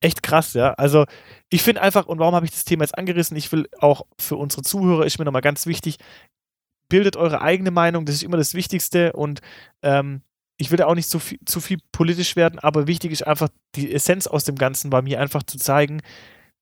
echt 0.01 0.23
krass, 0.23 0.53
ja. 0.53 0.73
Also, 0.73 1.05
ich 1.49 1.63
finde 1.63 1.81
einfach, 1.81 2.05
und 2.07 2.19
warum 2.19 2.35
habe 2.35 2.45
ich 2.45 2.51
das 2.51 2.65
Thema 2.65 2.83
jetzt 2.83 2.97
angerissen? 2.97 3.37
Ich 3.37 3.51
will 3.51 3.67
auch 3.79 4.05
für 4.19 4.35
unsere 4.35 4.61
Zuhörer, 4.61 5.05
ist 5.05 5.19
mir 5.19 5.25
nochmal 5.25 5.41
ganz 5.41 5.65
wichtig, 5.65 5.97
bildet 6.89 7.15
eure 7.15 7.41
eigene 7.41 7.71
Meinung, 7.71 8.05
das 8.05 8.15
ist 8.15 8.23
immer 8.23 8.37
das 8.37 8.53
Wichtigste 8.53 9.13
und 9.13 9.41
ähm, 9.81 10.21
ich 10.57 10.71
will 10.71 10.77
da 10.77 10.87
auch 10.87 10.95
nicht 10.95 11.09
zu 11.09 11.19
viel, 11.19 11.39
zu 11.45 11.61
viel 11.61 11.77
politisch 11.91 12.35
werden, 12.35 12.59
aber 12.59 12.87
wichtig 12.87 13.11
ist 13.11 13.25
einfach, 13.25 13.49
die 13.75 13.93
Essenz 13.93 14.27
aus 14.27 14.43
dem 14.43 14.55
Ganzen 14.55 14.91
war 14.91 15.01
mir 15.01 15.19
einfach 15.21 15.43
zu 15.43 15.57
zeigen, 15.57 16.01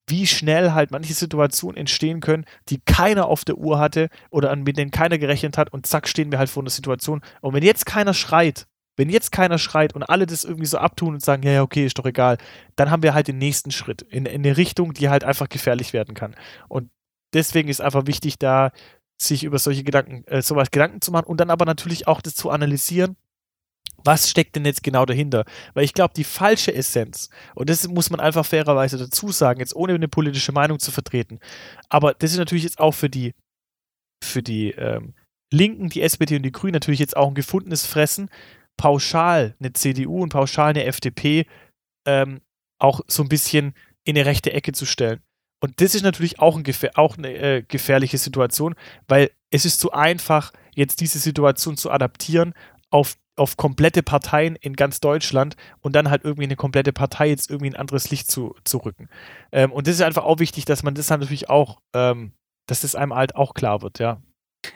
wie 0.08 0.28
schnell 0.28 0.72
halt 0.74 0.92
manche 0.92 1.14
Situationen 1.14 1.78
entstehen 1.78 2.20
können, 2.20 2.46
die 2.70 2.80
keiner 2.80 3.28
auf 3.28 3.44
der 3.46 3.58
Uhr 3.58 3.80
hatte 3.80 4.10
oder 4.30 4.56
mit 4.56 4.78
denen 4.78 4.92
keiner 4.92 5.18
gerechnet 5.18 5.58
hat 5.58 5.74
und 5.74 5.86
zack 5.86 6.08
stehen 6.08 6.32
wir 6.32 6.40
halt 6.40 6.50
vor 6.50 6.64
einer 6.64 6.70
Situation. 6.70 7.22
Und 7.42 7.54
wenn 7.54 7.64
jetzt 7.64 7.86
keiner 7.86 8.14
schreit, 8.14 8.68
wenn 8.98 9.10
jetzt 9.10 9.32
keiner 9.32 9.58
schreit 9.58 9.94
und 9.94 10.04
alle 10.04 10.26
das 10.26 10.44
irgendwie 10.44 10.68
so 10.68 10.78
abtun 10.78 11.16
und 11.16 11.24
sagen, 11.24 11.44
ja, 11.44 11.52
ja, 11.52 11.62
okay, 11.64 11.86
ist 11.86 11.98
doch 11.98 12.06
egal, 12.06 12.38
dann 12.76 12.92
haben 12.92 13.04
wir 13.04 13.14
halt 13.14 13.28
den 13.28 13.38
nächsten 13.38 13.72
Schritt 13.72 14.04
in, 14.04 14.26
in 14.26 14.46
eine 14.46 14.58
Richtung, 14.58 14.94
die 14.94 15.10
halt 15.10 15.24
einfach 15.24 15.50
gefährlich 15.50 15.92
werden 15.92 16.16
kann. 16.16 16.36
Und 16.70 16.90
deswegen 17.34 17.70
ist 17.70 17.82
einfach 17.82 18.08
wichtig, 18.08 18.38
da 18.40 18.72
sich 19.18 19.44
über 19.44 19.60
solche 19.60 19.84
Gedanken, 19.84 20.26
äh, 20.28 20.42
sowas 20.42 20.72
Gedanken 20.72 21.02
zu 21.02 21.12
machen 21.12 21.28
und 21.28 21.40
dann 21.40 21.50
aber 21.50 21.66
natürlich 21.66 22.08
auch 22.08 22.22
das 22.22 22.36
zu 22.36 22.50
analysieren 22.50 23.16
was 24.06 24.30
steckt 24.30 24.56
denn 24.56 24.66
jetzt 24.66 24.84
genau 24.84 25.06
dahinter? 25.06 25.46
Weil 25.74 25.84
ich 25.84 25.94
glaube, 25.94 26.14
die 26.16 26.24
falsche 26.24 26.74
Essenz, 26.74 27.30
und 27.56 27.70
das 27.70 27.88
muss 27.88 28.10
man 28.10 28.20
einfach 28.20 28.46
fairerweise 28.46 28.98
dazu 28.98 29.32
sagen, 29.32 29.60
jetzt 29.60 29.76
ohne 29.76 29.94
eine 29.94 30.08
politische 30.08 30.52
Meinung 30.52 30.80
zu 30.80 30.92
vertreten, 30.92 31.40
aber 31.90 32.14
das 32.14 32.32
ist 32.32 32.38
natürlich 32.38 32.64
jetzt 32.64 32.80
auch 32.80 32.94
für 32.94 33.10
die, 33.10 33.34
für 34.24 34.44
die 34.44 34.72
ähm, 34.72 35.14
Linken, 35.52 35.90
die 35.90 36.02
SPD 36.02 36.36
und 36.36 36.44
die 36.44 36.52
Grünen 36.52 36.74
natürlich 36.74 37.00
jetzt 37.00 37.18
auch 37.18 37.28
ein 37.28 37.36
gefundenes 37.36 37.86
Fressen, 37.86 38.30
pauschal 38.78 39.56
eine 39.60 39.74
CDU 39.74 40.22
und 40.22 40.30
pauschal 40.30 40.70
eine 40.70 40.86
FDP 40.86 41.46
ähm, 42.06 42.42
auch 42.80 43.02
so 43.08 43.24
ein 43.24 43.30
bisschen 43.30 43.74
in 44.04 44.16
eine 44.16 44.26
rechte 44.26 44.54
Ecke 44.54 44.74
zu 44.74 44.86
stellen. 44.86 45.22
Und 45.62 45.82
das 45.82 45.96
ist 45.96 46.04
natürlich 46.04 46.40
auch, 46.40 46.58
ein 46.58 46.66
auch 46.96 47.18
eine 47.18 47.34
äh, 47.34 47.64
gefährliche 47.64 48.18
Situation, 48.18 48.76
weil 49.08 49.32
es 49.50 49.66
ist 49.66 49.80
zu 49.80 49.92
einfach, 49.92 50.52
jetzt 50.76 51.00
diese 51.02 51.20
Situation 51.20 51.78
zu 51.78 51.90
adaptieren 51.90 52.54
auf 52.92 53.16
auf 53.36 53.58
komplette 53.58 54.04
Parteien 54.04 54.56
in 54.56 54.76
ganz 54.76 55.00
Deutschland 55.00 55.56
und 55.82 55.96
dann 55.96 56.10
halt 56.10 56.24
irgendwie 56.24 56.46
eine 56.46 56.56
komplette 56.56 56.94
Partei 56.94 57.28
jetzt 57.28 57.50
irgendwie 57.50 57.72
ein 57.72 57.76
anderes 57.76 58.10
Licht 58.10 58.32
zu, 58.32 58.56
zu 58.64 58.78
rücken. 58.78 59.10
Ähm, 59.52 59.72
und 59.72 59.88
das 59.88 59.96
ist 59.96 60.02
einfach 60.02 60.24
auch 60.24 60.40
wichtig, 60.40 60.66
dass 60.66 60.84
man 60.84 60.96
das 60.96 61.08
dann 61.08 61.20
natürlich 61.20 61.50
auch, 61.50 61.82
ähm, 61.94 62.34
dass 62.68 62.82
das 62.82 62.96
einem 62.96 63.14
halt 63.14 63.36
auch 63.36 63.54
klar 63.54 63.82
wird, 63.82 64.00
ja. 64.00 64.22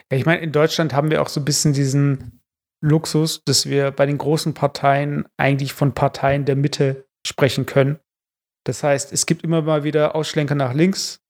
Ich 0.09 0.25
meine, 0.25 0.41
in 0.41 0.51
Deutschland 0.51 0.93
haben 0.93 1.09
wir 1.09 1.21
auch 1.21 1.29
so 1.29 1.41
ein 1.41 1.45
bisschen 1.45 1.73
diesen 1.73 2.41
Luxus, 2.81 3.43
dass 3.45 3.65
wir 3.67 3.91
bei 3.91 4.05
den 4.05 4.17
großen 4.17 4.53
Parteien 4.53 5.25
eigentlich 5.37 5.73
von 5.73 5.93
Parteien 5.93 6.45
der 6.45 6.55
Mitte 6.55 7.07
sprechen 7.25 7.65
können. 7.65 7.99
Das 8.65 8.83
heißt, 8.83 9.11
es 9.11 9.25
gibt 9.25 9.43
immer 9.43 9.61
mal 9.61 9.83
wieder 9.83 10.15
Ausschlenker 10.15 10.55
nach 10.55 10.73
links 10.73 11.21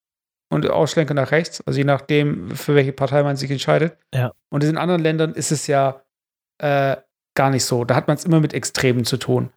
und 0.52 0.70
Ausschlenker 0.70 1.14
nach 1.14 1.32
rechts, 1.32 1.62
also 1.66 1.78
je 1.78 1.86
nachdem, 1.86 2.56
für 2.56 2.76
welche 2.76 2.92
Partei 2.92 3.24
man 3.24 3.38
sich 3.38 3.52
entscheidet. 3.52 3.98
Ja. 4.14 4.34
Und 4.50 4.64
in 4.64 4.78
anderen 4.78 5.02
Ländern 5.02 5.34
ist 5.34 5.52
es 5.52 5.68
ja 5.68 6.04
äh, 6.58 6.98
gar 7.40 7.50
nicht 7.52 7.64
so. 7.64 7.86
Da 7.86 7.96
hat 7.96 8.10
man 8.10 8.18
es 8.18 8.26
immer 8.26 8.42
mit 8.42 8.54
Extremen 8.54 9.06
zu 9.06 9.16
tun. 9.16 9.50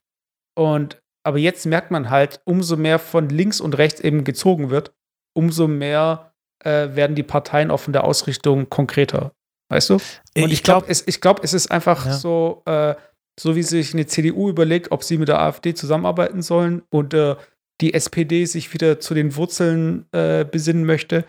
Und 0.57 1.03
aber 1.25 1.39
jetzt 1.39 1.67
merkt 1.67 1.91
man 1.91 2.11
halt, 2.11 2.41
umso 2.45 2.77
mehr 2.77 3.01
von 3.01 3.29
links 3.29 3.61
und 3.61 3.77
rechts 3.77 4.01
eben 4.01 4.23
gezogen 4.23 4.71
wird, 4.71 4.93
umso 5.35 5.67
mehr 5.67 6.33
äh, 6.65 6.95
werden 6.95 7.17
die 7.17 7.25
Parteien 7.25 7.73
auch 7.73 7.81
von 7.81 7.93
der 7.93 8.05
Ausrichtung 8.05 8.71
konkreter. 8.71 9.33
Weißt 9.69 9.91
du? 9.91 9.95
Und 9.95 10.01
ich, 10.37 10.53
ich 10.53 10.63
glaube, 10.63 10.87
es, 10.89 11.05
glaub, 11.21 11.43
es 11.43 11.55
ist 11.55 11.73
einfach 11.73 12.07
ja. 12.07 12.13
so, 12.13 12.63
äh, 12.67 12.95
so 13.37 13.57
wie 13.57 13.65
sich 13.65 13.95
eine 13.95 14.07
CDU 14.07 14.49
überlegt, 14.49 14.93
ob 14.93 15.03
sie 15.03 15.19
mit 15.19 15.27
der 15.27 15.41
AfD 15.41 15.75
zusammenarbeiten 15.75 16.41
sollen 16.41 16.83
und 16.89 17.15
äh, 17.15 17.35
die 17.81 17.95
SPD 17.95 18.45
sich 18.45 18.73
wieder 18.73 19.01
zu 19.01 19.15
den 19.15 19.35
Wurzeln 19.35 20.07
äh, 20.13 20.45
besinnen 20.45 20.85
möchte. 20.85 21.25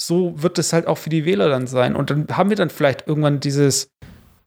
So 0.00 0.42
wird 0.42 0.58
es 0.58 0.72
halt 0.72 0.88
auch 0.88 0.98
für 0.98 1.10
die 1.10 1.24
Wähler 1.24 1.48
dann 1.48 1.68
sein. 1.68 1.94
Und 1.94 2.10
dann 2.10 2.26
haben 2.32 2.50
wir 2.50 2.56
dann 2.56 2.70
vielleicht 2.70 3.06
irgendwann 3.06 3.38
dieses, 3.38 3.93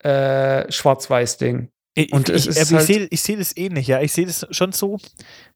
äh, 0.00 0.70
Schwarz-Weiß-Ding. 0.70 1.70
Und 2.12 2.28
ich, 2.28 2.46
ich, 2.46 2.56
halt 2.56 2.86
sehe 2.86 3.08
seh 3.10 3.36
das 3.36 3.56
ähnlich, 3.56 3.88
ja. 3.88 4.00
Ich 4.00 4.12
sehe 4.12 4.26
das 4.26 4.46
schon 4.50 4.70
so, 4.70 4.98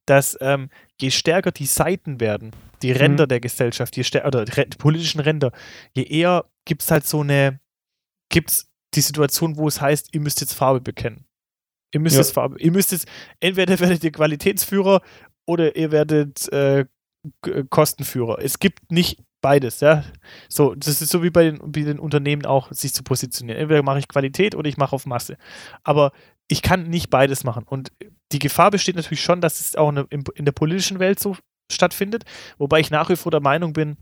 dass 0.06 0.36
ähm, 0.40 0.70
je 1.00 1.10
stärker 1.10 1.52
die 1.52 1.66
Seiten 1.66 2.18
werden, 2.18 2.50
die 2.82 2.90
Ränder 2.90 3.24
mhm. 3.24 3.28
der 3.28 3.40
Gesellschaft, 3.40 3.96
je 3.96 4.02
stärker, 4.02 4.26
oder 4.26 4.44
die 4.44 4.76
politischen 4.76 5.20
Ränder, 5.20 5.52
je 5.92 6.02
eher 6.02 6.46
gibt 6.64 6.82
es 6.82 6.90
halt 6.90 7.06
so 7.06 7.20
eine, 7.20 7.60
gibt 8.28 8.50
es 8.50 8.68
die 8.94 9.00
Situation, 9.02 9.56
wo 9.56 9.68
es 9.68 9.80
heißt, 9.80 10.08
ihr 10.12 10.20
müsst 10.20 10.40
jetzt 10.40 10.54
Farbe 10.54 10.80
bekennen. 10.80 11.26
Ihr 11.94 12.00
müsst 12.00 12.16
ja. 12.16 12.22
jetzt 12.22 12.32
Farbe, 12.32 12.60
ihr 12.60 12.72
müsst 12.72 12.90
jetzt, 12.90 13.06
entweder 13.38 13.78
werdet 13.80 14.02
ihr 14.02 14.12
Qualitätsführer 14.12 15.00
oder 15.46 15.76
ihr 15.76 15.92
werdet 15.92 16.52
äh, 16.52 16.86
Kostenführer. 17.70 18.40
Es 18.40 18.58
gibt 18.58 18.90
nicht 18.90 19.22
beides, 19.42 19.80
ja. 19.80 20.04
So, 20.48 20.74
das 20.74 21.02
ist 21.02 21.10
so 21.10 21.22
wie 21.22 21.30
bei 21.30 21.44
den, 21.44 21.60
wie 21.74 21.84
den 21.84 21.98
Unternehmen 21.98 22.46
auch, 22.46 22.72
sich 22.72 22.94
zu 22.94 23.02
positionieren. 23.02 23.60
Entweder 23.60 23.82
mache 23.82 23.98
ich 23.98 24.08
Qualität 24.08 24.54
oder 24.54 24.68
ich 24.68 24.78
mache 24.78 24.94
auf 24.94 25.04
Masse. 25.04 25.36
Aber 25.84 26.12
ich 26.48 26.62
kann 26.62 26.88
nicht 26.88 27.10
beides 27.10 27.44
machen. 27.44 27.64
Und 27.68 27.92
die 28.32 28.38
Gefahr 28.38 28.70
besteht 28.70 28.96
natürlich 28.96 29.22
schon, 29.22 29.42
dass 29.42 29.60
es 29.60 29.76
auch 29.76 29.90
in, 29.90 30.24
in 30.34 30.44
der 30.46 30.52
politischen 30.52 30.98
Welt 30.98 31.20
so 31.20 31.36
stattfindet, 31.70 32.24
wobei 32.58 32.80
ich 32.80 32.90
nach 32.90 33.10
wie 33.10 33.16
vor 33.16 33.30
der 33.30 33.40
Meinung 33.40 33.72
bin, 33.72 33.96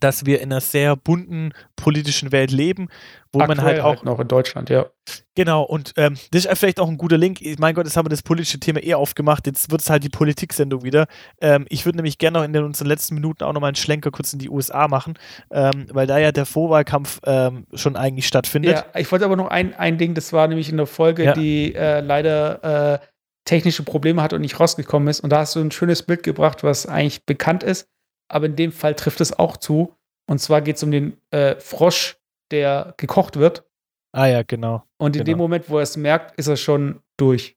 dass 0.00 0.26
wir 0.26 0.40
in 0.40 0.52
einer 0.52 0.60
sehr 0.60 0.96
bunten 0.96 1.52
politischen 1.76 2.32
Welt 2.32 2.50
leben, 2.50 2.88
wo 3.32 3.40
Aktuell 3.40 3.56
man 3.56 3.64
halt 3.64 3.80
auch. 3.80 3.96
Halt 3.96 4.04
noch 4.04 4.20
in 4.20 4.28
Deutschland, 4.28 4.70
ja. 4.70 4.86
Genau, 5.34 5.62
und 5.62 5.92
ähm, 5.96 6.16
das 6.30 6.44
ist 6.44 6.58
vielleicht 6.58 6.80
auch 6.80 6.88
ein 6.88 6.96
guter 6.96 7.18
Link. 7.18 7.40
Mein 7.58 7.74
Gott, 7.74 7.84
jetzt 7.84 7.96
haben 7.96 8.06
wir 8.06 8.10
das 8.10 8.22
politische 8.22 8.60
Thema 8.60 8.82
eh 8.82 8.94
aufgemacht. 8.94 9.46
Jetzt 9.46 9.70
wird 9.70 9.80
es 9.80 9.90
halt 9.90 10.04
die 10.04 10.08
Politik-Sendung 10.08 10.82
wieder. 10.84 11.06
Ähm, 11.40 11.66
ich 11.68 11.84
würde 11.84 11.96
nämlich 11.96 12.18
gerne 12.18 12.38
noch 12.38 12.44
in 12.44 12.52
den, 12.52 12.64
unseren 12.64 12.88
letzten 12.88 13.14
Minuten 13.14 13.44
auch 13.44 13.52
nochmal 13.52 13.68
einen 13.68 13.76
Schlenker 13.76 14.10
kurz 14.10 14.32
in 14.32 14.38
die 14.38 14.48
USA 14.48 14.88
machen, 14.88 15.14
ähm, 15.50 15.86
weil 15.92 16.06
da 16.06 16.18
ja 16.18 16.32
der 16.32 16.46
Vorwahlkampf 16.46 17.20
ähm, 17.24 17.66
schon 17.74 17.96
eigentlich 17.96 18.26
stattfindet. 18.26 18.72
Ja, 18.72 19.00
ich 19.00 19.10
wollte 19.10 19.24
aber 19.24 19.36
noch 19.36 19.48
ein, 19.48 19.74
ein 19.74 19.98
Ding, 19.98 20.14
das 20.14 20.32
war 20.32 20.46
nämlich 20.48 20.70
in 20.70 20.76
der 20.76 20.86
Folge, 20.86 21.24
ja. 21.24 21.32
die 21.32 21.74
äh, 21.74 22.00
leider. 22.00 23.00
Äh, 23.02 23.06
technische 23.46 23.82
Probleme 23.82 24.22
hat 24.22 24.32
und 24.32 24.40
nicht 24.40 24.58
rausgekommen 24.58 25.08
ist. 25.08 25.20
Und 25.20 25.30
da 25.30 25.40
hast 25.40 25.54
du 25.54 25.60
ein 25.60 25.70
schönes 25.70 26.02
Bild 26.02 26.22
gebracht, 26.22 26.64
was 26.64 26.86
eigentlich 26.86 27.26
bekannt 27.26 27.62
ist, 27.62 27.88
aber 28.28 28.46
in 28.46 28.56
dem 28.56 28.72
Fall 28.72 28.94
trifft 28.94 29.20
es 29.20 29.38
auch 29.38 29.56
zu. 29.56 29.94
Und 30.26 30.38
zwar 30.38 30.62
geht 30.62 30.76
es 30.76 30.82
um 30.82 30.90
den 30.90 31.16
äh, 31.30 31.56
Frosch, 31.56 32.16
der 32.50 32.94
gekocht 32.96 33.36
wird. 33.36 33.64
Ah 34.12 34.26
ja, 34.26 34.42
genau. 34.42 34.84
Und 34.96 35.16
in 35.16 35.24
genau. 35.24 35.24
dem 35.24 35.38
Moment, 35.38 35.68
wo 35.68 35.78
er 35.78 35.82
es 35.82 35.96
merkt, 35.96 36.38
ist 36.38 36.46
er 36.46 36.56
schon 36.56 37.00
durch. 37.16 37.56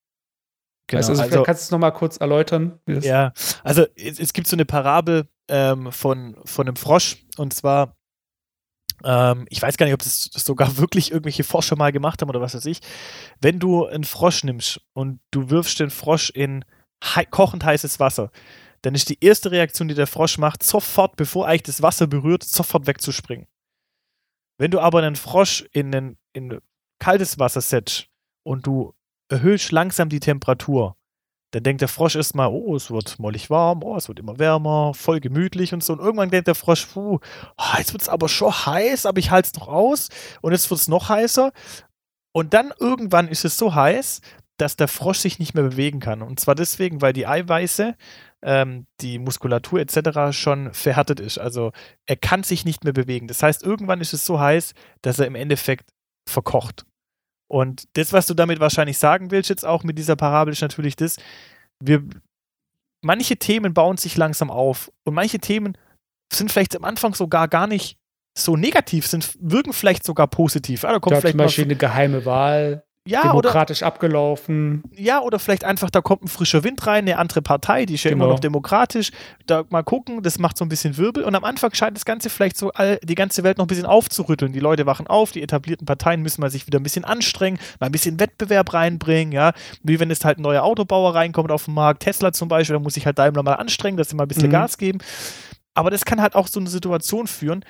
Genau. 0.88 1.02
Du, 1.02 1.10
also, 1.10 1.22
also, 1.22 1.44
kannst 1.44 1.64
du 1.64 1.66
es 1.66 1.72
nochmal 1.72 1.94
kurz 1.94 2.18
erläutern? 2.18 2.80
ja, 2.88 3.34
also 3.64 3.86
es, 3.96 4.20
es, 4.20 4.34
gibt 4.34 4.48
so 4.48 4.56
eine 4.56 4.66
Parabel 4.66 5.28
ähm, 5.50 5.92
von, 5.92 6.38
von 6.46 6.68
einem 6.68 6.78
Frosch 6.78 7.26
und 7.38 7.54
zwar 7.54 7.98
ähm, 9.04 9.46
ich 9.50 9.62
weiß 9.62 9.78
gar 9.78 9.86
nicht, 9.86 9.94
ob 9.94 10.02
das 10.02 10.30
sogar 10.34 10.78
wirklich 10.78 11.12
irgendwelche 11.12 11.44
Forscher 11.44 11.76
mal 11.76 11.92
gemacht 11.92 12.22
haben 12.22 12.30
oder 12.30 12.42
was 12.42 12.56
weiß 12.56 12.66
ich. 12.66 12.80
Wenn 13.42 13.60
du 13.60 13.86
einen 13.86 14.04
Frosch 14.04 14.44
nimmst 14.44 14.82
und 14.94 15.20
du 15.32 15.50
wirfst 15.50 15.80
den 15.80 15.90
Frosch 15.90 16.30
in 16.30 16.66
hei 17.04 17.26
kochend 17.26 17.64
heißes 17.64 18.00
Wasser, 18.00 18.32
dann 18.82 18.96
ist 18.96 19.10
die 19.10 19.18
erste 19.24 19.52
Reaktion, 19.52 19.88
die 19.88 19.96
der 19.96 20.08
Frosch 20.08 20.38
macht, 20.38 20.64
sofort, 20.64 21.16
bevor 21.16 21.48
eigentlich 21.48 21.64
das 21.64 21.82
Wasser 21.82 22.08
berührt, 22.08 22.44
sofort 22.44 22.88
wegzuspringen. 22.88 23.48
Wenn 24.58 24.72
du 24.72 24.80
aber 24.80 25.00
einen 25.00 25.16
Frosch 25.16 25.66
in, 25.72 25.94
ein, 25.94 26.18
in 26.34 26.60
kaltes 27.00 27.40
Wasser 27.40 27.62
setzt 27.62 28.08
und 28.44 28.66
du 28.66 28.94
erhöhst 29.30 29.72
langsam 29.72 30.10
die 30.10 30.20
Temperatur, 30.20 30.96
dann 31.52 31.64
denkt 31.64 31.82
der 31.82 31.88
Frosch 31.88 32.16
erstmal, 32.16 32.50
oh, 32.50 32.76
es 32.76 32.92
wird 32.92 33.20
mollig 33.20 33.50
warm, 33.50 33.82
oh, 33.84 33.96
es 33.96 34.10
wird 34.10 34.20
immer 34.20 34.38
wärmer, 34.38 34.94
voll 34.94 35.20
gemütlich 35.20 35.74
und 35.74 35.84
so. 35.84 35.94
Und 35.94 36.00
irgendwann 36.00 36.30
denkt 36.30 36.48
der 36.48 36.56
Frosch, 36.56 36.86
puh, 36.88 37.20
oh, 37.58 37.78
jetzt 37.78 37.94
wird 37.94 38.02
es 38.02 38.10
aber 38.10 38.28
schon 38.28 38.52
heiß, 38.52 39.06
aber 39.06 39.20
ich 39.20 39.32
halte 39.32 39.52
es 39.54 39.60
noch 39.60 39.70
aus. 39.70 40.10
Und 40.42 40.52
jetzt 40.52 40.70
wird 40.70 40.82
es 40.82 40.88
noch 40.90 41.08
heißer. 41.08 41.54
Und 42.34 42.54
dann 42.54 42.74
irgendwann 42.80 43.30
ist 43.30 43.46
es 43.46 43.58
so 43.58 43.74
heiß, 43.74 44.22
dass 44.58 44.76
der 44.76 44.88
Frosch 44.88 45.20
sich 45.20 45.40
nicht 45.40 45.54
mehr 45.54 45.64
bewegen 45.64 46.00
kann. 46.00 46.22
Und 46.22 46.40
zwar 46.40 46.56
deswegen, 46.56 47.02
weil 47.02 47.14
die 47.14 47.28
Eiweiße, 47.28 47.96
ähm, 48.44 48.86
die 49.02 49.20
Muskulatur 49.20 49.80
etc. 49.80 50.36
schon 50.38 50.74
verhärtet 50.74 51.20
ist. 51.20 51.38
Also 51.38 51.72
er 52.06 52.16
kann 52.16 52.44
sich 52.44 52.66
nicht 52.66 52.84
mehr 52.84 52.94
bewegen. 52.94 53.28
Das 53.28 53.42
heißt, 53.42 53.64
irgendwann 53.64 54.02
ist 54.02 54.14
es 54.14 54.26
so 54.26 54.40
heiß, 54.40 54.74
dass 55.02 55.20
er 55.20 55.28
im 55.28 55.36
Endeffekt 55.36 55.90
verkocht. 56.30 56.86
Und 57.50 57.88
das, 57.94 58.14
was 58.14 58.28
du 58.28 58.34
damit 58.34 58.60
wahrscheinlich 58.60 58.98
sagen 58.98 59.32
willst, 59.32 59.50
jetzt 59.50 59.66
auch 59.66 59.84
mit 59.84 59.98
dieser 59.98 60.16
Parabel, 60.16 60.52
ist 60.52 60.62
natürlich 60.62 60.96
das, 60.96 61.18
wir, 61.82 62.04
manche 63.04 63.38
Themen 63.38 63.74
bauen 63.74 63.98
sich 63.98 64.18
langsam 64.18 64.52
auf 64.52 64.92
und 65.06 65.14
manche 65.14 65.40
Themen 65.40 65.78
sind 66.32 66.52
vielleicht 66.52 66.76
am 66.76 66.84
Anfang 66.84 67.14
sogar 67.14 67.48
gar 67.48 67.68
nicht 67.68 67.98
so 68.38 68.56
negativ, 68.58 69.08
sind, 69.08 69.36
wirken 69.40 69.74
vielleicht 69.74 70.04
sogar 70.04 70.28
positiv. 70.28 70.84
Ja, 70.84 70.92
da 70.92 71.00
kommt 71.00 71.14
ja, 71.14 71.22
vielleicht 71.22 71.34
zum 71.34 71.38
Beispiel 71.38 71.64
eine 71.64 71.76
geheime 71.76 72.26
Wahl 72.26 72.84
ja, 73.08 73.22
demokratisch 73.24 73.82
oder, 73.82 73.88
abgelaufen. 73.88 74.84
Ja, 74.96 75.22
oder 75.22 75.40
vielleicht 75.40 75.64
einfach, 75.64 75.90
da 75.90 76.02
kommt 76.02 76.24
ein 76.24 76.28
frischer 76.28 76.64
Wind 76.64 76.86
rein, 76.86 77.06
eine 77.06 77.18
andere 77.18 77.42
Partei, 77.42 77.86
die 77.86 77.96
ist 77.96 78.04
ja 78.04 78.12
Genau. 78.12 78.26
immer 78.26 78.34
noch 78.34 78.40
demokratisch. 78.40 79.12
Da 79.46 79.64
mal 79.70 79.84
gucken, 79.84 80.22
das 80.24 80.40
macht 80.40 80.58
so 80.58 80.66
ein 80.66 80.70
bisschen 80.70 80.98
Wirbel. 80.98 81.24
Und 81.24 81.36
am 81.36 81.44
Anfang 81.44 81.74
scheint 81.74 81.96
das 81.98 82.06
Ganze 82.06 82.30
vielleicht 82.30 82.58
so 82.58 82.72
all, 82.74 83.00
die 83.04 83.16
ganze 83.16 83.44
Welt 83.44 83.58
noch 83.58 83.66
ein 83.66 83.70
bisschen 83.70 83.86
aufzurütteln. 83.86 84.54
Die 84.54 84.60
Leute 84.60 84.86
wachen 84.86 85.08
auf, 85.08 85.32
die 85.32 85.42
etablierten 85.42 85.86
Parteien 85.86 86.22
müssen 86.22 86.42
mal 86.42 86.50
sich 86.50 86.68
wieder 86.68 86.80
ein 86.80 86.84
bisschen 86.84 87.06
anstrengen, 87.06 87.60
mal 87.80 87.88
ein 87.88 87.92
bisschen 87.92 88.20
Wettbewerb 88.20 88.74
reinbringen, 88.74 89.32
ja. 89.32 89.54
Wie 89.84 90.00
wenn 90.00 90.10
jetzt 90.10 90.26
halt 90.26 90.40
ein 90.40 90.44
neuer 90.44 90.64
Autobauer 90.64 91.16
reinkommt 91.16 91.52
auf 91.52 91.66
den 91.66 91.74
Markt, 91.74 92.04
Tesla 92.04 92.32
zum 92.34 92.48
Beispiel, 92.50 92.76
da 92.76 92.80
muss 92.80 92.94
sich 92.96 93.06
halt 93.06 93.18
Daimler 93.18 93.44
mal 93.44 93.54
anstrengen, 93.54 93.98
dass 93.98 94.10
sie 94.10 94.16
mal 94.16 94.24
ein 94.26 94.28
bisschen 94.28 94.48
Mhm. 94.48 94.52
Gas 94.52 94.78
geben. 94.78 95.00
Aber 95.74 95.92
das 95.92 96.06
kann 96.06 96.22
halt 96.22 96.34
auch 96.36 96.48
so 96.48 96.60
eine 96.60 96.70
Situation 96.70 97.28
führen, 97.28 97.64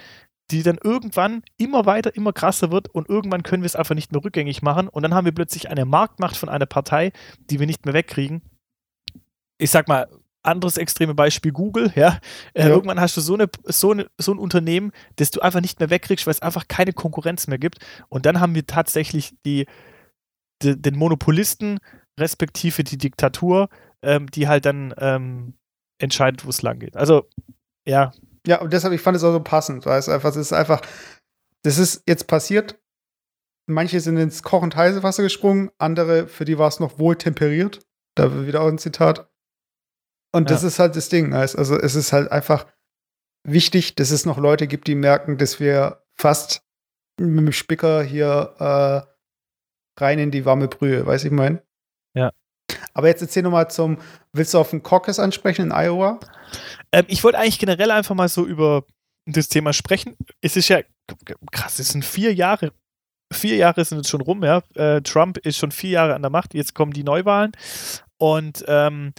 die 0.52 0.64
dann 0.64 0.78
irgendwann 0.82 1.44
immer 1.58 1.86
weiter, 1.86 2.16
immer 2.16 2.34
krasser 2.34 2.72
wird 2.72 2.88
und 2.90 3.10
irgendwann 3.10 3.44
können 3.44 3.64
wir 3.64 3.68
es 3.68 3.76
einfach 3.76 3.96
nicht 3.96 4.12
mehr 4.12 4.24
rückgängig 4.24 4.62
machen 4.62 4.88
und 4.88 5.04
dann 5.04 5.14
haben 5.14 5.26
wir 5.26 5.34
plötzlich 5.34 5.70
eine 5.70 5.86
Marktmacht 5.86 6.38
von 6.38 6.50
einer 6.50 6.66
Partei, 6.66 7.12
die 7.50 7.60
wir 7.60 7.68
nicht 7.68 7.86
mehr 7.86 7.94
wegkriegen. 7.94 8.42
Ich 9.58 9.72
sag 9.72 9.88
mal, 9.88 10.08
anderes 10.44 10.78
extreme 10.78 11.14
Beispiel 11.14 11.52
Google, 11.52 11.92
ja. 11.96 12.20
Äh, 12.54 12.64
Ja. 12.64 12.70
Irgendwann 12.70 13.00
hast 13.00 13.18
du 13.18 13.22
so, 13.22 13.34
eine, 13.34 13.50
so, 13.66 13.92
eine, 13.92 14.08
so 14.18 14.32
ein 14.32 14.40
Unternehmen, 14.40 14.92
das 15.18 15.32
du 15.32 15.42
einfach 15.42 15.62
nicht 15.62 15.80
mehr 15.80 15.90
wegkriegst, 15.90 16.26
weil 16.26 16.32
es 16.32 16.42
einfach 16.42 16.68
keine 16.68 16.94
Konkurrenz 16.94 17.48
mehr 17.48 17.58
gibt. 17.58 17.80
Und 18.08 18.26
dann 18.26 18.40
haben 18.40 18.56
wir 18.56 18.66
tatsächlich 18.66 19.36
die, 19.46 19.66
die, 20.62 20.82
den 20.82 20.96
Monopolisten, 20.96 21.80
respektive 22.20 22.84
die 22.84 22.98
Diktatur, 22.98 23.70
ähm, 24.02 24.28
die 24.32 24.48
halt 24.48 24.66
dann 24.66 24.94
ähm, 24.98 25.54
entscheidet, 26.00 26.46
wo 26.46 26.50
es 26.50 26.62
lang 26.62 26.80
geht. 26.80 26.96
Also, 26.96 27.28
ja, 27.86 28.12
Ja, 28.48 28.62
und 28.62 28.72
deshalb, 28.74 28.94
ich 28.94 29.02
fand 29.02 29.18
es 29.18 29.24
auch 29.24 29.34
so 29.34 29.40
passend, 29.42 29.86
weil 29.86 30.00
es 30.00 30.10
einfach, 30.10 30.30
es 30.30 30.38
ist 30.38 30.54
einfach, 30.54 30.82
das 31.64 31.78
ist 31.78 32.04
jetzt 32.08 32.28
passiert. 32.28 32.80
Manche 33.70 34.00
sind 34.00 34.16
ins 34.18 34.44
kochend 34.44 34.76
heiße 34.76 35.04
Wasser 35.04 35.24
gesprungen, 35.24 35.70
andere, 35.78 36.28
für 36.28 36.46
die 36.46 36.58
war 36.58 36.70
es 36.70 36.80
noch 36.80 37.00
wohl 37.00 37.18
temperiert. 37.18 37.82
Da 38.16 38.48
wieder 38.48 38.62
auch 38.62 38.68
ein 38.68 38.78
Zitat. 38.78 39.30
Und 40.34 40.50
das 40.50 40.62
Ja. 40.62 40.70
ist 40.70 40.80
halt 40.80 40.96
das 40.96 41.10
Ding. 41.10 41.34
Also, 41.34 41.76
es 41.78 41.96
ist 41.96 42.14
halt 42.14 42.32
einfach 42.32 42.66
wichtig, 43.46 43.96
dass 43.96 44.12
es 44.12 44.26
noch 44.26 44.38
Leute 44.38 44.68
gibt, 44.68 44.88
die 44.88 44.96
merken, 44.96 45.38
dass 45.38 45.60
wir 45.60 46.04
fast 46.14 46.64
mit 47.20 47.38
dem 47.46 47.52
Spicker 47.52 48.04
hier 48.04 48.56
äh, 48.60 50.02
rein 50.02 50.20
in 50.20 50.32
die 50.32 50.46
warme 50.46 50.68
Brühe, 50.68 51.06
weiß 51.06 51.26
ich 51.26 51.32
mein. 51.32 51.62
Ja. 52.14 52.32
Aber 52.94 53.08
jetzt 53.08 53.22
erzähl 53.22 53.44
noch 53.44 53.52
mal 53.52 53.70
zum, 53.70 53.98
willst 54.34 54.54
du 54.54 54.60
auf 54.60 54.70
den 54.70 54.84
Caucus 54.84 55.20
ansprechen 55.20 55.64
in 55.68 55.72
Iowa? 55.72 56.20
Ähm, 56.92 57.06
ich 57.08 57.24
wollte 57.24 57.40
eigentlich 57.40 57.60
generell 57.60 57.92
einfach 57.92 58.16
mal 58.16 58.30
so 58.30 58.46
über 58.46 58.84
das 59.26 59.50
Thema 59.50 59.74
sprechen. 59.74 60.16
Es 60.42 60.56
ist 60.56 60.70
ja 60.70 60.82
krass, 61.52 61.80
es 61.80 61.90
sind 61.90 62.06
vier 62.06 62.34
Jahre. 62.34 62.72
Vier 63.34 63.58
Jahre 63.58 63.84
sind 63.84 63.98
jetzt 63.98 64.10
schon 64.10 64.22
rum, 64.22 64.44
ja. 64.44 64.62
Äh, 64.76 65.02
Trump 65.02 65.38
ist 65.38 65.58
schon 65.58 65.72
vier 65.72 65.92
Jahre 65.92 66.16
an 66.16 66.22
der 66.22 66.32
Macht, 66.32 66.54
jetzt 66.54 66.74
kommen 66.74 66.94
die 66.94 67.04
Neuwahlen. 67.04 67.52
Und 68.18 68.64
ähm, 68.68 69.14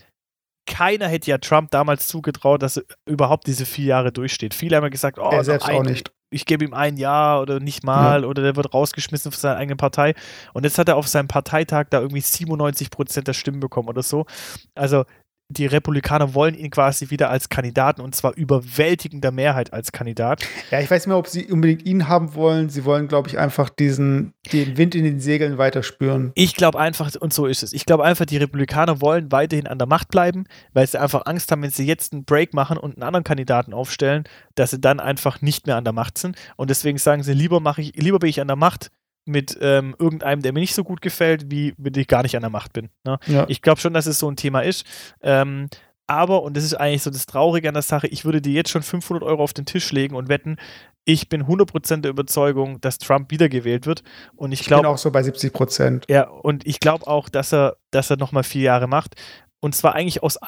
keiner 0.67 1.09
hätte 1.09 1.31
ja 1.31 1.39
Trump 1.39 1.71
damals 1.71 2.09
zugetraut, 2.09 2.63
dass 2.63 2.77
er 2.77 2.85
überhaupt 3.07 3.47
diese 3.47 3.67
vier 3.67 3.87
Jahre 3.87 4.13
durchsteht. 4.13 4.55
Viele 4.55 4.77
haben 4.77 4.85
ja 4.85 4.91
gesagt, 4.91 5.19
oh, 5.19 5.31
er 5.31 5.45
selbst 5.45 5.69
ein, 5.69 5.77
auch 5.77 5.83
nicht. 5.83 6.13
ich 6.31 6.47
gebe 6.47 6.65
ihm 6.65 6.75
ein 6.75 6.97
Jahr 6.97 7.41
oder 7.41 7.59
nicht 7.59 7.85
mal 7.85 8.25
oder 8.25 8.43
der 8.43 8.57
wird 8.57 8.75
rausgeschmissen 8.75 9.33
von 9.33 9.41
seiner 9.41 9.57
eigenen 9.57 9.79
Partei. 9.79 10.15
Und 10.53 10.65
jetzt 10.65 10.79
hat 10.79 10.89
er 10.89 10.97
auf 10.97 11.09
seinem 11.09 11.29
Parteitag 11.29 11.87
da 11.91 12.01
irgendwie 12.01 12.21
97 12.21 12.91
Prozent 12.91 13.29
der 13.29 13.33
Stimmen 13.33 13.61
bekommen 13.61 13.89
oder 13.89 14.03
so. 14.03 14.27
Also 14.75 15.05
die 15.51 15.65
Republikaner 15.65 16.35
wollen 16.35 16.55
ihn 16.55 16.71
quasi 16.71 17.09
wieder 17.09 17.31
als 17.31 17.49
Kandidaten 17.49 18.03
und 18.03 18.15
zwar 18.15 18.37
überwältigender 18.37 19.31
Mehrheit 19.31 19.73
als 19.73 19.93
Kandidat. 19.93 20.47
Ja, 20.71 20.81
ich 20.81 20.91
weiß 20.91 21.03
nicht 21.03 21.09
mehr, 21.09 21.17
ob 21.17 21.27
sie 21.27 21.47
unbedingt 21.47 21.87
ihn 21.87 22.07
haben 22.07 22.35
wollen. 22.35 22.69
Sie 22.69 22.85
wollen, 22.85 23.09
glaube 23.09 23.29
ich, 23.29 23.39
einfach 23.39 23.71
diesen, 23.71 24.35
den 24.53 24.77
Wind 24.77 24.95
in 24.95 25.05
den 25.05 25.21
Segeln 25.21 25.57
weiter 25.57 25.83
spüren. 25.83 26.33
Ich 26.35 26.55
glaube 26.55 26.79
einfach, 26.79 27.11
und 27.19 27.33
so 27.33 27.47
ist 27.47 27.63
es, 27.63 27.73
ich 27.73 27.87
glaube 27.87 28.05
einfach, 28.05 28.27
die 28.27 28.37
Republikaner 28.37 29.01
wollen 29.01 29.33
weiterhin 29.33 29.67
an 29.67 29.79
der 29.79 29.89
Macht 29.89 30.09
bleiben, 30.09 30.45
weil 30.75 30.87
sie 30.87 31.01
einfach 31.01 31.25
Angst 31.25 31.51
haben, 31.51 31.63
wenn 31.63 31.71
sie 31.71 31.87
jetzt 31.87 32.13
einen 32.13 32.25
Break 32.25 32.53
machen 32.53 32.77
und 32.77 32.97
einen 32.97 33.03
anderen 33.03 33.25
Kandidaten 33.25 33.73
aufstellen, 33.73 34.25
dass 34.55 34.73
sie 34.73 34.81
dann 34.81 35.01
einfach 35.01 35.41
nicht 35.41 35.67
mehr 35.67 35.77
an 35.77 35.85
der 35.85 35.95
Macht 35.95 36.19
sind. 36.19 36.37
Und 36.57 36.69
deswegen 36.69 36.99
sagen 36.99 37.23
sie, 37.23 37.33
lieber 37.33 37.61
mache 37.61 37.81
ich, 37.81 37.97
lieber 37.97 38.19
bin 38.19 38.29
ich 38.29 38.43
an 38.43 38.49
der 38.49 38.57
Macht 38.57 38.91
mit 39.29 39.57
ähm, 39.61 39.95
irgendeinem, 39.99 40.43
der 40.43 40.53
mir 40.53 40.61
nicht 40.61 40.75
so 40.75 40.83
gut 40.85 41.01
gefällt, 41.01 41.51
wie 41.51 41.75
wenn 41.77 41.95
ich 41.95 42.09
gar 42.09 42.23
nicht 42.23 42.35
an 42.35 42.43
der 42.43 42.51
Macht 42.51 42.73
bin. 42.73 42.89
Ne? 43.05 43.19
Ja. 43.27 43.45
Ich 43.49 43.63
glaube 43.63 43.81
schon, 43.81 43.95
dass 43.95 44.07
es 44.07 44.19
so 44.19 44.31
ein 44.31 44.37
Thema 44.37 44.61
ist. 44.61 44.85
Ähm, 45.23 45.69
aber, 46.07 46.43
und 46.43 46.57
das 46.57 46.65
ist 46.65 46.75
eigentlich 46.75 47.03
so 47.03 47.11
das 47.11 47.27
Traurige 47.27 47.69
an 47.69 47.75
der 47.75 47.83
Sache, 47.83 48.07
ich 48.07 48.25
würde 48.25 48.41
dir 48.41 48.55
jetzt 48.55 48.71
schon 48.71 48.83
500 48.83 49.23
Euro 49.23 49.43
auf 49.43 49.53
den 49.53 49.67
Tisch 49.67 49.93
legen 49.93 50.17
und 50.17 50.29
wetten, 50.31 50.57
ich 51.05 51.29
bin 51.29 51.45
100% 51.45 52.01
der 52.01 52.11
Überzeugung, 52.11 52.81
dass 52.81 52.99
Trump 52.99 53.31
wiedergewählt 53.31 53.87
wird. 53.87 54.03
Und 54.35 54.53
ich 54.53 54.61
Ich 54.61 54.67
bin 54.69 54.77
glaube 54.77 54.89
auch 54.89 54.99
so 54.99 55.11
bei 55.11 55.23
70 55.23 55.53
Prozent. 55.53 56.07
ja, 56.09 56.29
und 56.29 56.67
ich 56.67 56.81
glaube 56.81 57.07
auch, 57.07 57.29
dass 57.29 57.53
er, 57.53 57.77
dass 57.91 58.11
er 58.11 58.17
nochmal 58.17 58.43
vier 58.43 58.63
Jahre 58.63 58.87
macht. 58.89 59.15
Und 59.61 59.75
zwar 59.75 59.95
eigentlich 59.95 60.23
aus, 60.23 60.39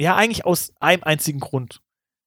ja, 0.00 0.16
eigentlich 0.16 0.44
aus 0.46 0.72
einem 0.80 1.02
einzigen 1.04 1.40
Grund. 1.40 1.80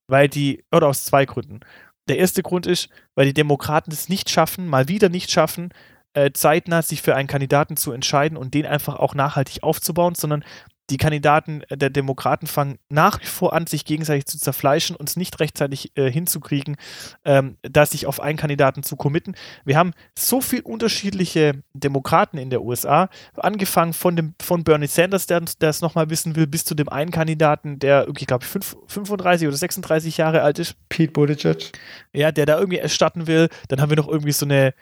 Weil 0.09 0.29
die, 0.29 0.63
oder 0.71 0.87
aus 0.87 1.03
zwei 1.03 1.25
Gründen. 1.25 1.59
Der 2.07 2.17
erste 2.17 2.43
Grund 2.43 2.65
ist, 2.65 2.89
weil 3.15 3.25
die 3.25 3.33
Demokraten 3.33 3.91
es 3.91 4.09
nicht 4.09 4.29
schaffen, 4.29 4.67
mal 4.67 4.87
wieder 4.87 5.09
nicht 5.09 5.31
schaffen, 5.31 5.73
äh, 6.13 6.31
zeitnah 6.31 6.81
sich 6.81 7.01
für 7.01 7.15
einen 7.15 7.27
Kandidaten 7.27 7.77
zu 7.77 7.91
entscheiden 7.91 8.37
und 8.37 8.53
den 8.53 8.65
einfach 8.65 8.95
auch 8.95 9.13
nachhaltig 9.13 9.63
aufzubauen, 9.63 10.15
sondern 10.15 10.43
die 10.89 10.97
Kandidaten 10.97 11.63
der 11.69 11.89
Demokraten 11.89 12.47
fangen 12.47 12.77
nach 12.89 13.21
wie 13.21 13.25
vor 13.25 13.53
an, 13.53 13.67
sich 13.67 13.83
gegenseitig 13.83 14.25
zu 14.25 14.37
zerfleischen 14.39 14.95
und 14.95 15.09
es 15.09 15.17
nicht 15.17 15.39
rechtzeitig 15.39 15.91
äh, 15.97 16.09
hinzukriegen, 16.09 16.77
ähm, 17.25 17.57
da 17.61 17.85
sich 17.85 18.05
auf 18.07 18.19
einen 18.21 18.37
Kandidaten 18.37 18.83
zu 18.83 18.95
committen. 18.95 19.35
Wir 19.65 19.77
haben 19.77 19.91
so 20.17 20.39
viel 20.41 20.61
unterschiedliche 20.61 21.61
Demokraten 21.73 22.37
in 22.37 22.49
der 22.49 22.61
USA, 22.61 23.09
angefangen 23.35 23.93
von, 23.93 24.15
dem, 24.15 24.33
von 24.41 24.63
Bernie 24.63 24.87
Sanders, 24.87 25.27
der 25.27 25.41
der 25.41 25.69
es 25.69 25.81
nochmal 25.81 26.09
wissen 26.09 26.35
will, 26.35 26.47
bis 26.47 26.65
zu 26.65 26.73
dem 26.73 26.89
einen 26.89 27.11
Kandidaten, 27.11 27.79
der 27.79 28.01
irgendwie, 28.03 28.25
glaube 28.25 28.43
ich, 28.43 28.49
fünf- 28.49 28.77
35 28.87 29.47
oder 29.47 29.57
36 29.57 30.17
Jahre 30.17 30.41
alt 30.41 30.57
ist, 30.59 30.75
Pete 30.89 31.11
Buttigieg. 31.11 31.71
ja, 32.13 32.31
der 32.31 32.45
da 32.45 32.57
irgendwie 32.59 32.87
starten 32.89 33.27
will. 33.27 33.49
Dann 33.67 33.81
haben 33.81 33.89
wir 33.89 33.97
noch 33.97 34.07
irgendwie 34.07 34.31
so 34.31 34.45
eine, 34.45 34.73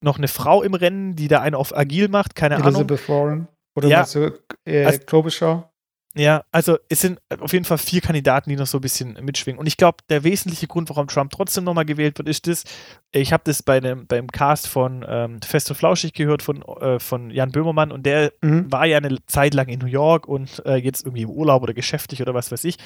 noch 0.00 0.18
eine 0.18 0.28
Frau 0.28 0.62
im 0.62 0.74
Rennen, 0.74 1.16
die 1.16 1.28
da 1.28 1.40
einen 1.40 1.54
auf 1.56 1.76
agil 1.76 2.08
macht, 2.08 2.34
keine 2.34 2.56
Ahnung. 2.56 2.68
Elizabeth 2.68 3.08
Warren. 3.08 3.48
Oder 3.76 3.88
Ja. 3.88 3.98
meinst 3.98 4.14
du 4.16 4.32
äh, 4.68 4.84
Also- 4.84 5.00
Klobuchar? 5.00 5.72
Ja, 6.18 6.42
also 6.50 6.78
es 6.88 7.00
sind 7.02 7.20
auf 7.38 7.52
jeden 7.52 7.64
Fall 7.64 7.78
vier 7.78 8.00
Kandidaten, 8.00 8.50
die 8.50 8.56
noch 8.56 8.66
so 8.66 8.78
ein 8.78 8.80
bisschen 8.80 9.16
mitschwingen. 9.22 9.60
Und 9.60 9.66
ich 9.66 9.76
glaube, 9.76 9.98
der 10.08 10.24
wesentliche 10.24 10.66
Grund, 10.66 10.88
warum 10.88 11.06
Trump 11.06 11.30
trotzdem 11.30 11.62
nochmal 11.64 11.84
gewählt 11.84 12.18
wird, 12.18 12.28
ist 12.28 12.48
das, 12.48 12.64
ich 13.12 13.32
habe 13.32 13.44
das 13.44 13.62
bei 13.62 13.78
dem, 13.78 14.06
beim 14.06 14.26
Cast 14.26 14.66
von 14.66 15.04
ähm, 15.06 15.40
Fest 15.42 15.70
und 15.70 15.76
Flauschig 15.76 16.14
gehört 16.14 16.42
von, 16.42 16.62
äh, 16.62 16.98
von 16.98 17.30
Jan 17.30 17.52
Böhmermann 17.52 17.92
und 17.92 18.04
der 18.04 18.32
mhm. 18.42 18.72
war 18.72 18.86
ja 18.86 18.96
eine 18.96 19.18
Zeit 19.26 19.54
lang 19.54 19.68
in 19.68 19.78
New 19.78 19.86
York 19.86 20.26
und 20.26 20.64
äh, 20.66 20.76
jetzt 20.76 21.04
irgendwie 21.04 21.22
im 21.22 21.30
Urlaub 21.30 21.62
oder 21.62 21.74
geschäftlich 21.74 22.20
oder 22.20 22.34
was 22.34 22.50
weiß 22.50 22.64
ich. 22.64 22.78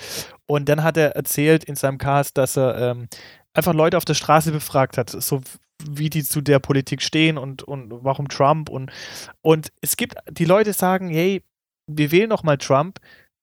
Und 0.47 0.69
dann 0.69 0.83
hat 0.83 0.99
er 0.99 1.17
erzählt 1.17 1.65
in 1.65 1.77
seinem 1.77 1.99
Cast, 1.99 2.37
dass 2.37 2.59
er 2.59 2.77
ähm, 2.77 3.09
einfach 3.55 3.73
Leute 3.73 3.97
auf 3.97 4.05
der 4.05 4.15
Straße 4.15 4.53
befragt 4.53 4.99
hat, 4.99 5.09
so 5.09 5.41
wie 5.89 6.11
die 6.11 6.23
zu 6.23 6.43
der 6.43 6.59
Politik 6.59 7.01
stehen 7.01 7.39
und, 7.39 7.63
und 7.63 7.91
warum 8.05 8.29
Trump 8.29 8.69
und, 8.69 8.91
und 9.41 9.73
es 9.81 9.97
gibt, 9.97 10.17
die 10.31 10.45
Leute 10.45 10.75
sagen, 10.75 11.09
hey, 11.09 11.43
wir 11.97 12.11
wählen 12.11 12.29
noch 12.29 12.43
mal 12.43 12.59
Trump, 12.59 12.99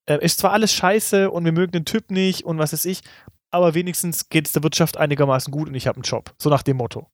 äh, 0.06 0.24
ist 0.24 0.39
zwar 0.39 0.52
alles 0.52 0.74
scheiße 0.74 1.32
und 1.32 1.45
wir 1.45 1.52
mögen 1.52 1.72
den 1.72 1.86
Typ 1.86 2.12
nicht 2.12 2.43
und 2.43 2.58
was 2.58 2.74
weiß 2.74 2.86
ich, 2.86 3.02
aber 3.52 3.74
wenigstens 3.74 4.30
geht 4.30 4.47
es 4.47 4.54
der 4.54 4.64
Wirtschaft 4.64 4.97
einigermaßen 4.97 5.52
gut 5.52 5.70
und 5.70 5.76
ich 5.76 5.88
habe 5.88 5.97
einen 5.97 6.04
Job. 6.04 6.34
So 6.38 6.50
nach 6.50 6.64
dem 6.64 6.78
Motto. 6.78 7.08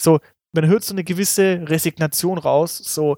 So, 0.00 0.20
man 0.52 0.66
hört 0.66 0.84
so 0.84 0.94
eine 0.94 1.04
gewisse 1.04 1.64
Resignation 1.68 2.38
raus, 2.38 2.76
so, 2.76 3.16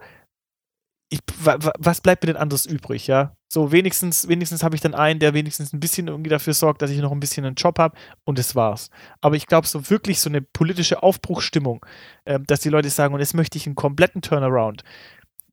ich, 1.12 1.20
was 1.38 2.00
bleibt 2.00 2.22
mir 2.22 2.28
denn 2.28 2.40
anderes 2.40 2.64
übrig, 2.64 3.06
ja? 3.06 3.36
So, 3.52 3.70
wenigstens, 3.70 4.28
wenigstens 4.28 4.62
habe 4.62 4.74
ich 4.74 4.80
dann 4.80 4.94
einen, 4.94 5.20
der 5.20 5.34
wenigstens 5.34 5.74
ein 5.74 5.80
bisschen 5.80 6.08
irgendwie 6.08 6.30
dafür 6.30 6.54
sorgt, 6.54 6.80
dass 6.80 6.90
ich 6.90 6.98
noch 7.00 7.12
ein 7.12 7.20
bisschen 7.20 7.44
einen 7.44 7.54
Job 7.54 7.78
habe 7.78 7.98
und 8.24 8.38
das 8.38 8.54
war's. 8.56 8.88
Aber 9.20 9.36
ich 9.36 9.46
glaube, 9.46 9.66
so 9.66 9.90
wirklich 9.90 10.20
so 10.20 10.30
eine 10.30 10.40
politische 10.40 11.02
Aufbruchsstimmung, 11.02 11.84
äh, 12.24 12.40
dass 12.40 12.60
die 12.60 12.70
Leute 12.70 12.88
sagen, 12.88 13.12
und 13.12 13.20
jetzt 13.20 13.34
möchte 13.34 13.58
ich 13.58 13.66
einen 13.66 13.74
kompletten 13.74 14.22
Turnaround, 14.22 14.84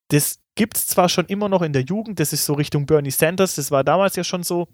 das 0.07 0.39
gibt 0.59 0.75
es 0.75 0.87
zwar 0.87 1.07
schon 1.07 1.25
immer 1.27 1.47
noch 1.47 1.61
in 1.61 1.71
der 1.71 1.83
Jugend, 1.83 2.19
das 2.19 2.33
ist 2.33 2.43
so 2.43 2.53
Richtung 2.53 2.85
Bernie 2.85 3.11
Sanders, 3.11 3.55
das 3.55 3.71
war 3.71 3.85
damals 3.85 4.17
ja 4.17 4.25
schon 4.25 4.43
so, 4.43 4.67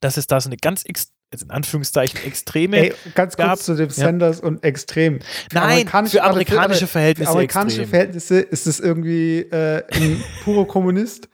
dass 0.00 0.16
es 0.16 0.26
da 0.26 0.40
so 0.40 0.48
eine 0.48 0.56
ganz 0.56 0.82
in 0.82 1.50
Anführungszeichen 1.50 2.20
extreme 2.24 2.78
Ey, 2.78 2.94
ganz 3.14 3.36
kurz 3.36 3.46
gab. 3.46 3.58
zu 3.60 3.76
dem 3.76 3.90
Sanders 3.90 4.40
ja. 4.40 4.44
und 4.44 4.64
extrem. 4.64 5.20
Für 5.20 5.26
Nein, 5.52 5.64
amerikanische, 5.64 6.16
für 6.16 6.24
amerikanische 6.24 6.86
Verhältnisse. 6.88 7.30
Für 7.30 7.32
amerikanische 7.32 7.82
extrem. 7.82 7.90
Verhältnisse 7.90 8.40
ist 8.40 8.66
es 8.66 8.80
irgendwie 8.80 9.38
äh, 9.38 9.84
ein 9.92 10.20
purer 10.42 10.66
Kommunist. 10.66 11.28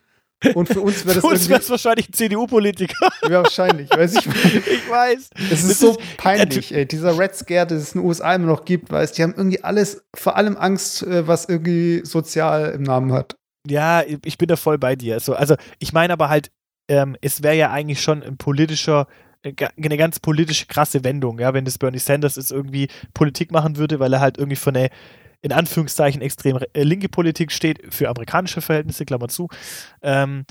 Und 0.55 0.68
für 0.68 0.81
uns 0.81 1.07
wäre 1.07 1.14
das 1.14 1.24
für 1.24 1.31
uns 1.31 1.49
irgendwie. 1.49 1.70
wahrscheinlich 1.70 2.09
ein 2.09 2.12
CDU-Politiker. 2.12 3.09
Ja, 3.22 3.43
wahrscheinlich. 3.43 3.91
Weiß 3.91 4.14
ich, 4.14 4.26
ich 4.55 4.91
weiß. 4.91 5.31
Es 5.51 5.62
ist 5.62 5.70
das 5.70 5.78
so 5.81 5.91
ist, 5.93 6.16
peinlich, 6.16 6.74
ey. 6.74 6.87
Dieser 6.87 7.18
Red 7.18 7.35
Scare, 7.35 7.66
den 7.66 7.78
es 7.78 7.95
in 7.95 8.01
den 8.01 8.09
USA 8.09 8.35
immer 8.35 8.47
noch 8.47 8.64
gibt, 8.64 8.91
weißt 8.91 9.16
die 9.16 9.22
haben 9.22 9.35
irgendwie 9.37 9.62
alles, 9.64 10.03
vor 10.14 10.37
allem 10.37 10.57
Angst, 10.57 11.03
äh, 11.03 11.26
was 11.26 11.47
irgendwie 11.47 12.03
sozial 12.05 12.72
im 12.72 12.83
Namen 12.83 13.12
hat. 13.12 13.39
Ja, 13.69 14.03
ich 14.25 14.39
bin 14.39 14.49
da 14.49 14.57
voll 14.57 14.79
bei 14.79 14.97
dir. 14.97 15.15
Also, 15.15 15.35
also 15.35 15.57
ich 15.79 15.93
meine 15.93 16.13
aber 16.13 16.29
halt, 16.29 16.51
ähm, 16.89 17.17
es 17.21 17.43
wäre 17.43 17.57
ja 17.57 17.71
eigentlich 17.71 18.01
schon 18.01 18.23
ein 18.23 18.37
politischer, 18.37 19.07
äh, 19.43 19.53
eine 19.77 19.97
ganz 19.97 20.19
politische 20.19 20.67
krasse 20.67 21.05
Wendung, 21.05 21.39
ja, 21.39 21.53
wenn 21.53 21.65
das 21.65 21.79
Bernie 21.79 21.99
Sanders 21.99 22.37
jetzt 22.37 22.53
irgendwie 22.53 22.89
Politik 23.15 23.53
machen 23.53 23.77
würde, 23.77 24.01
weil 24.01 24.13
er 24.13 24.21
halt 24.21 24.39
irgendwie 24.39 24.57
von 24.57 24.77
eine 24.77 24.91
in 25.43 25.53
Anführungszeichen 25.53 26.21
extrem 26.21 26.59
äh, 26.75 26.83
linke 26.83 27.09
Politik 27.09 27.53
steht, 27.53 27.95
für 27.95 28.09
amerikanische 28.09 28.61
Verhältnisse, 28.61 29.07
Klammer 29.07 29.29
zu. 29.29 29.49
Ähm, 30.03 30.45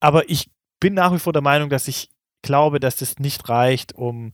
aber 0.00 0.28
ich 0.30 0.50
bin 0.80 0.94
nach 0.94 1.12
wie 1.12 1.18
vor 1.18 1.32
der 1.32 1.42
Meinung, 1.42 1.68
dass 1.68 1.88
ich 1.88 2.10
glaube, 2.42 2.80
dass 2.80 2.96
das 2.96 3.18
nicht 3.18 3.48
reicht, 3.48 3.94
um 3.94 4.32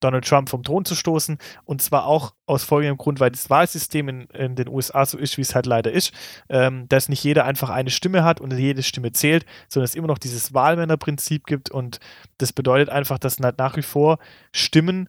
Donald 0.00 0.26
Trump 0.26 0.48
vom 0.48 0.62
Thron 0.62 0.84
zu 0.84 0.94
stoßen. 0.94 1.38
Und 1.64 1.82
zwar 1.82 2.06
auch 2.06 2.34
aus 2.46 2.64
folgendem 2.64 2.96
Grund, 2.96 3.20
weil 3.20 3.30
das 3.30 3.50
Wahlsystem 3.50 4.08
in, 4.08 4.20
in 4.26 4.54
den 4.54 4.68
USA 4.68 5.04
so 5.04 5.18
ist, 5.18 5.36
wie 5.36 5.42
es 5.42 5.54
halt 5.54 5.66
leider 5.66 5.92
ist, 5.92 6.12
ähm, 6.48 6.88
dass 6.88 7.08
nicht 7.08 7.24
jeder 7.24 7.44
einfach 7.44 7.70
eine 7.70 7.90
Stimme 7.90 8.24
hat 8.24 8.40
und 8.40 8.52
jede 8.52 8.82
Stimme 8.82 9.12
zählt, 9.12 9.44
sondern 9.68 9.84
es 9.84 9.94
immer 9.94 10.08
noch 10.08 10.18
dieses 10.18 10.54
Wahlmännerprinzip 10.54 11.46
gibt. 11.46 11.70
Und 11.70 11.98
das 12.38 12.52
bedeutet 12.52 12.88
einfach, 12.88 13.18
dass 13.18 13.38
halt 13.38 13.58
nach 13.58 13.76
wie 13.76 13.82
vor 13.82 14.18
Stimmen 14.52 15.08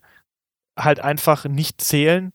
halt 0.77 0.99
einfach 0.99 1.45
nicht 1.45 1.81
zählen, 1.81 2.31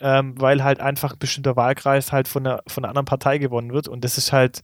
ähm, 0.00 0.40
weil 0.40 0.64
halt 0.64 0.80
einfach 0.80 1.12
ein 1.12 1.18
bestimmter 1.18 1.56
Wahlkreis 1.56 2.12
halt 2.12 2.28
von 2.28 2.46
einer, 2.46 2.62
von 2.66 2.84
einer 2.84 2.90
anderen 2.90 3.06
Partei 3.06 3.38
gewonnen 3.38 3.72
wird. 3.72 3.88
Und 3.88 4.04
das 4.04 4.18
ist 4.18 4.32
halt 4.32 4.62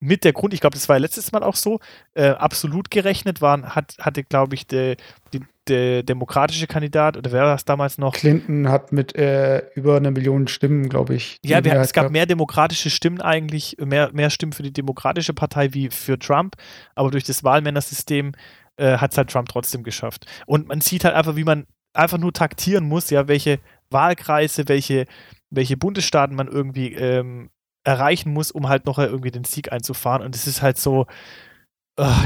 mit 0.00 0.24
der 0.24 0.32
Grund, 0.32 0.54
ich 0.54 0.60
glaube, 0.60 0.74
das 0.74 0.88
war 0.88 0.96
ja 0.96 1.00
letztes 1.00 1.32
Mal 1.32 1.42
auch 1.42 1.56
so, 1.56 1.80
äh, 2.14 2.28
absolut 2.28 2.90
gerechnet 2.90 3.40
waren, 3.40 3.74
hat, 3.74 3.96
hatte, 3.98 4.22
glaube 4.22 4.54
ich, 4.54 4.66
der, 4.66 4.96
die, 5.32 5.40
der 5.66 6.02
demokratische 6.02 6.66
Kandidat, 6.66 7.16
oder 7.16 7.32
wer 7.32 7.42
war 7.42 7.52
das 7.52 7.64
damals 7.64 7.98
noch? 7.98 8.14
Clinton 8.14 8.68
hat 8.68 8.92
mit 8.92 9.16
äh, 9.16 9.66
über 9.74 9.96
eine 9.96 10.10
Million 10.10 10.46
Stimmen, 10.46 10.88
glaube 10.88 11.14
ich. 11.14 11.38
Ja, 11.44 11.64
wir, 11.64 11.74
es 11.74 11.92
gab 11.92 12.10
mehr 12.10 12.26
demokratische 12.26 12.90
Stimmen 12.90 13.20
eigentlich, 13.20 13.76
mehr, 13.84 14.10
mehr 14.12 14.30
Stimmen 14.30 14.52
für 14.52 14.62
die 14.62 14.72
demokratische 14.72 15.34
Partei 15.34 15.74
wie 15.74 15.90
für 15.90 16.18
Trump, 16.18 16.54
aber 16.94 17.10
durch 17.10 17.24
das 17.24 17.42
Wahlmännersystem 17.42 18.32
äh, 18.76 18.98
hat 18.98 19.12
es 19.12 19.18
halt 19.18 19.30
Trump 19.30 19.48
trotzdem 19.48 19.82
geschafft. 19.82 20.26
Und 20.46 20.68
man 20.68 20.80
sieht 20.80 21.04
halt 21.04 21.14
einfach, 21.14 21.36
wie 21.36 21.44
man 21.44 21.66
einfach 21.92 22.18
nur 22.18 22.32
taktieren 22.32 22.84
muss, 22.84 23.10
ja, 23.10 23.26
welche 23.26 23.58
Wahlkreise, 23.90 24.68
welche, 24.68 25.06
welche 25.50 25.76
Bundesstaaten 25.76 26.36
man 26.36 26.46
irgendwie 26.46 26.92
ähm, 26.94 27.50
erreichen 27.88 28.32
muss, 28.32 28.50
um 28.50 28.68
halt 28.68 28.84
noch 28.84 28.98
irgendwie 28.98 29.30
den 29.30 29.44
Sieg 29.44 29.72
einzufahren. 29.72 30.22
Und 30.22 30.34
es 30.34 30.46
ist 30.46 30.62
halt 30.62 30.78
so, 30.78 31.06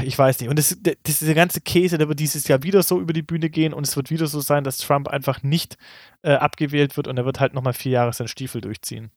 ich 0.05 0.19
weiß 0.19 0.41
nicht. 0.41 0.51
Und 0.51 0.59
das, 0.59 0.77
das, 0.83 1.19
dieser 1.21 1.35
ganze 1.35 1.63
Käse, 1.63 1.97
der 1.97 2.09
wird 2.09 2.21
dieses 2.21 2.47
Jahr 2.47 2.63
wieder 2.63 2.83
so 2.83 3.01
über 3.01 3.15
die 3.15 3.23
Bühne 3.23 3.49
gehen 3.49 3.73
und 3.73 3.87
es 3.87 3.97
wird 3.97 4.11
wieder 4.11 4.27
so 4.27 4.41
sein, 4.41 4.65
dass 4.65 4.79
Trump 4.79 5.09
einfach 5.09 5.43
nicht 5.43 5.79
äh, 6.23 6.33
abgewählt 6.33 6.97
wird 6.97 7.09
und 7.09 7.17
er 7.17 7.25
wird 7.25 7.41
halt 7.41 7.55
nochmal 7.55 7.73
vier 7.73 7.93
Jahre 7.93 8.13
seinen 8.13 8.29
Stiefel 8.29 8.61
durchziehen. 8.61 9.11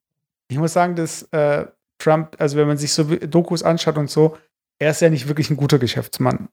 Ich 0.49 0.57
muss 0.57 0.71
sagen, 0.71 0.95
dass 0.95 1.23
äh, 1.33 1.65
Trump, 1.97 2.35
also 2.39 2.55
wenn 2.57 2.67
man 2.67 2.77
sich 2.77 2.93
so 2.93 3.03
Dokus 3.03 3.63
anschaut 3.63 3.97
und 3.97 4.09
so, 4.09 4.37
er 4.79 4.91
ist 4.91 5.01
ja 5.01 5.09
nicht 5.09 5.27
wirklich 5.27 5.49
ein 5.49 5.57
guter 5.57 5.79
Geschäftsmann. 5.79 6.47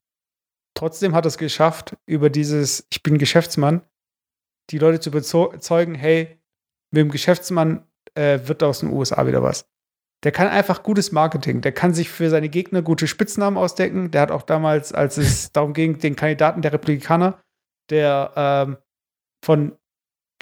Trotzdem 0.75 1.15
hat 1.15 1.27
er 1.27 1.29
es 1.29 1.39
geschafft, 1.39 1.97
über 2.07 2.31
dieses 2.31 2.87
Ich 2.91 3.03
bin 3.03 3.19
Geschäftsmann, 3.19 3.83
die 4.71 4.79
Leute 4.79 4.99
zu 4.99 5.11
überzeugen, 5.11 5.95
hey, 5.95 6.41
mit 6.91 7.03
dem 7.03 7.11
Geschäftsmann 7.11 7.87
äh, 8.15 8.41
wird 8.45 8.63
aus 8.63 8.81
den 8.81 8.91
USA 8.91 9.27
wieder 9.27 9.43
was. 9.43 9.69
Der 10.25 10.33
kann 10.33 10.49
einfach 10.49 10.83
gutes 10.83 11.11
Marketing. 11.11 11.61
Der 11.63 11.73
kann 11.73 11.95
sich 11.95 12.09
für 12.09 12.31
seine 12.31 12.49
Gegner 12.49 12.83
gute 12.83 13.09
Spitznamen 13.09 13.57
ausdecken. 13.57 14.11
Der 14.13 14.21
hat 14.21 14.31
auch 14.31 14.43
damals, 14.43 14.93
als 14.93 15.17
es 15.17 15.53
darum 15.53 15.73
ging, 15.73 15.99
den 15.99 16.17
Kandidaten 16.17 16.63
der 16.63 16.73
Republikaner, 16.73 17.43
der 17.91 18.33
ähm, 18.37 18.77
von 19.45 19.77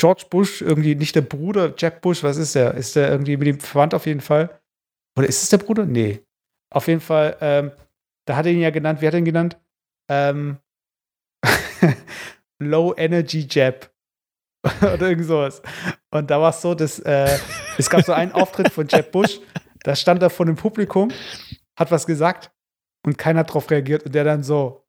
George 0.00 0.24
Bush, 0.30 0.62
irgendwie 0.62 0.94
nicht 0.94 1.14
der 1.14 1.22
Bruder, 1.22 1.74
Jeb 1.76 2.00
Bush, 2.00 2.22
was 2.22 2.36
ist 2.36 2.54
der? 2.54 2.74
Ist 2.74 2.96
der 2.96 3.10
irgendwie 3.10 3.36
mit 3.36 3.48
ihm 3.48 3.60
verwandt 3.60 3.94
auf 3.94 4.06
jeden 4.06 4.20
Fall? 4.22 4.60
Oder 5.18 5.28
ist 5.28 5.42
es 5.42 5.50
der 5.50 5.58
Bruder? 5.58 5.84
Nee. 5.84 6.22
Auf 6.72 6.88
jeden 6.88 7.00
Fall, 7.00 7.36
ähm, 7.40 7.72
da 8.26 8.36
hat 8.36 8.46
er 8.46 8.52
ihn 8.52 8.60
ja 8.60 8.70
genannt, 8.70 9.02
wie 9.02 9.06
hat 9.06 9.14
er 9.14 9.18
ihn 9.18 9.24
genannt? 9.24 9.58
Ähm, 10.10 10.58
Low 12.58 12.94
Energy 12.96 13.46
Jab. 13.50 13.90
Oder 14.80 15.08
irgend 15.08 15.26
sowas. 15.26 15.60
Und 16.10 16.30
da 16.30 16.40
war 16.40 16.50
es 16.50 16.62
so, 16.62 16.74
dass 16.74 16.98
äh, 17.00 17.38
es 17.76 17.90
gab 17.90 18.02
so 18.02 18.12
einen 18.12 18.32
Auftritt 18.32 18.72
von 18.72 18.86
Jeb 18.86 19.10
Bush, 19.12 19.40
da 19.82 19.96
stand 19.96 20.22
er 20.22 20.30
vor 20.30 20.46
dem 20.46 20.56
Publikum, 20.56 21.10
hat 21.76 21.90
was 21.90 22.06
gesagt 22.06 22.50
und 23.04 23.18
keiner 23.18 23.40
hat 23.40 23.50
darauf 23.50 23.70
reagiert 23.70 24.04
und 24.04 24.14
der 24.14 24.24
dann 24.24 24.42
so, 24.42 24.84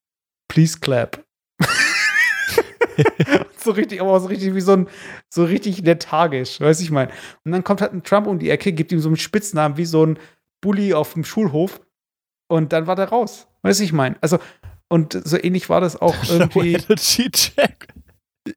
please 0.47 0.79
clap. 0.79 1.23
so 3.57 3.71
richtig, 3.71 4.01
aber 4.01 4.11
auch 4.11 4.19
so 4.19 4.27
richtig 4.27 4.53
wie 4.55 4.61
so 4.61 4.73
ein, 4.73 4.87
so 5.29 5.45
richtig 5.45 5.79
lethargisch, 5.79 6.59
weiß 6.59 6.81
ich 6.81 6.91
mein. 6.91 7.09
Und 7.45 7.51
dann 7.51 7.63
kommt 7.63 7.81
halt 7.81 7.93
ein 7.93 8.03
Trump 8.03 8.27
um 8.27 8.39
die 8.39 8.49
Ecke, 8.49 8.73
gibt 8.73 8.91
ihm 8.91 8.99
so 8.99 9.09
einen 9.09 9.17
Spitznamen 9.17 9.77
wie 9.77 9.85
so 9.85 10.05
ein 10.05 10.19
Bully 10.61 10.93
auf 10.93 11.13
dem 11.13 11.23
Schulhof 11.23 11.81
und 12.49 12.73
dann 12.73 12.87
war 12.87 12.95
der 12.95 13.09
raus, 13.09 13.47
weiß 13.61 13.79
ich 13.79 13.93
mein. 13.93 14.17
Also, 14.21 14.39
und 14.89 15.13
so 15.23 15.37
ähnlich 15.41 15.69
war 15.69 15.79
das 15.79 15.99
auch 15.99 16.15
irgendwie. 16.29 16.77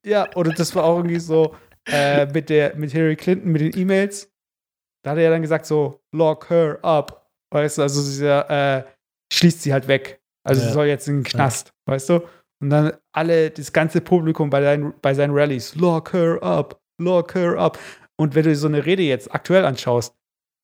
ja, 0.05 0.29
oder 0.35 0.53
das 0.53 0.75
war 0.75 0.85
auch 0.85 0.97
irgendwie 0.97 1.21
so 1.21 1.55
äh, 1.87 2.27
mit 2.27 2.51
der, 2.51 2.75
mit 2.77 2.93
Hillary 2.93 3.17
Clinton, 3.17 3.53
mit 3.53 3.61
den 3.61 3.79
E-Mails 3.79 4.34
da 5.05 5.11
hat 5.11 5.19
er 5.19 5.25
ja 5.25 5.31
dann 5.31 5.43
gesagt, 5.43 5.67
so, 5.67 6.03
lock 6.13 6.49
her 6.51 6.79
up. 6.83 7.29
Weißt 7.53 7.79
du, 7.79 7.83
also 7.83 8.01
sie 8.01 8.27
äh, 8.27 8.83
schließt 9.33 9.63
sie 9.63 9.73
halt 9.73 9.87
weg. 9.87 10.21
Also 10.45 10.63
ja. 10.63 10.67
sie 10.67 10.73
soll 10.73 10.87
jetzt 10.87 11.07
in 11.09 11.19
den 11.19 11.25
Knast, 11.25 11.69
ja. 11.69 11.93
weißt 11.93 12.09
du? 12.09 12.21
Und 12.61 12.71
dann 12.71 12.93
alle, 13.13 13.51
das 13.51 13.73
ganze 13.73 14.01
Publikum 14.01 14.51
bei, 14.51 14.61
dein, 14.61 14.95
bei 15.01 15.13
seinen 15.13 15.35
Rallyes, 15.35 15.75
lock 15.75 16.13
her 16.15 16.43
up, 16.43 16.81
lock 16.99 17.35
her 17.35 17.59
up. 17.59 17.79
Und 18.17 18.35
wenn 18.35 18.45
du 18.45 18.57
so 18.57 18.67
eine 18.67 18.85
Rede 18.87 19.03
jetzt 19.03 19.33
aktuell 19.35 19.65
anschaust, 19.65 20.17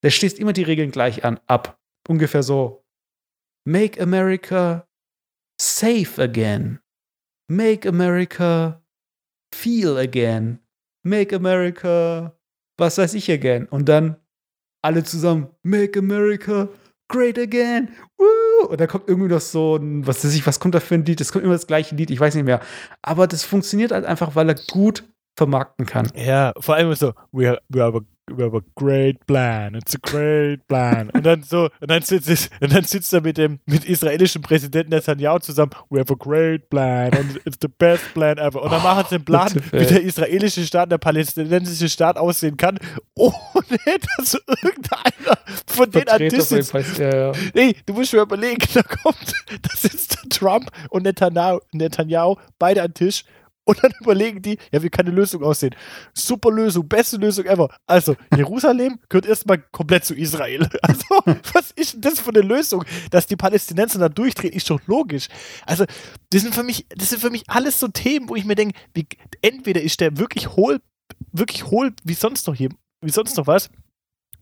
der 0.02 0.10
schließt 0.10 0.38
immer 0.38 0.54
die 0.54 0.62
Regeln 0.62 0.90
gleich 0.90 1.24
an, 1.24 1.38
ab. 1.46 1.78
Ungefähr 2.08 2.42
so. 2.42 2.82
Make 3.66 4.00
America 4.00 4.88
safe 5.60 6.20
again. 6.20 6.80
Make 7.48 7.86
America 7.86 8.82
feel 9.52 9.98
again. 9.98 10.60
Make 11.04 11.36
America 11.36 12.34
was 12.80 12.98
weiß 12.98 13.14
ich 13.14 13.30
again. 13.30 13.66
Und 13.66 13.88
dann 13.88 14.16
alle 14.82 15.04
zusammen, 15.04 15.48
Make 15.62 15.98
America 15.98 16.68
Great 17.08 17.38
Again. 17.38 17.90
Woo! 18.18 18.68
Und 18.68 18.80
da 18.80 18.86
kommt 18.86 19.08
irgendwie 19.08 19.28
noch 19.28 19.40
so 19.40 19.76
ein, 19.76 20.06
was 20.06 20.24
weiß 20.24 20.34
ich, 20.34 20.46
was 20.46 20.60
kommt 20.60 20.74
da 20.74 20.80
für 20.80 20.94
ein 20.94 21.04
Lied? 21.04 21.20
Das 21.20 21.32
kommt 21.32 21.44
immer 21.44 21.54
das 21.54 21.66
gleiche 21.66 21.94
Lied, 21.94 22.10
ich 22.10 22.20
weiß 22.20 22.34
nicht 22.34 22.44
mehr. 22.44 22.60
Aber 23.02 23.26
das 23.26 23.44
funktioniert 23.44 23.90
halt 23.90 24.04
einfach, 24.04 24.36
weil 24.36 24.48
er 24.48 24.56
gut 24.70 25.04
vermarkten 25.36 25.86
kann. 25.86 26.10
Ja, 26.14 26.52
vor 26.58 26.76
allem 26.76 26.94
so, 26.94 27.14
we 27.32 27.48
have, 27.48 27.60
we 27.68 27.82
have, 27.82 28.00
a, 28.30 28.36
we 28.36 28.44
have 28.44 28.54
a 28.54 28.62
great 28.74 29.26
plan, 29.26 29.74
it's 29.74 29.94
a 29.94 29.98
great 29.98 30.66
plan. 30.68 31.10
Und 31.10 31.24
dann 31.24 31.42
so, 31.42 31.68
und 31.80 31.90
dann 31.90 32.02
sitzt, 32.02 32.50
und 32.60 32.72
dann 32.72 32.84
sitzt 32.84 33.12
er 33.12 33.20
mit 33.20 33.38
dem 33.38 33.60
mit 33.66 33.84
israelischen 33.84 34.42
Präsidenten 34.42 34.90
Netanyahu 34.90 35.38
zusammen, 35.38 35.72
we 35.90 35.98
have 35.98 36.12
a 36.12 36.16
great 36.16 36.70
plan 36.70 37.12
and 37.14 37.40
it's 37.44 37.58
the 37.60 37.68
best 37.68 38.02
plan 38.14 38.38
ever. 38.38 38.62
Und 38.62 38.70
dann 38.70 38.80
oh, 38.80 38.84
machen 38.84 39.04
sie 39.08 39.14
einen 39.16 39.24
Plan, 39.24 39.52
wie 39.72 39.86
der 39.86 40.02
israelische 40.02 40.64
Staat, 40.64 40.90
der 40.90 40.98
palästinensische 40.98 41.88
Staat 41.88 42.16
aussehen 42.16 42.56
kann, 42.56 42.78
ohne 43.14 43.32
dass 44.16 44.34
irgendeiner 44.62 45.38
von 45.66 45.90
denen 45.90 46.08
an 46.08 46.18
Tisch 46.18 46.44
sitzt. 46.44 46.98
Ja, 46.98 47.14
ja. 47.14 47.32
Nee, 47.54 47.74
du 47.86 47.94
musst 47.94 48.12
mir 48.12 48.20
überlegen, 48.20 48.62
da 48.74 48.82
kommt, 48.82 49.32
da 49.62 49.76
sitzt 49.76 50.18
Trump 50.30 50.70
und 50.90 51.04
Netanyahu, 51.04 51.60
Netanyahu 51.72 52.36
beide 52.58 52.82
an 52.82 52.94
Tisch 52.94 53.24
und 53.64 53.82
dann 53.82 53.92
überlegen 54.00 54.42
die, 54.42 54.58
ja, 54.72 54.82
wie 54.82 54.90
kann 54.90 55.06
eine 55.06 55.14
Lösung 55.14 55.42
aussehen? 55.42 55.74
Super 56.14 56.50
Lösung, 56.50 56.88
beste 56.88 57.16
Lösung 57.16 57.44
ever. 57.46 57.68
Also, 57.86 58.16
Jerusalem 58.36 58.98
gehört 59.08 59.26
erstmal 59.26 59.58
komplett 59.58 60.04
zu 60.04 60.14
Israel. 60.14 60.68
Also, 60.82 61.04
was 61.52 61.70
ist 61.72 61.94
denn 61.94 62.00
das 62.00 62.20
für 62.20 62.30
eine 62.30 62.40
Lösung? 62.40 62.84
Dass 63.10 63.26
die 63.26 63.36
Palästinenser 63.36 63.98
da 63.98 64.08
durchdrehen, 64.08 64.52
ist 64.52 64.68
doch 64.70 64.80
logisch. 64.86 65.28
Also, 65.66 65.84
das 66.30 66.42
sind 66.42 66.54
für 66.54 66.62
mich, 66.62 66.86
das 66.88 67.10
sind 67.10 67.20
für 67.20 67.30
mich 67.30 67.44
alles 67.48 67.78
so 67.78 67.88
Themen, 67.88 68.28
wo 68.28 68.34
ich 68.34 68.44
mir 68.44 68.54
denke, 68.56 68.78
wie, 68.94 69.06
entweder 69.42 69.80
ist 69.80 70.00
der 70.00 70.16
wirklich 70.16 70.50
hohl, 70.56 70.80
wirklich 71.32 71.66
hohl 71.66 71.92
wie 72.02 72.14
sonst 72.14 72.46
noch 72.46 72.54
hier, 72.54 72.70
wie 73.02 73.10
sonst 73.10 73.36
noch 73.36 73.46
was, 73.46 73.70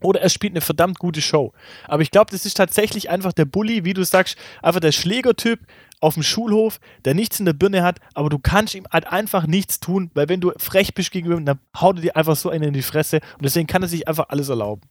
oder 0.01 0.21
er 0.21 0.29
spielt 0.29 0.53
eine 0.53 0.61
verdammt 0.61 0.99
gute 0.99 1.21
Show. 1.21 1.53
Aber 1.87 2.03
ich 2.03 2.11
glaube, 2.11 2.31
das 2.31 2.47
ist 2.47 2.57
tatsächlich 2.57 3.11
einfach 3.11 3.33
der 3.33 3.45
Bully, 3.45 3.85
wie 3.85 3.95
du 3.95 4.05
sagst, 4.05 4.37
einfach 4.62 4.81
der 4.81 4.93
Schlägertyp 4.93 5.61
auf 6.01 6.15
dem 6.15 6.23
Schulhof, 6.23 6.79
der 7.05 7.15
nichts 7.15 7.39
in 7.41 7.47
der 7.47 7.53
Birne 7.53 7.83
hat, 7.83 7.99
aber 8.15 8.29
du 8.29 8.39
kannst 8.39 8.75
ihm 8.75 8.87
halt 8.91 9.07
einfach 9.07 9.47
nichts 9.47 9.81
tun, 9.81 10.11
weil 10.15 10.29
wenn 10.29 10.41
du 10.41 10.53
frech 10.57 10.95
bist 10.95 11.11
gegenüber 11.11 11.39
ihm, 11.39 11.47
dann 11.47 11.61
haut 11.79 11.97
er 11.97 12.03
dir 12.03 12.17
einfach 12.17 12.37
so 12.37 12.51
einen 12.51 12.65
in 12.65 12.75
die 12.75 12.83
Fresse 12.83 13.21
und 13.35 13.45
deswegen 13.45 13.67
kann 13.67 13.83
er 13.83 13.89
sich 13.89 14.07
einfach 14.07 14.29
alles 14.29 14.49
erlauben. 14.49 14.83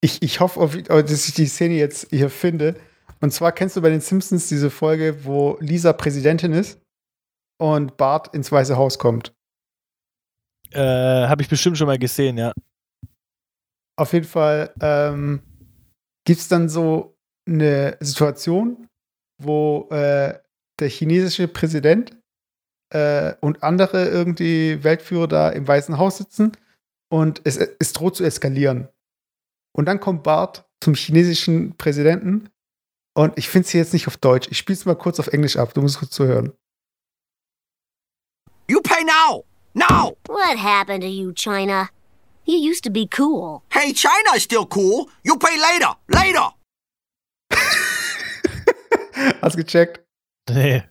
Ich, 0.00 0.20
ich 0.22 0.40
hoffe, 0.40 0.82
dass 0.82 1.28
ich 1.28 1.34
die 1.34 1.46
Szene 1.46 1.74
jetzt 1.74 2.08
hier 2.10 2.28
finde. 2.28 2.74
Und 3.20 3.32
zwar 3.32 3.52
kennst 3.52 3.76
du 3.76 3.82
bei 3.82 3.90
den 3.90 4.00
Simpsons 4.00 4.48
diese 4.48 4.68
Folge, 4.68 5.24
wo 5.24 5.56
Lisa 5.60 5.92
Präsidentin 5.92 6.52
ist 6.52 6.80
und 7.60 7.96
Bart 7.96 8.34
ins 8.34 8.50
Weiße 8.50 8.76
Haus 8.76 8.98
kommt. 8.98 9.32
Äh, 10.72 10.80
habe 10.80 11.42
ich 11.42 11.48
bestimmt 11.48 11.78
schon 11.78 11.86
mal 11.86 11.98
gesehen, 11.98 12.36
ja. 12.36 12.52
Auf 13.96 14.12
jeden 14.12 14.26
Fall 14.26 14.74
ähm, 14.80 15.42
gibt 16.24 16.40
es 16.40 16.48
dann 16.48 16.68
so 16.68 17.16
eine 17.46 17.96
Situation, 18.00 18.88
wo 19.44 19.88
äh, 19.90 20.38
der 20.78 20.88
chinesische 20.88 21.48
Präsident 21.48 22.16
äh, 22.90 23.34
und 23.40 23.62
andere 23.62 24.08
irgendwie 24.08 24.82
Weltführer 24.82 25.28
da 25.28 25.48
im 25.50 25.66
Weißen 25.66 25.98
Haus 25.98 26.18
sitzen 26.18 26.52
und 27.10 27.40
es, 27.44 27.56
es 27.56 27.92
droht 27.92 28.16
zu 28.16 28.24
eskalieren. 28.24 28.88
Und 29.76 29.86
dann 29.86 30.00
kommt 30.00 30.22
Bart 30.22 30.64
zum 30.80 30.94
chinesischen 30.94 31.76
Präsidenten 31.76 32.50
und 33.14 33.36
ich 33.36 33.48
finde 33.48 33.66
es 33.66 33.72
jetzt 33.72 33.92
nicht 33.92 34.08
auf 34.08 34.16
Deutsch. 34.16 34.48
Ich 34.50 34.58
spiele 34.58 34.78
es 34.78 34.84
mal 34.84 34.96
kurz 34.96 35.20
auf 35.20 35.28
Englisch 35.28 35.56
ab. 35.56 35.74
Du 35.74 35.82
musst 35.82 35.98
kurz 35.98 36.12
zuhören. 36.12 36.52
You 38.68 38.80
pay 38.80 39.04
now! 39.04 39.44
Now! 39.74 40.16
What 40.28 40.58
happened 40.58 41.02
to 41.02 41.08
you, 41.08 41.32
China? 41.32 41.88
You 42.44 42.56
used 42.56 42.84
to 42.84 42.90
be 42.90 43.06
cool. 43.16 43.62
Hey, 43.70 43.92
China's 43.92 44.42
still 44.42 44.66
cool. 44.74 45.08
You 45.22 45.36
pay 45.36 45.58
later. 45.58 45.94
Later. 46.08 46.54
Hast 49.40 49.56
gecheckt? 49.56 50.04
Nee. 50.50 50.82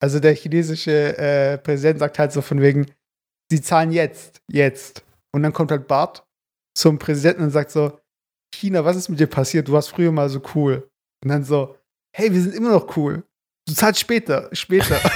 Also 0.00 0.20
der 0.20 0.34
chinesische 0.34 1.16
äh, 1.16 1.58
Präsident 1.58 1.98
sagt 1.98 2.18
halt 2.18 2.32
so 2.32 2.42
von 2.42 2.60
wegen, 2.60 2.86
sie 3.50 3.60
zahlen 3.60 3.92
jetzt, 3.92 4.42
jetzt. 4.50 5.04
Und 5.32 5.42
dann 5.42 5.52
kommt 5.52 5.70
halt 5.70 5.86
Bart 5.86 6.26
zum 6.76 6.98
Präsidenten 6.98 7.42
und 7.42 7.50
sagt 7.50 7.70
so, 7.70 7.98
China, 8.54 8.84
was 8.84 8.96
ist 8.96 9.08
mit 9.08 9.20
dir 9.20 9.26
passiert? 9.26 9.68
Du 9.68 9.72
warst 9.72 9.90
früher 9.90 10.12
mal 10.12 10.28
so 10.28 10.40
cool. 10.54 10.88
Und 11.22 11.30
dann 11.30 11.44
so, 11.44 11.76
hey, 12.14 12.32
wir 12.32 12.40
sind 12.40 12.54
immer 12.54 12.70
noch 12.70 12.96
cool. 12.96 13.24
Du 13.66 13.74
zahlst 13.74 14.00
später, 14.00 14.48
später. 14.52 15.00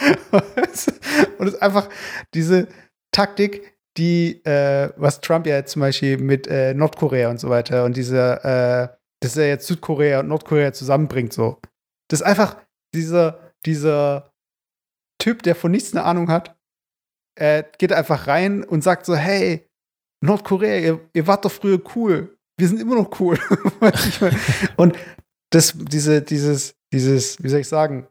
und 1.38 1.46
es 1.46 1.54
ist 1.54 1.62
einfach 1.62 1.88
diese, 2.34 2.68
Taktik, 3.12 3.76
die, 3.96 4.44
äh, 4.44 4.92
was 4.96 5.20
Trump 5.20 5.46
ja 5.46 5.64
zum 5.64 5.80
Beispiel 5.80 6.18
mit 6.18 6.46
äh, 6.46 6.74
Nordkorea 6.74 7.28
und 7.28 7.40
so 7.40 7.50
weiter 7.50 7.84
und 7.84 7.96
diese, 7.96 8.44
äh, 8.44 8.99
dass 9.20 9.36
er 9.36 9.48
jetzt 9.48 9.66
Südkorea 9.66 10.20
und 10.20 10.28
Nordkorea 10.28 10.72
zusammenbringt, 10.72 11.32
so. 11.32 11.60
Das 12.08 12.20
ist 12.20 12.26
einfach 12.26 12.56
dieser, 12.94 13.52
dieser 13.66 14.32
Typ, 15.18 15.42
der 15.42 15.54
von 15.54 15.70
nichts 15.70 15.92
eine 15.92 16.04
Ahnung 16.04 16.28
hat, 16.28 16.56
äh, 17.38 17.64
geht 17.78 17.92
einfach 17.92 18.26
rein 18.26 18.64
und 18.64 18.82
sagt 18.82 19.06
so, 19.06 19.14
hey, 19.14 19.68
Nordkorea, 20.22 20.78
ihr, 20.78 21.00
ihr 21.12 21.26
wart 21.26 21.44
doch 21.44 21.52
früher 21.52 21.80
cool. 21.94 22.36
Wir 22.58 22.68
sind 22.68 22.80
immer 22.80 22.96
noch 22.96 23.20
cool. 23.20 23.38
und 24.76 24.98
das, 25.50 25.74
diese, 25.76 26.22
dieses, 26.22 26.74
dieses, 26.92 27.42
wie 27.42 27.48
soll 27.48 27.60
ich 27.60 27.68
sagen, 27.68 28.06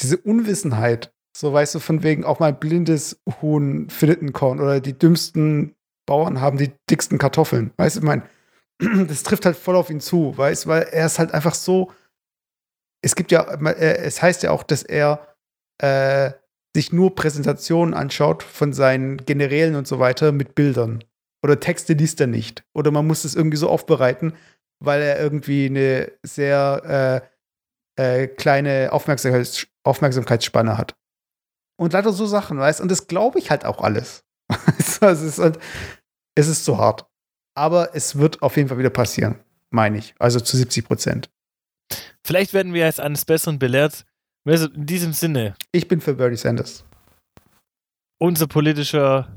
diese 0.00 0.16
Unwissenheit 0.16 1.12
so 1.36 1.52
weißt 1.52 1.76
du, 1.76 1.78
von 1.78 2.02
wegen 2.02 2.24
auch 2.24 2.40
mal 2.40 2.52
blindes 2.52 3.20
Huhn 3.40 3.88
findet 3.88 4.22
ein 4.22 4.32
Korn 4.32 4.60
oder 4.60 4.80
die 4.80 4.98
dümmsten 4.98 5.74
Bauern 6.06 6.40
haben 6.40 6.58
die 6.58 6.72
dicksten 6.88 7.18
Kartoffeln. 7.18 7.72
Weißt 7.76 7.96
du, 7.96 8.00
ich 8.00 8.06
meine, 8.06 8.22
das 9.08 9.22
trifft 9.22 9.46
halt 9.46 9.56
voll 9.56 9.76
auf 9.76 9.90
ihn 9.90 10.00
zu, 10.00 10.36
weißt 10.36 10.66
weil 10.66 10.82
er 10.84 11.06
ist 11.06 11.18
halt 11.18 11.32
einfach 11.32 11.54
so. 11.54 11.92
Es 13.02 13.14
gibt 13.14 13.32
ja, 13.32 13.44
es 13.72 14.20
heißt 14.20 14.42
ja 14.42 14.50
auch, 14.50 14.62
dass 14.62 14.82
er 14.82 15.34
äh, 15.78 16.32
sich 16.74 16.92
nur 16.92 17.14
Präsentationen 17.14 17.94
anschaut 17.94 18.42
von 18.42 18.72
seinen 18.72 19.18
Generälen 19.24 19.74
und 19.74 19.86
so 19.86 19.98
weiter 19.98 20.32
mit 20.32 20.54
Bildern. 20.54 21.02
Oder 21.42 21.58
Texte 21.58 21.94
liest 21.94 22.20
er 22.20 22.26
nicht. 22.26 22.64
Oder 22.74 22.90
man 22.90 23.06
muss 23.06 23.24
es 23.24 23.34
irgendwie 23.34 23.56
so 23.56 23.70
aufbereiten, 23.70 24.34
weil 24.80 25.00
er 25.00 25.18
irgendwie 25.18 25.66
eine 25.66 26.12
sehr 26.22 27.22
äh, 27.96 28.22
äh, 28.24 28.28
kleine 28.28 28.92
Aufmerksamkeits 28.92 29.66
Aufmerksamkeitsspanne 29.82 30.76
hat. 30.76 30.94
Und 31.78 31.94
leider 31.94 32.12
so 32.12 32.26
Sachen, 32.26 32.58
weißt 32.58 32.82
Und 32.82 32.90
das 32.90 33.06
glaube 33.06 33.38
ich 33.38 33.50
halt 33.50 33.64
auch 33.64 33.80
alles. 33.80 34.24
es, 34.78 35.00
ist 35.00 35.38
halt, 35.38 35.58
es 36.34 36.48
ist 36.48 36.66
zu 36.66 36.76
hart. 36.76 37.09
Aber 37.60 37.94
es 37.94 38.16
wird 38.16 38.40
auf 38.40 38.56
jeden 38.56 38.70
Fall 38.70 38.78
wieder 38.78 38.88
passieren, 38.88 39.38
meine 39.68 39.98
ich. 39.98 40.14
Also 40.18 40.40
zu 40.40 40.56
70 40.56 40.82
Prozent. 40.86 41.30
Vielleicht 42.24 42.54
werden 42.54 42.72
wir 42.72 42.86
jetzt 42.86 43.00
eines 43.00 43.26
Besseren 43.26 43.58
belehrt. 43.58 44.06
In 44.46 44.86
diesem 44.86 45.12
Sinne. 45.12 45.54
Ich 45.70 45.86
bin 45.86 46.00
für 46.00 46.14
Bernie 46.14 46.38
Sanders. 46.38 46.86
Unser 48.18 48.46
politischer, 48.46 49.36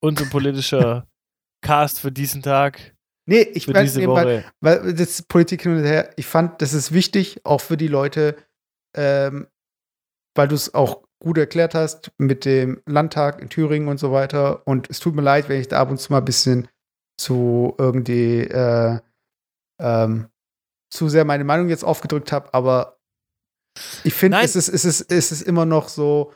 unser 0.00 0.26
politischer 0.26 1.08
Cast 1.60 1.98
für 1.98 2.12
diesen 2.12 2.40
Tag. 2.40 2.94
Nee, 3.26 3.42
ich 3.42 3.64
für 3.64 3.72
diese 3.72 4.06
Woche. 4.06 4.44
Weil, 4.60 4.84
weil 4.84 4.94
das 4.94 5.22
Politik 5.22 5.62
hin 5.62 5.78
und 5.78 5.82
her, 5.82 6.12
ich 6.14 6.26
fand, 6.26 6.62
das 6.62 6.72
ist 6.72 6.92
wichtig, 6.92 7.40
auch 7.42 7.60
für 7.60 7.76
die 7.76 7.88
Leute, 7.88 8.36
ähm, 8.96 9.48
weil 10.36 10.46
du 10.46 10.54
es 10.54 10.72
auch 10.72 11.02
gut 11.20 11.38
erklärt 11.38 11.74
hast 11.74 12.12
mit 12.16 12.44
dem 12.44 12.80
Landtag 12.86 13.42
in 13.42 13.48
Thüringen 13.48 13.88
und 13.88 13.98
so 13.98 14.12
weiter. 14.12 14.64
Und 14.68 14.88
es 14.88 15.00
tut 15.00 15.16
mir 15.16 15.22
leid, 15.22 15.48
wenn 15.48 15.60
ich 15.60 15.66
da 15.66 15.80
ab 15.80 15.90
und 15.90 15.98
zu 15.98 16.12
mal 16.12 16.18
ein 16.18 16.24
bisschen 16.24 16.68
zu 17.16 17.74
irgendwie 17.78 18.40
äh, 18.40 18.98
ähm, 19.80 20.28
zu 20.90 21.08
sehr 21.08 21.24
meine 21.24 21.44
Meinung 21.44 21.68
jetzt 21.68 21.84
aufgedrückt 21.84 22.32
habe, 22.32 22.52
aber 22.54 22.98
ich 24.04 24.14
finde, 24.14 24.38
es 24.40 24.54
ist, 24.54 24.68
es, 24.68 24.84
ist, 24.84 25.10
es 25.10 25.32
ist 25.32 25.42
immer 25.42 25.66
noch 25.66 25.88
so, 25.88 26.32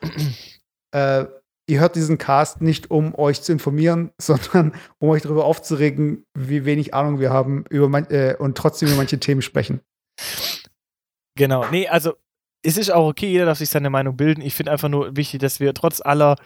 äh, 0.93 1.25
ihr 1.69 1.81
hört 1.81 1.95
diesen 1.95 2.19
Cast 2.19 2.61
nicht, 2.61 2.91
um 2.91 3.15
euch 3.15 3.43
zu 3.43 3.53
informieren, 3.53 4.11
sondern 4.19 4.75
um 4.99 5.11
euch 5.11 5.23
darüber 5.23 5.45
aufzuregen, 5.45 6.25
wie 6.37 6.65
wenig 6.65 6.95
Ahnung 6.95 7.21
wir 7.21 7.31
haben 7.31 7.65
über 7.71 7.89
man, 7.89 8.07
äh, 8.07 8.37
und 8.39 8.57
trotzdem 8.57 8.89
über 8.89 8.97
manche 8.97 9.21
Themen 9.21 9.43
sprechen. 9.43 9.81
Genau, 11.37 11.65
nee, 11.71 11.87
also 11.87 12.15
es 12.65 12.77
ist 12.77 12.91
auch 12.91 13.07
okay, 13.07 13.29
jeder 13.29 13.47
darf 13.47 13.59
sich 13.59 13.71
seine 13.71 13.91
Meinung 13.91 14.17
bilden. 14.17 14.41
Ich 14.41 14.55
finde 14.55 14.73
einfach 14.73 14.89
nur 14.89 15.17
wichtig, 15.17 15.41
dass 15.41 15.61
wir 15.61 15.73
trotz 15.75 16.01
aller 16.01 16.37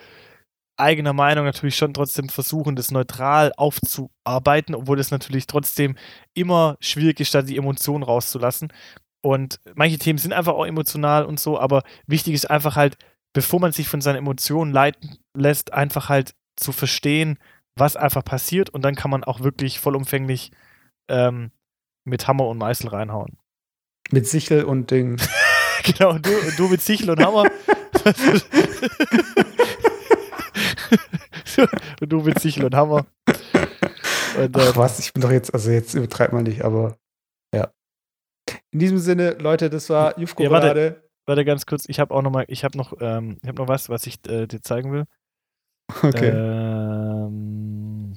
eigener 0.76 1.12
Meinung 1.12 1.44
natürlich 1.44 1.76
schon 1.76 1.94
trotzdem 1.94 2.28
versuchen, 2.28 2.76
das 2.76 2.90
neutral 2.90 3.52
aufzuarbeiten, 3.56 4.74
obwohl 4.74 4.98
es 4.98 5.10
natürlich 5.10 5.46
trotzdem 5.46 5.96
immer 6.34 6.76
schwierig 6.80 7.20
ist, 7.20 7.34
da 7.34 7.42
die 7.42 7.56
Emotionen 7.56 8.02
rauszulassen. 8.02 8.72
Und 9.24 9.60
manche 9.74 9.98
Themen 9.98 10.18
sind 10.18 10.32
einfach 10.32 10.54
auch 10.54 10.66
emotional 10.66 11.24
und 11.24 11.38
so, 11.38 11.58
aber 11.58 11.82
wichtig 12.06 12.34
ist 12.34 12.50
einfach 12.50 12.76
halt, 12.76 12.96
bevor 13.32 13.60
man 13.60 13.72
sich 13.72 13.88
von 13.88 14.00
seinen 14.00 14.16
Emotionen 14.16 14.72
leiten 14.72 15.18
lässt, 15.36 15.72
einfach 15.72 16.08
halt 16.08 16.34
zu 16.56 16.72
verstehen, 16.72 17.38
was 17.76 17.96
einfach 17.96 18.24
passiert 18.24 18.70
und 18.70 18.82
dann 18.82 18.96
kann 18.96 19.10
man 19.10 19.24
auch 19.24 19.40
wirklich 19.40 19.80
vollumfänglich 19.80 20.50
ähm, 21.08 21.50
mit 22.04 22.26
Hammer 22.26 22.48
und 22.48 22.58
Meißel 22.58 22.88
reinhauen. 22.88 23.38
Mit 24.10 24.26
Sichel 24.26 24.64
und 24.64 24.90
Ding. 24.90 25.20
genau, 25.84 26.18
du, 26.18 26.30
du 26.56 26.68
mit 26.68 26.82
Sichel 26.82 27.10
und 27.10 27.24
Hammer. 27.24 27.44
und 32.00 32.12
du 32.12 32.22
mit 32.22 32.38
Sichel 32.40 32.64
und 32.64 32.74
Hammer. 32.74 33.06
Und, 34.38 34.56
Ach, 34.56 34.76
was, 34.76 34.98
ich 34.98 35.12
bin 35.12 35.22
doch 35.22 35.30
jetzt, 35.30 35.52
also 35.52 35.70
jetzt 35.70 35.94
übertreibt 35.94 36.32
man 36.32 36.44
nicht, 36.44 36.64
aber 36.64 36.96
ja. 37.54 37.70
In 38.70 38.78
diesem 38.78 38.98
Sinne, 38.98 39.32
Leute, 39.32 39.70
das 39.70 39.90
war 39.90 40.18
Jufko 40.18 40.42
ja, 40.42 40.50
warte, 40.50 41.02
warte 41.26 41.44
ganz 41.44 41.66
kurz, 41.66 41.84
ich 41.88 42.00
habe 42.00 42.14
auch 42.14 42.22
noch 42.22 42.30
mal, 42.30 42.44
ich 42.48 42.64
habe 42.64 42.76
noch, 42.78 42.94
ähm, 43.00 43.38
ich 43.42 43.48
habe 43.48 43.60
noch 43.60 43.68
was, 43.68 43.88
was 43.88 44.06
ich 44.06 44.26
äh, 44.28 44.46
dir 44.46 44.62
zeigen 44.62 44.92
will. 44.92 45.04
Okay. 46.02 46.30
Ähm, 46.30 48.14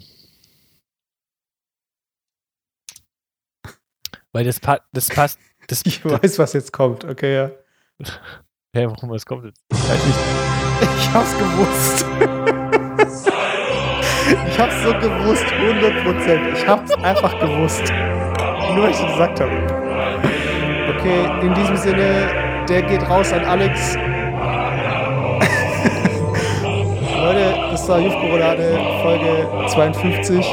weil 4.31 4.45
das, 4.45 4.59
pa 4.59 4.79
das 4.93 5.09
passt. 5.09 5.39
Das, 5.67 5.81
ich 5.85 6.05
weiß, 6.05 6.39
was 6.39 6.53
jetzt 6.53 6.71
kommt. 6.71 7.03
Okay, 7.05 7.35
ja. 7.35 7.51
Hä, 8.75 8.85
warum 8.87 9.09
was 9.09 9.25
kommt 9.25 9.45
jetzt? 9.45 9.63
Ich 10.97 11.13
hab's 11.13 11.31
gewusst. 11.37 12.53
Ich 14.27 14.59
hab's 14.59 14.83
so 14.83 14.91
gewusst, 14.93 15.45
100%. 15.45 16.53
Ich 16.53 16.67
hab's 16.67 16.91
einfach 17.03 17.39
gewusst. 17.39 17.83
Nur 18.73 18.83
weil 18.83 18.91
ich 18.91 18.99
es 18.99 19.05
gesagt 19.05 19.39
habe. 19.39 19.51
Okay, 20.97 21.29
in 21.41 21.53
diesem 21.53 21.77
Sinne, 21.77 22.65
der 22.67 22.81
geht 22.81 23.07
raus 23.09 23.31
an 23.31 23.45
Alex. 23.45 23.95
Leute, 27.21 27.53
das 27.71 27.87
war 27.87 27.99
Jufko-Roulade, 27.99 28.79
Folge 29.01 29.47
52. 29.69 30.45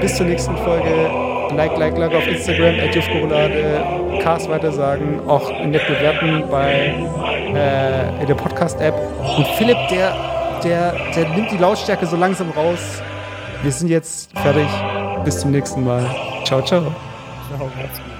Bis 0.00 0.16
zur 0.16 0.26
nächsten 0.26 0.56
Folge. 0.58 1.10
Like, 1.56 1.76
like, 1.78 1.96
like 1.96 2.14
auf 2.14 2.26
Instagram, 2.26 2.80
at 2.80 2.94
Jufko-Roulade. 2.94 3.82
Cast 4.22 4.48
weitersagen, 4.48 5.20
auch 5.28 5.50
nett 5.64 5.86
bewerten 5.86 6.44
bei 6.50 6.94
äh, 7.54 8.20
in 8.20 8.26
der 8.26 8.34
Podcast-App. 8.34 8.94
Und 9.36 9.46
Philipp, 9.58 9.76
der, 9.90 10.14
der, 10.64 10.94
der 11.14 11.28
nimmt 11.30 11.50
die 11.50 11.58
Lautstärke 11.58 12.06
so 12.06 12.16
langsam 12.16 12.50
raus. 12.50 12.80
Wir 13.62 13.72
sind 13.72 13.88
jetzt 13.88 14.30
fertig. 14.38 14.68
Bis 15.24 15.40
zum 15.40 15.50
nächsten 15.52 15.84
Mal. 15.84 16.04
Ciao, 16.44 16.62
ciao. 16.62 16.82
Ja, 17.50 17.58
macht's. 17.58 18.13